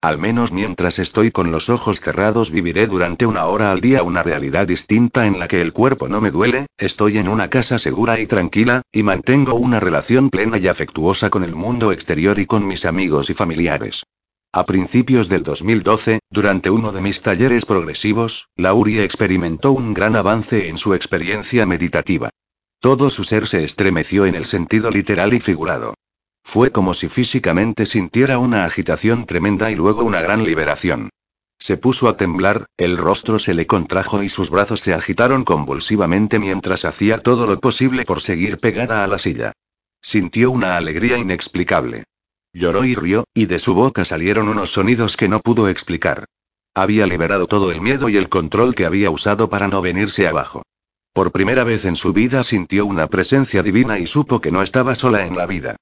Al 0.00 0.16
menos 0.16 0.52
mientras 0.52 1.00
estoy 1.00 1.32
con 1.32 1.50
los 1.50 1.68
ojos 1.68 2.00
cerrados 2.00 2.52
viviré 2.52 2.86
durante 2.86 3.26
una 3.26 3.46
hora 3.46 3.72
al 3.72 3.80
día 3.80 4.04
una 4.04 4.22
realidad 4.22 4.68
distinta 4.68 5.26
en 5.26 5.40
la 5.40 5.48
que 5.48 5.60
el 5.60 5.72
cuerpo 5.72 6.08
no 6.08 6.20
me 6.20 6.30
duele, 6.30 6.66
estoy 6.78 7.18
en 7.18 7.28
una 7.28 7.50
casa 7.50 7.80
segura 7.80 8.20
y 8.20 8.26
tranquila, 8.28 8.82
y 8.92 9.02
mantengo 9.02 9.54
una 9.54 9.80
relación 9.80 10.30
plena 10.30 10.56
y 10.58 10.68
afectuosa 10.68 11.30
con 11.30 11.42
el 11.42 11.56
mundo 11.56 11.90
exterior 11.90 12.38
y 12.38 12.46
con 12.46 12.64
mis 12.64 12.84
amigos 12.84 13.28
y 13.28 13.34
familiares. 13.34 14.04
A 14.52 14.64
principios 14.64 15.28
del 15.28 15.42
2012, 15.42 16.20
durante 16.30 16.70
uno 16.70 16.92
de 16.92 17.00
mis 17.00 17.20
talleres 17.20 17.64
progresivos, 17.64 18.46
Laurie 18.54 19.02
experimentó 19.02 19.72
un 19.72 19.94
gran 19.94 20.14
avance 20.14 20.68
en 20.68 20.78
su 20.78 20.94
experiencia 20.94 21.66
meditativa. 21.66 22.30
Todo 22.78 23.10
su 23.10 23.24
ser 23.24 23.48
se 23.48 23.64
estremeció 23.64 24.26
en 24.26 24.36
el 24.36 24.44
sentido 24.44 24.92
literal 24.92 25.34
y 25.34 25.40
figurado. 25.40 25.94
Fue 26.48 26.72
como 26.72 26.94
si 26.94 27.10
físicamente 27.10 27.84
sintiera 27.84 28.38
una 28.38 28.64
agitación 28.64 29.26
tremenda 29.26 29.70
y 29.70 29.74
luego 29.74 30.02
una 30.02 30.22
gran 30.22 30.44
liberación. 30.44 31.10
Se 31.58 31.76
puso 31.76 32.08
a 32.08 32.16
temblar, 32.16 32.64
el 32.78 32.96
rostro 32.96 33.38
se 33.38 33.52
le 33.52 33.66
contrajo 33.66 34.22
y 34.22 34.30
sus 34.30 34.48
brazos 34.48 34.80
se 34.80 34.94
agitaron 34.94 35.44
convulsivamente 35.44 36.38
mientras 36.38 36.86
hacía 36.86 37.18
todo 37.18 37.46
lo 37.46 37.60
posible 37.60 38.06
por 38.06 38.22
seguir 38.22 38.56
pegada 38.56 39.04
a 39.04 39.06
la 39.06 39.18
silla. 39.18 39.52
Sintió 40.00 40.50
una 40.50 40.78
alegría 40.78 41.18
inexplicable. 41.18 42.04
Lloró 42.54 42.86
y 42.86 42.94
rió, 42.94 43.24
y 43.34 43.44
de 43.44 43.58
su 43.58 43.74
boca 43.74 44.06
salieron 44.06 44.48
unos 44.48 44.72
sonidos 44.72 45.18
que 45.18 45.28
no 45.28 45.40
pudo 45.40 45.68
explicar. 45.68 46.24
Había 46.74 47.06
liberado 47.06 47.46
todo 47.46 47.72
el 47.72 47.82
miedo 47.82 48.08
y 48.08 48.16
el 48.16 48.30
control 48.30 48.74
que 48.74 48.86
había 48.86 49.10
usado 49.10 49.50
para 49.50 49.68
no 49.68 49.82
venirse 49.82 50.26
abajo. 50.26 50.62
Por 51.12 51.30
primera 51.30 51.64
vez 51.64 51.84
en 51.84 51.96
su 51.96 52.14
vida 52.14 52.42
sintió 52.42 52.86
una 52.86 53.06
presencia 53.06 53.62
divina 53.62 53.98
y 53.98 54.06
supo 54.06 54.40
que 54.40 54.50
no 54.50 54.62
estaba 54.62 54.94
sola 54.94 55.26
en 55.26 55.36
la 55.36 55.44
vida. 55.44 55.76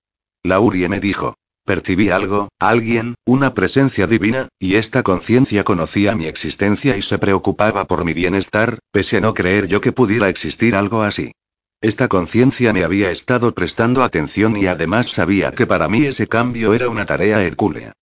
Laurie 0.45 0.89
me 0.89 1.01
dijo. 1.01 1.34
Percibí 1.64 2.11
algo, 2.11 2.49
alguien, 2.61 3.16
una 3.26 3.53
presencia 3.53 4.07
divina, 4.07 4.49
y 4.61 4.76
esta 4.76 5.03
conciencia 5.03 5.64
conocía 5.64 6.14
mi 6.14 6.26
existencia 6.26 6.97
y 6.97 7.03
se 7.03 7.18
preocupaba 7.18 7.87
por 7.87 8.05
mi 8.05 8.14
bienestar, 8.14 8.78
pese 8.93 9.16
a 9.16 9.20
no 9.20 9.34
creer 9.34 9.66
yo 9.66 9.80
que 9.80 9.91
pudiera 9.91 10.28
existir 10.28 10.76
algo 10.76 11.03
así. 11.03 11.32
Esta 11.80 12.07
conciencia 12.07 12.72
me 12.72 12.84
había 12.84 13.11
estado 13.11 13.53
prestando 13.53 14.05
atención 14.05 14.57
y 14.57 14.66
además 14.66 15.09
sabía 15.09 15.53
que 15.53 15.66
para 15.66 15.89
mí 15.89 16.05
ese 16.05 16.28
cambio 16.28 16.72
era 16.72 16.89
una 16.89 17.05
tarea 17.05 17.43
hercúlea. 17.43 17.93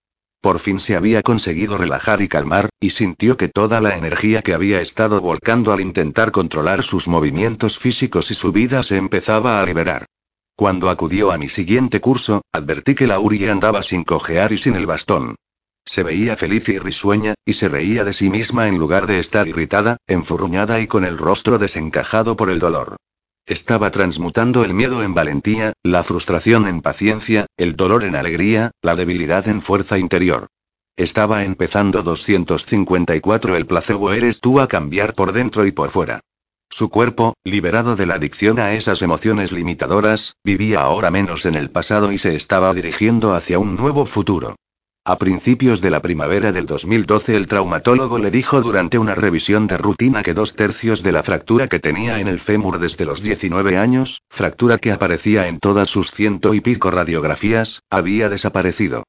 Por 0.43 0.59
fin 0.59 0.78
se 0.78 0.95
había 0.95 1.22
conseguido 1.22 1.78
relajar 1.78 2.20
y 2.20 2.28
calmar, 2.28 2.68
y 2.78 2.91
sintió 2.91 3.39
que 3.39 3.49
toda 3.49 3.80
la 3.80 3.97
energía 3.97 4.43
que 4.43 4.53
había 4.53 4.82
estado 4.82 5.22
volcando 5.22 5.72
al 5.72 5.80
intentar 5.80 6.32
controlar 6.32 6.82
sus 6.82 7.09
movimientos 7.09 7.78
físicos 7.78 8.30
y 8.30 8.35
su 8.35 8.53
vida 8.53 8.82
se 8.82 8.99
empezaba 8.99 9.59
a 9.59 9.64
liberar. 9.64 10.05
Cuando 10.57 10.88
acudió 10.88 11.32
a 11.32 11.38
mi 11.38 11.48
siguiente 11.48 12.00
curso, 12.00 12.42
advertí 12.52 12.94
que 12.94 13.09
Laurie 13.09 13.50
andaba 13.50 13.82
sin 13.82 14.05
cojear 14.05 14.52
y 14.52 14.59
sin 14.59 14.76
el 14.76 14.86
bastón. 14.86 15.34
Se 15.84 16.05
veía 16.05 16.36
feliz 16.36 16.68
y 16.68 16.78
risueña, 16.78 17.34
y 17.44 17.55
se 17.55 17.68
reía 17.68 18.05
de 18.05 18.12
sí 18.12 18.30
misma 18.30 18.68
en 18.68 18.78
lugar 18.78 19.07
de 19.09 19.18
estar 19.18 19.48
irritada, 19.48 19.96
enfurruñada 20.07 20.80
y 20.80 20.86
con 20.86 21.05
el 21.05 21.18
rostro 21.18 21.59
desencajado 21.59 22.36
por 22.36 22.50
el 22.50 22.61
dolor. 22.61 22.96
Estaba 23.46 23.90
transmutando 23.90 24.64
el 24.64 24.72
miedo 24.72 25.02
en 25.02 25.12
valentía, 25.12 25.72
la 25.82 26.05
frustración 26.05 26.66
en 26.68 26.80
paciencia, 26.80 27.46
el 27.57 27.74
dolor 27.74 28.05
en 28.05 28.14
alegría, 28.14 28.70
la 28.80 28.94
debilidad 28.94 29.48
en 29.48 29.61
fuerza 29.61 29.98
interior. 29.98 30.46
Estaba 30.96 31.44
empezando 31.44 32.05
254 32.05 33.57
El 33.57 33.66
placebo 33.66 34.12
eres 34.12 34.40
tú 34.40 34.61
a 34.61 34.68
cambiar 34.68 35.12
por 35.12 35.32
dentro 35.32 35.66
y 35.66 35.72
por 35.72 35.90
fuera. 35.90 36.20
Su 36.71 36.91
cuerpo, 36.91 37.35
liberado 37.45 37.95
de 37.95 38.07
la 38.07 38.15
adicción 38.15 38.59
a 38.59 38.73
esas 38.75 39.03
emociones 39.03 39.53
limitadoras, 39.53 40.35
vivía 40.43 40.81
ahora 40.81 41.11
menos 41.11 41.47
en 41.47 41.55
el 41.55 41.71
pasado 41.71 42.11
y 42.11 42.19
se 42.19 42.35
estaba 42.35 42.75
dirigiendo 42.75 43.35
hacia 43.35 43.59
un 43.59 43.77
nuevo 43.77 44.07
futuro. 44.07 44.57
A 45.07 45.19
principios 45.19 45.83
de 45.83 45.91
la 45.91 46.01
primavera 46.01 46.51
del 46.51 46.65
2012 46.65 47.37
el 47.37 47.47
traumatólogo 47.47 48.19
le 48.19 48.31
dijo 48.31 48.62
durante 48.62 48.99
una 48.99 49.15
revisión 49.15 49.67
de 49.67 49.77
rutina 49.77 50.23
que 50.23 50.33
dos 50.33 50.57
tercios 50.57 51.03
de 51.03 51.12
la 51.12 51.23
fractura 51.23 51.69
que 51.69 51.79
tenía 51.79 52.21
en 52.21 52.27
el 52.27 52.41
fémur 52.41 52.79
desde 52.79 53.05
los 53.05 53.23
19 53.23 53.77
años, 53.77 54.23
fractura 54.31 54.79
que 54.79 54.93
aparecía 54.93 55.47
en 55.47 55.59
todas 55.59 55.91
sus 55.91 56.11
ciento 56.11 56.55
y 56.55 56.62
pico 56.62 56.91
radiografías, 56.91 57.83
había 57.91 58.31
desaparecido. 58.31 59.05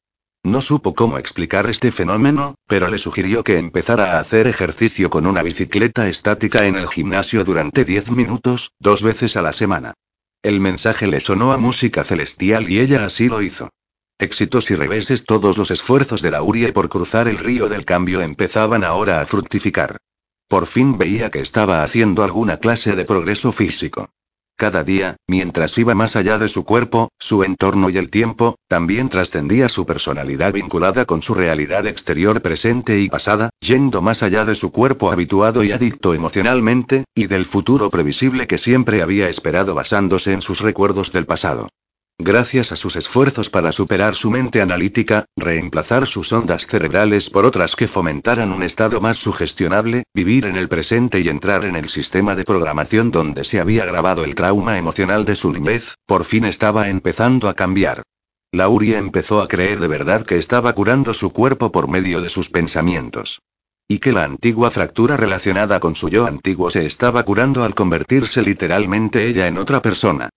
No 0.46 0.62
supo 0.62 0.94
cómo 0.94 1.18
explicar 1.18 1.68
este 1.68 1.92
fenómeno, 1.92 2.54
pero 2.68 2.88
le 2.88 3.00
sugirió 3.00 3.44
que 3.44 3.58
empezara 3.58 4.12
a 4.12 4.20
hacer 4.20 4.46
ejercicio 4.46 5.10
con 5.10 5.26
una 5.26 5.42
bicicleta 5.42 6.08
estática 6.08 6.68
en 6.68 6.76
el 6.76 6.88
gimnasio 6.88 7.44
durante 7.44 7.84
10 7.84 8.12
minutos, 8.12 8.72
dos 8.78 9.02
veces 9.02 9.38
a 9.38 9.42
la 9.42 9.54
semana. 9.54 9.96
El 10.44 10.60
mensaje 10.60 11.08
le 11.08 11.20
sonó 11.20 11.52
a 11.52 11.58
música 11.58 12.04
celestial 12.04 12.70
y 12.70 12.80
ella 12.80 13.06
así 13.06 13.28
lo 13.28 13.42
hizo. 13.42 13.72
Éxitos 14.20 14.70
y 14.70 14.76
reveses 14.76 15.26
todos 15.26 15.58
los 15.58 15.72
esfuerzos 15.72 16.22
de 16.22 16.30
Laurie 16.30 16.72
por 16.72 16.90
cruzar 16.90 17.28
el 17.28 17.40
río 17.40 17.68
del 17.68 17.84
cambio 17.84 18.22
empezaban 18.22 18.84
ahora 18.84 19.22
a 19.22 19.26
fructificar. 19.26 19.98
Por 20.48 20.68
fin 20.68 21.00
veía 21.00 21.32
que 21.32 21.40
estaba 21.40 21.82
haciendo 21.82 22.24
alguna 22.24 22.58
clase 22.58 22.96
de 22.96 23.04
progreso 23.04 23.52
físico. 23.52 24.12
Cada 24.58 24.86
día, 24.86 25.18
mientras 25.28 25.78
iba 25.78 25.96
más 25.96 26.16
allá 26.16 26.38
de 26.38 26.48
su 26.48 26.64
cuerpo, 26.64 27.10
su 27.20 27.44
entorno 27.44 27.90
y 27.90 27.98
el 27.98 28.10
tiempo, 28.10 28.56
también 28.70 29.10
trascendía 29.10 29.68
su 29.68 29.86
personalidad 29.86 30.54
vinculada 30.54 31.04
con 31.04 31.22
su 31.22 31.34
realidad 31.34 31.86
exterior 31.88 32.42
presente 32.42 33.02
y 33.02 33.10
pasada, 33.10 33.50
yendo 33.60 34.02
más 34.02 34.24
allá 34.24 34.46
de 34.46 34.56
su 34.56 34.72
cuerpo 34.72 35.12
habituado 35.12 35.62
y 35.66 35.74
adicto 35.74 36.14
emocionalmente, 36.14 37.04
y 37.14 37.28
del 37.28 37.46
futuro 37.46 37.90
previsible 37.90 38.48
que 38.48 38.58
siempre 38.58 39.02
había 39.02 39.28
esperado 39.28 39.76
basándose 39.76 40.32
en 40.32 40.42
sus 40.42 40.62
recuerdos 40.62 41.12
del 41.12 41.26
pasado. 41.26 41.68
Gracias 42.18 42.72
a 42.72 42.78
sus 42.78 42.96
esfuerzos 42.96 43.50
para 43.50 43.74
superar 43.74 44.16
su 44.16 44.32
mente 44.32 44.62
analítica, 44.62 45.26
reemplazar 45.36 46.08
sus 46.08 46.32
ondas 46.32 46.66
cerebrales 46.66 47.30
por 47.30 47.44
otras 47.44 47.76
que 47.76 47.90
fomentaran 47.90 48.54
un 48.54 48.64
estado 48.64 49.02
más 49.02 49.18
sugestionable, 49.18 50.06
vivir 50.14 50.46
en 50.46 50.56
el 50.56 50.70
presente 50.70 51.20
y 51.20 51.28
entrar 51.28 51.66
en 51.66 51.76
el 51.76 51.90
sistema 51.90 52.34
de 52.34 52.46
programación 52.46 53.12
donde 53.12 53.44
se 53.44 53.60
había 53.60 53.86
grabado 53.86 54.24
el 54.24 54.34
trauma 54.34 54.78
emocional 54.78 55.26
de 55.26 55.36
su 55.36 55.52
niñez, 55.52 55.96
por 56.06 56.24
fin 56.24 56.46
estaba 56.46 56.88
empezando 56.88 57.50
a 57.50 57.54
cambiar. 57.54 58.02
Laurie 58.54 58.96
empezó 58.96 59.42
a 59.42 59.50
creer 59.50 59.82
de 59.82 59.90
verdad 59.90 60.26
que 60.26 60.38
estaba 60.38 60.72
curando 60.72 61.14
su 61.14 61.34
cuerpo 61.34 61.74
por 61.74 61.90
medio 61.90 62.22
de 62.22 62.30
sus 62.30 62.50
pensamientos. 62.50 63.42
Y 63.90 64.00
que 64.00 64.14
la 64.14 64.24
antigua 64.24 64.72
fractura 64.72 65.18
relacionada 65.18 65.82
con 65.82 65.96
su 65.96 66.08
yo 66.08 66.26
antiguo 66.26 66.72
se 66.72 66.86
estaba 66.86 67.24
curando 67.24 67.66
al 67.66 67.76
convertirse 67.76 68.42
literalmente 68.42 69.28
ella 69.28 69.48
en 69.48 69.58
otra 69.58 69.82
persona. 69.82 70.30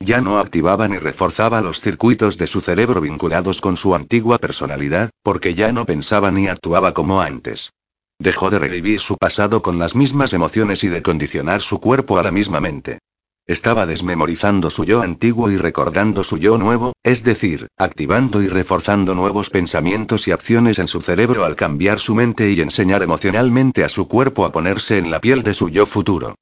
Ya 0.00 0.20
no 0.20 0.38
activaba 0.38 0.88
ni 0.88 0.98
reforzaba 0.98 1.60
los 1.62 1.80
circuitos 1.80 2.36
de 2.36 2.46
su 2.46 2.60
cerebro 2.60 3.00
vinculados 3.00 3.60
con 3.60 3.76
su 3.76 3.94
antigua 3.94 4.38
personalidad, 4.38 5.10
porque 5.22 5.54
ya 5.54 5.72
no 5.72 5.86
pensaba 5.86 6.30
ni 6.30 6.48
actuaba 6.48 6.92
como 6.92 7.22
antes. 7.22 7.72
Dejó 8.18 8.50
de 8.50 8.58
revivir 8.58 9.00
su 9.00 9.16
pasado 9.16 9.62
con 9.62 9.78
las 9.78 9.94
mismas 9.94 10.32
emociones 10.32 10.84
y 10.84 10.88
de 10.88 11.02
condicionar 11.02 11.62
su 11.62 11.80
cuerpo 11.80 12.18
a 12.18 12.22
la 12.22 12.30
misma 12.30 12.60
mente. 12.60 12.98
Estaba 13.46 13.86
desmemorizando 13.86 14.70
su 14.70 14.84
yo 14.84 15.02
antiguo 15.02 15.50
y 15.50 15.56
recordando 15.56 16.24
su 16.24 16.36
yo 16.36 16.58
nuevo, 16.58 16.92
es 17.02 17.22
decir, 17.22 17.68
activando 17.78 18.42
y 18.42 18.48
reforzando 18.48 19.14
nuevos 19.14 19.50
pensamientos 19.50 20.26
y 20.26 20.32
acciones 20.32 20.78
en 20.78 20.88
su 20.88 21.00
cerebro 21.00 21.44
al 21.44 21.56
cambiar 21.56 22.00
su 22.00 22.14
mente 22.14 22.50
y 22.50 22.60
enseñar 22.60 23.02
emocionalmente 23.02 23.84
a 23.84 23.88
su 23.88 24.08
cuerpo 24.08 24.44
a 24.44 24.52
ponerse 24.52 24.98
en 24.98 25.10
la 25.10 25.20
piel 25.20 25.42
de 25.42 25.54
su 25.54 25.68
yo 25.68 25.86
futuro. 25.86 26.34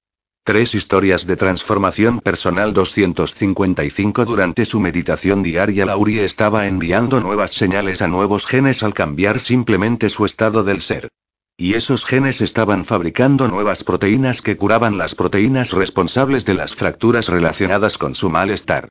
Tres 0.47 0.75
historias 0.75 1.27
de 1.27 1.37
transformación 1.37 2.21
personal 2.21 2.75
255 2.75 4.27
Durante 4.27 4.67
su 4.67 4.79
meditación 4.79 5.43
diaria 5.43 5.87
Laurie 5.87 6.23
estaba 6.23 6.67
enviando 6.67 7.19
nuevas 7.21 7.53
señales 7.53 8.03
a 8.03 8.09
nuevos 8.09 8.45
genes 8.45 8.83
al 8.83 8.93
cambiar 8.93 9.41
simplemente 9.41 10.11
su 10.11 10.27
estado 10.27 10.63
del 10.63 10.83
ser. 10.83 11.09
Y 11.57 11.73
esos 11.73 12.05
genes 12.05 12.43
estaban 12.43 12.85
fabricando 12.85 13.49
nuevas 13.49 13.85
proteínas 13.85 14.43
que 14.43 14.59
curaban 14.59 14.99
las 14.99 15.15
proteínas 15.15 15.73
responsables 15.73 16.45
de 16.45 16.53
las 16.53 16.75
fracturas 16.75 17.31
relacionadas 17.31 17.97
con 17.97 18.15
su 18.15 18.29
malestar. 18.29 18.89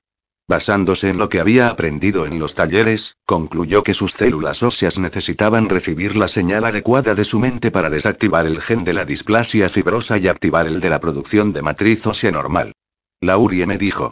Basándose 0.48 1.10
en 1.10 1.18
lo 1.18 1.30
que 1.30 1.40
había 1.40 1.70
aprendido 1.70 2.26
en 2.26 2.38
los 2.38 2.54
talleres, 2.54 3.16
concluyó 3.26 3.82
que 3.84 3.94
sus 3.94 4.12
células 4.12 4.62
óseas 4.62 5.00
necesitaban 5.00 5.70
recibir 5.70 6.18
la 6.18 6.28
señal 6.28 6.66
adecuada 6.66 7.16
de 7.16 7.24
su 7.24 7.40
mente 7.40 7.72
para 7.72 7.90
desactivar 7.90 8.46
el 8.46 8.62
gen 8.62 8.84
de 8.84 8.92
la 8.92 9.06
displasia 9.06 9.70
fibrosa 9.70 10.18
y 10.18 10.28
activar 10.28 10.68
el 10.68 10.82
de 10.82 10.90
la 10.90 11.00
producción 11.00 11.54
de 11.54 11.62
matriz 11.62 12.06
ósea 12.06 12.32
normal. 12.32 12.74
Laurie 13.22 13.66
me 13.66 13.78
dijo. 13.78 14.12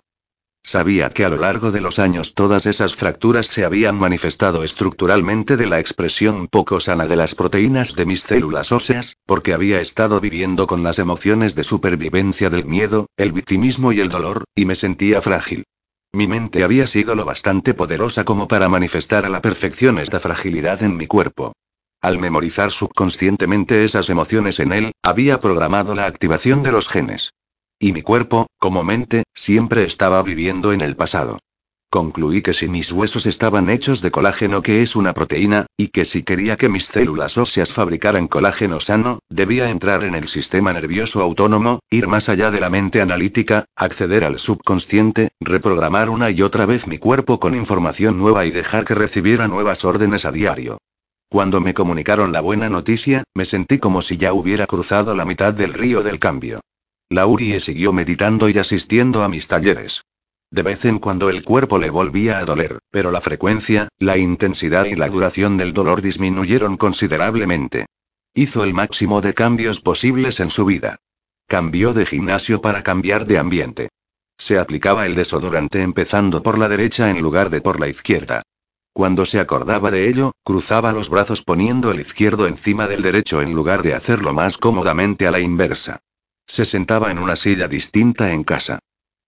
Sabía 0.64 1.10
que 1.10 1.26
a 1.26 1.30
lo 1.30 1.38
largo 1.38 1.72
de 1.72 1.82
los 1.82 2.00
años 2.00 2.34
todas 2.34 2.66
esas 2.66 2.96
fracturas 2.96 3.48
se 3.48 3.66
habían 3.66 3.96
manifestado 3.96 4.64
estructuralmente 4.64 5.58
de 5.58 5.66
la 5.66 5.80
expresión 5.80 6.48
poco 6.48 6.80
sana 6.80 7.08
de 7.08 7.16
las 7.16 7.36
proteínas 7.36 7.96
de 7.96 8.06
mis 8.06 8.22
células 8.22 8.72
óseas, 8.72 9.18
porque 9.26 9.54
había 9.54 9.82
estado 9.82 10.22
viviendo 10.22 10.68
con 10.68 10.84
las 10.84 11.00
emociones 11.00 11.56
de 11.56 11.64
supervivencia 11.64 12.50
del 12.50 12.66
miedo, 12.66 13.08
el 13.18 13.34
victimismo 13.34 13.92
y 13.92 14.00
el 14.00 14.10
dolor, 14.10 14.46
y 14.56 14.66
me 14.66 14.76
sentía 14.76 15.22
frágil. 15.22 15.66
Mi 16.14 16.28
mente 16.28 16.64
había 16.64 16.88
sido 16.88 17.16
lo 17.16 17.24
bastante 17.24 17.74
poderosa 17.74 18.26
como 18.26 18.47
para 18.47 18.68
manifestar 18.68 19.26
a 19.26 19.30
la 19.30 19.41
perfección 19.41 19.97
esta 19.97 20.20
fragilidad 20.20 20.84
en 20.84 20.97
mi 20.97 21.07
cuerpo. 21.07 21.53
Al 22.01 22.20
memorizar 22.20 22.72
subconscientemente 22.72 23.86
esas 23.86 24.09
emociones 24.09 24.59
en 24.59 24.74
él, 24.74 24.91
había 25.01 25.39
programado 25.39 25.95
la 25.95 26.07
activación 26.07 26.64
de 26.64 26.72
los 26.74 26.89
genes. 26.89 27.34
Y 27.80 27.93
mi 27.93 28.01
cuerpo, 28.01 28.47
como 28.59 28.84
mente, 28.84 29.24
siempre 29.34 29.84
estaba 29.84 30.22
viviendo 30.22 30.74
en 30.74 30.82
el 30.82 30.97
pasado. 30.97 31.39
Concluí 31.92 32.42
que 32.42 32.54
si 32.54 32.70
mis 32.70 32.94
huesos 32.94 33.26
estaban 33.26 33.70
hechos 33.70 34.02
de 34.02 34.12
colágeno 34.12 34.62
que 34.62 34.82
es 34.82 34.96
una 34.96 35.14
proteína, 35.14 35.66
y 35.76 35.89
que 35.89 36.06
si 36.06 36.24
quería 36.24 36.56
que 36.56 36.70
mis 36.70 36.86
células 36.86 37.38
óseas 37.38 37.74
fabricaran 37.74 38.30
colágeno 38.30 38.80
sano, 38.80 39.20
debía 39.30 39.70
entrar 39.70 40.06
en 40.06 40.16
el 40.16 40.30
sistema 40.30 40.72
nervioso 40.72 41.22
autónomo, 41.22 41.82
ir 41.89 42.08
más 42.08 42.30
allá 42.30 42.50
de 42.50 42.62
la 42.62 42.70
mente 42.70 43.02
analítica, 43.02 43.66
acceder 43.76 44.24
al 44.24 44.39
subconsciente, 44.39 45.32
reprogramar 45.42 46.10
una 46.10 46.32
y 46.32 46.42
otra 46.44 46.66
vez 46.66 46.88
mi 46.88 46.98
cuerpo 46.98 47.42
con 47.42 47.56
información 47.56 48.18
nueva 48.18 48.46
y 48.46 48.52
dejar 48.52 48.86
que 48.86 48.96
recibiera 48.96 49.50
nuevas 49.50 49.84
órdenes 49.84 50.24
a 50.24 50.32
diario. 50.32 50.78
Cuando 51.28 51.60
me 51.60 51.74
comunicaron 51.74 52.32
la 52.32 52.39
buena 52.39 52.70
noticia, 52.70 53.26
me 53.36 53.44
sentí 53.44 53.80
como 53.80 54.02
si 54.02 54.16
ya 54.16 54.32
hubiera 54.32 54.66
cruzado 54.66 55.14
la 55.14 55.26
mitad 55.26 55.54
del 55.54 55.74
río 55.74 56.04
del 56.04 56.20
cambio. 56.20 56.62
Laurie 57.10 57.60
siguió 57.60 57.92
meditando 57.92 58.48
y 58.48 58.58
asistiendo 58.58 59.24
a 59.24 59.28
mis 59.28 59.50
talleres. 59.50 60.04
De 60.52 60.64
vez 60.64 60.84
en 60.84 60.99
cuando 60.99 61.30
el 61.30 61.43
cuerpo 61.45 61.80
le 61.80 61.89
volvía 61.89 62.38
a 62.38 62.43
doler, 62.43 62.80
pero 62.91 63.10
la 63.12 63.22
frecuencia, 63.22 63.88
la 63.97 64.18
intensidad 64.18 64.84
y 64.84 64.95
la 64.95 65.08
duración 65.08 65.58
del 65.58 65.72
dolor 65.72 66.02
disminuyeron 66.02 66.76
considerablemente. 66.76 67.86
Hizo 68.34 68.66
el 68.66 68.74
máximo 68.74 69.22
de 69.22 69.34
cambios 69.34 69.80
posibles 69.80 70.41
en 70.41 70.49
su 70.49 70.66
vida. 70.66 70.97
Cambió 71.47 71.93
de 71.93 72.06
gimnasio 72.06 72.60
para 72.60 72.84
cambiar 72.84 73.26
de 73.26 73.38
ambiente. 73.38 73.89
Se 74.38 74.60
aplicaba 74.60 75.06
el 75.06 75.16
desodorante 75.16 75.84
empezando 75.84 76.43
por 76.43 76.58
la 76.58 76.68
derecha 76.68 77.10
en 77.10 77.22
lugar 77.22 77.49
de 77.49 77.62
por 77.62 77.80
la 77.80 77.88
izquierda. 77.88 78.43
Cuando 78.91 79.26
se 79.26 79.39
acordaba 79.39 79.89
de 79.89 80.10
ello, 80.10 80.34
cruzaba 80.43 80.91
los 80.91 81.10
brazos 81.10 81.43
poniendo 81.43 81.91
el 81.91 82.02
izquierdo 82.02 82.45
encima 82.45 82.89
del 82.89 83.04
derecho 83.04 83.41
en 83.41 83.54
lugar 83.54 83.84
de 83.84 83.93
hacerlo 83.93 84.34
más 84.34 84.58
cómodamente 84.58 85.28
a 85.28 85.32
la 85.32 85.39
inversa. 85.39 85.99
Se 86.45 86.66
sentaba 86.66 87.10
en 87.10 87.20
una 87.20 87.38
silla 87.38 87.70
distinta 87.70 88.34
en 88.34 88.43
casa. 88.43 88.80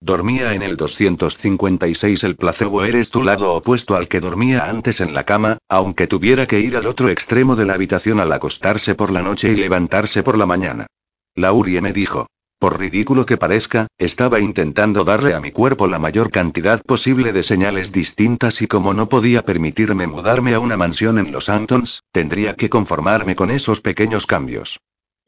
Dormía 0.06 0.54
en 0.54 0.64
el 0.64 0.76
256 0.76 2.26
el 2.26 2.36
placebo 2.36 2.84
eres 2.84 3.08
tu 3.08 3.24
lado 3.24 3.54
opuesto 3.54 3.95
al 3.95 4.10
que 4.10 4.20
dormía 4.20 4.70
antes 4.70 4.99
en 4.99 5.14
la 5.14 5.24
cama, 5.24 5.60
aunque 5.70 6.08
tuviera 6.08 6.45
que 6.45 6.60
ir 6.60 6.76
al 6.76 6.88
otro 6.88 7.08
extremo 7.08 7.56
de 7.56 7.64
la 7.64 7.76
habitación 7.76 8.20
al 8.20 8.34
acostarse 8.34 8.95
por 8.95 9.12
la 9.12 9.22
noche 9.22 9.54
y 9.54 9.56
levantarse 9.56 10.22
por 10.22 10.38
la 10.38 10.45
mañana. 10.45 10.88
Laurie 11.36 11.80
me 11.80 11.93
dijo, 11.93 12.28
por 12.60 12.82
ridículo 12.82 13.26
que 13.26 13.38
parezca, 13.38 13.88
estaba 13.97 14.41
intentando 14.41 15.06
darle 15.06 15.36
a 15.36 15.39
mi 15.39 15.51
cuerpo 15.51 15.88
la 15.88 15.99
mayor 15.99 16.32
cantidad 16.32 16.82
posible 16.82 17.32
de 17.32 17.43
señales 17.43 17.93
distintas 17.93 18.62
y 18.62 18.68
como 18.68 18.93
no 18.93 19.08
podía 19.08 19.45
permitirme 19.45 20.06
mudarme 20.06 20.54
a 20.54 20.60
una 20.60 20.76
mansión 20.76 21.18
en 21.18 21.32
Los 21.32 21.47
Antons, 21.47 22.01
tendría 22.12 22.58
que 22.58 22.70
conformarme 22.70 23.38
con 23.38 23.51
esos 23.51 23.80
pequeños 23.80 24.28
cambios. 24.28 24.82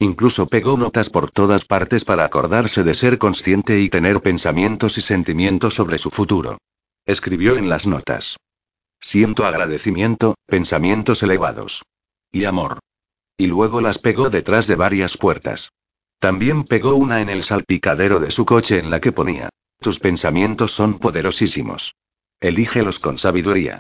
Incluso 0.06 0.46
pegó 0.46 0.78
notas 0.78 1.10
por 1.10 1.32
todas 1.32 1.66
partes 1.66 2.06
para 2.06 2.26
acordarse 2.26 2.84
de 2.84 2.94
ser 2.94 3.18
consciente 3.18 3.80
y 3.80 3.90
tener 3.90 4.22
pensamientos 4.22 5.00
y 5.00 5.02
sentimientos 5.02 5.74
sobre 5.74 5.98
su 5.98 6.12
futuro. 6.12 6.60
Escribió 7.08 7.58
en 7.58 7.70
las 7.70 7.88
notas. 7.88 8.38
Siento 9.02 9.48
agradecimiento, 9.48 10.36
pensamientos 10.46 11.24
elevados. 11.24 11.82
Y 12.32 12.46
amor. 12.46 12.78
Y 13.36 13.48
luego 13.48 13.82
las 13.82 13.98
pegó 13.98 14.30
detrás 14.30 14.68
de 14.68 14.76
varias 14.76 15.18
puertas. 15.18 15.72
También 16.20 16.66
pegó 16.66 16.94
una 16.94 17.22
en 17.22 17.30
el 17.30 17.44
salpicadero 17.44 18.20
de 18.20 18.30
su 18.30 18.46
coche 18.46 18.78
en 18.78 18.92
la 18.92 19.02
que 19.02 19.12
ponía. 19.12 19.50
Tus 19.82 19.98
pensamientos 20.00 20.72
son 20.72 21.00
poderosísimos. 21.00 21.96
Elígelos 22.40 23.00
con 23.00 23.18
sabiduría. 23.18 23.80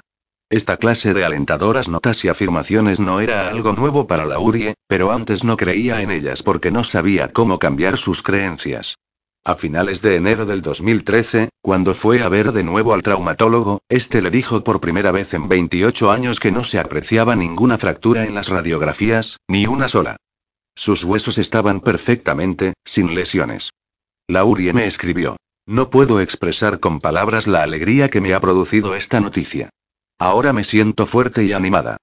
Esta 0.50 0.78
clase 0.78 1.16
de 1.16 1.26
alentadoras 1.26 1.90
notas 1.90 2.24
y 2.24 2.28
afirmaciones 2.28 3.00
no 3.00 3.20
era 3.20 3.50
algo 3.50 3.74
nuevo 3.74 4.06
para 4.06 4.26
Laurie, 4.26 4.76
pero 4.88 5.12
antes 5.12 5.44
no 5.44 5.58
creía 5.58 6.04
en 6.04 6.12
ellas 6.12 6.44
porque 6.44 6.70
no 6.70 6.84
sabía 6.84 7.30
cómo 7.30 7.58
cambiar 7.58 7.98
sus 7.98 8.22
creencias. 8.22 8.96
A 9.44 9.56
finales 9.56 10.04
de 10.04 10.16
enero 10.16 10.46
del 10.46 10.62
2013, 10.62 11.50
cuando 11.62 11.96
fue 11.96 12.22
a 12.22 12.30
ver 12.30 12.52
de 12.52 12.64
nuevo 12.64 12.94
al 12.94 13.02
traumatólogo, 13.02 13.80
este 13.90 14.22
le 14.22 14.30
dijo 14.30 14.64
por 14.64 14.80
primera 14.80 15.12
vez 15.12 15.34
en 15.34 15.50
28 15.50 16.12
años 16.12 16.40
que 16.40 16.52
no 16.52 16.64
se 16.64 16.80
apreciaba 16.80 17.36
ninguna 17.36 17.80
fractura 17.80 18.26
en 18.26 18.36
las 18.36 18.48
radiografías, 18.48 19.38
ni 19.48 19.66
una 19.66 19.88
sola. 19.88 20.18
Sus 20.76 21.04
huesos 21.04 21.40
estaban 21.40 21.80
perfectamente, 21.82 22.74
sin 22.86 23.16
lesiones. 23.16 23.72
Laurie 24.28 24.74
me 24.74 24.86
escribió. 24.86 25.38
No 25.68 25.90
puedo 25.90 26.20
expresar 26.22 26.80
con 26.80 27.00
palabras 27.00 27.48
la 27.48 27.64
alegría 27.64 28.10
que 28.10 28.22
me 28.22 28.36
ha 28.36 28.40
producido 28.40 28.96
esta 28.96 29.20
noticia. 29.20 29.70
Ahora 30.18 30.54
me 30.54 30.64
siento 30.64 31.06
fuerte 31.06 31.44
y 31.44 31.52
animada. 31.52 31.98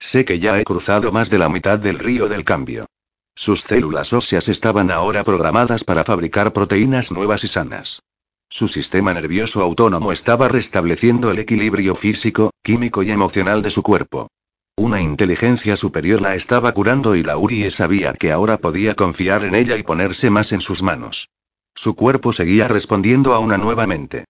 Sé 0.00 0.24
que 0.24 0.38
ya 0.38 0.58
he 0.58 0.64
cruzado 0.64 1.12
más 1.12 1.28
de 1.28 1.38
la 1.38 1.48
mitad 1.48 1.78
del 1.78 1.98
río 1.98 2.28
del 2.28 2.44
cambio. 2.44 2.86
Sus 3.34 3.62
células 3.62 4.12
óseas 4.12 4.48
estaban 4.48 4.90
ahora 4.90 5.22
programadas 5.22 5.84
para 5.84 6.04
fabricar 6.04 6.52
proteínas 6.52 7.12
nuevas 7.12 7.44
y 7.44 7.48
sanas. 7.48 8.02
Su 8.48 8.68
sistema 8.68 9.12
nervioso 9.12 9.62
autónomo 9.62 10.10
estaba 10.12 10.48
restableciendo 10.48 11.30
el 11.30 11.38
equilibrio 11.38 11.94
físico, 11.94 12.50
químico 12.62 13.02
y 13.02 13.10
emocional 13.10 13.60
de 13.60 13.70
su 13.70 13.82
cuerpo. 13.82 14.28
Una 14.76 15.02
inteligencia 15.02 15.76
superior 15.76 16.22
la 16.22 16.36
estaba 16.36 16.72
curando 16.72 17.14
y 17.16 17.22
Laurie 17.22 17.70
sabía 17.70 18.14
que 18.14 18.32
ahora 18.32 18.58
podía 18.58 18.94
confiar 18.94 19.44
en 19.44 19.54
ella 19.54 19.76
y 19.76 19.82
ponerse 19.82 20.30
más 20.30 20.52
en 20.52 20.62
sus 20.62 20.82
manos. 20.82 21.28
Su 21.74 21.94
cuerpo 21.94 22.32
seguía 22.32 22.66
respondiendo 22.68 23.34
a 23.34 23.40
una 23.40 23.58
nueva 23.58 23.86
mente. 23.86 24.24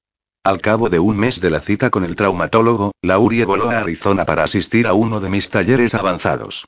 Al 0.49 0.63
cabo 0.63 0.89
de 0.89 0.99
un 0.99 1.19
mes 1.19 1.43
de 1.43 1.51
la 1.51 1.61
cita 1.61 1.91
con 1.91 2.07
el 2.07 2.17
traumatólogo, 2.17 2.93
Laurie 3.03 3.45
voló 3.45 3.69
a 3.69 3.81
Arizona 3.81 4.25
para 4.25 4.45
asistir 4.45 4.87
a 4.87 4.95
uno 4.95 5.21
de 5.21 5.29
mis 5.29 5.51
talleres 5.51 5.95
avanzados. 5.95 6.65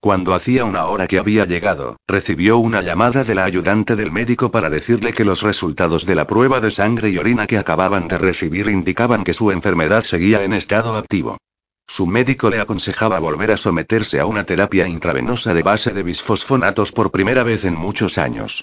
Cuando 0.00 0.34
hacía 0.34 0.66
una 0.66 0.84
hora 0.84 1.06
que 1.06 1.18
había 1.18 1.46
llegado, 1.46 1.96
recibió 2.06 2.58
una 2.58 2.82
llamada 2.82 3.24
de 3.24 3.34
la 3.34 3.44
ayudante 3.44 3.96
del 3.96 4.12
médico 4.12 4.50
para 4.50 4.68
decirle 4.68 5.14
que 5.14 5.24
los 5.24 5.40
resultados 5.40 6.04
de 6.04 6.14
la 6.14 6.26
prueba 6.26 6.60
de 6.60 6.70
sangre 6.70 7.08
y 7.08 7.16
orina 7.16 7.46
que 7.46 7.56
acababan 7.56 8.06
de 8.06 8.18
recibir 8.18 8.66
indicaban 8.66 9.24
que 9.24 9.32
su 9.32 9.50
enfermedad 9.50 10.02
seguía 10.02 10.44
en 10.44 10.52
estado 10.52 10.94
activo. 10.96 11.38
Su 11.86 12.06
médico 12.06 12.50
le 12.50 12.60
aconsejaba 12.60 13.18
volver 13.18 13.52
a 13.52 13.56
someterse 13.56 14.20
a 14.20 14.26
una 14.26 14.44
terapia 14.44 14.86
intravenosa 14.86 15.54
de 15.54 15.62
base 15.62 15.92
de 15.92 16.02
bisfosfonatos 16.02 16.92
por 16.92 17.10
primera 17.10 17.44
vez 17.44 17.64
en 17.64 17.76
muchos 17.76 18.18
años. 18.18 18.62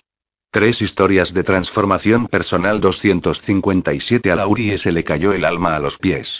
Tres 0.52 0.82
historias 0.82 1.36
de 1.36 1.44
transformación 1.44 2.26
personal 2.26 2.80
257 2.80 4.32
a 4.32 4.36
Laurie 4.36 4.80
se 4.80 4.92
le 4.92 5.04
cayó 5.04 5.32
el 5.32 5.46
alma 5.46 5.76
a 5.76 5.80
los 5.80 6.00
pies. 6.00 6.40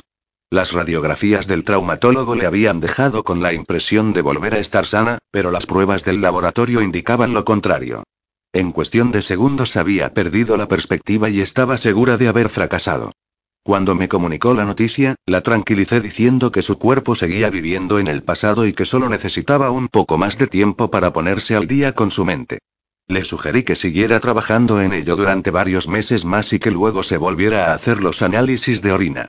Las 0.50 0.72
radiografías 0.72 1.46
del 1.46 1.64
traumatólogo 1.64 2.34
le 2.34 2.48
habían 2.48 2.80
dejado 2.80 3.24
con 3.24 3.44
la 3.44 3.54
impresión 3.54 4.14
de 4.14 4.24
volver 4.24 4.56
a 4.56 4.58
estar 4.58 4.88
sana, 4.88 5.20
pero 5.30 5.52
las 5.52 5.68
pruebas 5.68 6.06
del 6.06 6.22
laboratorio 6.22 6.82
indicaban 6.82 7.36
lo 7.36 7.46
contrario. 7.46 8.02
En 8.52 8.72
cuestión 8.72 9.12
de 9.12 9.22
segundos 9.22 9.78
había 9.78 10.12
perdido 10.12 10.58
la 10.58 10.68
perspectiva 10.68 11.30
y 11.30 11.42
estaba 11.42 11.78
segura 11.78 12.18
de 12.18 12.30
haber 12.30 12.50
fracasado. 12.50 13.12
Cuando 13.62 13.94
me 13.94 14.10
comunicó 14.10 14.56
la 14.56 14.66
noticia, 14.66 15.14
la 15.28 15.42
tranquilicé 15.42 16.02
diciendo 16.02 16.52
que 16.52 16.64
su 16.64 16.80
cuerpo 16.80 17.14
seguía 17.14 17.52
viviendo 17.52 18.00
en 18.00 18.08
el 18.08 18.24
pasado 18.24 18.66
y 18.66 18.74
que 18.74 18.86
solo 18.86 19.08
necesitaba 19.08 19.70
un 19.70 19.88
poco 19.88 20.18
más 20.18 20.40
de 20.40 20.48
tiempo 20.48 20.90
para 20.90 21.14
ponerse 21.14 21.56
al 21.56 21.68
día 21.68 21.94
con 21.94 22.10
su 22.10 22.26
mente. 22.26 22.58
Le 23.10 23.26
sugerí 23.26 23.64
que 23.64 23.76
siguiera 23.76 24.20
trabajando 24.20 24.82
en 24.82 24.94
ello 24.94 25.16
durante 25.16 25.50
varios 25.50 25.88
meses 25.88 26.26
más 26.26 26.54
y 26.54 26.60
que 26.60 26.70
luego 26.70 27.02
se 27.02 27.18
volviera 27.18 27.66
a 27.66 27.74
hacer 27.74 28.04
los 28.04 28.22
análisis 28.22 28.84
de 28.84 28.92
orina. 28.92 29.28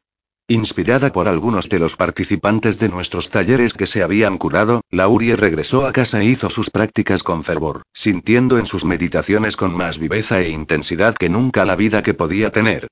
Inspirada 0.49 1.11
por 1.11 1.29
algunos 1.29 1.71
de 1.71 1.79
los 1.79 1.97
participantes 1.97 2.79
de 2.79 2.91
nuestros 2.91 3.31
talleres 3.31 3.73
que 3.73 3.87
se 3.87 4.03
habían 4.03 4.37
curado, 4.37 4.83
Laurie 4.91 5.35
regresó 5.35 5.87
a 5.87 5.93
casa 5.93 6.21
e 6.21 6.27
hizo 6.27 6.51
sus 6.51 6.69
prácticas 6.69 7.23
con 7.23 7.43
fervor, 7.43 7.81
sintiendo 7.95 8.59
en 8.59 8.67
sus 8.67 8.85
meditaciones 8.85 9.57
con 9.57 9.75
más 9.75 9.99
viveza 9.99 10.41
e 10.41 10.51
intensidad 10.51 11.15
que 11.15 11.31
nunca 11.31 11.65
la 11.65 11.75
vida 11.75 12.03
que 12.03 12.13
podía 12.13 12.51
tener. 12.51 12.87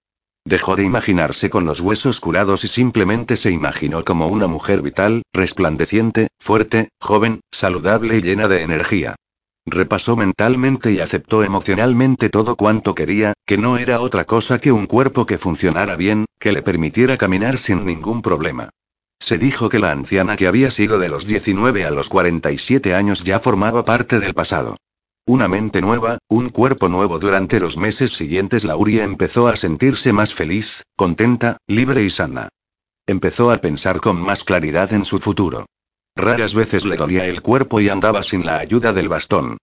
Dejó 0.47 0.75
de 0.75 0.85
imaginarse 0.85 1.51
con 1.51 1.67
los 1.67 1.81
huesos 1.81 2.19
curados 2.19 2.65
y 2.65 2.69
simplemente 2.69 3.37
se 3.37 3.51
imaginó 3.51 4.07
como 4.07 4.29
una 4.29 4.47
mujer 4.47 4.81
vital, 4.81 5.21
resplandeciente, 5.35 6.29
fuerte, 6.39 6.89
joven, 6.99 7.41
saludable 7.51 8.17
y 8.17 8.23
llena 8.23 8.49
de 8.49 8.63
energía. 8.63 9.17
Repasó 9.71 10.17
mentalmente 10.17 10.93
y 10.93 11.01
aceptó 11.01 11.45
emocionalmente 11.45 12.29
todo 12.31 12.57
cuanto 12.57 12.95
quería, 12.95 13.35
que 13.47 13.59
no 13.59 13.77
era 13.77 14.01
otra 14.01 14.25
cosa 14.25 14.59
que 14.59 14.73
un 14.73 14.87
cuerpo 14.87 15.27
que 15.27 15.39
funcionara 15.39 15.97
bien, 15.97 16.27
que 16.39 16.53
le 16.53 16.63
permitiera 16.63 17.17
caminar 17.17 17.59
sin 17.59 17.85
ningún 17.85 18.23
problema. 18.23 18.71
Se 19.21 19.37
dijo 19.37 19.69
que 19.69 19.79
la 19.79 19.91
anciana 19.91 20.37
que 20.37 20.47
había 20.47 20.71
sido 20.71 20.99
de 20.99 21.09
los 21.09 21.27
19 21.27 21.85
a 21.85 21.91
los 21.91 22.09
47 22.09 22.95
años 22.95 23.25
ya 23.25 23.41
formaba 23.41 23.85
parte 23.85 24.21
del 24.21 24.35
pasado. 24.35 24.77
Una 25.27 25.49
mente 25.49 25.83
nueva, 25.83 26.19
un 26.29 26.49
cuerpo 26.49 26.89
nuevo 26.89 27.19
durante 27.19 27.61
los 27.61 27.77
meses 27.77 28.13
siguientes 28.13 28.65
Laurie 28.65 29.03
empezó 29.03 29.49
a 29.49 29.57
sentirse 29.57 30.13
más 30.13 30.33
feliz, 30.33 30.85
contenta, 30.97 31.59
libre 31.67 32.03
y 32.03 32.11
sana. 32.11 32.49
Empezó 33.07 33.51
a 33.51 33.59
pensar 33.59 34.01
con 34.01 34.21
más 34.21 34.45
claridad 34.45 34.93
en 34.93 35.05
su 35.05 35.19
futuro. 35.19 35.67
Raras 36.19 36.53
veces 36.53 36.85
le 36.85 36.97
dolía 36.97 37.27
el 37.27 37.43
cuerpo 37.43 37.81
y 37.81 37.89
andaba 37.89 38.25
sin 38.25 38.45
la 38.45 38.59
ayuda 38.59 38.93
del 38.93 39.09
bastón. 39.09 39.57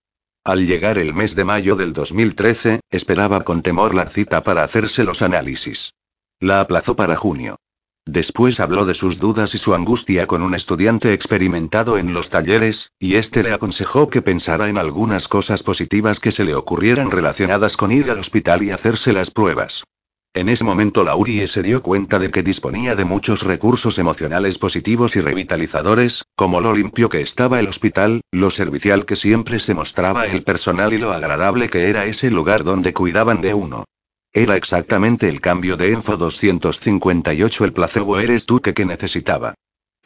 Al 0.45 0.65
llegar 0.65 0.97
el 0.97 1.13
mes 1.13 1.35
de 1.35 1.43
mayo 1.43 1.75
del 1.75 1.91
2013, 1.91 2.79
esperaba 2.89 3.41
con 3.41 3.61
temor 3.61 3.93
la 3.93 4.07
cita 4.07 4.41
para 4.41 4.63
hacerse 4.63 5.03
los 5.03 5.21
análisis. 5.21 5.95
La 6.39 6.61
aplazó 6.61 6.95
para 6.95 7.17
junio. 7.17 7.57
Después 8.05 8.61
habló 8.61 8.85
de 8.85 8.93
sus 8.93 9.19
dudas 9.19 9.53
y 9.53 9.57
su 9.57 9.75
angustia 9.75 10.27
con 10.27 10.43
un 10.43 10.55
estudiante 10.55 11.11
experimentado 11.11 11.97
en 11.97 12.13
los 12.13 12.29
talleres, 12.29 12.91
y 12.99 13.15
este 13.15 13.43
le 13.43 13.51
aconsejó 13.51 14.09
que 14.09 14.21
pensara 14.21 14.69
en 14.69 14.77
algunas 14.77 15.27
cosas 15.27 15.61
positivas 15.61 16.21
que 16.21 16.31
se 16.31 16.45
le 16.45 16.55
ocurrieran 16.55 17.11
relacionadas 17.11 17.75
con 17.75 17.91
ir 17.91 18.09
al 18.09 18.19
hospital 18.19 18.63
y 18.63 18.71
hacerse 18.71 19.11
las 19.11 19.29
pruebas. 19.29 19.83
En 20.35 20.49
ese 20.49 20.65
momento 20.65 21.05
Laurie 21.05 21.47
se 21.47 21.63
dio 21.63 21.81
cuenta 21.81 22.19
de 22.19 22.29
que 22.29 22.43
disponía 22.43 22.93
de 22.93 23.05
muchos 23.05 23.41
recursos 23.43 23.97
emocionales 23.99 24.57
positivos 24.57 25.15
y 25.15 25.21
revitalizadores, 25.21 26.25
como 26.35 26.59
lo 26.59 26.73
limpio 26.73 27.07
que 27.07 27.21
estaba 27.21 27.61
el 27.61 27.69
hospital, 27.69 28.19
lo 28.33 28.51
servicial 28.51 29.05
que 29.05 29.15
siempre 29.15 29.61
se 29.61 29.73
mostraba 29.73 30.25
el 30.25 30.43
personal 30.43 30.91
y 30.91 30.97
lo 30.97 31.13
agradable 31.13 31.69
que 31.69 31.89
era 31.89 32.03
ese 32.03 32.31
lugar 32.31 32.65
donde 32.65 32.93
cuidaban 32.93 33.39
de 33.39 33.53
uno. 33.53 33.85
Era 34.33 34.57
exactamente 34.57 35.29
el 35.29 35.39
cambio 35.39 35.77
de 35.77 35.93
Enfo 35.93 36.17
258 36.17 37.63
el 37.63 37.71
placebo 37.71 38.19
eres 38.19 38.45
tú 38.45 38.59
que, 38.59 38.73
que 38.73 38.85
necesitaba. 38.85 39.53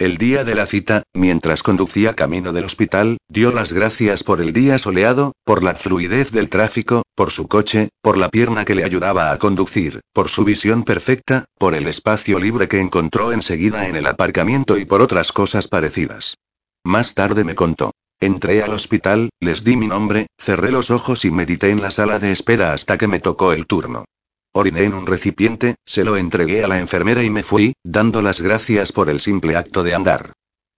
El 0.00 0.16
día 0.16 0.44
de 0.44 0.54
la 0.54 0.64
cita, 0.64 1.02
mientras 1.12 1.62
conducía 1.62 2.14
camino 2.14 2.54
del 2.54 2.64
hospital, 2.64 3.18
dio 3.28 3.52
las 3.52 3.74
gracias 3.74 4.24
por 4.24 4.40
el 4.40 4.54
día 4.54 4.78
soleado, 4.78 5.34
por 5.44 5.62
la 5.62 5.74
fluidez 5.74 6.32
del 6.32 6.48
tráfico, 6.48 7.02
por 7.14 7.30
su 7.30 7.48
coche, 7.48 7.90
por 8.00 8.16
la 8.16 8.30
pierna 8.30 8.64
que 8.64 8.74
le 8.74 8.82
ayudaba 8.82 9.30
a 9.30 9.36
conducir, 9.36 10.00
por 10.14 10.30
su 10.30 10.42
visión 10.42 10.84
perfecta, 10.84 11.44
por 11.58 11.74
el 11.74 11.86
espacio 11.86 12.38
libre 12.38 12.66
que 12.66 12.80
encontró 12.80 13.30
enseguida 13.30 13.88
en 13.88 13.96
el 13.96 14.06
aparcamiento 14.06 14.78
y 14.78 14.86
por 14.86 15.02
otras 15.02 15.32
cosas 15.32 15.68
parecidas. 15.68 16.36
Más 16.82 17.12
tarde 17.12 17.44
me 17.44 17.54
contó. 17.54 17.90
Entré 18.20 18.62
al 18.62 18.72
hospital, 18.72 19.28
les 19.38 19.64
di 19.64 19.76
mi 19.76 19.86
nombre, 19.86 20.28
cerré 20.38 20.70
los 20.70 20.90
ojos 20.90 21.26
y 21.26 21.30
medité 21.30 21.68
en 21.68 21.82
la 21.82 21.90
sala 21.90 22.18
de 22.18 22.32
espera 22.32 22.72
hasta 22.72 22.96
que 22.96 23.06
me 23.06 23.20
tocó 23.20 23.52
el 23.52 23.66
turno. 23.66 24.06
Oriné 24.52 24.82
en 24.84 24.94
un 24.94 25.06
recipiente, 25.06 25.76
se 25.84 26.04
lo 26.04 26.16
entregué 26.16 26.64
a 26.64 26.68
la 26.68 26.80
enfermera 26.80 27.22
y 27.22 27.30
me 27.30 27.44
fui, 27.44 27.74
dando 27.84 28.20
las 28.20 28.40
gracias 28.40 28.90
por 28.90 29.08
el 29.08 29.20
simple 29.20 29.56
acto 29.56 29.82
de 29.84 29.94
andar. 29.94 30.32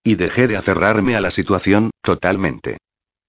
Y 0.04 0.16
dejé 0.16 0.46
de 0.46 0.56
aferrarme 0.56 1.16
a 1.16 1.20
la 1.20 1.30
situación, 1.30 1.90
totalmente. 2.02 2.78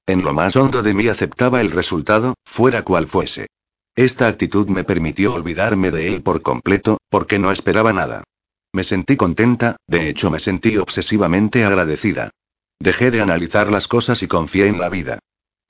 En 0.06 0.24
lo 0.24 0.34
más 0.34 0.58
hondo 0.58 0.84
de 0.84 0.94
mí 0.94 1.08
aceptaba 1.08 1.62
el 1.62 1.72
resultado, 1.72 2.34
fuera 2.44 2.84
cual 2.84 3.08
fuese. 3.08 3.48
Esta 3.96 4.28
actitud 4.28 4.68
me 4.68 4.84
permitió 4.84 5.34
olvidarme 5.34 5.92
de 5.92 6.08
él 6.08 6.22
por 6.22 6.42
completo, 6.42 6.98
porque 7.10 7.40
no 7.40 7.52
esperaba 7.52 7.94
nada. 7.94 8.24
Me 8.74 8.84
sentí 8.84 9.16
contenta, 9.16 9.78
de 9.88 10.10
hecho 10.10 10.30
me 10.30 10.40
sentí 10.40 10.78
obsesivamente 10.78 11.64
agradecida. 11.64 12.32
Dejé 12.80 13.12
de 13.12 13.22
analizar 13.22 13.72
las 13.72 13.88
cosas 13.88 14.24
y 14.24 14.28
confié 14.28 14.68
en 14.68 14.80
la 14.80 14.90
vida. 14.90 15.20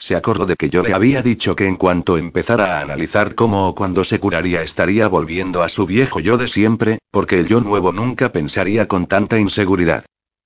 Se 0.03 0.17
acordó 0.17 0.45
de 0.45 0.57
que 0.57 0.69
yo 0.69 0.84
le 0.84 0.93
había 0.93 1.21
dicho 1.21 1.55
que 1.55 1.65
en 1.65 1.77
cuanto 1.77 2.17
empezara 2.17 2.77
a 2.77 2.81
analizar 2.81 3.35
cómo 3.35 3.69
o 3.69 3.73
cuándo 3.73 4.03
se 4.03 4.19
curaría 4.19 4.61
estaría 4.61 5.07
volviendo 5.07 5.63
a 5.63 5.69
su 5.69 5.85
viejo 5.85 6.19
yo 6.19 6.38
de 6.38 6.49
siempre, 6.49 6.99
porque 7.09 7.39
el 7.39 7.47
yo 7.47 7.61
nuevo 7.61 7.93
nunca 7.93 8.34
pensaría 8.34 8.85
con 8.85 9.07
tanta 9.07 9.39
inseguridad. 9.39 10.03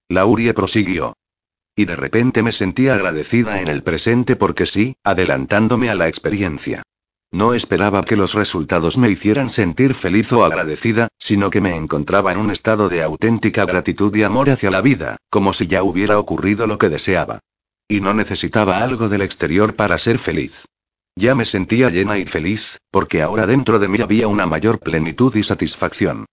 Laurie 0.09 0.53
prosiguió. 0.53 1.13
Y 1.75 1.85
de 1.85 1.95
repente 1.95 2.43
me 2.43 2.51
sentía 2.51 2.93
agradecida 2.93 3.59
en 3.59 3.67
el 3.67 3.81
presente 3.81 4.35
porque 4.35 4.67
sí, 4.67 4.95
adelantándome 5.03 5.89
a 5.89 5.95
la 5.95 6.07
experiencia. 6.07 6.83
No 7.31 7.55
esperaba 7.55 8.05
que 8.05 8.15
los 8.15 8.35
resultados 8.35 8.95
me 8.99 9.09
hicieran 9.09 9.49
sentir 9.49 9.95
feliz 9.95 10.31
o 10.33 10.45
agradecida, 10.45 11.07
sino 11.17 11.49
que 11.49 11.61
me 11.61 11.75
encontraba 11.75 12.31
en 12.31 12.37
un 12.37 12.51
estado 12.51 12.89
de 12.89 13.01
auténtica 13.01 13.65
gratitud 13.65 14.15
y 14.15 14.21
amor 14.21 14.51
hacia 14.51 14.69
la 14.69 14.81
vida, 14.81 15.17
como 15.31 15.51
si 15.51 15.65
ya 15.65 15.81
hubiera 15.81 16.19
ocurrido 16.19 16.67
lo 16.67 16.77
que 16.77 16.89
deseaba. 16.89 17.39
Y 17.89 18.01
no 18.01 18.13
necesitaba 18.13 18.83
algo 18.83 19.07
del 19.07 19.21
exterior 19.21 19.75
para 19.75 19.97
ser 19.97 20.19
feliz. 20.19 20.65
Ya 21.15 21.35
me 21.35 21.45
sentía 21.45 21.89
llena 21.89 22.17
y 22.17 22.25
feliz, 22.25 22.79
porque 22.91 23.21
ahora 23.21 23.47
dentro 23.47 23.79
de 23.79 23.87
mí 23.87 24.01
había 24.01 24.27
una 24.27 24.45
mayor 24.45 24.79
plenitud 24.79 25.33
y 25.35 25.43
satisfacción. 25.43 26.25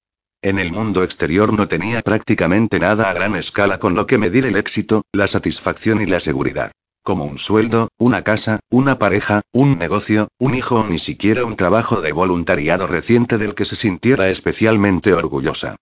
En 0.43 0.59
el 0.59 0.73
mundo 0.73 1.05
exterior 1.05 1.53
no 1.53 1.69
tenía 1.69 2.03
prácticamente 2.03 2.79
nada 2.79 3.09
a 3.09 3.15
gran 3.15 3.35
escala 3.35 3.79
con 3.79 3.95
lo 3.95 4.07
que 4.07 4.19
medir 4.19 4.45
el 4.45 4.57
éxito, 4.57 5.03
la 5.13 5.27
satisfacción 5.27 6.03
y 6.03 6.07
la 6.07 6.21
seguridad. 6.21 6.73
Como 7.03 7.25
un 7.25 7.39
sueldo, 7.39 7.89
una 7.99 8.25
casa, 8.25 8.61
una 8.69 8.99
pareja, 8.99 9.41
un 9.53 9.79
negocio, 9.79 10.29
un 10.39 10.55
hijo 10.55 10.81
o 10.81 10.87
ni 10.87 10.99
siquiera 10.99 11.45
un 11.45 11.57
trabajo 11.57 12.01
de 12.01 12.13
voluntariado 12.13 12.87
reciente 12.87 13.39
del 13.39 13.55
que 13.55 13.65
se 13.65 13.77
sintiera 13.77 14.29
especialmente 14.29 15.15
orgullosa. 15.15 15.77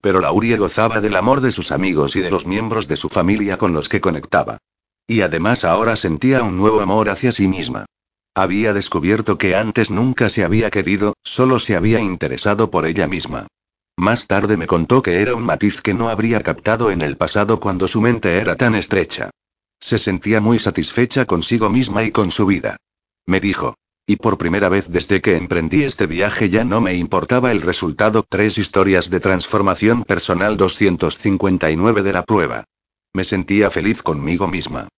Pero 0.00 0.20
Laurie 0.20 0.56
gozaba 0.56 1.00
del 1.00 1.16
amor 1.16 1.40
de 1.40 1.52
sus 1.52 1.70
amigos 1.70 2.16
y 2.16 2.20
de 2.20 2.30
los 2.30 2.46
miembros 2.46 2.88
de 2.88 2.96
su 2.96 3.08
familia 3.08 3.58
con 3.58 3.72
los 3.72 3.88
que 3.88 4.00
conectaba. 4.00 4.58
Y 5.10 5.22
además 5.22 5.64
ahora 5.64 5.96
sentía 5.96 6.42
un 6.42 6.58
nuevo 6.58 6.80
amor 6.80 7.08
hacia 7.08 7.32
sí 7.32 7.48
misma. 7.48 7.86
Había 8.34 8.74
descubierto 8.74 9.38
que 9.38 9.56
antes 9.56 9.90
nunca 9.90 10.28
se 10.28 10.44
había 10.44 10.68
querido, 10.70 11.14
solo 11.24 11.58
se 11.58 11.76
había 11.76 11.98
interesado 11.98 12.70
por 12.70 12.84
ella 12.86 13.08
misma. 13.08 13.46
Más 13.96 14.26
tarde 14.26 14.58
me 14.58 14.66
contó 14.66 15.02
que 15.02 15.22
era 15.22 15.34
un 15.34 15.44
matiz 15.44 15.80
que 15.80 15.94
no 15.94 16.10
habría 16.10 16.42
captado 16.42 16.90
en 16.90 17.00
el 17.00 17.16
pasado 17.16 17.58
cuando 17.58 17.88
su 17.88 18.02
mente 18.02 18.36
era 18.36 18.54
tan 18.54 18.74
estrecha. 18.74 19.30
Se 19.80 19.98
sentía 19.98 20.42
muy 20.42 20.58
satisfecha 20.58 21.24
consigo 21.24 21.70
misma 21.70 22.04
y 22.04 22.12
con 22.12 22.30
su 22.30 22.44
vida. 22.44 22.76
Me 23.26 23.40
dijo. 23.40 23.74
Y 24.06 24.16
por 24.16 24.36
primera 24.36 24.68
vez 24.68 24.88
desde 24.88 25.20
que 25.20 25.36
emprendí 25.36 25.84
este 25.84 26.06
viaje 26.06 26.48
ya 26.48 26.64
no 26.64 26.80
me 26.80 26.94
importaba 26.94 27.50
el 27.50 27.62
resultado. 27.62 28.24
Tres 28.28 28.58
historias 28.58 29.08
de 29.10 29.20
transformación 29.20 30.04
personal 30.04 30.56
259 30.56 32.02
de 32.02 32.12
la 32.12 32.22
prueba. 32.24 32.64
Me 33.12 33.24
sentía 33.24 33.70
feliz 33.70 34.02
conmigo 34.02 34.48
misma. 34.48 34.88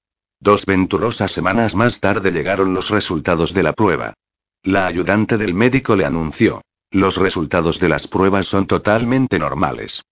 Dos 0.41 0.67
venturosas 0.67 1.33
semanas 1.33 1.75
más 1.75 2.01
tarde 2.01 2.31
llegaron 2.33 2.75
los 2.75 2.91
resultados 2.91 3.55
de 3.55 3.63
la 3.63 3.73
prueba. 3.73 4.15
La 4.63 4.87
ayudante 4.87 5.39
del 5.39 5.55
médico 5.55 5.97
le 5.97 6.05
anunció. 6.05 6.63
Los 6.91 7.17
resultados 7.17 7.79
de 7.79 7.89
las 7.89 8.09
pruebas 8.09 8.47
son 8.47 8.67
totalmente 8.67 9.39
normales. 9.39 10.03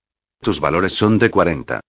Tus 0.41 0.61
valores 0.61 0.93
son 0.93 1.19
de 1.19 1.31
40. 1.31 1.81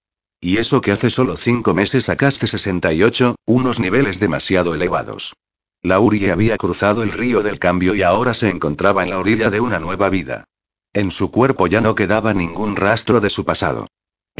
Y 0.41 0.57
eso 0.57 0.81
que 0.81 0.91
hace 0.91 1.09
solo 1.09 1.35
cinco 1.37 1.73
meses 1.73 2.05
sacaste 2.05 2.47
68, 2.47 3.35
unos 3.45 3.79
niveles 3.79 4.19
demasiado 4.19 4.73
elevados. 4.73 5.33
Laurie 5.81 6.31
había 6.31 6.57
cruzado 6.57 7.03
el 7.03 7.11
río 7.11 7.43
del 7.43 7.59
cambio 7.59 7.93
y 7.93 8.03
ahora 8.03 8.33
se 8.33 8.49
encontraba 8.49 9.03
en 9.03 9.09
la 9.09 9.19
orilla 9.19 9.49
de 9.49 9.59
una 9.59 9.79
nueva 9.79 10.09
vida. 10.09 10.45
En 10.93 11.11
su 11.11 11.29
cuerpo 11.29 11.67
ya 11.67 11.81
no 11.81 11.93
quedaba 11.93 12.33
ningún 12.33 12.75
rastro 12.75 13.19
de 13.19 13.29
su 13.29 13.45
pasado. 13.45 13.87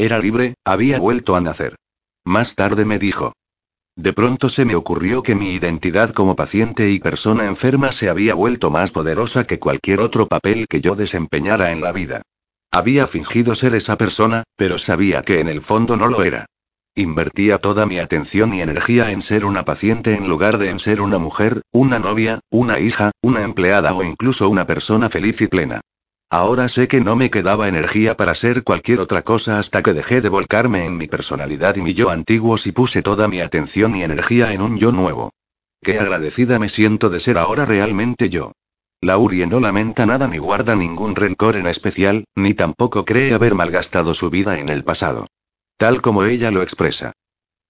Era 0.00 0.18
libre, 0.18 0.54
había 0.64 0.98
vuelto 0.98 1.36
a 1.36 1.42
nacer. 1.42 1.76
Más 2.24 2.54
tarde 2.54 2.86
me 2.86 2.98
dijo. 2.98 3.34
De 3.96 4.14
pronto 4.14 4.48
se 4.48 4.64
me 4.64 4.74
ocurrió 4.74 5.22
que 5.22 5.34
mi 5.34 5.50
identidad 5.50 6.14
como 6.14 6.36
paciente 6.36 6.88
y 6.88 7.00
persona 7.00 7.44
enferma 7.44 7.92
se 7.92 8.08
había 8.08 8.32
vuelto 8.32 8.70
más 8.70 8.92
poderosa 8.92 9.44
que 9.44 9.58
cualquier 9.58 10.00
otro 10.00 10.26
papel 10.26 10.68
que 10.68 10.80
yo 10.80 10.94
desempeñara 10.94 11.70
en 11.72 11.82
la 11.82 11.92
vida. 11.92 12.22
Había 12.70 13.06
fingido 13.08 13.54
ser 13.54 13.74
esa 13.74 13.98
persona, 13.98 14.44
pero 14.56 14.78
sabía 14.78 15.20
que 15.20 15.40
en 15.40 15.50
el 15.50 15.60
fondo 15.60 15.98
no 15.98 16.06
lo 16.06 16.24
era. 16.24 16.46
Invertía 16.94 17.58
toda 17.58 17.84
mi 17.84 17.98
atención 17.98 18.54
y 18.54 18.62
energía 18.62 19.10
en 19.10 19.20
ser 19.20 19.44
una 19.44 19.66
paciente 19.66 20.14
en 20.14 20.28
lugar 20.30 20.56
de 20.56 20.70
en 20.70 20.78
ser 20.78 21.02
una 21.02 21.18
mujer, 21.18 21.60
una 21.72 21.98
novia, 21.98 22.40
una 22.48 22.80
hija, 22.80 23.10
una 23.20 23.42
empleada 23.42 23.92
o 23.92 24.02
incluso 24.02 24.48
una 24.48 24.66
persona 24.66 25.10
feliz 25.10 25.42
y 25.42 25.46
plena. 25.46 25.82
Ahora 26.32 26.68
sé 26.68 26.86
que 26.86 27.00
no 27.00 27.16
me 27.16 27.28
quedaba 27.28 27.66
energía 27.66 28.16
para 28.16 28.36
ser 28.36 28.62
cualquier 28.62 29.00
otra 29.00 29.22
cosa 29.22 29.58
hasta 29.58 29.82
que 29.82 29.94
dejé 29.94 30.20
de 30.20 30.28
volcarme 30.28 30.84
en 30.84 30.96
mi 30.96 31.08
personalidad 31.08 31.74
y 31.74 31.82
mi 31.82 31.92
yo 31.92 32.10
antiguos 32.10 32.68
y 32.68 32.72
puse 32.72 33.02
toda 33.02 33.26
mi 33.26 33.40
atención 33.40 33.96
y 33.96 34.04
energía 34.04 34.52
en 34.52 34.62
un 34.62 34.78
yo 34.78 34.92
nuevo. 34.92 35.32
Qué 35.82 35.98
agradecida 35.98 36.60
me 36.60 36.68
siento 36.68 37.10
de 37.10 37.18
ser 37.18 37.36
ahora 37.36 37.66
realmente 37.66 38.28
yo. 38.28 38.52
Laurie 39.00 39.48
no 39.48 39.58
lamenta 39.58 40.06
nada 40.06 40.28
ni 40.28 40.38
guarda 40.38 40.76
ningún 40.76 41.16
rencor 41.16 41.56
en 41.56 41.66
especial, 41.66 42.24
ni 42.36 42.54
tampoco 42.54 43.04
cree 43.04 43.34
haber 43.34 43.56
malgastado 43.56 44.14
su 44.14 44.30
vida 44.30 44.60
en 44.60 44.68
el 44.68 44.84
pasado. 44.84 45.26
Tal 45.78 46.00
como 46.00 46.22
ella 46.22 46.52
lo 46.52 46.62
expresa. 46.62 47.12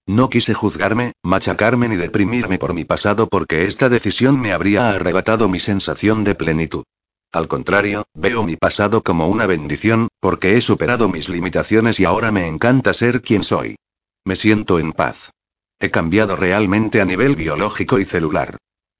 No 0.05 0.29
quise 0.29 0.53
juzgarme, 0.53 1.13
machacarme 1.23 1.87
ni 1.87 1.95
deprimirme 1.95 2.59
por 2.59 2.75
mi 2.75 2.85
pasado 2.85 3.27
porque 3.27 3.65
esta 3.65 3.89
decisión 3.89 4.39
me 4.39 4.53
habría 4.53 4.91
arrebatado 4.91 5.49
mi 5.49 5.59
sensación 5.59 6.23
de 6.23 6.35
plenitud. 6.35 6.83
Al 7.31 7.47
contrario, 7.47 8.03
veo 8.13 8.43
mi 8.43 8.57
pasado 8.57 9.03
como 9.03 9.27
una 9.27 9.45
bendición, 9.45 10.09
porque 10.19 10.57
he 10.57 10.61
superado 10.61 11.07
mis 11.07 11.29
limitaciones 11.29 11.99
y 11.99 12.05
ahora 12.05 12.31
me 12.31 12.45
encanta 12.47 12.93
ser 12.93 13.21
quien 13.21 13.43
soy. 13.43 13.77
Me 14.25 14.35
siento 14.35 14.79
en 14.79 14.91
paz. 14.91 15.31
He 15.79 15.91
cambiado 15.91 16.35
realmente 16.35 16.99
a 16.99 17.05
nivel 17.05 17.37
biológico 17.37 17.99
y 17.99 18.05
celular. 18.05 18.57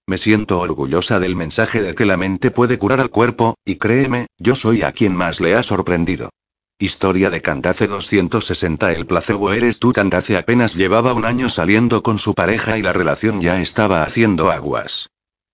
Me 0.07 0.17
siento 0.17 0.59
orgullosa 0.59 1.19
del 1.19 1.35
mensaje 1.35 1.81
de 1.81 1.93
que 1.93 2.05
la 2.05 2.17
mente 2.17 2.51
puede 2.51 2.77
curar 2.77 3.01
al 3.01 3.09
cuerpo, 3.09 3.55
y 3.65 3.75
créeme, 3.75 4.27
yo 4.37 4.55
soy 4.55 4.81
a 4.81 4.93
quien 4.93 5.13
más 5.13 5.41
le 5.41 5.55
ha 5.55 5.63
sorprendido. 5.63 6.29
Historia 6.79 7.29
de 7.29 7.41
Candace 7.41 7.85
260 7.85 8.93
El 8.93 9.05
placebo 9.05 9.51
eres 9.51 9.77
tú 9.77 9.91
Candace 9.91 10.37
apenas 10.37 10.75
llevaba 10.75 11.13
un 11.13 11.25
año 11.25 11.49
saliendo 11.49 12.01
con 12.01 12.17
su 12.17 12.33
pareja 12.33 12.77
y 12.77 12.81
la 12.81 12.93
relación 12.93 13.41
ya 13.41 13.61
estaba 13.61 14.03
haciendo 14.03 14.49
aguas. 14.49 15.09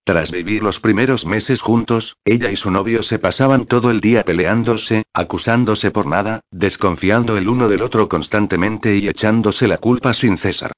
Tras 0.08 0.32
vivir 0.32 0.64
los 0.64 0.80
primeros 0.80 1.26
meses 1.26 1.60
juntos, 1.60 2.16
ella 2.24 2.50
y 2.50 2.56
su 2.56 2.72
novio 2.72 3.04
se 3.04 3.20
pasaban 3.20 3.66
todo 3.66 3.92
el 3.92 4.00
día 4.00 4.24
peleándose, 4.24 5.04
acusándose 5.14 5.92
por 5.92 6.06
nada, 6.06 6.40
desconfiando 6.50 7.36
el 7.36 7.50
uno 7.50 7.68
del 7.68 7.82
otro 7.82 8.08
constantemente 8.08 8.96
y 8.96 9.10
echándose 9.10 9.68
la 9.68 9.78
culpa 9.78 10.14
sin 10.14 10.38
cesar. 10.38 10.72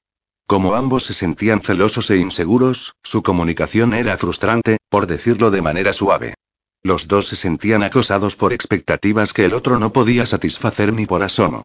Como 0.48 0.74
ambos 0.74 1.04
se 1.04 1.14
sentían 1.14 1.60
celosos 1.60 2.10
e 2.10 2.16
inseguros, 2.16 2.96
su 3.04 3.22
comunicación 3.22 3.94
era 3.94 4.18
frustrante, 4.18 4.78
por 4.88 5.06
decirlo 5.06 5.52
de 5.52 5.62
manera 5.62 5.92
suave. 5.92 6.34
Los 6.82 7.06
dos 7.06 7.28
se 7.28 7.36
sentían 7.36 7.84
acosados 7.84 8.34
por 8.34 8.52
expectativas 8.52 9.32
que 9.32 9.44
el 9.44 9.54
otro 9.54 9.78
no 9.78 9.92
podía 9.92 10.26
satisfacer 10.26 10.92
ni 10.92 11.06
por 11.06 11.22
asomo. 11.22 11.62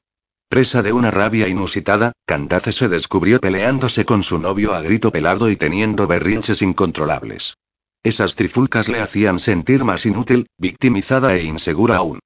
Presa 0.47 0.83
de 0.83 0.93
una 0.93 1.09
rabia 1.09 1.47
inusitada, 1.47 2.11
Candace 2.25 2.71
se 2.71 2.87
descubrió 2.87 3.39
peleándose 3.39 4.05
con 4.05 4.21
su 4.21 4.37
novio 4.37 4.73
a 4.73 4.81
grito 4.81 5.11
pelado 5.11 5.49
y 5.49 5.55
teniendo 5.55 6.07
berrinches 6.07 6.61
incontrolables. 6.61 7.55
Esas 8.03 8.35
trifulcas 8.35 8.87
le 8.87 8.99
hacían 8.99 9.39
sentir 9.39 9.83
más 9.83 10.05
inútil, 10.05 10.45
victimizada 10.59 11.35
e 11.35 11.43
insegura 11.43 11.97
aún. 11.97 12.19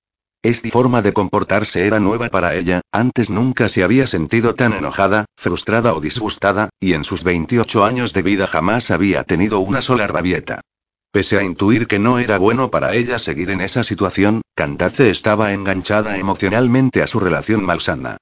Esta 0.44 0.70
forma 0.70 1.02
de 1.02 1.14
comportarse 1.14 1.88
era 1.88 2.00
nueva 2.02 2.28
para 2.30 2.56
ella, 2.56 2.82
antes 2.92 3.30
nunca 3.30 3.70
se 3.70 3.84
había 3.84 4.06
sentido 4.06 4.56
tan 4.56 4.74
enojada, 4.74 5.26
frustrada 5.38 5.94
o 5.94 6.02
disgustada, 6.02 6.70
y 6.80 6.94
en 6.94 7.06
sus 7.06 7.24
28 7.24 7.86
años 7.86 8.14
de 8.14 8.22
vida 8.22 8.48
jamás 8.48 8.92
había 8.92 9.24
tenido 9.24 9.60
una 9.60 9.82
sola 9.82 10.08
rabieta. 10.08 10.62
Pese 11.12 11.40
a 11.40 11.44
intuir 11.44 11.88
que 11.88 11.98
no 11.98 12.20
era 12.20 12.38
bueno 12.38 12.70
para 12.70 12.94
ella 12.94 13.18
seguir 13.18 13.50
en 13.50 13.62
esa 13.62 13.84
situación, 13.84 14.44
Candace 14.54 15.10
estaba 15.10 15.54
enganchada 15.54 16.18
emocionalmente 16.18 17.02
a 17.02 17.08
su 17.08 17.20
relación 17.20 17.64
malsana. 17.64 18.18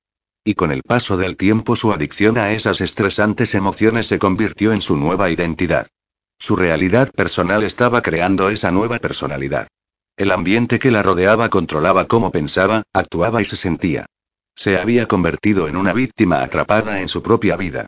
y 0.47 0.53
con 0.53 0.71
el 0.71 0.81
paso 0.81 1.17
del 1.17 1.35
tiempo 1.35 1.75
su 1.75 1.91
adicción 1.91 2.37
a 2.37 2.53
esas 2.53 2.79
estresantes 2.79 3.53
emociones 3.53 4.07
se 4.07 4.17
convirtió 4.17 4.71
en 4.71 4.81
su 4.81 4.95
nueva 4.95 5.29
identidad. 5.29 5.87
Su 6.39 6.55
realidad 6.55 7.11
personal 7.11 7.63
estaba 7.63 8.01
creando 8.01 8.49
esa 8.49 8.71
nueva 8.71 8.99
personalidad. 8.99 9.67
El 10.15 10.31
ambiente 10.31 10.79
que 10.79 10.89
la 10.89 11.03
rodeaba 11.03 11.49
controlaba 11.49 12.07
cómo 12.07 12.31
pensaba, 12.31 12.83
actuaba 12.93 13.41
y 13.41 13.45
se 13.45 13.57
sentía. 13.57 14.05
Se 14.55 14.77
había 14.77 15.05
convertido 15.05 15.67
en 15.67 15.75
una 15.75 15.91
víctima 15.91 16.41
atrapada 16.41 17.01
en 17.01 17.09
su 17.09 17.21
propia 17.21 17.57
vida. 17.57 17.87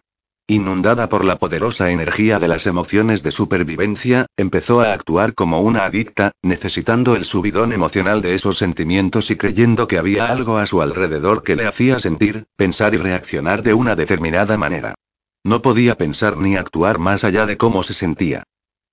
Inundada 0.49 1.09
por 1.09 1.25
la 1.25 1.37
poderosa 1.37 1.91
energía 1.91 2.39
de 2.39 2.47
las 2.47 2.65
emociones 2.65 3.21
de 3.21 3.31
supervivencia, 3.31 4.25
empezó 4.35 4.81
a 4.81 4.93
actuar 4.93 5.35
como 5.35 5.61
una 5.61 5.85
adicta, 5.85 6.31
necesitando 6.41 7.15
el 7.15 7.25
subidón 7.25 7.71
emocional 7.71 8.23
de 8.23 8.33
esos 8.33 8.57
sentimientos 8.57 9.29
y 9.29 9.35
creyendo 9.35 9.87
que 9.87 9.99
había 9.99 10.25
algo 10.25 10.57
a 10.57 10.65
su 10.65 10.81
alrededor 10.81 11.43
que 11.43 11.55
le 11.55 11.67
hacía 11.67 11.99
sentir, 11.99 12.47
pensar 12.55 12.95
y 12.95 12.97
reaccionar 12.97 13.61
de 13.61 13.75
una 13.75 13.95
determinada 13.95 14.57
manera. 14.57 14.95
No 15.43 15.61
podía 15.61 15.95
pensar 15.99 16.37
ni 16.37 16.55
actuar 16.55 16.97
más 16.97 17.23
allá 17.23 17.45
de 17.45 17.55
cómo 17.55 17.83
se 17.83 17.93
sentía. 17.93 18.41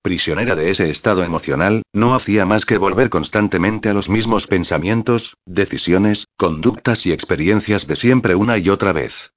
Prisionera 0.03 0.53
de 0.53 0.69
ese 0.69 0.91
estado 0.91 1.23
emocional, 1.23 1.81
no 1.91 2.13
hacía 2.13 2.45
más 2.45 2.67
que 2.67 2.77
volver 2.77 3.09
constantemente 3.09 3.89
a 3.89 3.95
los 3.95 4.11
mismos 4.11 4.45
pensamientos, 4.45 5.35
decisiones, 5.47 6.27
conductas 6.37 7.07
y 7.07 7.13
experiencias 7.13 7.87
de 7.87 7.95
siempre 7.95 8.35
una 8.35 8.59
y 8.59 8.69
otra 8.69 8.93
vez. 8.93 9.31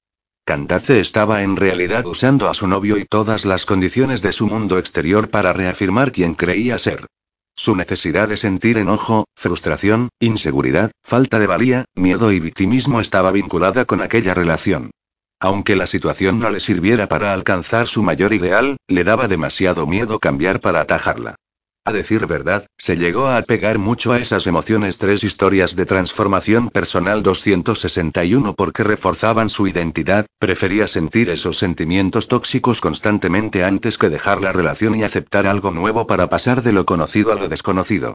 Candace 0.51 0.99
estaba 0.99 1.45
en 1.45 1.55
realidad 1.55 2.05
usando 2.07 2.49
a 2.49 2.55
su 2.55 2.67
novio 2.67 2.99
y 2.99 3.05
todas 3.05 3.45
las 3.45 3.65
condiciones 3.67 4.21
de 4.21 4.33
su 4.33 4.49
mundo 4.49 4.81
exterior 4.81 5.31
para 5.31 5.53
reafirmar 5.53 6.11
quién 6.11 6.35
creía 6.35 6.77
ser. 6.77 7.07
Su 7.55 7.77
necesidad 7.77 8.27
de 8.27 8.37
sentir 8.37 8.77
enojo, 8.77 9.27
frustración, 9.37 10.09
inseguridad, 10.19 10.91
falta 11.05 11.39
de 11.39 11.47
valía, 11.47 11.85
miedo 11.95 12.33
y 12.33 12.41
victimismo 12.41 13.01
estaba 13.01 13.31
vinculada 13.31 13.85
con 13.85 14.03
aquella 14.03 14.35
relación. 14.35 14.91
Aunque 15.39 15.77
la 15.77 15.87
situación 15.87 16.41
no 16.41 16.51
le 16.51 16.59
sirviera 16.59 17.07
para 17.07 17.33
alcanzar 17.33 17.87
su 17.87 18.03
mayor 18.03 18.33
ideal, 18.33 18.77
le 18.89 19.05
daba 19.05 19.29
demasiado 19.29 19.87
miedo 19.87 20.19
cambiar 20.19 20.59
para 20.59 20.81
atajarla. 20.81 21.37
A 21.87 21.93
decir 21.93 22.27
verdad, 22.27 22.67
se 22.77 22.99
llegó 22.99 23.27
a 23.27 23.39
apegar 23.39 23.79
mucho 23.79 24.13
a 24.13 24.19
esas 24.19 24.47
emociones 24.47 24.99
tres 24.99 25.25
historias 25.25 25.77
de 25.77 25.87
transformación 25.87 26.69
personal 26.69 27.23
261 27.23 28.55
porque 28.55 28.85
reforzaban 28.85 29.49
su 29.49 29.67
identidad, 29.67 30.27
prefería 30.39 30.87
sentir 30.87 31.31
esos 31.31 31.57
sentimientos 31.57 32.29
tóxicos 32.29 32.83
constantemente 32.83 33.65
antes 33.65 33.97
que 33.97 34.11
dejar 34.11 34.43
la 34.43 34.53
relación 34.53 34.95
y 34.95 35.05
aceptar 35.05 35.47
algo 35.47 35.71
nuevo 35.71 36.07
para 36.07 36.29
pasar 36.29 36.63
de 36.63 36.73
lo 36.73 36.85
conocido 36.85 37.33
a 37.33 37.37
lo 37.37 37.49
desconocido. 37.49 38.13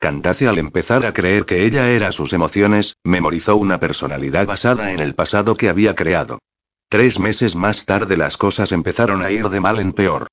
Candace 0.00 0.48
al 0.48 0.58
empezar 0.58 1.06
a 1.06 1.14
creer 1.14 1.44
que 1.44 1.64
ella 1.64 1.90
era 1.90 2.10
sus 2.10 2.32
emociones, 2.32 2.96
memorizó 3.04 3.56
una 3.56 3.78
personalidad 3.78 4.46
basada 4.46 4.92
en 4.92 4.98
el 4.98 5.14
pasado 5.14 5.56
que 5.56 5.68
había 5.68 5.94
creado. 5.94 6.40
Tres 6.88 7.20
meses 7.20 7.54
más 7.54 7.86
tarde 7.86 8.16
las 8.16 8.36
cosas 8.36 8.72
empezaron 8.72 9.22
a 9.22 9.30
ir 9.30 9.48
de 9.50 9.60
mal 9.60 9.78
en 9.78 9.92
peor. 9.92 10.26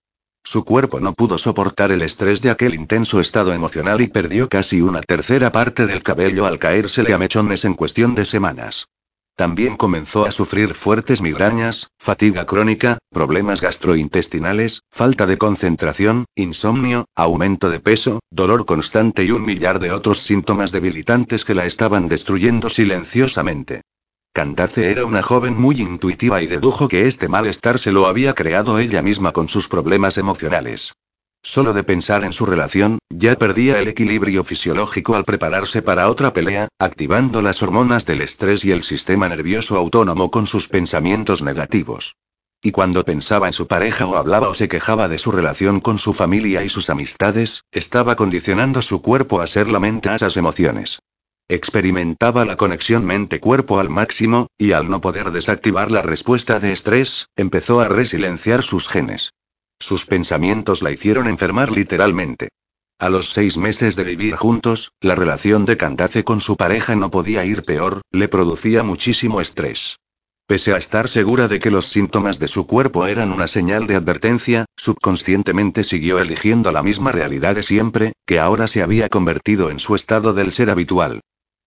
Su 0.43 0.65
cuerpo 0.65 0.99
no 0.99 1.13
pudo 1.13 1.37
soportar 1.37 1.91
el 1.91 2.01
estrés 2.01 2.41
de 2.41 2.49
aquel 2.49 2.73
intenso 2.73 3.21
estado 3.21 3.53
emocional 3.53 4.01
y 4.01 4.07
perdió 4.07 4.49
casi 4.49 4.81
una 4.81 5.01
tercera 5.01 5.51
parte 5.51 5.85
del 5.85 6.03
cabello 6.03 6.45
al 6.45 6.59
caérsele 6.59 7.13
a 7.13 7.17
mechones 7.17 7.63
en 7.63 7.75
cuestión 7.75 8.15
de 8.15 8.25
semanas. 8.25 8.87
También 9.35 9.77
comenzó 9.77 10.25
a 10.25 10.31
sufrir 10.31 10.73
fuertes 10.73 11.21
migrañas, 11.21 11.87
fatiga 11.97 12.45
crónica, 12.45 12.97
problemas 13.11 13.61
gastrointestinales, 13.61 14.81
falta 14.91 15.25
de 15.25 15.37
concentración, 15.37 16.25
insomnio, 16.35 17.05
aumento 17.15 17.69
de 17.69 17.79
peso, 17.79 18.19
dolor 18.29 18.65
constante 18.65 19.23
y 19.23 19.31
un 19.31 19.43
millar 19.43 19.79
de 19.79 19.91
otros 19.91 20.21
síntomas 20.21 20.71
debilitantes 20.71 21.45
que 21.45 21.55
la 21.55 21.65
estaban 21.65 22.07
destruyendo 22.07 22.69
silenciosamente. 22.69 23.81
Candace 24.33 24.89
era 24.89 25.03
una 25.03 25.21
joven 25.21 25.59
muy 25.59 25.81
intuitiva 25.81 26.41
y 26.41 26.47
dedujo 26.47 26.87
que 26.87 27.05
este 27.09 27.27
malestar 27.27 27.79
se 27.79 27.91
lo 27.91 28.07
había 28.07 28.33
creado 28.33 28.79
ella 28.79 29.01
misma 29.01 29.33
con 29.33 29.49
sus 29.49 29.67
problemas 29.67 30.17
emocionales. 30.17 30.93
Solo 31.43 31.73
de 31.73 31.83
pensar 31.83 32.23
en 32.23 32.31
su 32.31 32.45
relación, 32.45 32.99
ya 33.09 33.35
perdía 33.35 33.79
el 33.79 33.89
equilibrio 33.89 34.45
fisiológico 34.45 35.15
al 35.15 35.25
prepararse 35.25 35.81
para 35.81 36.09
otra 36.09 36.31
pelea, 36.31 36.69
activando 36.79 37.41
las 37.41 37.61
hormonas 37.61 38.05
del 38.05 38.21
estrés 38.21 38.63
y 38.63 38.71
el 38.71 38.83
sistema 38.83 39.27
nervioso 39.27 39.77
autónomo 39.77 40.31
con 40.31 40.47
sus 40.47 40.69
pensamientos 40.69 41.41
negativos. 41.41 42.15
Y 42.61 42.71
cuando 42.71 43.03
pensaba 43.03 43.47
en 43.47 43.53
su 43.53 43.67
pareja 43.67 44.05
o 44.05 44.15
hablaba 44.15 44.47
o 44.47 44.53
se 44.53 44.69
quejaba 44.69 45.09
de 45.09 45.17
su 45.17 45.33
relación 45.33 45.81
con 45.81 45.97
su 45.97 46.13
familia 46.13 46.63
y 46.63 46.69
sus 46.69 46.89
amistades, 46.89 47.65
estaba 47.73 48.15
condicionando 48.15 48.81
su 48.81 49.01
cuerpo 49.01 49.41
a 49.41 49.47
ser 49.47 49.67
la 49.67 49.81
mente 49.81 50.07
a 50.07 50.15
esas 50.15 50.37
emociones. 50.37 50.99
Experimentaba 51.53 52.45
la 52.45 52.55
conexión 52.55 53.03
mente-cuerpo 53.03 53.81
al 53.81 53.89
máximo, 53.89 54.47
y 54.57 54.71
al 54.71 54.89
no 54.89 55.01
poder 55.01 55.31
desactivar 55.31 55.91
la 55.91 56.01
respuesta 56.01 56.61
de 56.61 56.71
estrés, 56.71 57.27
empezó 57.35 57.81
a 57.81 57.89
resilenciar 57.89 58.63
sus 58.63 58.87
genes. 58.87 59.33
Sus 59.77 60.05
pensamientos 60.05 60.81
la 60.81 60.91
hicieron 60.91 61.27
enfermar 61.27 61.69
literalmente. 61.69 62.47
A 62.99 63.09
los 63.09 63.33
seis 63.33 63.57
meses 63.57 63.97
de 63.97 64.05
vivir 64.05 64.37
juntos, 64.37 64.93
la 65.01 65.13
relación 65.13 65.65
de 65.65 65.75
Candace 65.75 66.23
con 66.23 66.39
su 66.39 66.55
pareja 66.55 66.95
no 66.95 67.11
podía 67.11 67.43
ir 67.43 67.63
peor, 67.63 67.99
le 68.11 68.29
producía 68.29 68.83
muchísimo 68.83 69.41
estrés. 69.41 69.97
Pese 70.47 70.73
a 70.73 70.77
estar 70.77 71.09
segura 71.09 71.49
de 71.49 71.59
que 71.59 71.69
los 71.69 71.87
síntomas 71.87 72.39
de 72.39 72.47
su 72.47 72.65
cuerpo 72.65 73.07
eran 73.07 73.33
una 73.33 73.49
señal 73.49 73.87
de 73.87 73.97
advertencia, 73.97 74.63
subconscientemente 74.77 75.83
siguió 75.83 76.19
eligiendo 76.19 76.71
la 76.71 76.81
misma 76.81 77.11
realidad 77.11 77.55
de 77.55 77.63
siempre, 77.63 78.13
que 78.25 78.39
ahora 78.39 78.69
se 78.69 78.81
había 78.81 79.09
convertido 79.09 79.69
en 79.69 79.79
su 79.79 79.95
estado 79.95 80.33
del 80.33 80.53
ser 80.53 80.69
habitual 80.69 81.19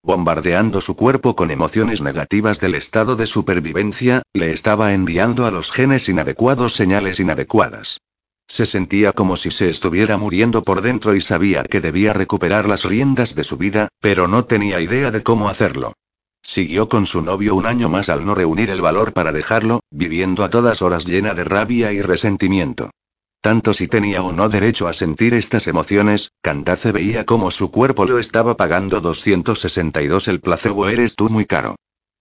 bombardeando 0.04 0.82
su 0.82 0.94
cuerpo 0.94 1.34
con 1.34 1.50
emociones 1.50 2.02
negativas 2.02 2.60
del 2.60 2.74
estado 2.74 3.16
de 3.16 3.26
supervivencia, 3.26 4.22
le 4.34 4.52
estaba 4.52 4.92
enviando 4.92 5.46
a 5.46 5.50
los 5.50 5.72
genes 5.72 6.08
inadecuados 6.08 6.74
señales 6.74 7.18
inadecuadas. 7.18 7.98
Se 8.46 8.66
sentía 8.66 9.12
como 9.12 9.38
si 9.38 9.50
se 9.50 9.70
estuviera 9.70 10.18
muriendo 10.18 10.62
por 10.62 10.82
dentro 10.82 11.14
y 11.14 11.22
sabía 11.22 11.64
que 11.64 11.80
debía 11.80 12.12
recuperar 12.12 12.68
las 12.68 12.84
riendas 12.84 13.34
de 13.34 13.42
su 13.42 13.56
vida, 13.56 13.88
pero 14.00 14.28
no 14.28 14.44
tenía 14.44 14.80
idea 14.80 15.10
de 15.10 15.22
cómo 15.22 15.48
hacerlo. 15.48 15.94
Siguió 16.42 16.90
con 16.90 17.06
su 17.06 17.22
novio 17.22 17.54
un 17.54 17.64
año 17.64 17.88
más 17.88 18.10
al 18.10 18.26
no 18.26 18.34
reunir 18.34 18.68
el 18.68 18.82
valor 18.82 19.14
para 19.14 19.32
dejarlo, 19.32 19.80
viviendo 19.90 20.44
a 20.44 20.50
todas 20.50 20.82
horas 20.82 21.06
llena 21.06 21.32
de 21.32 21.44
rabia 21.44 21.90
y 21.92 22.02
resentimiento. 22.02 22.90
Tanto 23.44 23.74
si 23.74 23.88
tenía 23.88 24.22
o 24.22 24.32
no 24.32 24.48
derecho 24.48 24.88
a 24.88 24.94
sentir 24.94 25.34
estas 25.34 25.66
emociones, 25.66 26.32
Candace 26.40 26.92
veía 26.92 27.26
cómo 27.26 27.50
su 27.50 27.70
cuerpo 27.70 28.06
lo 28.06 28.18
estaba 28.18 28.56
pagando 28.56 29.02
262 29.02 30.28
el 30.28 30.40
placebo 30.40 30.88
eres 30.88 31.14
tú 31.14 31.28
muy 31.28 31.44
caro. 31.44 31.76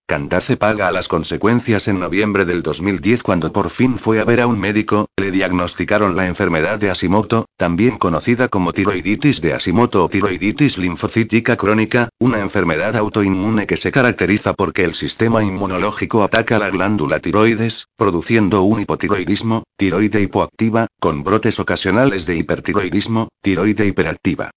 Candace 0.05 0.57
paga 0.57 0.89
a 0.89 0.91
las 0.91 1.07
consecuencias 1.07 1.87
en 1.87 1.97
noviembre 1.97 2.43
del 2.43 2.61
2010 2.61 3.23
cuando 3.23 3.53
por 3.53 3.69
fin 3.69 3.97
fue 3.97 4.19
a 4.19 4.25
ver 4.25 4.41
a 4.41 4.47
un 4.47 4.59
médico, 4.59 5.07
le 5.15 5.31
diagnosticaron 5.31 6.17
la 6.17 6.27
enfermedad 6.27 6.77
de 6.77 6.89
Hashimoto, 6.89 7.45
también 7.55 7.97
conocida 7.97 8.49
como 8.49 8.73
tiroiditis 8.73 9.39
de 9.39 9.53
Hashimoto 9.53 10.03
o 10.03 10.09
tiroiditis 10.09 10.77
linfocítica 10.77 11.55
crónica, 11.55 12.09
una 12.19 12.39
enfermedad 12.39 12.97
autoinmune 12.97 13.65
que 13.65 13.77
se 13.77 13.93
caracteriza 13.93 14.53
porque 14.53 14.83
el 14.83 14.93
sistema 14.93 15.41
inmunológico 15.41 16.21
ataca 16.21 16.59
la 16.59 16.69
glándula 16.69 17.21
tiroides, 17.21 17.87
produciendo 17.95 18.63
un 18.63 18.81
hipotiroidismo, 18.81 19.63
tiroide 19.77 20.21
hipoactiva, 20.21 20.87
con 20.99 21.23
brotes 21.23 21.61
ocasionales 21.61 22.25
de 22.25 22.35
hipertiroidismo, 22.35 23.29
tiroide 23.41 23.87
hiperactiva. 23.87 24.51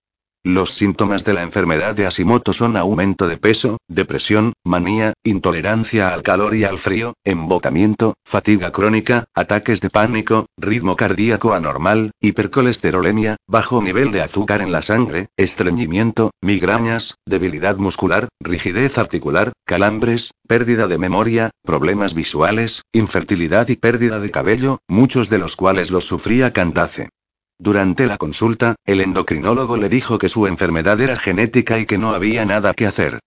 Los 0.46 0.74
síntomas 0.74 1.24
de 1.24 1.34
la 1.34 1.42
enfermedad 1.42 1.96
de 1.96 2.04
Hashimoto 2.04 2.52
son 2.52 2.76
aumento 2.76 3.26
de 3.26 3.36
peso, 3.36 3.78
depresión, 3.88 4.52
manía, 4.64 5.12
intolerancia 5.24 6.14
al 6.14 6.22
calor 6.22 6.54
y 6.54 6.62
al 6.62 6.78
frío, 6.78 7.14
embotamiento, 7.24 8.14
fatiga 8.24 8.70
crónica, 8.70 9.24
ataques 9.34 9.80
de 9.80 9.90
pánico, 9.90 10.46
ritmo 10.56 10.94
cardíaco 10.94 11.52
anormal, 11.52 12.12
hipercolesterolemia, 12.20 13.38
bajo 13.48 13.82
nivel 13.82 14.12
de 14.12 14.22
azúcar 14.22 14.62
en 14.62 14.70
la 14.70 14.82
sangre, 14.82 15.30
estreñimiento, 15.36 16.30
migrañas, 16.40 17.16
debilidad 17.26 17.76
muscular, 17.78 18.28
rigidez 18.40 18.98
articular, 18.98 19.50
calambres, 19.64 20.30
pérdida 20.46 20.86
de 20.86 20.98
memoria, 20.98 21.50
problemas 21.64 22.14
visuales, 22.14 22.82
infertilidad 22.92 23.66
y 23.66 23.74
pérdida 23.74 24.20
de 24.20 24.30
cabello, 24.30 24.78
muchos 24.86 25.28
de 25.28 25.38
los 25.38 25.56
cuales 25.56 25.90
los 25.90 26.04
sufría 26.04 26.52
Cantace. 26.52 27.08
Durante 27.58 28.06
la 28.06 28.18
consulta, 28.18 28.76
el 28.84 29.00
endocrinólogo 29.00 29.76
le 29.76 29.88
dijo 29.88 30.18
que 30.18 30.28
su 30.28 30.46
enfermedad 30.46 31.00
era 31.00 31.16
genética 31.16 31.78
y 31.78 31.86
que 31.86 31.98
no 31.98 32.10
había 32.10 32.44
nada 32.44 32.74
que 32.74 32.86
hacer. 32.86 33.18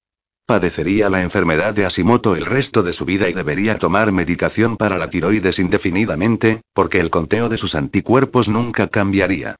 Padecería 0.45 1.09
la 1.09 1.21
enfermedad 1.21 1.73
de 1.73 1.83
Hashimoto 1.83 2.35
el 2.35 2.45
resto 2.45 2.81
de 2.81 2.93
su 2.93 3.05
vida 3.05 3.29
y 3.29 3.33
debería 3.33 3.77
tomar 3.77 4.11
medicación 4.11 4.77
para 4.77 4.97
la 4.97 5.09
tiroides 5.09 5.59
indefinidamente, 5.59 6.61
porque 6.73 6.99
el 6.99 7.09
conteo 7.09 7.49
de 7.49 7.57
sus 7.57 7.75
anticuerpos 7.75 8.49
nunca 8.49 8.87
cambiaría. 8.87 9.55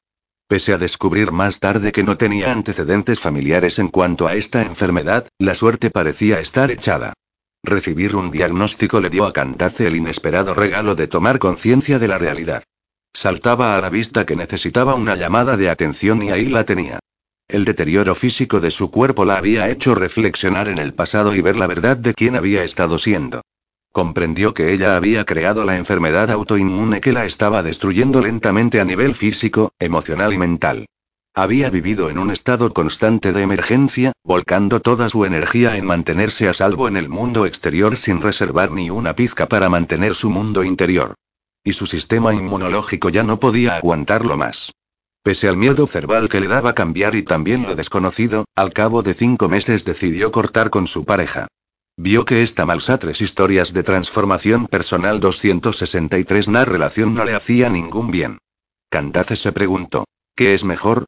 Pese 0.48 0.72
a 0.72 0.78
descubrir 0.78 1.30
más 1.30 1.60
tarde 1.60 1.92
que 1.92 2.02
no 2.02 2.16
tenía 2.16 2.50
antecedentes 2.50 3.20
familiares 3.20 3.78
en 3.78 3.86
cuanto 3.86 4.26
a 4.26 4.34
esta 4.34 4.62
enfermedad, 4.62 5.28
la 5.38 5.54
suerte 5.54 5.90
parecía 5.90 6.40
estar 6.40 6.72
echada. 6.72 7.12
Recibir 7.62 8.16
un 8.16 8.32
diagnóstico 8.32 9.00
le 9.00 9.10
dio 9.10 9.26
a 9.26 9.32
Cantace 9.32 9.86
el 9.86 9.94
inesperado 9.94 10.54
regalo 10.54 10.96
de 10.96 11.06
tomar 11.06 11.38
conciencia 11.38 12.00
de 12.00 12.08
la 12.08 12.18
realidad. 12.18 12.64
Saltaba 13.12 13.76
a 13.76 13.80
la 13.80 13.90
vista 13.90 14.24
que 14.24 14.36
necesitaba 14.36 14.94
una 14.94 15.14
llamada 15.14 15.56
de 15.56 15.68
atención 15.68 16.22
y 16.22 16.30
ahí 16.30 16.46
la 16.46 16.64
tenía. 16.64 16.98
El 17.48 17.64
deterioro 17.64 18.14
físico 18.14 18.60
de 18.60 18.70
su 18.70 18.90
cuerpo 18.90 19.24
la 19.24 19.36
había 19.36 19.68
hecho 19.68 19.94
reflexionar 19.94 20.68
en 20.68 20.78
el 20.78 20.94
pasado 20.94 21.34
y 21.34 21.40
ver 21.42 21.56
la 21.56 21.66
verdad 21.66 21.96
de 21.96 22.14
quién 22.14 22.36
había 22.36 22.62
estado 22.62 22.98
siendo. 22.98 23.42
Comprendió 23.92 24.54
que 24.54 24.72
ella 24.72 24.96
había 24.96 25.24
creado 25.24 25.64
la 25.64 25.76
enfermedad 25.76 26.30
autoinmune 26.30 27.00
que 27.00 27.12
la 27.12 27.24
estaba 27.24 27.64
destruyendo 27.64 28.22
lentamente 28.22 28.80
a 28.80 28.84
nivel 28.84 29.16
físico, 29.16 29.72
emocional 29.80 30.32
y 30.32 30.38
mental. 30.38 30.86
Había 31.34 31.70
vivido 31.70 32.08
en 32.08 32.18
un 32.18 32.30
estado 32.30 32.72
constante 32.72 33.32
de 33.32 33.42
emergencia, 33.42 34.12
volcando 34.22 34.80
toda 34.80 35.08
su 35.08 35.24
energía 35.24 35.76
en 35.76 35.86
mantenerse 35.86 36.48
a 36.48 36.54
salvo 36.54 36.86
en 36.86 36.96
el 36.96 37.08
mundo 37.08 37.46
exterior 37.46 37.96
sin 37.96 38.22
reservar 38.22 38.70
ni 38.70 38.90
una 38.90 39.14
pizca 39.14 39.48
para 39.48 39.68
mantener 39.68 40.14
su 40.14 40.30
mundo 40.30 40.62
interior. 40.62 41.14
Y 41.62 41.74
su 41.74 41.86
sistema 41.86 42.34
inmunológico 42.34 43.10
ya 43.10 43.22
no 43.22 43.38
podía 43.38 43.76
aguantarlo 43.76 44.36
más. 44.36 44.72
Pese 45.22 45.48
al 45.48 45.58
miedo 45.58 45.86
cerval 45.86 46.30
que 46.30 46.40
le 46.40 46.48
daba 46.48 46.74
cambiar 46.74 47.14
y 47.14 47.22
también 47.22 47.64
lo 47.64 47.74
desconocido, 47.74 48.46
al 48.56 48.72
cabo 48.72 49.02
de 49.02 49.12
cinco 49.12 49.48
meses 49.50 49.84
decidió 49.84 50.32
cortar 50.32 50.70
con 50.70 50.86
su 50.86 51.04
pareja. 51.04 51.48
Vio 51.98 52.24
que 52.24 52.42
esta 52.42 52.64
malsa 52.64 52.96
tres 52.98 53.20
historias 53.20 53.74
de 53.74 53.82
transformación 53.82 54.66
personal 54.66 55.20
263 55.20 56.48
na 56.48 56.64
relación 56.64 57.12
no 57.12 57.26
le 57.26 57.34
hacía 57.34 57.68
ningún 57.68 58.10
bien. 58.10 58.38
Cantace 58.88 59.36
se 59.36 59.52
preguntó, 59.52 60.06
¿qué 60.34 60.54
es 60.54 60.64
mejor? 60.64 61.04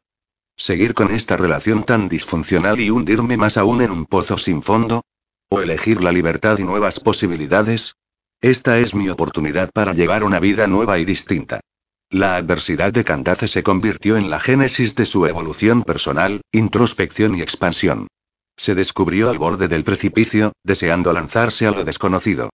¿Seguir 0.55 0.93
con 0.93 1.09
esta 1.09 1.35
relación 1.35 1.83
tan 1.83 2.09
disfuncional 2.09 2.79
y 2.79 2.91
hundirme 2.91 3.37
más 3.37 3.57
aún 3.57 3.81
en 3.81 3.89
un 3.89 4.05
pozo 4.05 4.37
sin 4.37 4.61
fondo? 4.61 5.01
¿O 5.49 5.61
elegir 5.61 6.03
la 6.03 6.11
libertad 6.11 6.59
y 6.59 6.63
nuevas 6.63 6.99
posibilidades? 6.99 7.95
Esta 8.43 8.77
es 8.79 8.93
mi 8.93 9.07
oportunidad 9.07 9.69
para 9.73 9.93
llevar 9.93 10.25
una 10.25 10.41
vida 10.41 10.67
nueva 10.67 10.99
y 10.99 11.05
distinta. 11.05 11.61
La 12.09 12.35
adversidad 12.35 12.91
de 12.91 13.05
Cantace 13.05 13.47
se 13.47 13.63
convirtió 13.63 14.17
en 14.17 14.29
la 14.29 14.41
génesis 14.41 14.95
de 14.95 15.05
su 15.05 15.25
evolución 15.27 15.83
personal, 15.83 16.41
introspección 16.51 17.35
y 17.35 17.41
expansión. 17.41 18.07
Se 18.57 18.75
descubrió 18.75 19.29
al 19.29 19.37
borde 19.37 19.69
del 19.69 19.85
precipicio, 19.85 20.51
deseando 20.61 21.13
lanzarse 21.13 21.67
a 21.67 21.71
lo 21.71 21.85
desconocido. 21.85 22.49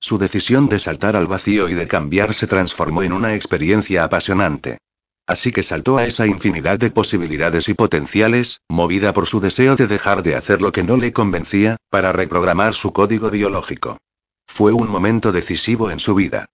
Su 0.00 0.16
decisión 0.16 0.70
de 0.70 0.78
saltar 0.78 1.14
al 1.14 1.26
vacío 1.26 1.68
y 1.68 1.74
de 1.74 1.88
cambiar 1.88 2.32
se 2.32 2.46
transformó 2.46 3.02
en 3.02 3.12
una 3.12 3.34
experiencia 3.34 4.02
apasionante. 4.02 4.78
Así 5.26 5.52
que 5.52 5.62
saltó 5.62 5.98
a 5.98 6.06
esa 6.06 6.26
infinidad 6.26 6.78
de 6.78 6.90
posibilidades 6.90 7.68
y 7.68 7.74
potenciales, 7.74 8.62
movida 8.70 9.12
por 9.12 9.26
su 9.26 9.40
deseo 9.40 9.76
de 9.76 9.88
dejar 9.88 10.22
de 10.22 10.36
hacer 10.36 10.62
lo 10.62 10.72
que 10.72 10.84
no 10.84 10.96
le 10.96 11.12
convencía, 11.12 11.76
para 11.90 12.12
reprogramar 12.12 12.72
su 12.72 12.94
código 12.94 13.28
biológico. 13.28 13.98
Fue 14.46 14.72
un 14.72 14.88
momento 14.88 15.32
decisivo 15.32 15.90
en 15.90 15.98
su 15.98 16.14
vida. 16.14 16.46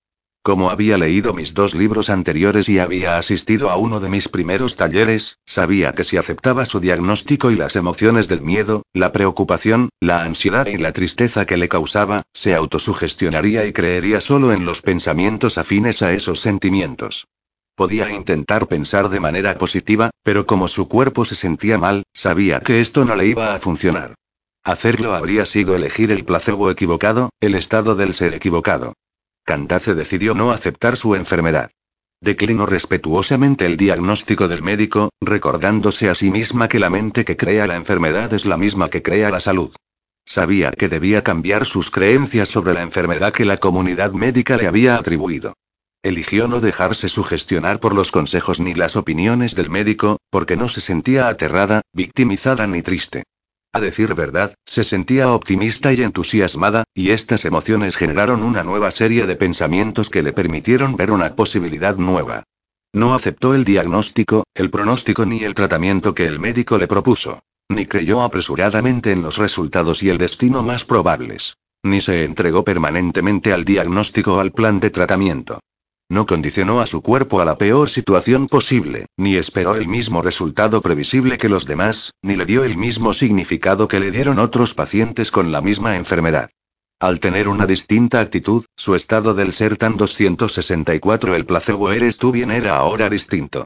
Como 0.43 0.71
había 0.71 0.97
leído 0.97 1.35
mis 1.35 1.53
dos 1.53 1.75
libros 1.75 2.09
anteriores 2.09 2.71
y 2.71 2.79
había 2.79 3.19
asistido 3.19 3.69
a 3.69 3.77
uno 3.77 4.01
de 4.01 4.09
mis 4.09 4.29
primeros 4.29 4.77
talleres, 4.77 5.37
sabía 5.45 5.93
que 5.93 6.03
si 6.03 6.17
aceptaba 6.17 6.65
su 6.65 6.81
diagnóstico 6.81 7.51
y 7.51 7.57
las 7.57 7.77
emociones 7.77 8.27
del 8.27 8.41
miedo, 8.41 8.85
la 8.95 9.13
preocupación, 9.13 9.91
la 10.01 10.23
ansiedad 10.23 10.67
y 10.67 10.79
la 10.79 10.93
tristeza 10.93 11.45
que 11.45 11.59
le 11.59 11.69
causaba, 11.69 12.23
se 12.33 12.55
autosugestionaría 12.55 13.67
y 13.67 13.75
creería 13.75 14.23
solo 14.23 14.55
en 14.55 14.65
los 14.65 14.81
pensamientos 14.81 15.59
afines 15.59 16.01
a 16.01 16.15
esos 16.15 16.41
sentimientos. 16.41 17.27
Podía 17.75 18.11
intentar 18.11 18.67
pensar 18.67 19.11
de 19.11 19.21
manera 19.21 19.59
positiva, 19.59 20.11
pero 20.23 20.47
como 20.47 20.69
su 20.69 20.89
cuerpo 20.89 21.27
se 21.27 21.35
sentía 21.35 21.77
mal, 21.77 22.05
sabía 22.15 22.61
que 22.61 22.81
esto 22.81 23.05
no 23.05 23.15
le 23.15 23.27
iba 23.27 23.55
a 23.55 23.61
funcionar. 23.61 24.15
Hacerlo 24.63 25.15
habría 25.15 25.47
sido 25.47 25.75
elegir 25.75 26.13
el 26.13 26.25
placebo 26.25 26.71
equivocado, 26.71 27.31
el 27.41 27.55
estado 27.55 27.95
del 27.95 28.13
ser 28.13 28.35
equivocado. 28.35 28.93
Cantace 29.45 29.95
decidió 29.95 30.35
no 30.35 30.53
aceptar 30.53 30.97
su 30.97 31.15
enfermedad. 31.15 31.71
Declinó 32.21 32.67
respetuosamente 32.67 33.65
el 33.65 33.79
diagnóstico 33.79 34.47
del 34.47 34.63
médico, 34.63 35.09
recordándose 35.21 36.11
a 36.11 36.15
sí 36.15 36.31
misma 36.31 36.69
que 36.69 36.79
la 36.79 36.91
mente 36.91 37.25
que 37.25 37.39
crea 37.39 37.67
la 37.67 37.77
enfermedad 37.77 38.33
es 38.35 38.45
la 38.45 38.59
misma 38.59 38.91
que 38.91 39.03
crea 39.03 39.31
la 39.31 39.41
salud. 39.41 39.75
Sabía 40.27 40.71
que 40.73 40.91
debía 40.91 41.25
cambiar 41.25 41.65
sus 41.65 41.91
creencias 41.91 42.51
sobre 42.51 42.75
la 42.75 42.83
enfermedad 42.83 43.33
que 43.33 43.47
la 43.47 43.57
comunidad 43.57 44.13
médica 44.13 44.59
le 44.59 44.67
había 44.67 44.97
atribuido. 44.97 45.55
Eligió 46.03 46.47
no 46.49 46.61
dejarse 46.61 47.09
sugestionar 47.09 47.81
por 47.81 47.95
los 47.95 48.13
consejos 48.13 48.61
ni 48.61 48.75
las 48.75 48.97
opiniones 48.97 49.55
del 49.55 49.71
médico, 49.71 50.19
porque 50.29 50.57
no 50.57 50.69
se 50.69 50.83
sentía 50.83 51.29
aterrada, 51.29 51.83
victimizada 51.95 52.67
ni 52.67 52.83
triste. 52.83 53.25
A 53.73 53.81
decir 53.81 54.15
verdad, 54.15 54.55
se 54.67 54.83
sentía 54.83 55.33
optimista 55.33 55.93
y 55.93 56.03
entusiasmada, 56.03 56.85
y 56.93 57.11
estas 57.11 57.45
emociones 57.45 57.97
generaron 57.97 58.43
una 58.43 58.65
nueva 58.65 58.91
serie 58.91 59.27
de 59.27 59.37
pensamientos 59.37 60.11
que 60.11 60.23
le 60.23 60.33
permitieron 60.33 60.97
ver 60.97 61.13
una 61.13 61.37
posibilidad 61.37 61.97
nueva. 61.97 62.43
No 62.93 63.15
aceptó 63.15 63.55
el 63.55 63.65
diagnóstico, 63.65 64.43
el 64.55 64.71
pronóstico 64.71 65.25
ni 65.25 65.45
el 65.45 65.55
tratamiento 65.55 66.15
que 66.15 66.27
el 66.27 66.41
médico 66.41 66.79
le 66.79 66.89
propuso. 66.89 67.45
Ni 67.69 67.87
creyó 67.87 68.23
apresuradamente 68.23 69.13
en 69.13 69.23
los 69.23 69.37
resultados 69.37 70.03
y 70.03 70.09
el 70.09 70.19
destino 70.19 70.65
más 70.65 70.85
probables. 70.85 71.57
Ni 71.85 72.01
se 72.01 72.25
entregó 72.25 72.65
permanentemente 72.65 73.53
al 73.53 73.65
diagnóstico 73.65 74.35
o 74.35 74.41
al 74.41 74.51
plan 74.51 74.81
de 74.81 74.91
tratamiento. 74.91 75.61
No 76.11 76.27
condicionó 76.27 76.81
a 76.81 76.89
su 76.89 77.03
cuerpo 77.03 77.41
a 77.41 77.45
la 77.45 77.57
peor 77.57 77.89
situación 77.89 78.49
posible, 78.49 79.07
ni 79.17 79.37
esperó 79.37 79.77
el 79.77 79.87
mismo 79.87 80.23
resultado 80.23 80.81
previsible 80.81 81.39
que 81.39 81.49
los 81.49 81.67
demás, 81.67 82.11
ni 82.21 82.35
le 82.35 82.47
dio 82.47 82.65
el 82.65 82.77
mismo 82.77 83.15
significado 83.15 83.87
que 83.87 84.01
le 84.01 84.11
dieron 84.11 84.41
otros 84.41 84.75
pacientes 84.75 85.31
con 85.31 85.53
la 85.53 85.61
misma 85.61 85.95
enfermedad. 85.95 86.51
Al 86.99 87.21
tener 87.21 87.47
una 87.47 87.65
distinta 87.65 88.19
actitud, 88.19 88.65
su 88.77 88.97
estado 88.97 89.35
del 89.35 89.53
ser 89.53 89.77
tan 89.77 89.97
264 89.97 91.37
el 91.37 91.47
placebo 91.47 91.93
eres 91.93 92.19
tú 92.19 92.33
bien 92.33 92.51
era 92.51 92.77
ahora 92.77 93.09
distinto. 93.09 93.65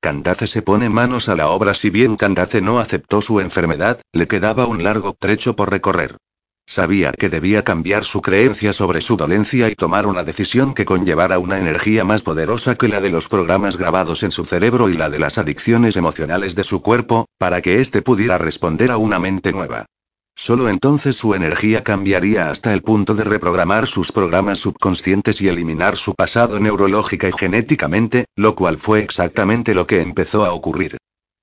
Candace 0.00 0.48
se 0.48 0.62
pone 0.62 0.88
manos 0.88 1.28
a 1.28 1.36
la 1.36 1.48
obra 1.48 1.74
si 1.74 1.90
bien 1.90 2.16
Candace 2.16 2.60
no 2.60 2.80
aceptó 2.80 3.22
su 3.22 3.38
enfermedad, 3.38 4.00
le 4.12 4.26
quedaba 4.26 4.66
un 4.66 4.82
largo 4.82 5.14
trecho 5.16 5.54
por 5.54 5.70
recorrer. 5.70 6.16
Sabía 6.66 7.12
que 7.12 7.28
debía 7.28 7.62
cambiar 7.62 8.04
su 8.04 8.22
creencia 8.22 8.72
sobre 8.72 9.02
su 9.02 9.16
dolencia 9.16 9.68
y 9.68 9.74
tomar 9.74 10.06
una 10.06 10.24
decisión 10.24 10.72
que 10.72 10.86
conllevara 10.86 11.38
una 11.38 11.58
energía 11.58 12.04
más 12.04 12.22
poderosa 12.22 12.74
que 12.74 12.88
la 12.88 13.02
de 13.02 13.10
los 13.10 13.28
programas 13.28 13.76
grabados 13.76 14.22
en 14.22 14.30
su 14.30 14.46
cerebro 14.46 14.88
y 14.88 14.94
la 14.94 15.10
de 15.10 15.18
las 15.18 15.36
adicciones 15.36 15.96
emocionales 15.96 16.54
de 16.54 16.64
su 16.64 16.80
cuerpo, 16.80 17.26
para 17.38 17.60
que 17.60 17.82
éste 17.82 18.00
pudiera 18.00 18.38
responder 18.38 18.90
a 18.90 18.96
una 18.96 19.18
mente 19.18 19.52
nueva. 19.52 19.84
Solo 20.36 20.68
entonces 20.68 21.16
su 21.16 21.34
energía 21.34 21.84
cambiaría 21.84 22.50
hasta 22.50 22.72
el 22.72 22.82
punto 22.82 23.14
de 23.14 23.24
reprogramar 23.24 23.86
sus 23.86 24.10
programas 24.10 24.58
subconscientes 24.58 25.40
y 25.42 25.48
eliminar 25.48 25.96
su 25.96 26.14
pasado 26.14 26.58
neurológica 26.58 27.28
y 27.28 27.32
genéticamente, 27.32 28.24
lo 28.36 28.54
cual 28.54 28.78
fue 28.78 29.00
exactamente 29.00 29.74
lo 29.74 29.86
que 29.86 30.00
empezó 30.00 30.44
a 30.44 30.52
ocurrir. 30.52 30.96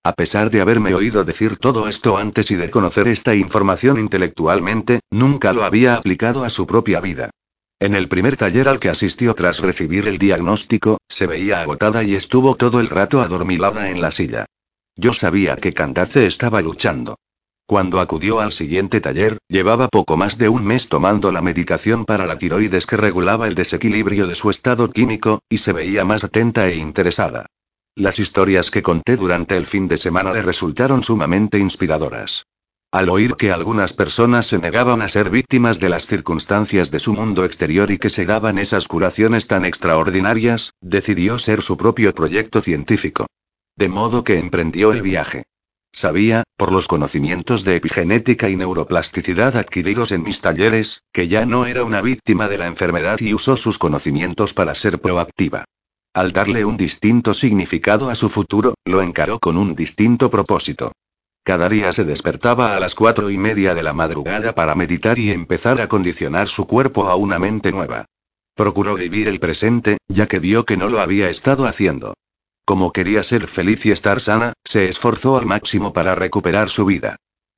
A 0.03 0.13
pesar 0.13 0.49
de 0.49 0.61
haberme 0.61 0.95
oído 0.95 1.23
decir 1.23 1.57
todo 1.57 1.87
esto 1.87 2.17
antes 2.17 2.49
y 2.49 2.55
de 2.55 2.71
conocer 2.71 3.07
esta 3.07 3.35
información 3.35 3.99
intelectualmente, 3.99 5.01
nunca 5.11 5.53
lo 5.53 5.63
había 5.63 5.95
aplicado 5.95 6.43
a 6.43 6.49
su 6.49 6.65
propia 6.65 6.99
vida. 6.99 7.29
En 7.79 7.93
el 7.93 8.07
primer 8.07 8.35
taller 8.35 8.67
al 8.67 8.79
que 8.79 8.89
asistió 8.89 9.35
tras 9.35 9.59
recibir 9.59 10.07
el 10.07 10.17
diagnóstico, 10.17 10.97
se 11.07 11.27
veía 11.27 11.61
agotada 11.61 12.03
y 12.03 12.15
estuvo 12.15 12.55
todo 12.55 12.79
el 12.79 12.89
rato 12.89 13.21
adormilada 13.21 13.91
en 13.91 14.01
la 14.01 14.11
silla. 14.11 14.47
Yo 14.95 15.13
sabía 15.13 15.55
que 15.57 15.73
Cantace 15.73 16.25
estaba 16.25 16.61
luchando. 16.61 17.17
Cuando 17.67 17.99
acudió 17.99 18.39
al 18.39 18.51
siguiente 18.51 19.01
taller, 19.01 19.37
llevaba 19.47 19.87
poco 19.87 20.17
más 20.17 20.39
de 20.39 20.49
un 20.49 20.65
mes 20.65 20.89
tomando 20.89 21.31
la 21.31 21.43
medicación 21.43 22.05
para 22.05 22.25
la 22.25 22.39
tiroides 22.39 22.87
que 22.87 22.97
regulaba 22.97 23.47
el 23.47 23.53
desequilibrio 23.53 24.25
de 24.25 24.35
su 24.35 24.49
estado 24.49 24.91
químico, 24.91 25.41
y 25.47 25.59
se 25.59 25.73
veía 25.73 26.03
más 26.05 26.23
atenta 26.23 26.67
e 26.67 26.75
interesada. 26.75 27.45
Las 27.95 28.19
historias 28.19 28.71
que 28.71 28.81
conté 28.81 29.17
durante 29.17 29.57
el 29.57 29.67
fin 29.67 29.89
de 29.89 29.97
semana 29.97 30.31
le 30.31 30.41
resultaron 30.41 31.03
sumamente 31.03 31.59
inspiradoras. 31.59 32.45
Al 32.89 33.09
oír 33.09 33.35
que 33.35 33.51
algunas 33.51 33.91
personas 33.91 34.47
se 34.47 34.59
negaban 34.59 35.01
a 35.01 35.09
ser 35.09 35.29
víctimas 35.29 35.79
de 35.79 35.89
las 35.89 36.05
circunstancias 36.05 36.89
de 36.89 37.01
su 37.01 37.13
mundo 37.13 37.43
exterior 37.43 37.91
y 37.91 37.97
que 37.97 38.09
se 38.09 38.25
daban 38.25 38.59
esas 38.59 38.87
curaciones 38.87 39.47
tan 39.47 39.65
extraordinarias, 39.65 40.73
decidió 40.79 41.37
ser 41.37 41.61
su 41.61 41.75
propio 41.75 42.13
proyecto 42.13 42.61
científico. 42.61 43.27
De 43.75 43.89
modo 43.89 44.23
que 44.23 44.37
emprendió 44.37 44.93
el 44.93 45.01
viaje. 45.01 45.43
Sabía, 45.91 46.43
por 46.55 46.71
los 46.71 46.87
conocimientos 46.87 47.65
de 47.65 47.75
epigenética 47.75 48.47
y 48.47 48.55
neuroplasticidad 48.55 49.57
adquiridos 49.57 50.13
en 50.13 50.23
mis 50.23 50.39
talleres, 50.39 51.01
que 51.11 51.27
ya 51.27 51.45
no 51.45 51.65
era 51.65 51.83
una 51.83 52.01
víctima 52.01 52.47
de 52.47 52.57
la 52.57 52.67
enfermedad 52.67 53.19
y 53.19 53.33
usó 53.33 53.57
sus 53.57 53.77
conocimientos 53.77 54.53
para 54.53 54.75
ser 54.75 55.01
proactiva. 55.01 55.65
Al 56.13 56.33
darle 56.33 56.65
un 56.65 56.75
distinto 56.75 57.33
significado 57.33 58.09
a 58.09 58.15
su 58.15 58.27
futuro, 58.27 58.73
lo 58.83 59.01
encaró 59.01 59.39
con 59.39 59.57
un 59.57 59.75
distinto 59.75 60.29
propósito. 60.29 60.91
Cada 61.43 61.69
día 61.69 61.93
se 61.93 62.03
despertaba 62.03 62.75
a 62.75 62.81
las 62.81 62.95
cuatro 62.95 63.29
y 63.29 63.37
media 63.37 63.73
de 63.73 63.81
la 63.81 63.93
madrugada 63.93 64.53
para 64.53 64.75
meditar 64.75 65.17
y 65.17 65.31
empezar 65.31 65.79
a 65.79 65.87
condicionar 65.87 66.49
su 66.49 66.67
cuerpo 66.67 67.07
a 67.07 67.15
una 67.15 67.39
mente 67.39 67.71
nueva. 67.71 68.05
Procuró 68.55 68.95
vivir 68.95 69.29
el 69.29 69.39
presente, 69.39 69.99
ya 70.09 70.27
que 70.27 70.39
vio 70.39 70.65
que 70.65 70.75
no 70.75 70.89
lo 70.89 70.99
había 70.99 71.29
estado 71.29 71.65
haciendo. 71.65 72.13
Como 72.65 72.91
quería 72.91 73.23
ser 73.23 73.47
feliz 73.47 73.85
y 73.85 73.91
estar 73.91 74.19
sana, 74.19 74.51
se 74.65 74.89
esforzó 74.89 75.37
al 75.37 75.45
máximo 75.45 75.93
para 75.93 76.13
recuperar 76.13 76.69
su 76.69 76.85
vida. 76.85 77.15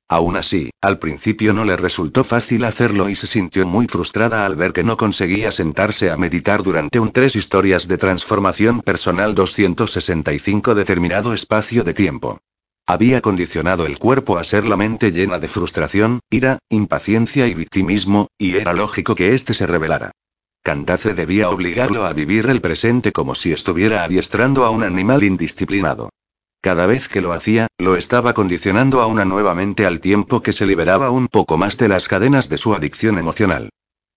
Aún 0.08 0.36
así, 0.36 0.70
al 0.82 0.98
principio 0.98 1.54
no 1.54 1.64
le 1.64 1.76
resultó 1.76 2.24
fácil 2.24 2.64
hacerlo 2.64 3.08
y 3.08 3.14
se 3.14 3.26
sintió 3.26 3.66
muy 3.66 3.86
frustrada 3.86 4.44
al 4.44 4.54
ver 4.54 4.72
que 4.72 4.84
no 4.84 4.98
conseguía 4.98 5.50
sentarse 5.50 6.10
a 6.10 6.16
meditar 6.16 6.62
durante 6.62 7.00
un 7.00 7.10
tres 7.10 7.36
historias 7.36 7.88
de 7.88 7.96
transformación 7.96 8.82
personal 8.82 9.34
265 9.34 10.74
determinado 10.74 11.32
espacio 11.32 11.84
de 11.84 11.94
tiempo. 11.94 12.40
Había 12.86 13.22
condicionado 13.22 13.86
el 13.86 13.98
cuerpo 13.98 14.36
a 14.36 14.44
ser 14.44 14.66
la 14.66 14.76
mente 14.76 15.10
llena 15.10 15.38
de 15.38 15.48
frustración, 15.48 16.20
ira, 16.28 16.58
impaciencia 16.68 17.46
y 17.46 17.54
victimismo, 17.54 18.28
y 18.36 18.56
era 18.56 18.74
lógico 18.74 19.14
que 19.14 19.34
éste 19.34 19.54
se 19.54 19.66
revelara. 19.66 20.10
Cantace 20.62 21.14
debía 21.14 21.48
obligarlo 21.48 22.04
a 22.04 22.12
vivir 22.12 22.46
el 22.46 22.60
presente 22.60 23.10
como 23.10 23.34
si 23.34 23.52
estuviera 23.52 24.04
adiestrando 24.04 24.66
a 24.66 24.70
un 24.70 24.82
animal 24.82 25.24
indisciplinado. 25.24 26.10
Cada 26.64 26.86
vez 26.86 27.08
que 27.08 27.20
lo 27.20 27.34
hacía, 27.34 27.66
lo 27.76 27.94
estaba 27.94 28.32
condicionando 28.32 29.02
a 29.02 29.06
una 29.06 29.26
nueva 29.26 29.54
mente 29.54 29.84
al 29.84 30.00
tiempo 30.00 30.42
que 30.42 30.54
se 30.54 30.64
liberaba 30.64 31.10
un 31.10 31.28
poco 31.28 31.58
más 31.58 31.76
de 31.76 31.88
las 31.88 32.08
cadenas 32.08 32.48
de 32.48 32.56
su 32.56 32.74
adicción 32.74 33.18
emocional. 33.18 33.68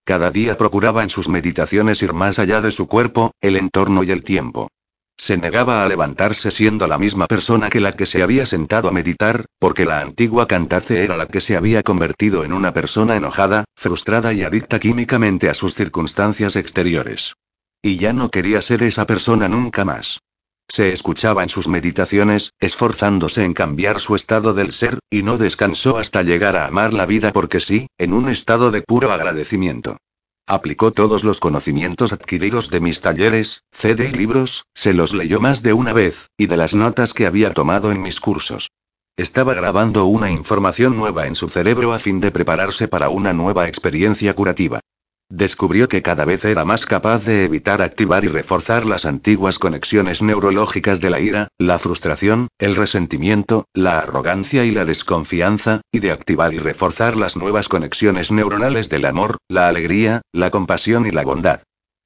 Cada 0.06 0.32
día 0.32 0.58
procuraba 0.58 1.04
en 1.04 1.10
sus 1.10 1.28
meditaciones 1.28 2.02
ir 2.02 2.14
más 2.14 2.40
allá 2.40 2.62
de 2.62 2.72
su 2.72 2.88
cuerpo, 2.88 3.34
el 3.42 3.58
entorno 3.58 4.02
y 4.04 4.12
el 4.12 4.24
tiempo. 4.24 4.70
Se 5.18 5.36
negaba 5.36 5.84
a 5.84 5.90
levantarse 5.90 6.50
siendo 6.50 6.88
la 6.88 6.98
misma 6.98 7.28
persona 7.28 7.68
que 7.68 7.82
la 7.82 7.98
que 7.98 8.06
se 8.06 8.24
había 8.24 8.46
sentado 8.46 8.88
a 8.88 8.94
meditar, 8.94 9.44
porque 9.60 9.84
la 9.84 10.00
antigua 10.00 10.48
Cantace 10.48 11.04
era 11.04 11.18
la 11.18 11.26
que 11.26 11.42
se 11.42 11.58
había 11.58 11.84
convertido 11.84 12.46
en 12.46 12.54
una 12.54 12.72
persona 12.72 13.18
enojada, 13.18 13.66
frustrada 13.76 14.32
y 14.32 14.44
adicta 14.44 14.80
químicamente 14.80 15.50
a 15.50 15.54
sus 15.54 15.76
circunstancias 15.76 16.56
exteriores. 16.56 17.34
Y 17.82 17.98
ya 17.98 18.14
no 18.14 18.30
quería 18.30 18.62
ser 18.62 18.84
esa 18.84 19.06
persona 19.06 19.50
nunca 19.50 19.84
más. 19.84 20.22
Se 20.70 20.92
escuchaba 20.92 21.44
en 21.44 21.50
sus 21.50 21.68
meditaciones, 21.68 22.54
esforzándose 22.60 23.44
en 23.44 23.54
cambiar 23.54 24.00
su 24.00 24.16
estado 24.16 24.54
del 24.54 24.74
ser, 24.74 25.00
y 25.10 25.24
no 25.24 25.38
descansó 25.38 25.98
hasta 25.98 26.24
llegar 26.24 26.58
a 26.58 26.68
amar 26.68 26.94
la 26.94 27.06
vida 27.06 27.32
porque 27.32 27.60
sí, 27.60 27.88
en 27.98 28.14
un 28.14 28.28
estado 28.28 28.70
de 28.70 28.82
puro 28.82 29.12
agradecimiento. 29.12 29.98
Aplicó 30.46 30.92
todos 30.92 31.24
los 31.24 31.40
conocimientos 31.40 32.14
adquiridos 32.14 32.70
de 32.70 32.80
mis 32.80 33.02
talleres, 33.02 33.64
CD 33.72 34.10
y 34.10 34.14
libros, 34.14 34.66
se 34.74 34.94
los 34.94 35.14
leyó 35.14 35.40
más 35.40 35.64
de 35.64 35.74
una 35.74 35.94
vez, 35.94 36.30
y 36.38 36.48
de 36.48 36.58
las 36.58 36.76
notas 36.76 37.14
que 37.14 37.26
había 37.26 37.54
tomado 37.54 37.92
en 37.92 38.02
mis 38.02 38.20
cursos. 38.20 38.70
Estaba 39.18 39.54
grabando 39.54 40.06
una 40.06 40.32
información 40.32 40.96
nueva 40.96 41.28
en 41.28 41.36
su 41.36 41.50
cerebro 41.50 41.94
a 41.94 42.00
fin 42.00 42.20
de 42.20 42.32
prepararse 42.32 42.88
para 42.88 43.10
una 43.10 43.34
nueva 43.34 43.68
experiencia 43.68 44.34
curativa. 44.36 44.80
Descubrió 45.30 45.90
que 45.90 46.02
cada 46.02 46.24
vez 46.24 46.46
era 46.46 46.64
más 46.64 46.86
capaz 46.86 47.26
de 47.26 47.44
evitar 47.44 47.82
activar 47.82 48.24
y 48.24 48.30
reforzar 48.30 48.86
las 48.86 49.06
antiguas 49.06 49.60
conexiones 49.60 50.22
neurológicas 50.22 51.02
de 51.02 51.10
la 51.10 51.20
ira, 51.20 51.50
la 51.58 51.80
frustración, 51.80 52.48
el 52.60 52.78
resentimiento, 52.78 53.66
la 53.74 54.00
arrogancia 54.00 54.64
y 54.64 54.72
la 54.72 54.86
desconfianza, 54.86 55.82
y 55.92 56.00
de 56.00 56.12
activar 56.12 56.54
y 56.54 56.60
reforzar 56.60 57.18
las 57.18 57.36
nuevas 57.36 57.68
conexiones 57.68 58.32
neuronales 58.32 58.90
del 58.90 59.04
amor, 59.04 59.38
la 59.50 59.68
alegría, 59.68 60.22
la 60.32 60.50
compasión 60.50 61.06
y 61.06 61.12
la 61.12 61.24
bondad. 61.24 61.62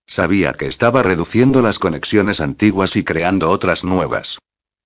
Sabía 0.07 0.53
que 0.53 0.65
estaba 0.65 1.03
reduciendo 1.03 1.61
las 1.61 1.77
conexiones 1.77 2.41
antiguas 2.41 2.95
y 2.95 3.03
creando 3.03 3.51
otras 3.51 3.83
nuevas. 3.83 4.39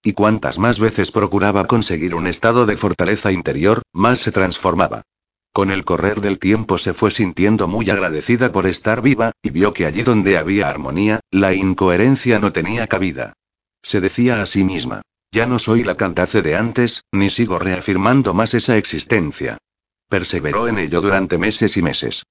Y 0.03 0.11
cuantas 0.11 0.59
más 0.59 0.79
veces 0.79 1.11
procuraba 1.11 1.65
conseguir 1.65 2.13
un 2.13 2.27
estado 2.27 2.65
de 2.65 2.75
fortaleza 2.75 3.31
interior, 3.31 3.81
más 3.93 4.19
se 4.19 4.33
transformaba. 4.33 5.03
Con 5.55 5.71
el 5.71 5.85
correr 5.85 6.19
del 6.19 6.37
tiempo 6.37 6.77
se 6.77 6.93
fue 6.93 7.11
sintiendo 7.11 7.69
muy 7.69 7.89
agradecida 7.89 8.51
por 8.51 8.67
estar 8.67 9.01
viva, 9.01 9.31
y 9.41 9.51
vio 9.51 9.71
que 9.71 9.85
allí 9.85 10.03
donde 10.03 10.37
había 10.37 10.67
armonía, 10.67 11.21
la 11.31 11.53
incoherencia 11.53 12.39
no 12.39 12.51
tenía 12.51 12.87
cabida. 12.87 13.31
Se 13.81 14.01
decía 14.01 14.41
a 14.41 14.47
sí 14.47 14.65
misma, 14.65 15.01
ya 15.31 15.45
no 15.45 15.57
soy 15.57 15.85
la 15.85 15.95
cantace 15.95 16.41
de 16.41 16.57
antes, 16.57 17.05
ni 17.13 17.29
sigo 17.29 17.57
reafirmando 17.57 18.33
más 18.33 18.53
esa 18.53 18.75
existencia. 18.75 19.57
Perseveró 20.09 20.67
en 20.67 20.77
ello 20.77 20.99
durante 20.99 21.37
meses 21.37 21.77
y 21.77 21.81
meses. 21.81 22.23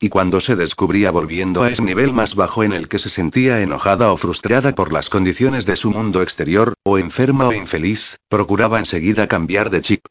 Y 0.00 0.08
cuando 0.08 0.40
se 0.40 0.56
descubría 0.56 1.12
volviendo 1.12 1.62
a 1.62 1.70
ese 1.70 1.84
nivel 1.84 2.12
más 2.12 2.34
bajo 2.34 2.64
en 2.64 2.72
el 2.72 2.88
que 2.88 2.98
se 2.98 3.10
sentía 3.10 3.60
enojada 3.60 4.10
o 4.10 4.16
frustrada 4.16 4.74
por 4.74 4.92
las 4.92 5.08
condiciones 5.08 5.66
de 5.66 5.76
su 5.76 5.92
mundo 5.92 6.20
exterior, 6.20 6.74
o 6.82 6.98
enferma 6.98 7.46
o 7.46 7.52
infeliz, 7.52 8.16
procuraba 8.28 8.80
enseguida 8.80 9.28
cambiar 9.28 9.70
de 9.70 9.82
chip. 9.82 10.06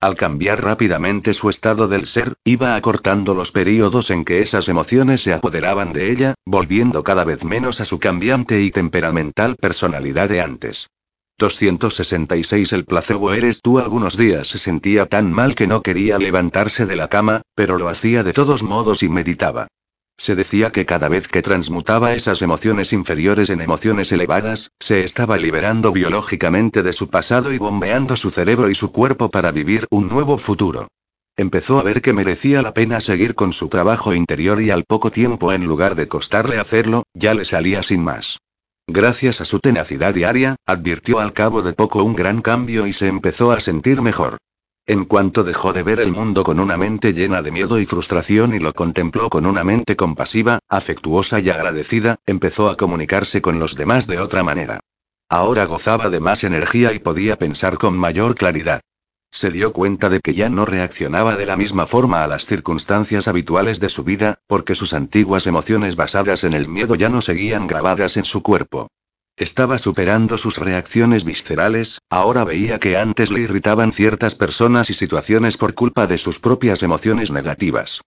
Al 0.00 0.14
cambiar 0.14 0.62
rápidamente 0.62 1.32
su 1.32 1.48
estado 1.48 1.88
del 1.88 2.06
ser, 2.06 2.34
iba 2.44 2.76
acortando 2.76 3.34
los 3.34 3.50
periodos 3.50 4.10
en 4.10 4.24
que 4.24 4.42
esas 4.42 4.68
emociones 4.68 5.22
se 5.22 5.32
apoderaban 5.32 5.92
de 5.92 6.10
ella, 6.10 6.34
volviendo 6.44 7.02
cada 7.02 7.24
vez 7.24 7.44
menos 7.44 7.80
a 7.80 7.86
su 7.86 7.98
cambiante 7.98 8.60
y 8.60 8.70
temperamental 8.70 9.56
personalidad 9.56 10.28
de 10.28 10.42
antes. 10.42 10.88
266 11.38 12.72
El 12.72 12.84
placebo 12.84 13.32
eres 13.32 13.60
tú 13.62 13.78
algunos 13.78 14.16
días 14.16 14.48
se 14.48 14.58
sentía 14.58 15.06
tan 15.06 15.32
mal 15.32 15.54
que 15.54 15.66
no 15.66 15.82
quería 15.82 16.18
levantarse 16.18 16.86
de 16.86 16.96
la 16.96 17.08
cama, 17.08 17.42
pero 17.54 17.78
lo 17.78 17.88
hacía 17.88 18.22
de 18.22 18.32
todos 18.32 18.62
modos 18.62 19.02
y 19.02 19.08
meditaba. 19.08 19.68
Se 20.18 20.34
decía 20.34 20.72
que 20.72 20.86
cada 20.86 21.08
vez 21.08 21.28
que 21.28 21.42
transmutaba 21.42 22.14
esas 22.14 22.40
emociones 22.40 22.92
inferiores 22.92 23.50
en 23.50 23.60
emociones 23.60 24.10
elevadas, 24.12 24.72
se 24.80 25.04
estaba 25.04 25.36
liberando 25.36 25.92
biológicamente 25.92 26.82
de 26.82 26.92
su 26.92 27.08
pasado 27.08 27.52
y 27.52 27.58
bombeando 27.58 28.16
su 28.16 28.30
cerebro 28.30 28.70
y 28.70 28.74
su 28.74 28.92
cuerpo 28.92 29.30
para 29.30 29.52
vivir 29.52 29.86
un 29.90 30.08
nuevo 30.08 30.38
futuro. 30.38 30.88
Empezó 31.36 31.78
a 31.78 31.82
ver 31.82 32.00
que 32.00 32.14
merecía 32.14 32.62
la 32.62 32.72
pena 32.72 33.00
seguir 33.00 33.34
con 33.34 33.52
su 33.52 33.68
trabajo 33.68 34.14
interior 34.14 34.62
y 34.62 34.70
al 34.70 34.84
poco 34.84 35.10
tiempo 35.10 35.52
en 35.52 35.66
lugar 35.66 35.94
de 35.94 36.08
costarle 36.08 36.58
hacerlo, 36.58 37.02
ya 37.12 37.34
le 37.34 37.44
salía 37.44 37.82
sin 37.82 38.02
más. 38.02 38.38
Gracias 38.88 39.42
a 39.42 39.44
su 39.44 39.58
tenacidad 39.58 40.14
diaria, 40.14 40.56
advirtió 40.64 41.20
al 41.20 41.34
cabo 41.34 41.60
de 41.60 41.74
poco 41.74 42.02
un 42.02 42.14
gran 42.14 42.40
cambio 42.40 42.86
y 42.86 42.94
se 42.94 43.08
empezó 43.08 43.52
a 43.52 43.60
sentir 43.60 44.00
mejor. 44.00 44.38
En 44.88 45.04
cuanto 45.04 45.42
dejó 45.42 45.72
de 45.72 45.82
ver 45.82 45.98
el 45.98 46.12
mundo 46.12 46.44
con 46.44 46.60
una 46.60 46.76
mente 46.76 47.12
llena 47.12 47.42
de 47.42 47.50
miedo 47.50 47.80
y 47.80 47.86
frustración 47.86 48.54
y 48.54 48.60
lo 48.60 48.72
contempló 48.72 49.28
con 49.28 49.44
una 49.44 49.64
mente 49.64 49.96
compasiva, 49.96 50.60
afectuosa 50.68 51.40
y 51.40 51.50
agradecida, 51.50 52.20
empezó 52.24 52.70
a 52.70 52.76
comunicarse 52.76 53.42
con 53.42 53.58
los 53.58 53.74
demás 53.74 54.06
de 54.06 54.20
otra 54.20 54.44
manera. 54.44 54.78
Ahora 55.28 55.64
gozaba 55.64 56.08
de 56.08 56.20
más 56.20 56.44
energía 56.44 56.92
y 56.92 57.00
podía 57.00 57.36
pensar 57.36 57.78
con 57.78 57.98
mayor 57.98 58.36
claridad. 58.36 58.80
Se 59.32 59.50
dio 59.50 59.72
cuenta 59.72 60.08
de 60.08 60.20
que 60.20 60.34
ya 60.34 60.48
no 60.50 60.64
reaccionaba 60.64 61.34
de 61.34 61.46
la 61.46 61.56
misma 61.56 61.88
forma 61.88 62.22
a 62.22 62.28
las 62.28 62.46
circunstancias 62.46 63.26
habituales 63.26 63.80
de 63.80 63.88
su 63.88 64.04
vida, 64.04 64.38
porque 64.46 64.76
sus 64.76 64.94
antiguas 64.94 65.48
emociones 65.48 65.96
basadas 65.96 66.44
en 66.44 66.52
el 66.52 66.68
miedo 66.68 66.94
ya 66.94 67.08
no 67.08 67.22
seguían 67.22 67.66
grabadas 67.66 68.16
en 68.16 68.24
su 68.24 68.40
cuerpo. 68.40 68.86
Estaba 69.36 69.78
superando 69.78 70.38
sus 70.38 70.56
reacciones 70.56 71.24
viscerales, 71.24 71.98
ahora 72.08 72.44
veía 72.44 72.80
que 72.80 72.96
antes 72.96 73.30
le 73.30 73.40
irritaban 73.40 73.92
ciertas 73.92 74.34
personas 74.34 74.88
y 74.88 74.94
situaciones 74.94 75.58
por 75.58 75.74
culpa 75.74 76.06
de 76.06 76.16
sus 76.16 76.38
propias 76.38 76.82
emociones 76.82 77.30
negativas. 77.30 78.00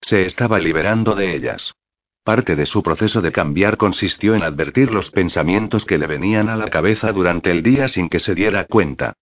Se 0.00 0.24
estaba 0.24 0.60
liberando 0.60 1.16
de 1.16 1.34
ellas. 1.34 1.74
Parte 2.22 2.54
de 2.54 2.66
su 2.66 2.84
proceso 2.84 3.20
de 3.20 3.32
cambiar 3.32 3.76
consistió 3.78 4.36
en 4.36 4.44
advertir 4.44 4.92
los 4.92 5.10
pensamientos 5.10 5.86
que 5.86 5.98
le 5.98 6.06
venían 6.06 6.48
a 6.48 6.56
la 6.56 6.70
cabeza 6.70 7.10
durante 7.10 7.50
el 7.50 7.64
día 7.64 7.88
sin 7.88 8.08
que 8.08 8.20
se 8.20 8.36
diera 8.36 8.64
cuenta. 8.64 9.14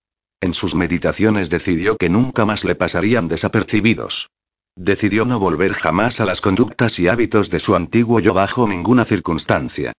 En 0.43 0.53
sus 0.53 0.75
meditaciones 0.75 1.49
decidió 1.49 1.97
que 1.97 2.11
nunca 2.11 2.45
más 2.45 2.65
le 2.65 2.75
pasarían 2.75 3.27
desapercibidos. 3.27 4.29
Decidió 4.77 5.25
no 5.25 5.39
volver 5.39 5.73
jamás 5.73 6.21
a 6.21 6.27
las 6.27 6.43
conductas 6.43 6.99
y 6.99 7.09
hábitos 7.09 7.49
de 7.49 7.61
su 7.61 7.75
antiguo 7.75 8.21
yo 8.21 8.35
bajo 8.35 8.69
ninguna 8.69 9.07
circunstancia. 9.07 9.95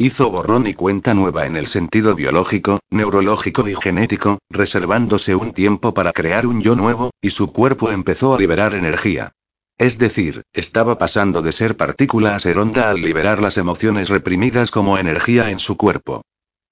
Hizo 0.00 0.30
borrón 0.30 0.66
y 0.66 0.72
cuenta 0.72 1.12
nueva 1.12 1.44
en 1.44 1.56
el 1.56 1.66
sentido 1.66 2.14
biológico, 2.14 2.80
neurológico 2.88 3.68
y 3.68 3.74
genético, 3.74 4.38
reservándose 4.48 5.34
un 5.34 5.52
tiempo 5.52 5.92
para 5.92 6.12
crear 6.12 6.46
un 6.46 6.62
yo 6.62 6.74
nuevo, 6.74 7.10
y 7.20 7.28
su 7.28 7.52
cuerpo 7.52 7.90
empezó 7.90 8.34
a 8.34 8.38
liberar 8.38 8.72
energía. 8.72 9.32
Es 9.76 9.98
decir, 9.98 10.40
estaba 10.54 10.96
pasando 10.96 11.42
de 11.42 11.52
ser 11.52 11.76
partícula 11.76 12.34
a 12.34 12.40
ser 12.40 12.56
onda 12.56 12.88
al 12.88 13.02
liberar 13.02 13.42
las 13.42 13.58
emociones 13.58 14.08
reprimidas 14.08 14.70
como 14.70 14.96
energía 14.96 15.50
en 15.50 15.58
su 15.58 15.76
cuerpo. 15.76 16.22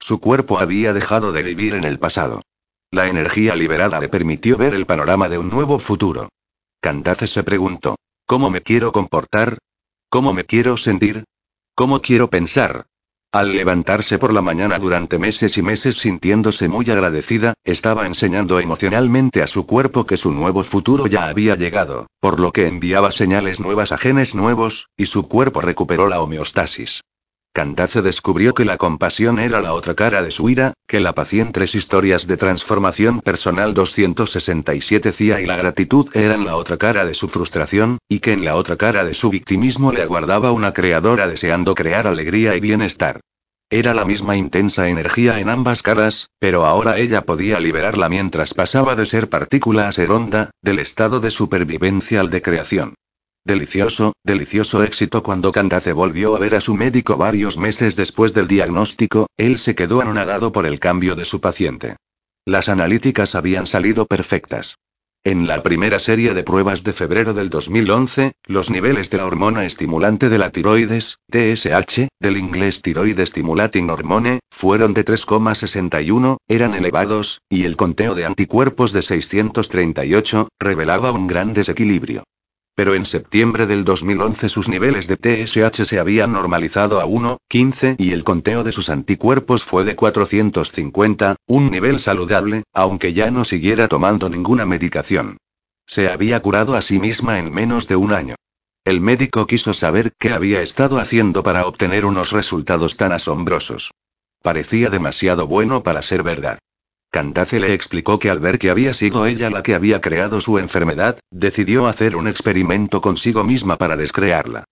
Su 0.01 0.21
cuerpo 0.21 0.59
había 0.59 0.95
dejado 0.95 1.31
de 1.31 1.43
vivir 1.43 1.75
en 1.75 1.85
el 1.85 1.99
pasado. 1.99 2.41
La 2.91 3.09
energía 3.09 3.55
liberada 3.55 4.01
le 4.01 4.09
permitió 4.09 4.57
ver 4.57 4.73
el 4.73 4.87
panorama 4.87 5.29
de 5.29 5.37
un 5.37 5.51
nuevo 5.51 5.79
futuro. 5.79 6.31
Cantace 6.81 7.27
se 7.27 7.43
preguntó, 7.43 7.97
¿cómo 8.25 8.49
me 8.49 8.63
quiero 8.63 8.91
comportar? 8.91 9.59
¿Cómo 10.09 10.33
me 10.33 10.45
quiero 10.45 10.79
sentir? 10.79 11.25
¿Cómo 11.75 12.01
quiero 12.01 12.31
pensar? 12.31 12.87
Al 13.39 13.53
levantarse 13.53 14.19
por 14.19 14.33
la 14.35 14.43
mañana 14.43 14.81
durante 14.81 15.17
meses 15.17 15.59
y 15.59 15.63
meses 15.63 15.97
sintiéndose 15.99 16.67
muy 16.67 16.91
agradecida, 16.91 17.55
estaba 17.63 18.05
enseñando 18.05 18.59
emocionalmente 18.59 19.45
a 19.45 19.47
su 19.47 19.65
cuerpo 19.65 20.07
que 20.07 20.17
su 20.17 20.33
nuevo 20.33 20.65
futuro 20.65 21.07
ya 21.07 21.29
había 21.29 21.55
llegado, 21.55 22.09
por 22.19 22.41
lo 22.41 22.51
que 22.51 22.67
enviaba 22.67 23.13
señales 23.13 23.61
nuevas 23.61 23.93
a 23.93 23.97
genes 23.97 24.35
nuevos, 24.35 24.89
y 24.97 25.07
su 25.07 25.29
cuerpo 25.29 25.61
recuperó 25.61 26.09
la 26.09 26.21
homeostasis. 26.21 27.03
Cantace 27.59 28.03
descubrió 28.03 28.55
que 28.55 28.65
la 28.65 28.77
compasión 28.77 29.41
era 29.41 29.61
la 29.61 29.73
otra 29.73 29.97
cara 29.97 30.23
de 30.23 30.31
su 30.31 30.49
ira, 30.49 30.75
que 30.87 31.01
la 31.01 31.13
pacientes 31.13 31.75
historias 31.75 32.29
de 32.29 32.37
transformación 32.37 33.21
personal 33.21 33.75
267 33.75 35.11
CIA 35.11 35.41
y 35.41 35.47
la 35.47 35.57
gratitud 35.57 36.09
eran 36.15 36.45
la 36.45 36.55
otra 36.55 36.77
cara 36.77 37.05
de 37.05 37.15
su 37.15 37.27
frustración, 37.27 37.99
y 38.09 38.21
que 38.21 38.33
en 38.33 38.45
la 38.45 38.55
otra 38.55 38.77
cara 38.77 39.05
de 39.05 39.13
su 39.13 39.29
victimismo 39.31 39.91
le 39.91 40.03
aguardaba 40.03 40.53
una 40.53 40.73
creadora 40.73 41.27
deseando 41.27 41.75
crear 41.75 42.07
alegría 42.07 42.55
y 42.55 42.61
bienestar. 42.61 43.19
Era 43.71 43.93
la 43.93 44.05
misma 44.05 44.37
intensa 44.37 44.89
energía 44.89 45.41
en 45.41 45.49
ambas 45.49 45.83
caras, 45.83 46.29
pero 46.39 46.65
ahora 46.65 46.97
ella 46.99 47.23
podía 47.23 47.59
liberarla 47.59 48.09
mientras 48.09 48.55
pasaba 48.55 48.95
de 48.95 49.05
ser 49.05 49.29
partícula 49.29 49.89
a 49.89 49.93
ser 49.93 50.13
onda, 50.13 50.51
del 50.63 50.79
estado 50.79 51.19
de 51.19 51.33
supervivencia 51.33 52.21
al 52.21 52.31
de 52.31 52.41
creación. 52.41 52.95
Delicioso, 53.45 54.13
delicioso 54.25 54.83
éxito 54.83 55.23
cuando 55.23 55.53
Candace 55.53 55.93
volvió 55.93 56.37
a 56.37 56.39
ver 56.39 56.55
a 56.55 56.61
su 56.61 56.75
médico 56.75 57.17
varios 57.17 57.57
meses 57.57 57.97
después 57.97 58.35
del 58.35 58.47
diagnóstico, 58.47 59.27
él 59.37 59.59
se 59.59 59.75
quedó 59.75 60.01
anonadado 60.01 60.53
por 60.53 60.67
el 60.67 60.79
cambio 60.79 61.17
de 61.17 61.25
su 61.25 61.41
paciente. 61.41 61.97
Las 62.45 62.69
analíticas 62.69 63.35
habían 63.35 63.67
salido 63.67 64.07
perfectas. 64.07 64.77
En 65.25 65.47
la 65.47 65.63
primera 65.63 65.99
serie 65.99 66.33
de 66.33 66.45
pruebas 66.45 66.85
de 66.85 66.93
febrero 66.93 67.35
del 67.35 67.51
2011, 67.51 68.33
los 68.47 68.71
niveles 68.71 69.11
de 69.11 69.19
la 69.19 69.27
hormona 69.27 69.65
estimulante 69.65 70.29
de 70.29 70.39
la 70.39 70.51
tiroides, 70.51 71.19
TSH, 71.31 72.09
del 72.21 72.37
inglés 72.37 72.83
Thyroid 72.83 73.21
Stimulating 73.21 73.91
Hormone, 73.91 74.41
fueron 74.51 74.95
de 74.95 75.05
3,61, 75.05 76.37
eran 76.49 76.75
elevados, 76.75 77.41
y 77.51 77.65
el 77.65 77.77
conteo 77.77 78.15
de 78.15 78.27
anticuerpos 78.27 78.93
de 78.93 79.03
638, 79.03 80.49
revelaba 80.61 81.13
un 81.13 81.27
gran 81.27 81.53
desequilibrio. 81.53 82.25
Pero 82.79 82.95
en 82.95 83.07
septiembre 83.07 83.67
del 83.67 83.85
2011 83.85 84.49
sus 84.49 84.69
niveles 84.69 85.09
de 85.09 85.17
TSH 85.17 85.85
se 85.85 85.99
habían 85.99 86.33
normalizado 86.33 87.01
a 87.01 87.07
1,15 87.07 87.97
y 87.99 88.13
el 88.13 88.23
conteo 88.23 88.63
de 88.63 88.71
sus 88.71 88.89
anticuerpos 88.89 89.65
fue 89.65 89.83
de 89.83 89.97
450, 89.97 91.35
un 91.49 91.73
nivel 91.73 91.99
saludable, 91.99 92.63
aunque 92.73 93.15
ya 93.15 93.33
no 93.33 93.45
siguiera 93.45 93.89
tomando 93.89 94.31
ninguna 94.31 94.65
medicación. 94.65 95.39
Se 95.89 96.09
había 96.09 96.39
curado 96.39 96.77
a 96.77 96.81
sí 96.81 97.01
misma 97.01 97.41
en 97.41 97.53
menos 97.53 97.89
de 97.89 97.97
un 97.97 98.13
año. 98.13 98.37
El 98.85 99.01
médico 99.01 99.49
quiso 99.49 99.75
saber 99.75 100.13
qué 100.17 100.33
había 100.33 100.63
estado 100.63 101.01
haciendo 101.01 101.43
para 101.43 101.67
obtener 101.67 102.05
unos 102.05 102.31
resultados 102.31 102.97
tan 102.97 103.11
asombrosos. 103.11 103.91
Parecía 104.41 104.89
demasiado 104.89 105.49
bueno 105.49 105.83
para 105.83 106.01
ser 106.01 106.23
verdad. 106.23 106.61
Candace 107.11 107.59
le 107.59 107.73
explicó 107.73 108.19
que 108.19 108.29
al 108.29 108.39
ver 108.39 108.59
que 108.59 108.71
había 108.71 108.93
sido 108.93 109.25
ella 109.25 109.49
la 109.49 109.63
que 109.63 109.75
había 109.75 110.01
creado 110.01 110.41
su 110.41 110.59
enfermedad, 110.59 111.19
decidió 111.31 111.87
hacer 111.87 112.17
un 112.17 112.29
experimento 112.29 113.01
consigo 113.01 113.45
misma 113.45 113.77
para 113.77 113.97
descrearla. 113.97 114.65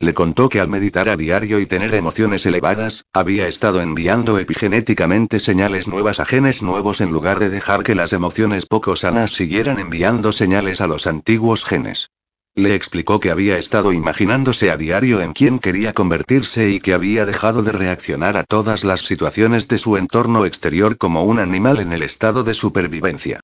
Le 0.00 0.12
contó 0.12 0.48
que 0.48 0.60
al 0.60 0.68
meditar 0.68 1.08
a 1.08 1.16
diario 1.16 1.60
y 1.60 1.66
tener 1.66 1.94
emociones 1.94 2.44
elevadas, 2.46 3.04
había 3.12 3.46
estado 3.46 3.80
enviando 3.80 4.40
epigenéticamente 4.40 5.38
señales 5.38 5.86
nuevas 5.86 6.18
a 6.18 6.24
genes 6.24 6.62
nuevos 6.62 7.00
en 7.00 7.12
lugar 7.12 7.38
de 7.38 7.48
dejar 7.48 7.84
que 7.84 7.94
las 7.94 8.12
emociones 8.12 8.66
poco 8.66 8.96
sanas 8.96 9.30
siguieran 9.30 9.78
enviando 9.78 10.32
señales 10.32 10.80
a 10.80 10.88
los 10.88 11.06
antiguos 11.06 11.64
genes. 11.64 12.10
Le 12.56 12.76
explicó 12.76 13.18
que 13.18 13.32
había 13.32 13.58
estado 13.58 13.92
imaginándose 13.92 14.70
a 14.70 14.76
diario 14.76 15.20
en 15.20 15.32
quién 15.32 15.58
quería 15.58 15.92
convertirse 15.92 16.70
y 16.70 16.78
que 16.78 16.94
había 16.94 17.26
dejado 17.26 17.64
de 17.64 17.72
reaccionar 17.72 18.36
a 18.36 18.44
todas 18.44 18.84
las 18.84 19.00
situaciones 19.00 19.66
de 19.66 19.78
su 19.78 19.96
entorno 19.96 20.46
exterior 20.46 20.96
como 20.96 21.24
un 21.24 21.40
animal 21.40 21.80
en 21.80 21.92
el 21.92 22.02
estado 22.02 22.44
de 22.44 22.54
supervivencia. 22.54 23.40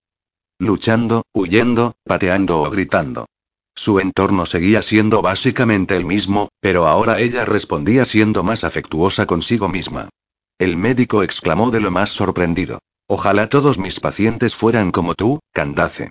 Luchando, 0.61 1.25
huyendo, 1.33 1.97
pateando 2.05 2.63
o 2.63 2.71
gritando. 2.71 3.27
Su 3.75 3.99
entorno 3.99 4.47
seguía 4.47 4.81
siendo 4.81 5.23
básicamente 5.23 5.97
el 5.97 6.05
mismo, 6.05 6.51
pero 6.61 6.87
ahora 6.87 7.19
ella 7.19 7.45
respondía 7.45 8.05
siendo 8.05 8.45
más 8.45 8.63
afectuosa 8.63 9.27
consigo 9.27 9.69
misma. 9.69 10.09
El 10.57 10.77
médico 10.77 11.25
exclamó 11.25 11.73
de 11.73 11.81
lo 11.81 11.91
más 11.91 12.11
sorprendido. 12.11 12.79
Ojalá 13.09 13.49
todos 13.49 13.77
mis 13.79 13.99
pacientes 13.99 14.55
fueran 14.55 14.93
como 14.93 15.15
tú, 15.15 15.41
Candace. 15.53 16.11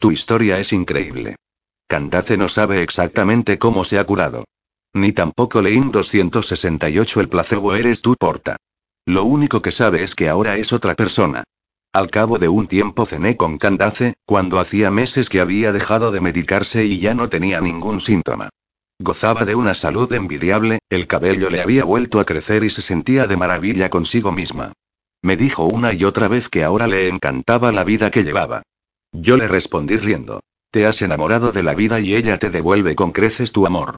Tu 0.00 0.10
historia 0.10 0.58
es 0.58 0.72
increíble. 0.72 1.36
Candace 1.86 2.36
no 2.36 2.48
sabe 2.48 2.82
exactamente 2.82 3.58
cómo 3.58 3.84
se 3.84 3.98
ha 3.98 4.04
curado. 4.04 4.44
Ni 4.94 5.12
tampoco 5.12 5.60
Leín 5.60 5.90
268 5.90 7.20
el 7.20 7.28
placebo 7.28 7.74
eres 7.74 8.00
tú 8.00 8.14
porta. 8.18 8.56
Lo 9.06 9.24
único 9.24 9.60
que 9.60 9.72
sabe 9.72 10.02
es 10.02 10.14
que 10.14 10.28
ahora 10.28 10.56
es 10.56 10.72
otra 10.72 10.94
persona. 10.94 11.44
Al 11.92 12.10
cabo 12.10 12.38
de 12.38 12.48
un 12.48 12.66
tiempo 12.66 13.06
cené 13.06 13.36
con 13.36 13.58
Candace, 13.58 14.14
cuando 14.24 14.58
hacía 14.58 14.90
meses 14.90 15.28
que 15.28 15.40
había 15.40 15.72
dejado 15.72 16.10
de 16.10 16.20
medicarse 16.20 16.84
y 16.86 16.98
ya 16.98 17.14
no 17.14 17.28
tenía 17.28 17.60
ningún 17.60 18.00
síntoma. 18.00 18.48
Gozaba 18.98 19.44
de 19.44 19.54
una 19.54 19.74
salud 19.74 20.12
envidiable, 20.12 20.78
el 20.88 21.06
cabello 21.06 21.50
le 21.50 21.60
había 21.60 21.84
vuelto 21.84 22.20
a 22.20 22.24
crecer 22.24 22.64
y 22.64 22.70
se 22.70 22.82
sentía 22.82 23.26
de 23.26 23.36
maravilla 23.36 23.90
consigo 23.90 24.32
misma. 24.32 24.72
Me 25.22 25.36
dijo 25.36 25.64
una 25.64 25.92
y 25.92 26.04
otra 26.04 26.28
vez 26.28 26.48
que 26.48 26.64
ahora 26.64 26.86
le 26.86 27.08
encantaba 27.08 27.72
la 27.72 27.84
vida 27.84 28.10
que 28.10 28.24
llevaba. 28.24 28.62
Yo 29.12 29.36
le 29.36 29.48
respondí 29.48 29.96
riendo. 29.96 30.40
Te 30.74 30.86
has 30.86 31.00
enamorado 31.02 31.52
de 31.52 31.62
la 31.62 31.72
vida 31.72 32.00
y 32.00 32.16
ella 32.16 32.36
te 32.38 32.50
devuelve 32.50 32.96
con 32.96 33.12
creces 33.12 33.52
tu 33.52 33.64
amor. 33.64 33.94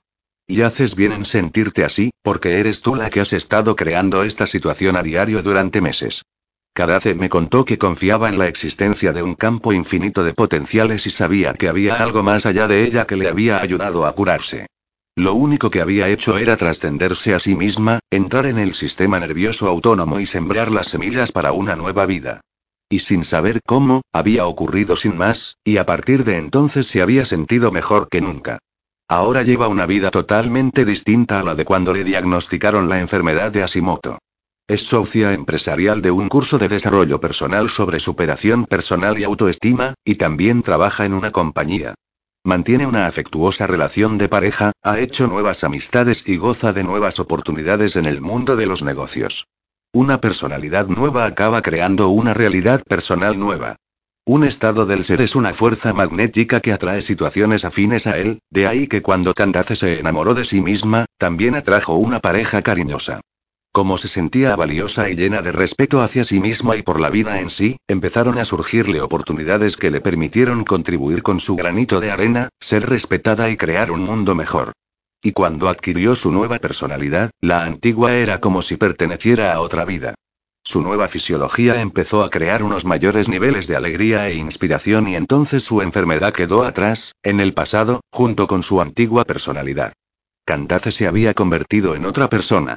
Y 0.47 0.61
haces 0.61 0.95
bien 0.95 1.13
en 1.13 1.25
sentirte 1.25 1.85
así, 1.85 2.11
porque 2.23 2.61
eres 2.61 2.83
tú 2.83 2.95
la 2.95 3.09
que 3.09 3.21
has 3.21 3.33
estado 3.33 3.75
creando 3.77 4.25
esta 4.25 4.47
situación 4.47 4.95
a 4.95 5.03
diario 5.03 5.43
durante 5.43 5.81
meses. 5.81 6.21
Cadace 6.75 7.15
me 7.15 7.31
contó 7.31 7.65
que 7.65 7.79
confiaba 7.79 8.29
en 8.29 8.39
la 8.39 8.47
existencia 8.47 9.15
de 9.15 9.23
un 9.23 9.37
campo 9.37 9.73
infinito 9.73 10.23
de 10.23 10.35
potenciales 10.35 11.07
y 11.07 11.11
sabía 11.11 11.55
que 11.55 11.71
había 11.71 11.95
algo 11.95 12.23
más 12.23 12.45
allá 12.45 12.69
de 12.69 12.85
ella 12.85 13.07
que 13.07 13.17
le 13.17 13.29
había 13.29 13.63
ayudado 13.63 14.05
a 14.05 14.15
curarse. 14.15 14.67
Lo 15.15 15.33
único 15.33 15.71
que 15.71 15.81
había 15.81 16.11
hecho 16.11 16.37
era 16.37 16.59
trascenderse 16.59 17.33
a 17.33 17.39
sí 17.39 17.57
misma, 17.57 18.01
entrar 18.11 18.45
en 18.45 18.59
el 18.59 18.75
sistema 18.75 19.19
nervioso 19.19 19.67
autónomo 19.67 20.21
y 20.21 20.27
sembrar 20.27 20.71
las 20.71 20.89
semillas 20.89 21.33
para 21.33 21.53
una 21.53 21.75
nueva 21.75 22.05
vida. 22.05 22.43
Y 22.89 23.01
sin 23.01 23.25
saber 23.25 23.61
cómo, 23.67 24.03
había 24.13 24.47
ocurrido 24.47 24.95
sin 24.95 25.17
más, 25.17 25.57
y 25.65 25.79
a 25.79 25.87
partir 25.87 26.25
de 26.25 26.37
entonces 26.37 26.87
se 26.87 27.03
había 27.03 27.25
sentido 27.25 27.73
mejor 27.73 28.09
que 28.09 28.21
nunca. 28.21 28.59
Ahora 29.09 29.43
lleva 29.43 29.69
una 29.69 29.87
vida 29.87 30.11
totalmente 30.11 30.85
distinta 30.85 31.41
a 31.41 31.43
la 31.43 31.55
de 31.55 31.65
cuando 31.65 31.93
le 31.93 32.05
diagnosticaron 32.05 32.89
la 32.89 33.01
enfermedad 33.01 33.51
de 33.51 33.63
Hashimoto. 33.63 34.19
Es 34.69 34.83
socia 34.87 35.33
empresarial 35.33 36.03
de 36.03 36.11
un 36.11 36.29
curso 36.29 36.59
de 36.59 36.69
desarrollo 36.69 37.21
personal 37.21 37.71
sobre 37.71 38.01
superación 38.01 38.65
personal 38.65 39.19
y 39.19 39.25
autoestima, 39.25 39.95
y 40.05 40.17
también 40.17 40.63
trabaja 40.63 41.05
en 41.05 41.15
una 41.15 41.31
compañía. 41.31 41.95
Mantiene 42.45 42.87
una 42.87 43.07
afectuosa 43.07 43.67
relación 43.67 44.19
de 44.19 44.29
pareja, 44.29 44.73
ha 44.83 44.99
hecho 45.01 45.27
nuevas 45.27 45.65
amistades 45.65 46.23
y 46.27 46.37
goza 46.37 46.73
de 46.73 46.85
nuevas 46.85 47.19
oportunidades 47.19 47.97
en 47.97 48.07
el 48.07 48.21
mundo 48.21 48.55
de 48.57 48.67
los 48.67 48.83
negocios. 48.83 49.47
Una 49.97 50.21
personalidad 50.21 50.89
nueva 50.89 51.25
acaba 51.25 51.63
creando 51.63 52.11
una 52.11 52.35
realidad 52.35 52.83
personal 52.87 53.39
nueva. 53.39 53.77
Un 54.27 54.45
estado 54.45 54.85
del 54.85 55.05
ser 55.05 55.23
es 55.23 55.35
una 55.35 55.55
fuerza 55.55 55.95
magnética 55.95 56.61
que 56.61 56.75
atrae 56.75 57.01
situaciones 57.01 57.65
afines 57.65 58.07
a 58.07 58.19
él, 58.19 58.41
de 58.51 58.67
ahí 58.67 58.89
que 58.89 59.01
cuando 59.01 59.33
Candace 59.33 59.75
se 59.75 59.99
enamoró 59.99 60.35
de 60.35 60.45
sí 60.45 60.61
misma, 60.61 61.07
también 61.17 61.55
atrajo 61.55 61.95
una 61.95 62.21
pareja 62.21 62.61
cariñosa. 62.61 63.23
Como 63.73 63.97
se 63.97 64.09
sentía 64.09 64.55
valiosa 64.55 65.09
y 65.09 65.17
llena 65.17 65.41
de 65.41 65.53
respeto 65.53 66.03
hacia 66.03 66.27
sí 66.27 66.41
misma 66.41 66.77
y 66.77 66.83
por 66.83 67.01
la 67.01 67.09
vida 67.09 67.41
en 67.41 67.49
sí, 67.49 67.79
empezaron 67.89 68.37
a 68.37 68.45
surgirle 68.45 69.01
oportunidades 69.01 69.79
que 69.79 69.91
le 69.91 70.03
permitieron 70.03 70.65
contribuir 70.65 71.23
con 71.23 71.41
su 71.41 71.57
granito 71.57 72.01
de 72.01 72.11
arena, 72.11 72.51
ser 72.61 72.87
respetada 72.87 73.49
y 73.49 73.57
crear 73.57 73.91
un 73.91 74.03
mundo 74.03 74.35
mejor. 74.35 74.75
Y 75.27 75.33
cuando 75.33 75.69
adquirió 75.69 76.15
su 76.15 76.31
nueva 76.31 76.61
personalidad, 76.61 77.33
la 77.41 77.65
antigua 77.65 78.15
era 78.15 78.41
como 78.41 78.63
si 78.63 78.77
perteneciera 78.77 79.53
a 79.53 79.61
otra 79.61 79.85
vida. 79.85 80.15
Su 80.63 80.83
nueva 80.83 81.09
fisiología 81.09 81.81
empezó 81.81 82.23
a 82.23 82.31
crear 82.31 82.63
unos 82.63 82.85
mayores 82.85 83.29
niveles 83.29 83.67
de 83.67 83.75
alegría 83.75 84.29
e 84.29 84.37
inspiración 84.37 85.09
y 85.09 85.17
entonces 85.17 85.65
su 85.65 85.83
enfermedad 85.83 86.33
quedó 86.33 86.63
atrás, 86.63 87.11
en 87.25 87.41
el 87.41 87.55
pasado, 87.55 88.03
junto 88.13 88.47
con 88.47 88.63
su 88.63 88.81
antigua 88.81 89.25
personalidad. 89.25 89.95
Candace 90.45 90.93
se 90.93 91.09
había 91.09 91.35
convertido 91.35 91.97
en 91.97 92.07
otra 92.07 92.29
persona. 92.29 92.77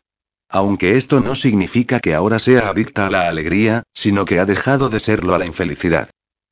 Aunque 0.50 0.98
esto 0.98 1.20
no 1.20 1.36
significa 1.36 2.00
que 2.00 2.16
ahora 2.16 2.40
sea 2.40 2.70
adicta 2.70 3.06
a 3.06 3.12
la 3.12 3.30
alegría, 3.30 3.84
sino 3.94 4.26
que 4.26 4.40
ha 4.40 4.46
dejado 4.46 4.90
de 4.90 5.00
serlo 5.00 5.36
a 5.36 5.38
la 5.38 5.46
infelicidad. 5.46 6.10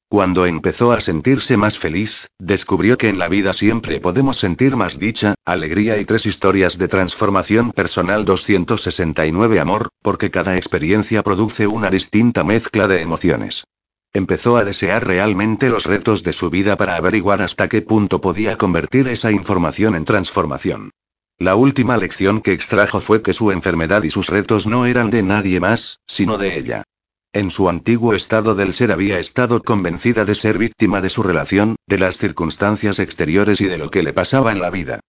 Cuando 0.10 0.46
empezó 0.46 0.94
a 0.94 1.02
sentirse 1.02 1.58
más 1.58 1.78
feliz, 1.78 2.30
descubrió 2.40 2.98
que 2.98 3.10
en 3.10 3.20
la 3.20 3.28
vida 3.28 3.52
siempre 3.52 4.00
podemos 4.00 4.38
sentir 4.38 4.78
más 4.78 5.00
dicha, 5.00 5.36
alegría 5.44 5.98
y 5.98 6.06
tres 6.06 6.26
historias 6.26 6.78
de 6.78 6.88
transformación 6.88 7.74
personal 7.74 8.24
269 8.24 9.60
amor, 9.60 9.90
porque 10.02 10.32
cada 10.32 10.56
experiencia 10.56 11.24
produce 11.24 11.68
una 11.68 11.90
distinta 11.90 12.46
mezcla 12.46 12.88
de 12.88 13.02
emociones. 13.02 13.66
Empezó 14.14 14.56
a 14.56 14.64
desear 14.64 15.06
realmente 15.06 15.68
los 15.68 15.84
retos 15.84 16.24
de 16.24 16.32
su 16.32 16.50
vida 16.50 16.78
para 16.78 16.96
averiguar 16.96 17.42
hasta 17.42 17.68
qué 17.68 17.82
punto 17.82 18.22
podía 18.22 18.58
convertir 18.58 19.10
esa 19.10 19.34
información 19.34 19.94
en 19.94 20.06
transformación. 20.06 20.92
La 21.38 21.56
última 21.56 21.98
lección 21.98 22.40
que 22.40 22.54
extrajo 22.54 23.02
fue 23.02 23.22
que 23.22 23.34
su 23.34 23.52
enfermedad 23.52 24.04
y 24.04 24.10
sus 24.10 24.28
retos 24.30 24.68
no 24.68 24.86
eran 24.86 25.10
de 25.10 25.22
nadie 25.22 25.60
más, 25.60 26.00
sino 26.08 26.38
de 26.38 26.58
ella. 26.58 26.84
En 27.34 27.52
su 27.52 27.70
antiguo 27.70 28.14
estado 28.14 28.56
del 28.56 28.74
ser 28.74 28.92
había 28.92 29.20
estado 29.20 29.62
convencida 29.62 30.26
de 30.26 30.34
ser 30.34 30.58
víctima 30.58 31.02
de 31.02 31.10
su 31.10 31.24
relación, 31.24 31.76
de 31.86 32.00
las 32.00 32.18
circunstancias 32.18 33.00
exteriores 33.00 33.62
y 33.62 33.66
de 33.66 33.78
lo 33.78 33.92
que 33.92 34.02
le 34.02 34.14
pasaba 34.14 34.52
en 34.52 34.60
la 34.60 34.70
vida. 34.70 35.02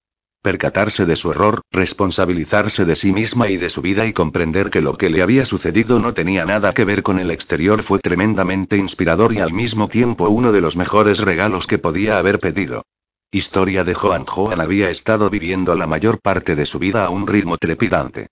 Percatarse 0.43 1.07
de 1.07 1.17
su 1.17 1.31
error, 1.31 1.63
responsabilizarse 1.73 2.85
de 2.85 2.97
sí 2.97 3.13
misma 3.13 3.49
y 3.49 3.57
de 3.57 3.71
su 3.71 3.83
vida 3.83 4.07
y 4.07 4.13
comprender 4.13 4.71
que 4.71 4.81
lo 4.81 4.97
que 4.97 5.11
le 5.11 5.23
había 5.23 5.45
sucedido 5.45 6.01
no 6.01 6.15
tenía 6.15 6.45
nada 6.45 6.75
que 6.75 6.85
ver 6.85 7.03
con 7.03 7.19
el 7.19 7.31
exterior 7.31 7.83
fue 7.83 7.99
tremendamente 7.99 8.77
inspirador 8.77 9.33
y 9.33 9.39
al 9.39 9.53
mismo 9.53 9.89
tiempo 9.89 10.29
uno 10.29 10.53
de 10.53 10.61
los 10.61 10.77
mejores 10.77 11.19
regalos 11.19 11.67
que 11.67 11.79
podía 11.79 12.19
haber 12.19 12.39
pedido. 12.39 12.83
Historia 13.31 13.85
de 13.85 13.95
Joan 13.95 14.27
Joan 14.27 14.61
había 14.61 14.91
estado 14.91 15.29
viviendo 15.29 15.75
la 15.75 15.87
mayor 15.87 16.21
parte 16.21 16.57
de 16.57 16.67
su 16.67 16.79
vida 16.79 17.05
a 17.05 17.11
un 17.11 17.27
ritmo 17.27 17.57
trepidante. 17.59 18.29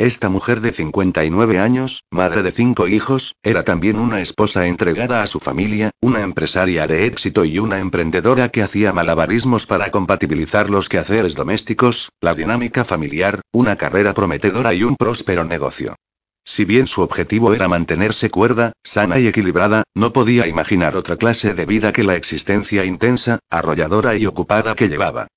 Esta 0.00 0.30
mujer 0.30 0.62
de 0.62 0.72
59 0.72 1.58
años, 1.58 2.04
madre 2.10 2.42
de 2.42 2.52
cinco 2.52 2.88
hijos, 2.88 3.34
era 3.42 3.64
también 3.64 3.98
una 3.98 4.22
esposa 4.22 4.66
entregada 4.66 5.20
a 5.20 5.26
su 5.26 5.40
familia, 5.40 5.90
una 6.00 6.22
empresaria 6.22 6.86
de 6.86 7.04
éxito 7.04 7.44
y 7.44 7.58
una 7.58 7.80
emprendedora 7.80 8.48
que 8.48 8.62
hacía 8.62 8.94
malabarismos 8.94 9.66
para 9.66 9.90
compatibilizar 9.90 10.70
los 10.70 10.88
quehaceres 10.88 11.34
domésticos, 11.34 12.08
la 12.22 12.34
dinámica 12.34 12.86
familiar, 12.86 13.42
una 13.52 13.76
carrera 13.76 14.14
prometedora 14.14 14.72
y 14.72 14.84
un 14.84 14.96
próspero 14.96 15.44
negocio. 15.44 15.96
Si 16.46 16.64
bien 16.64 16.86
su 16.86 17.02
objetivo 17.02 17.52
era 17.52 17.68
mantenerse 17.68 18.30
cuerda, 18.30 18.72
sana 18.82 19.18
y 19.18 19.26
equilibrada, 19.26 19.82
no 19.94 20.14
podía 20.14 20.46
imaginar 20.46 20.96
otra 20.96 21.18
clase 21.18 21.52
de 21.52 21.66
vida 21.66 21.92
que 21.92 22.04
la 22.04 22.16
existencia 22.16 22.86
intensa, 22.86 23.40
arrolladora 23.50 24.16
y 24.16 24.24
ocupada 24.24 24.74
que 24.74 24.88
llevaba. 24.88 25.28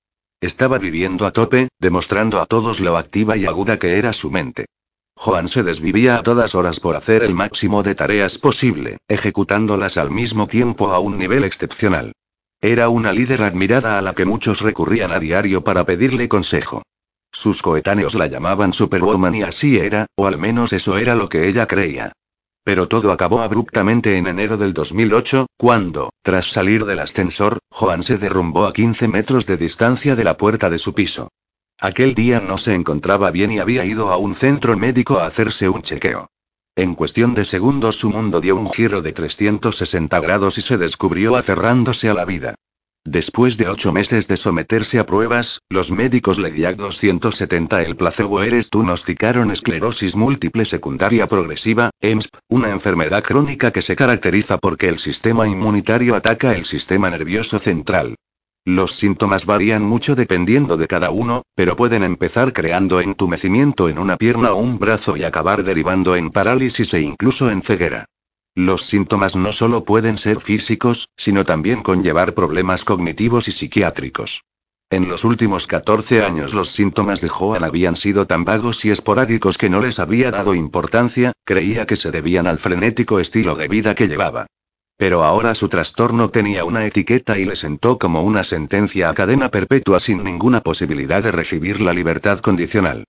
Estaba 0.44 0.76
viviendo 0.76 1.24
a 1.24 1.30
tope, 1.30 1.68
demostrando 1.78 2.38
a 2.38 2.44
todos 2.44 2.78
lo 2.78 2.98
activa 2.98 3.34
y 3.38 3.46
aguda 3.46 3.78
que 3.78 3.96
era 3.96 4.12
su 4.12 4.30
mente. 4.30 4.66
Joan 5.16 5.48
se 5.48 5.62
desvivía 5.62 6.18
a 6.18 6.22
todas 6.22 6.54
horas 6.54 6.80
por 6.80 6.96
hacer 6.96 7.22
el 7.22 7.32
máximo 7.32 7.82
de 7.82 7.94
tareas 7.94 8.36
posible, 8.36 8.98
ejecutándolas 9.08 9.96
al 9.96 10.10
mismo 10.10 10.46
tiempo 10.46 10.92
a 10.92 10.98
un 10.98 11.16
nivel 11.16 11.44
excepcional. 11.44 12.12
Era 12.60 12.90
una 12.90 13.14
líder 13.14 13.40
admirada 13.40 13.96
a 13.96 14.02
la 14.02 14.14
que 14.14 14.26
muchos 14.26 14.60
recurrían 14.60 15.12
a 15.12 15.18
diario 15.18 15.64
para 15.64 15.86
pedirle 15.86 16.28
consejo. 16.28 16.82
Sus 17.32 17.62
coetáneos 17.62 18.14
la 18.14 18.26
llamaban 18.26 18.74
Superwoman 18.74 19.34
y 19.36 19.44
así 19.44 19.78
era, 19.78 20.08
o 20.14 20.26
al 20.26 20.36
menos 20.36 20.74
eso 20.74 20.98
era 20.98 21.14
lo 21.14 21.30
que 21.30 21.48
ella 21.48 21.66
creía. 21.66 22.12
Pero 22.64 22.88
todo 22.88 23.12
acabó 23.12 23.42
abruptamente 23.42 24.16
en 24.16 24.26
enero 24.26 24.56
del 24.56 24.72
2008, 24.72 25.46
cuando, 25.58 26.10
tras 26.22 26.50
salir 26.50 26.86
del 26.86 26.98
ascensor, 26.98 27.58
Joan 27.70 28.02
se 28.02 28.16
derrumbó 28.16 28.64
a 28.64 28.72
15 28.72 29.06
metros 29.08 29.44
de 29.46 29.58
distancia 29.58 30.16
de 30.16 30.24
la 30.24 30.38
puerta 30.38 30.70
de 30.70 30.78
su 30.78 30.94
piso. 30.94 31.28
Aquel 31.78 32.14
día 32.14 32.40
no 32.40 32.56
se 32.56 32.74
encontraba 32.74 33.30
bien 33.30 33.52
y 33.52 33.58
había 33.58 33.84
ido 33.84 34.10
a 34.10 34.16
un 34.16 34.34
centro 34.34 34.76
médico 34.78 35.18
a 35.18 35.26
hacerse 35.26 35.68
un 35.68 35.82
chequeo. 35.82 36.28
En 36.74 36.94
cuestión 36.94 37.34
de 37.34 37.44
segundos 37.44 37.98
su 37.98 38.10
mundo 38.10 38.40
dio 38.40 38.56
un 38.56 38.70
giro 38.70 39.02
de 39.02 39.12
360 39.12 40.18
grados 40.20 40.56
y 40.56 40.62
se 40.62 40.78
descubrió 40.78 41.36
aferrándose 41.36 42.08
a 42.08 42.14
la 42.14 42.24
vida. 42.24 42.54
Después 43.06 43.58
de 43.58 43.68
ocho 43.68 43.92
meses 43.92 44.28
de 44.28 44.38
someterse 44.38 44.98
a 44.98 45.04
pruebas, 45.04 45.60
los 45.68 45.90
médicos 45.90 46.38
le 46.38 46.50
270 46.50 47.82
el 47.82 47.96
placebo 47.96 48.42
eres 48.42 48.70
diagnosticaron 48.70 49.50
esclerosis 49.50 50.16
múltiple 50.16 50.64
secundaria 50.64 51.26
progresiva, 51.26 51.90
EMSP, 52.00 52.38
una 52.48 52.70
enfermedad 52.70 53.22
crónica 53.22 53.72
que 53.72 53.82
se 53.82 53.94
caracteriza 53.94 54.56
porque 54.56 54.88
el 54.88 54.98
sistema 54.98 55.46
inmunitario 55.46 56.16
ataca 56.16 56.56
el 56.56 56.64
sistema 56.64 57.10
nervioso 57.10 57.58
central. 57.58 58.16
Los 58.64 58.94
síntomas 58.94 59.44
varían 59.44 59.84
mucho 59.84 60.14
dependiendo 60.14 60.78
de 60.78 60.86
cada 60.86 61.10
uno, 61.10 61.42
pero 61.54 61.76
pueden 61.76 62.04
empezar 62.04 62.54
creando 62.54 63.02
entumecimiento 63.02 63.90
en 63.90 63.98
una 63.98 64.16
pierna 64.16 64.52
o 64.52 64.56
un 64.56 64.78
brazo 64.78 65.18
y 65.18 65.24
acabar 65.24 65.62
derivando 65.62 66.16
en 66.16 66.30
parálisis 66.30 66.94
e 66.94 67.02
incluso 67.02 67.50
en 67.50 67.60
ceguera. 67.60 68.06
Los 68.56 68.86
síntomas 68.86 69.34
no 69.34 69.52
solo 69.52 69.84
pueden 69.84 70.16
ser 70.16 70.40
físicos, 70.40 71.08
sino 71.16 71.44
también 71.44 71.82
conllevar 71.82 72.34
problemas 72.34 72.84
cognitivos 72.84 73.48
y 73.48 73.52
psiquiátricos. 73.52 74.44
En 74.90 75.08
los 75.08 75.24
últimos 75.24 75.66
14 75.66 76.22
años 76.22 76.54
los 76.54 76.70
síntomas 76.70 77.20
de 77.20 77.28
Joan 77.28 77.64
habían 77.64 77.96
sido 77.96 78.28
tan 78.28 78.44
vagos 78.44 78.84
y 78.84 78.92
esporádicos 78.92 79.58
que 79.58 79.70
no 79.70 79.80
les 79.80 79.98
había 79.98 80.30
dado 80.30 80.54
importancia, 80.54 81.32
creía 81.44 81.84
que 81.84 81.96
se 81.96 82.12
debían 82.12 82.46
al 82.46 82.60
frenético 82.60 83.18
estilo 83.18 83.56
de 83.56 83.66
vida 83.66 83.96
que 83.96 84.06
llevaba. 84.06 84.46
Pero 84.96 85.24
ahora 85.24 85.56
su 85.56 85.68
trastorno 85.68 86.30
tenía 86.30 86.64
una 86.64 86.86
etiqueta 86.86 87.36
y 87.36 87.46
le 87.46 87.56
sentó 87.56 87.98
como 87.98 88.22
una 88.22 88.44
sentencia 88.44 89.08
a 89.08 89.14
cadena 89.14 89.48
perpetua 89.48 89.98
sin 89.98 90.22
ninguna 90.22 90.60
posibilidad 90.60 91.24
de 91.24 91.32
recibir 91.32 91.80
la 91.80 91.92
libertad 91.92 92.38
condicional. 92.38 93.04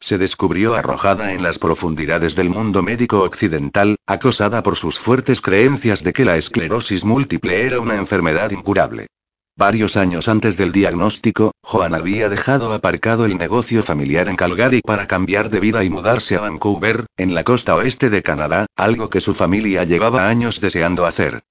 Se 0.00 0.16
descubrió 0.16 0.74
arrojada 0.74 1.34
en 1.34 1.42
las 1.42 1.58
profundidades 1.58 2.34
del 2.34 2.48
mundo 2.48 2.82
médico 2.82 3.20
occidental, 3.22 3.96
acosada 4.06 4.62
por 4.62 4.76
sus 4.76 4.98
fuertes 4.98 5.42
creencias 5.42 6.02
de 6.02 6.14
que 6.14 6.24
la 6.24 6.38
esclerosis 6.38 7.04
múltiple 7.04 7.66
era 7.66 7.80
una 7.80 7.96
enfermedad 7.96 8.50
incurable. 8.50 9.08
Varios 9.56 9.98
años 9.98 10.26
antes 10.28 10.56
del 10.56 10.72
diagnóstico, 10.72 11.52
Joan 11.62 11.94
había 11.94 12.30
dejado 12.30 12.72
aparcado 12.72 13.26
el 13.26 13.36
negocio 13.36 13.82
familiar 13.82 14.28
en 14.28 14.36
Calgary 14.36 14.80
para 14.80 15.06
cambiar 15.06 15.50
de 15.50 15.60
vida 15.60 15.84
y 15.84 15.90
mudarse 15.90 16.36
a 16.36 16.40
Vancouver, 16.40 17.04
en 17.18 17.34
la 17.34 17.44
costa 17.44 17.74
oeste 17.74 18.08
de 18.08 18.22
Canadá, 18.22 18.64
algo 18.76 19.10
que 19.10 19.20
su 19.20 19.34
familia 19.34 19.84
llevaba 19.84 20.28
años 20.28 20.62
deseando 20.62 21.04
hacer. 21.04 21.42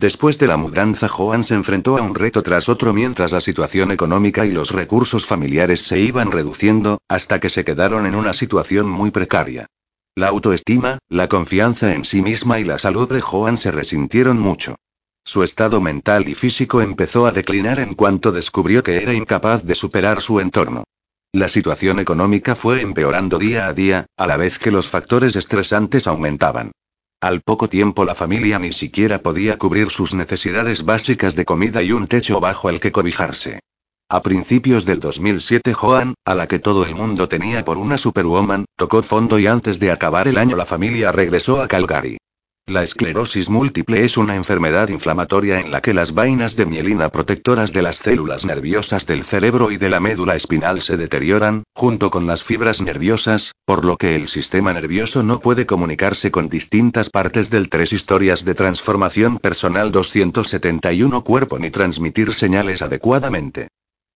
Después 0.00 0.38
de 0.38 0.46
la 0.46 0.56
mudanza, 0.56 1.08
Joan 1.08 1.42
se 1.42 1.54
enfrentó 1.54 1.98
a 1.98 2.02
un 2.02 2.14
reto 2.14 2.44
tras 2.44 2.68
otro 2.68 2.94
mientras 2.94 3.32
la 3.32 3.40
situación 3.40 3.90
económica 3.90 4.46
y 4.46 4.52
los 4.52 4.70
recursos 4.70 5.26
familiares 5.26 5.82
se 5.82 5.98
iban 5.98 6.30
reduciendo, 6.30 6.98
hasta 7.08 7.40
que 7.40 7.50
se 7.50 7.64
quedaron 7.64 8.06
en 8.06 8.14
una 8.14 8.32
situación 8.32 8.88
muy 8.88 9.10
precaria. 9.10 9.66
La 10.14 10.28
autoestima, 10.28 10.98
la 11.08 11.28
confianza 11.28 11.94
en 11.94 12.04
sí 12.04 12.22
misma 12.22 12.60
y 12.60 12.64
la 12.64 12.78
salud 12.78 13.12
de 13.12 13.20
Joan 13.20 13.58
se 13.58 13.72
resintieron 13.72 14.38
mucho. 14.38 14.76
Su 15.24 15.42
estado 15.42 15.80
mental 15.80 16.28
y 16.28 16.34
físico 16.34 16.80
empezó 16.80 17.26
a 17.26 17.32
declinar 17.32 17.80
en 17.80 17.94
cuanto 17.94 18.30
descubrió 18.30 18.84
que 18.84 19.02
era 19.02 19.14
incapaz 19.14 19.64
de 19.64 19.74
superar 19.74 20.20
su 20.20 20.38
entorno. 20.38 20.84
La 21.32 21.48
situación 21.48 21.98
económica 21.98 22.54
fue 22.54 22.82
empeorando 22.82 23.36
día 23.36 23.66
a 23.66 23.72
día, 23.72 24.06
a 24.16 24.28
la 24.28 24.36
vez 24.36 24.60
que 24.60 24.70
los 24.70 24.88
factores 24.88 25.34
estresantes 25.34 26.06
aumentaban. 26.06 26.70
Al 27.20 27.40
poco 27.40 27.68
tiempo 27.68 28.04
la 28.04 28.14
familia 28.14 28.60
ni 28.60 28.72
siquiera 28.72 29.18
podía 29.18 29.58
cubrir 29.58 29.90
sus 29.90 30.14
necesidades 30.14 30.84
básicas 30.84 31.34
de 31.34 31.44
comida 31.44 31.82
y 31.82 31.90
un 31.90 32.06
techo 32.06 32.38
bajo 32.38 32.70
el 32.70 32.78
que 32.78 32.92
cobijarse. 32.92 33.58
A 34.08 34.22
principios 34.22 34.84
del 34.86 35.00
2007 35.00 35.74
Joan, 35.74 36.14
a 36.24 36.36
la 36.36 36.46
que 36.46 36.60
todo 36.60 36.86
el 36.86 36.94
mundo 36.94 37.28
tenía 37.28 37.64
por 37.64 37.76
una 37.76 37.98
superwoman, 37.98 38.66
tocó 38.76 39.02
fondo 39.02 39.40
y 39.40 39.48
antes 39.48 39.80
de 39.80 39.90
acabar 39.90 40.28
el 40.28 40.38
año 40.38 40.54
la 40.54 40.64
familia 40.64 41.10
regresó 41.10 41.60
a 41.60 41.66
Calgary. 41.66 42.18
La 42.68 42.82
esclerosis 42.82 43.48
múltiple 43.48 44.04
es 44.04 44.18
una 44.18 44.36
enfermedad 44.36 44.90
inflamatoria 44.90 45.58
en 45.58 45.70
la 45.70 45.80
que 45.80 45.94
las 45.94 46.12
vainas 46.12 46.54
de 46.54 46.66
mielina 46.66 47.08
protectoras 47.08 47.72
de 47.72 47.80
las 47.80 47.96
células 47.96 48.44
nerviosas 48.44 49.06
del 49.06 49.22
cerebro 49.22 49.70
y 49.70 49.78
de 49.78 49.88
la 49.88 50.00
médula 50.00 50.36
espinal 50.36 50.82
se 50.82 50.98
deterioran, 50.98 51.62
junto 51.74 52.10
con 52.10 52.26
las 52.26 52.42
fibras 52.42 52.82
nerviosas, 52.82 53.52
por 53.64 53.86
lo 53.86 53.96
que 53.96 54.16
el 54.16 54.28
sistema 54.28 54.74
nervioso 54.74 55.22
no 55.22 55.40
puede 55.40 55.64
comunicarse 55.64 56.30
con 56.30 56.50
distintas 56.50 57.08
partes 57.08 57.48
del 57.48 57.70
tres 57.70 57.94
historias 57.94 58.44
de 58.44 58.54
transformación 58.54 59.38
personal 59.38 59.90
271 59.90 61.24
cuerpo 61.24 61.58
ni 61.58 61.70
transmitir 61.70 62.34
señales 62.34 62.82
adecuadamente. 62.82 63.68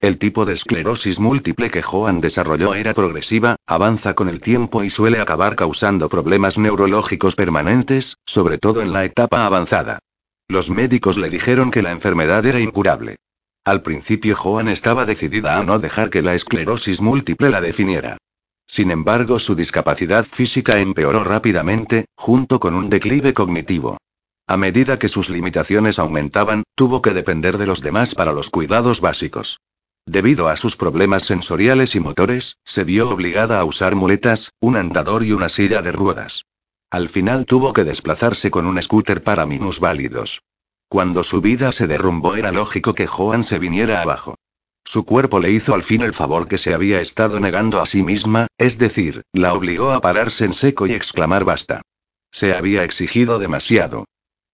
El 0.03 0.19
tipo 0.19 0.45
de 0.45 0.55
esclerosis 0.55 1.20
múltiple 1.20 1.70
que 1.70 1.81
Joan 1.81 2.20
desarrolló 2.20 2.74
era 2.74 2.93
progresiva, 2.93 3.55
avanza 3.69 4.15
con 4.15 4.29
el 4.29 4.41
tiempo 4.41 4.83
y 4.83 4.91
suele 4.91 5.20
acabar 5.20 5.55
causando 5.55 6.09
problemas 6.09 6.59
neurológicos 6.59 7.37
permanentes, 7.37 8.16
sobre 8.27 8.59
todo 8.59 8.83
en 8.83 8.93
la 8.93 9.05
etapa 9.05 9.47
avanzada. 9.47 10.01
Los 10.49 10.70
médicos 10.70 11.19
le 11.19 11.31
dijeron 11.31 11.70
que 11.70 11.83
la 11.83 11.93
enfermedad 11.93 12.45
era 12.45 12.59
incurable. 12.59 13.15
Al 13.65 13.83
principio 13.83 14.35
Joan 14.35 14.66
estaba 14.66 15.05
decidida 15.05 15.57
a 15.57 15.62
no 15.62 15.79
dejar 15.79 16.11
que 16.11 16.20
la 16.20 16.35
esclerosis 16.35 17.01
múltiple 17.01 17.51
la 17.51 17.61
definiera. 17.61 18.19
Sin 18.66 18.91
embargo, 18.91 19.39
su 19.39 19.55
discapacidad 19.55 20.24
física 20.24 20.81
empeoró 20.81 21.23
rápidamente, 21.23 22.07
junto 22.16 22.59
con 22.59 22.74
un 22.74 22.91
declive 22.91 23.35
cognitivo. 23.35 23.99
A 24.49 24.57
medida 24.57 24.99
que 24.99 25.09
sus 25.09 25.31
limitaciones 25.31 26.01
aumentaban, 26.01 26.65
tuvo 26.74 27.03
que 27.03 27.15
depender 27.15 27.57
de 27.57 27.66
los 27.66 27.83
demás 27.83 28.16
para 28.16 28.33
los 28.33 28.51
cuidados 28.51 29.01
básicos. 29.01 29.59
Debido 30.07 30.49
a 30.49 30.57
sus 30.57 30.77
problemas 30.77 31.23
sensoriales 31.24 31.95
y 31.95 32.01
motores, 32.01 32.59
se 32.65 32.85
vio 32.85 33.09
obligada 33.09 33.61
a 33.61 33.65
usar 33.65 33.95
muletas, 33.95 34.53
un 34.61 34.77
andador 34.77 35.24
y 35.24 35.33
una 35.33 35.49
silla 35.49 35.81
de 35.81 35.93
ruedas. 35.93 36.45
Al 36.91 37.09
final 37.09 37.47
tuvo 37.47 37.73
que 37.73 37.85
desplazarse 37.85 38.51
con 38.51 38.66
un 38.66 38.83
scooter 38.83 39.23
para 39.23 39.47
minusválidos. 39.47 40.43
Cuando 40.89 41.24
su 41.24 41.41
vida 41.41 41.73
se 41.73 41.87
derrumbó 41.87 42.35
era 42.35 42.53
lógico 42.53 42.95
que 42.95 43.07
Joan 43.07 43.45
se 43.45 43.59
viniera 43.59 44.03
abajo. 44.03 44.35
Su 44.85 45.05
cuerpo 45.07 45.39
le 45.39 45.51
hizo 45.53 45.74
al 45.74 45.85
fin 45.85 46.03
el 46.03 46.12
favor 46.12 46.49
que 46.49 46.59
se 46.59 46.74
había 46.74 47.01
estado 47.01 47.39
negando 47.39 47.81
a 47.81 47.87
sí 47.87 48.03
misma, 48.03 48.49
es 48.59 48.79
decir, 48.79 49.23
la 49.33 49.55
obligó 49.55 49.93
a 49.93 50.01
pararse 50.01 50.45
en 50.45 50.53
seco 50.53 50.87
y 50.87 50.93
exclamar 50.93 51.45
basta. 51.45 51.81
Se 52.33 52.53
había 52.53 52.83
exigido 52.83 53.39
demasiado. 53.39 54.05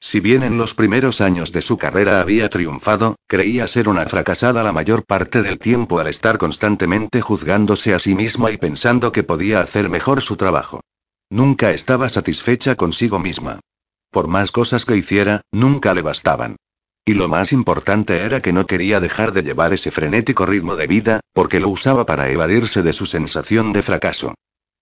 Si 0.01 0.21
bien 0.21 0.43
en 0.43 0.57
los 0.59 0.75
primeros 0.75 1.21
años 1.21 1.53
de 1.53 1.61
su 1.61 1.77
carrera 1.77 2.21
había 2.21 2.49
triunfado, 2.49 3.17
creía 3.27 3.67
ser 3.67 3.89
una 3.89 4.07
fracasada 4.07 4.63
la 4.63 4.73
mayor 4.73 5.05
parte 5.05 5.43
del 5.43 5.59
tiempo 5.59 5.99
al 5.99 6.07
estar 6.07 6.39
constantemente 6.39 7.21
juzgándose 7.21 7.95
a 7.95 7.99
sí 7.99 8.15
misma 8.15 8.51
y 8.53 8.59
pensando 8.59 9.11
que 9.13 9.25
podía 9.25 9.61
hacer 9.61 9.91
mejor 9.91 10.23
su 10.23 10.37
trabajo. 10.37 10.81
Nunca 11.31 11.73
estaba 11.73 12.09
satisfecha 12.09 12.77
consigo 12.77 13.19
misma. 13.19 13.61
Por 14.11 14.29
más 14.29 14.51
cosas 14.51 14.85
que 14.85 14.97
hiciera, 14.97 15.43
nunca 15.53 15.93
le 15.93 16.03
bastaban. 16.03 16.57
Y 17.05 17.15
lo 17.15 17.29
más 17.29 17.53
importante 17.53 18.23
era 18.23 18.41
que 18.41 18.53
no 18.53 18.67
quería 18.67 19.01
dejar 19.01 19.33
de 19.33 19.43
llevar 19.43 19.73
ese 19.73 19.91
frenético 19.91 20.47
ritmo 20.47 20.77
de 20.77 20.87
vida, 20.87 21.21
porque 21.33 21.61
lo 21.61 21.69
usaba 21.69 22.07
para 22.07 22.31
evadirse 22.31 22.83
de 22.83 22.93
su 22.93 23.05
sensación 23.05 23.73
de 23.73 23.83
fracaso. 23.83 24.35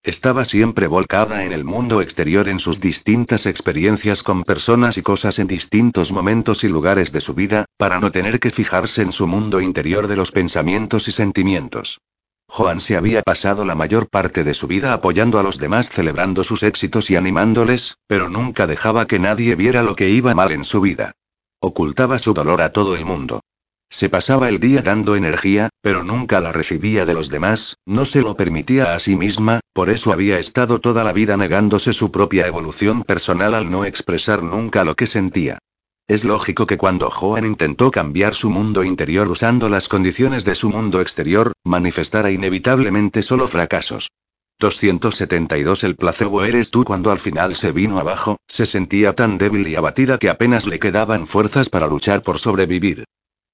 Estaba 0.07 0.45
siempre 0.45 0.87
volcada 0.87 1.43
en 1.43 1.51
el 1.51 1.65
mundo 1.65 2.01
exterior 2.01 2.47
en 2.47 2.59
sus 2.59 2.79
distintas 2.79 3.45
experiencias 3.45 4.23
con 4.23 4.43
personas 4.43 4.97
y 4.97 5.01
cosas 5.01 5.37
en 5.37 5.47
distintos 5.47 6.13
momentos 6.13 6.63
y 6.63 6.69
lugares 6.69 7.11
de 7.11 7.19
su 7.19 7.33
vida, 7.33 7.65
para 7.75 7.99
no 7.99 8.09
tener 8.09 8.39
que 8.39 8.49
fijarse 8.49 9.01
en 9.01 9.11
su 9.11 9.27
mundo 9.27 9.59
interior 9.59 10.07
de 10.07 10.15
los 10.15 10.31
pensamientos 10.31 11.09
y 11.09 11.11
sentimientos. 11.11 11.99
Joan 12.47 12.79
se 12.79 12.95
había 12.95 13.21
pasado 13.21 13.65
la 13.65 13.75
mayor 13.75 14.07
parte 14.07 14.45
de 14.45 14.53
su 14.53 14.67
vida 14.67 14.93
apoyando 14.93 15.39
a 15.39 15.43
los 15.43 15.57
demás 15.57 15.89
celebrando 15.89 16.45
sus 16.45 16.63
éxitos 16.63 17.11
y 17.11 17.17
animándoles, 17.17 17.97
pero 18.07 18.29
nunca 18.29 18.65
dejaba 18.65 19.07
que 19.07 19.19
nadie 19.19 19.57
viera 19.57 19.83
lo 19.83 19.97
que 19.97 20.07
iba 20.09 20.33
mal 20.33 20.53
en 20.53 20.63
su 20.63 20.79
vida. 20.79 21.11
Ocultaba 21.59 22.17
su 22.17 22.33
dolor 22.33 22.61
a 22.61 22.71
todo 22.71 22.95
el 22.95 23.03
mundo. 23.03 23.41
Se 23.89 24.09
pasaba 24.09 24.49
el 24.49 24.59
día 24.59 24.81
dando 24.81 25.15
energía, 25.15 25.69
pero 25.81 26.03
nunca 26.03 26.41
la 26.41 26.51
recibía 26.51 27.05
de 27.05 27.13
los 27.13 27.29
demás, 27.29 27.77
no 27.85 28.03
se 28.05 28.21
lo 28.21 28.35
permitía 28.35 28.93
a 28.93 28.99
sí 28.99 29.15
misma, 29.15 29.61
por 29.73 29.89
eso 29.89 30.11
había 30.11 30.39
estado 30.39 30.79
toda 30.79 31.03
la 31.03 31.13
vida 31.13 31.37
negándose 31.37 31.93
su 31.93 32.11
propia 32.11 32.47
evolución 32.47 33.03
personal 33.03 33.53
al 33.53 33.71
no 33.71 33.85
expresar 33.85 34.43
nunca 34.43 34.83
lo 34.83 34.95
que 34.95 35.07
sentía. 35.07 35.59
Es 36.07 36.23
lógico 36.23 36.67
que 36.67 36.77
cuando 36.77 37.09
Joan 37.09 37.45
intentó 37.45 37.91
cambiar 37.91 38.33
su 38.33 38.49
mundo 38.49 38.83
interior 38.83 39.29
usando 39.29 39.67
las 39.67 39.87
condiciones 39.87 40.45
de 40.45 40.55
su 40.55 40.69
mundo 40.69 41.01
exterior, 41.01 41.53
manifestara 41.63 42.31
inevitablemente 42.31 43.23
solo 43.23 43.47
fracasos. 43.47 44.09
272 44.59 45.83
El 45.83 45.95
placebo 45.95 46.43
eres 46.43 46.71
tú 46.71 46.83
cuando 46.83 47.11
al 47.11 47.19
final 47.19 47.55
se 47.55 47.71
vino 47.71 47.99
abajo, 47.99 48.37
se 48.47 48.65
sentía 48.65 49.13
tan 49.13 49.37
débil 49.37 49.67
y 49.67 49.75
abatida 49.75 50.17
que 50.17 50.29
apenas 50.29 50.65
le 50.65 50.79
quedaban 50.79 51.27
fuerzas 51.27 51.69
para 51.69 51.87
luchar 51.87 52.21
por 52.21 52.39
sobrevivir. 52.39 53.03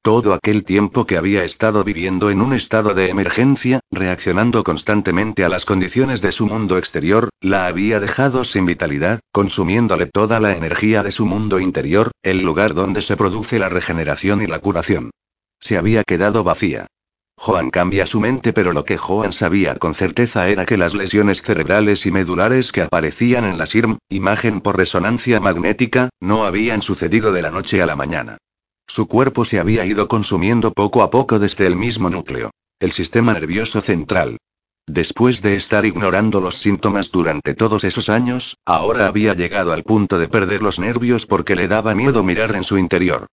Todo 0.04 0.34
aquel 0.34 0.66
tiempo 0.66 1.06
que 1.06 1.16
había 1.16 1.46
estado 1.46 1.86
viviendo 1.86 2.30
en 2.30 2.42
un 2.42 2.52
estado 2.52 2.94
de 2.94 3.08
emergencia, 3.08 3.80
reaccionando 3.90 4.62
constantemente 4.66 5.46
a 5.46 5.50
las 5.50 5.64
condiciones 5.64 6.22
de 6.22 6.34
su 6.34 6.46
mundo 6.46 6.78
exterior, 6.78 7.30
la 7.40 7.68
había 7.68 8.02
dejado 8.02 8.44
sin 8.44 8.66
vitalidad, 8.66 9.22
consumiéndole 9.32 10.08
toda 10.08 10.42
la 10.42 10.58
energía 10.58 11.04
de 11.04 11.14
su 11.14 11.26
mundo 11.26 11.58
interior, 11.58 12.12
el 12.22 12.42
lugar 12.42 12.74
donde 12.74 13.02
se 13.02 13.16
produce 13.16 13.60
la 13.60 13.70
regeneración 13.70 14.42
y 14.42 14.48
la 14.48 14.60
curación. 14.60 15.12
Se 15.62 15.78
había 15.78 16.04
quedado 16.04 16.44
vacía. 16.44 16.88
Joan 17.38 17.70
cambia 17.70 18.06
su 18.06 18.20
mente, 18.20 18.52
pero 18.52 18.74
lo 18.74 18.84
que 18.84 18.98
Joan 18.98 19.32
sabía 19.32 19.76
con 19.76 19.96
certeza 19.96 20.50
era 20.50 20.66
que 20.66 20.76
las 20.76 20.96
lesiones 20.96 21.42
cerebrales 21.44 22.06
y 22.06 22.12
medulares 22.12 22.74
que 22.74 22.82
aparecían 22.82 23.46
en 23.46 23.58
la 23.58 23.68
SIRM, 23.68 24.00
imagen 24.10 24.60
por 24.60 24.76
resonancia 24.76 25.40
magnética, 25.40 26.10
no 26.20 26.44
habían 26.44 26.82
sucedido 26.82 27.32
de 27.32 27.42
la 27.42 27.52
noche 27.52 27.82
a 27.82 27.86
la 27.86 27.96
mañana. 27.96 28.38
Su 28.88 29.08
cuerpo 29.08 29.46
se 29.46 29.60
había 29.60 29.86
ido 29.86 30.08
consumiendo 30.08 30.72
poco 30.72 31.02
a 31.02 31.10
poco 31.10 31.40
desde 31.40 31.66
el 31.66 31.76
mismo 31.76 32.10
núcleo, 32.10 32.52
el 32.80 32.92
sistema 32.92 33.34
nervioso 33.34 33.82
central. 33.82 34.38
Después 34.86 35.42
de 35.42 35.56
estar 35.56 35.86
ignorando 35.86 36.42
los 36.42 36.56
síntomas 36.56 37.10
durante 37.10 37.56
todos 37.56 37.86
esos 37.86 38.10
años, 38.10 38.58
ahora 38.66 39.08
había 39.08 39.34
llegado 39.34 39.72
al 39.72 39.84
punto 39.84 40.20
de 40.20 40.28
perder 40.28 40.62
los 40.62 40.78
nervios 40.78 41.26
porque 41.26 41.56
le 41.56 41.70
daba 41.70 41.96
miedo 41.96 42.24
mirar 42.24 42.54
en 42.56 42.66
su 42.66 42.78
interior. 42.78 43.28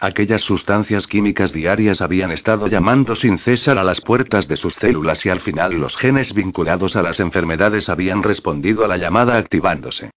Aquellas 0.00 0.42
sustancias 0.42 1.06
químicas 1.06 1.52
diarias 1.52 2.00
habían 2.00 2.32
estado 2.32 2.66
llamando 2.66 3.14
sin 3.14 3.38
cesar 3.38 3.78
a 3.78 3.84
las 3.84 4.00
puertas 4.00 4.48
de 4.48 4.56
sus 4.56 4.74
células 4.74 5.24
y 5.26 5.28
al 5.28 5.40
final 5.40 5.74
los 5.74 5.96
genes 5.96 6.34
vinculados 6.34 6.96
a 6.96 7.02
las 7.02 7.20
enfermedades 7.20 7.88
habían 7.88 8.22
respondido 8.22 8.84
a 8.84 8.88
la 8.88 8.96
llamada 8.96 9.36
activándose. 9.36 10.10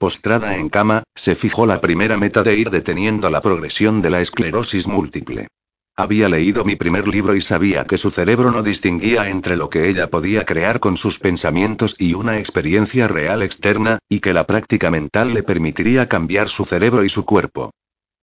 Postrada 0.00 0.56
en 0.56 0.70
cama, 0.70 1.02
se 1.14 1.34
fijó 1.34 1.66
la 1.66 1.82
primera 1.82 2.16
meta 2.16 2.42
de 2.42 2.56
ir 2.56 2.70
deteniendo 2.70 3.28
la 3.28 3.42
progresión 3.42 4.00
de 4.00 4.08
la 4.08 4.22
esclerosis 4.22 4.86
múltiple. 4.86 5.48
Había 5.94 6.30
leído 6.30 6.64
mi 6.64 6.74
primer 6.74 7.06
libro 7.06 7.36
y 7.36 7.42
sabía 7.42 7.84
que 7.84 7.98
su 7.98 8.10
cerebro 8.10 8.50
no 8.50 8.62
distinguía 8.62 9.28
entre 9.28 9.58
lo 9.58 9.68
que 9.68 9.90
ella 9.90 10.08
podía 10.08 10.46
crear 10.46 10.80
con 10.80 10.96
sus 10.96 11.18
pensamientos 11.18 11.96
y 11.98 12.14
una 12.14 12.38
experiencia 12.38 13.08
real 13.08 13.42
externa, 13.42 13.98
y 14.08 14.20
que 14.20 14.32
la 14.32 14.46
práctica 14.46 14.90
mental 14.90 15.34
le 15.34 15.42
permitiría 15.42 16.08
cambiar 16.08 16.48
su 16.48 16.64
cerebro 16.64 17.04
y 17.04 17.10
su 17.10 17.26
cuerpo. 17.26 17.70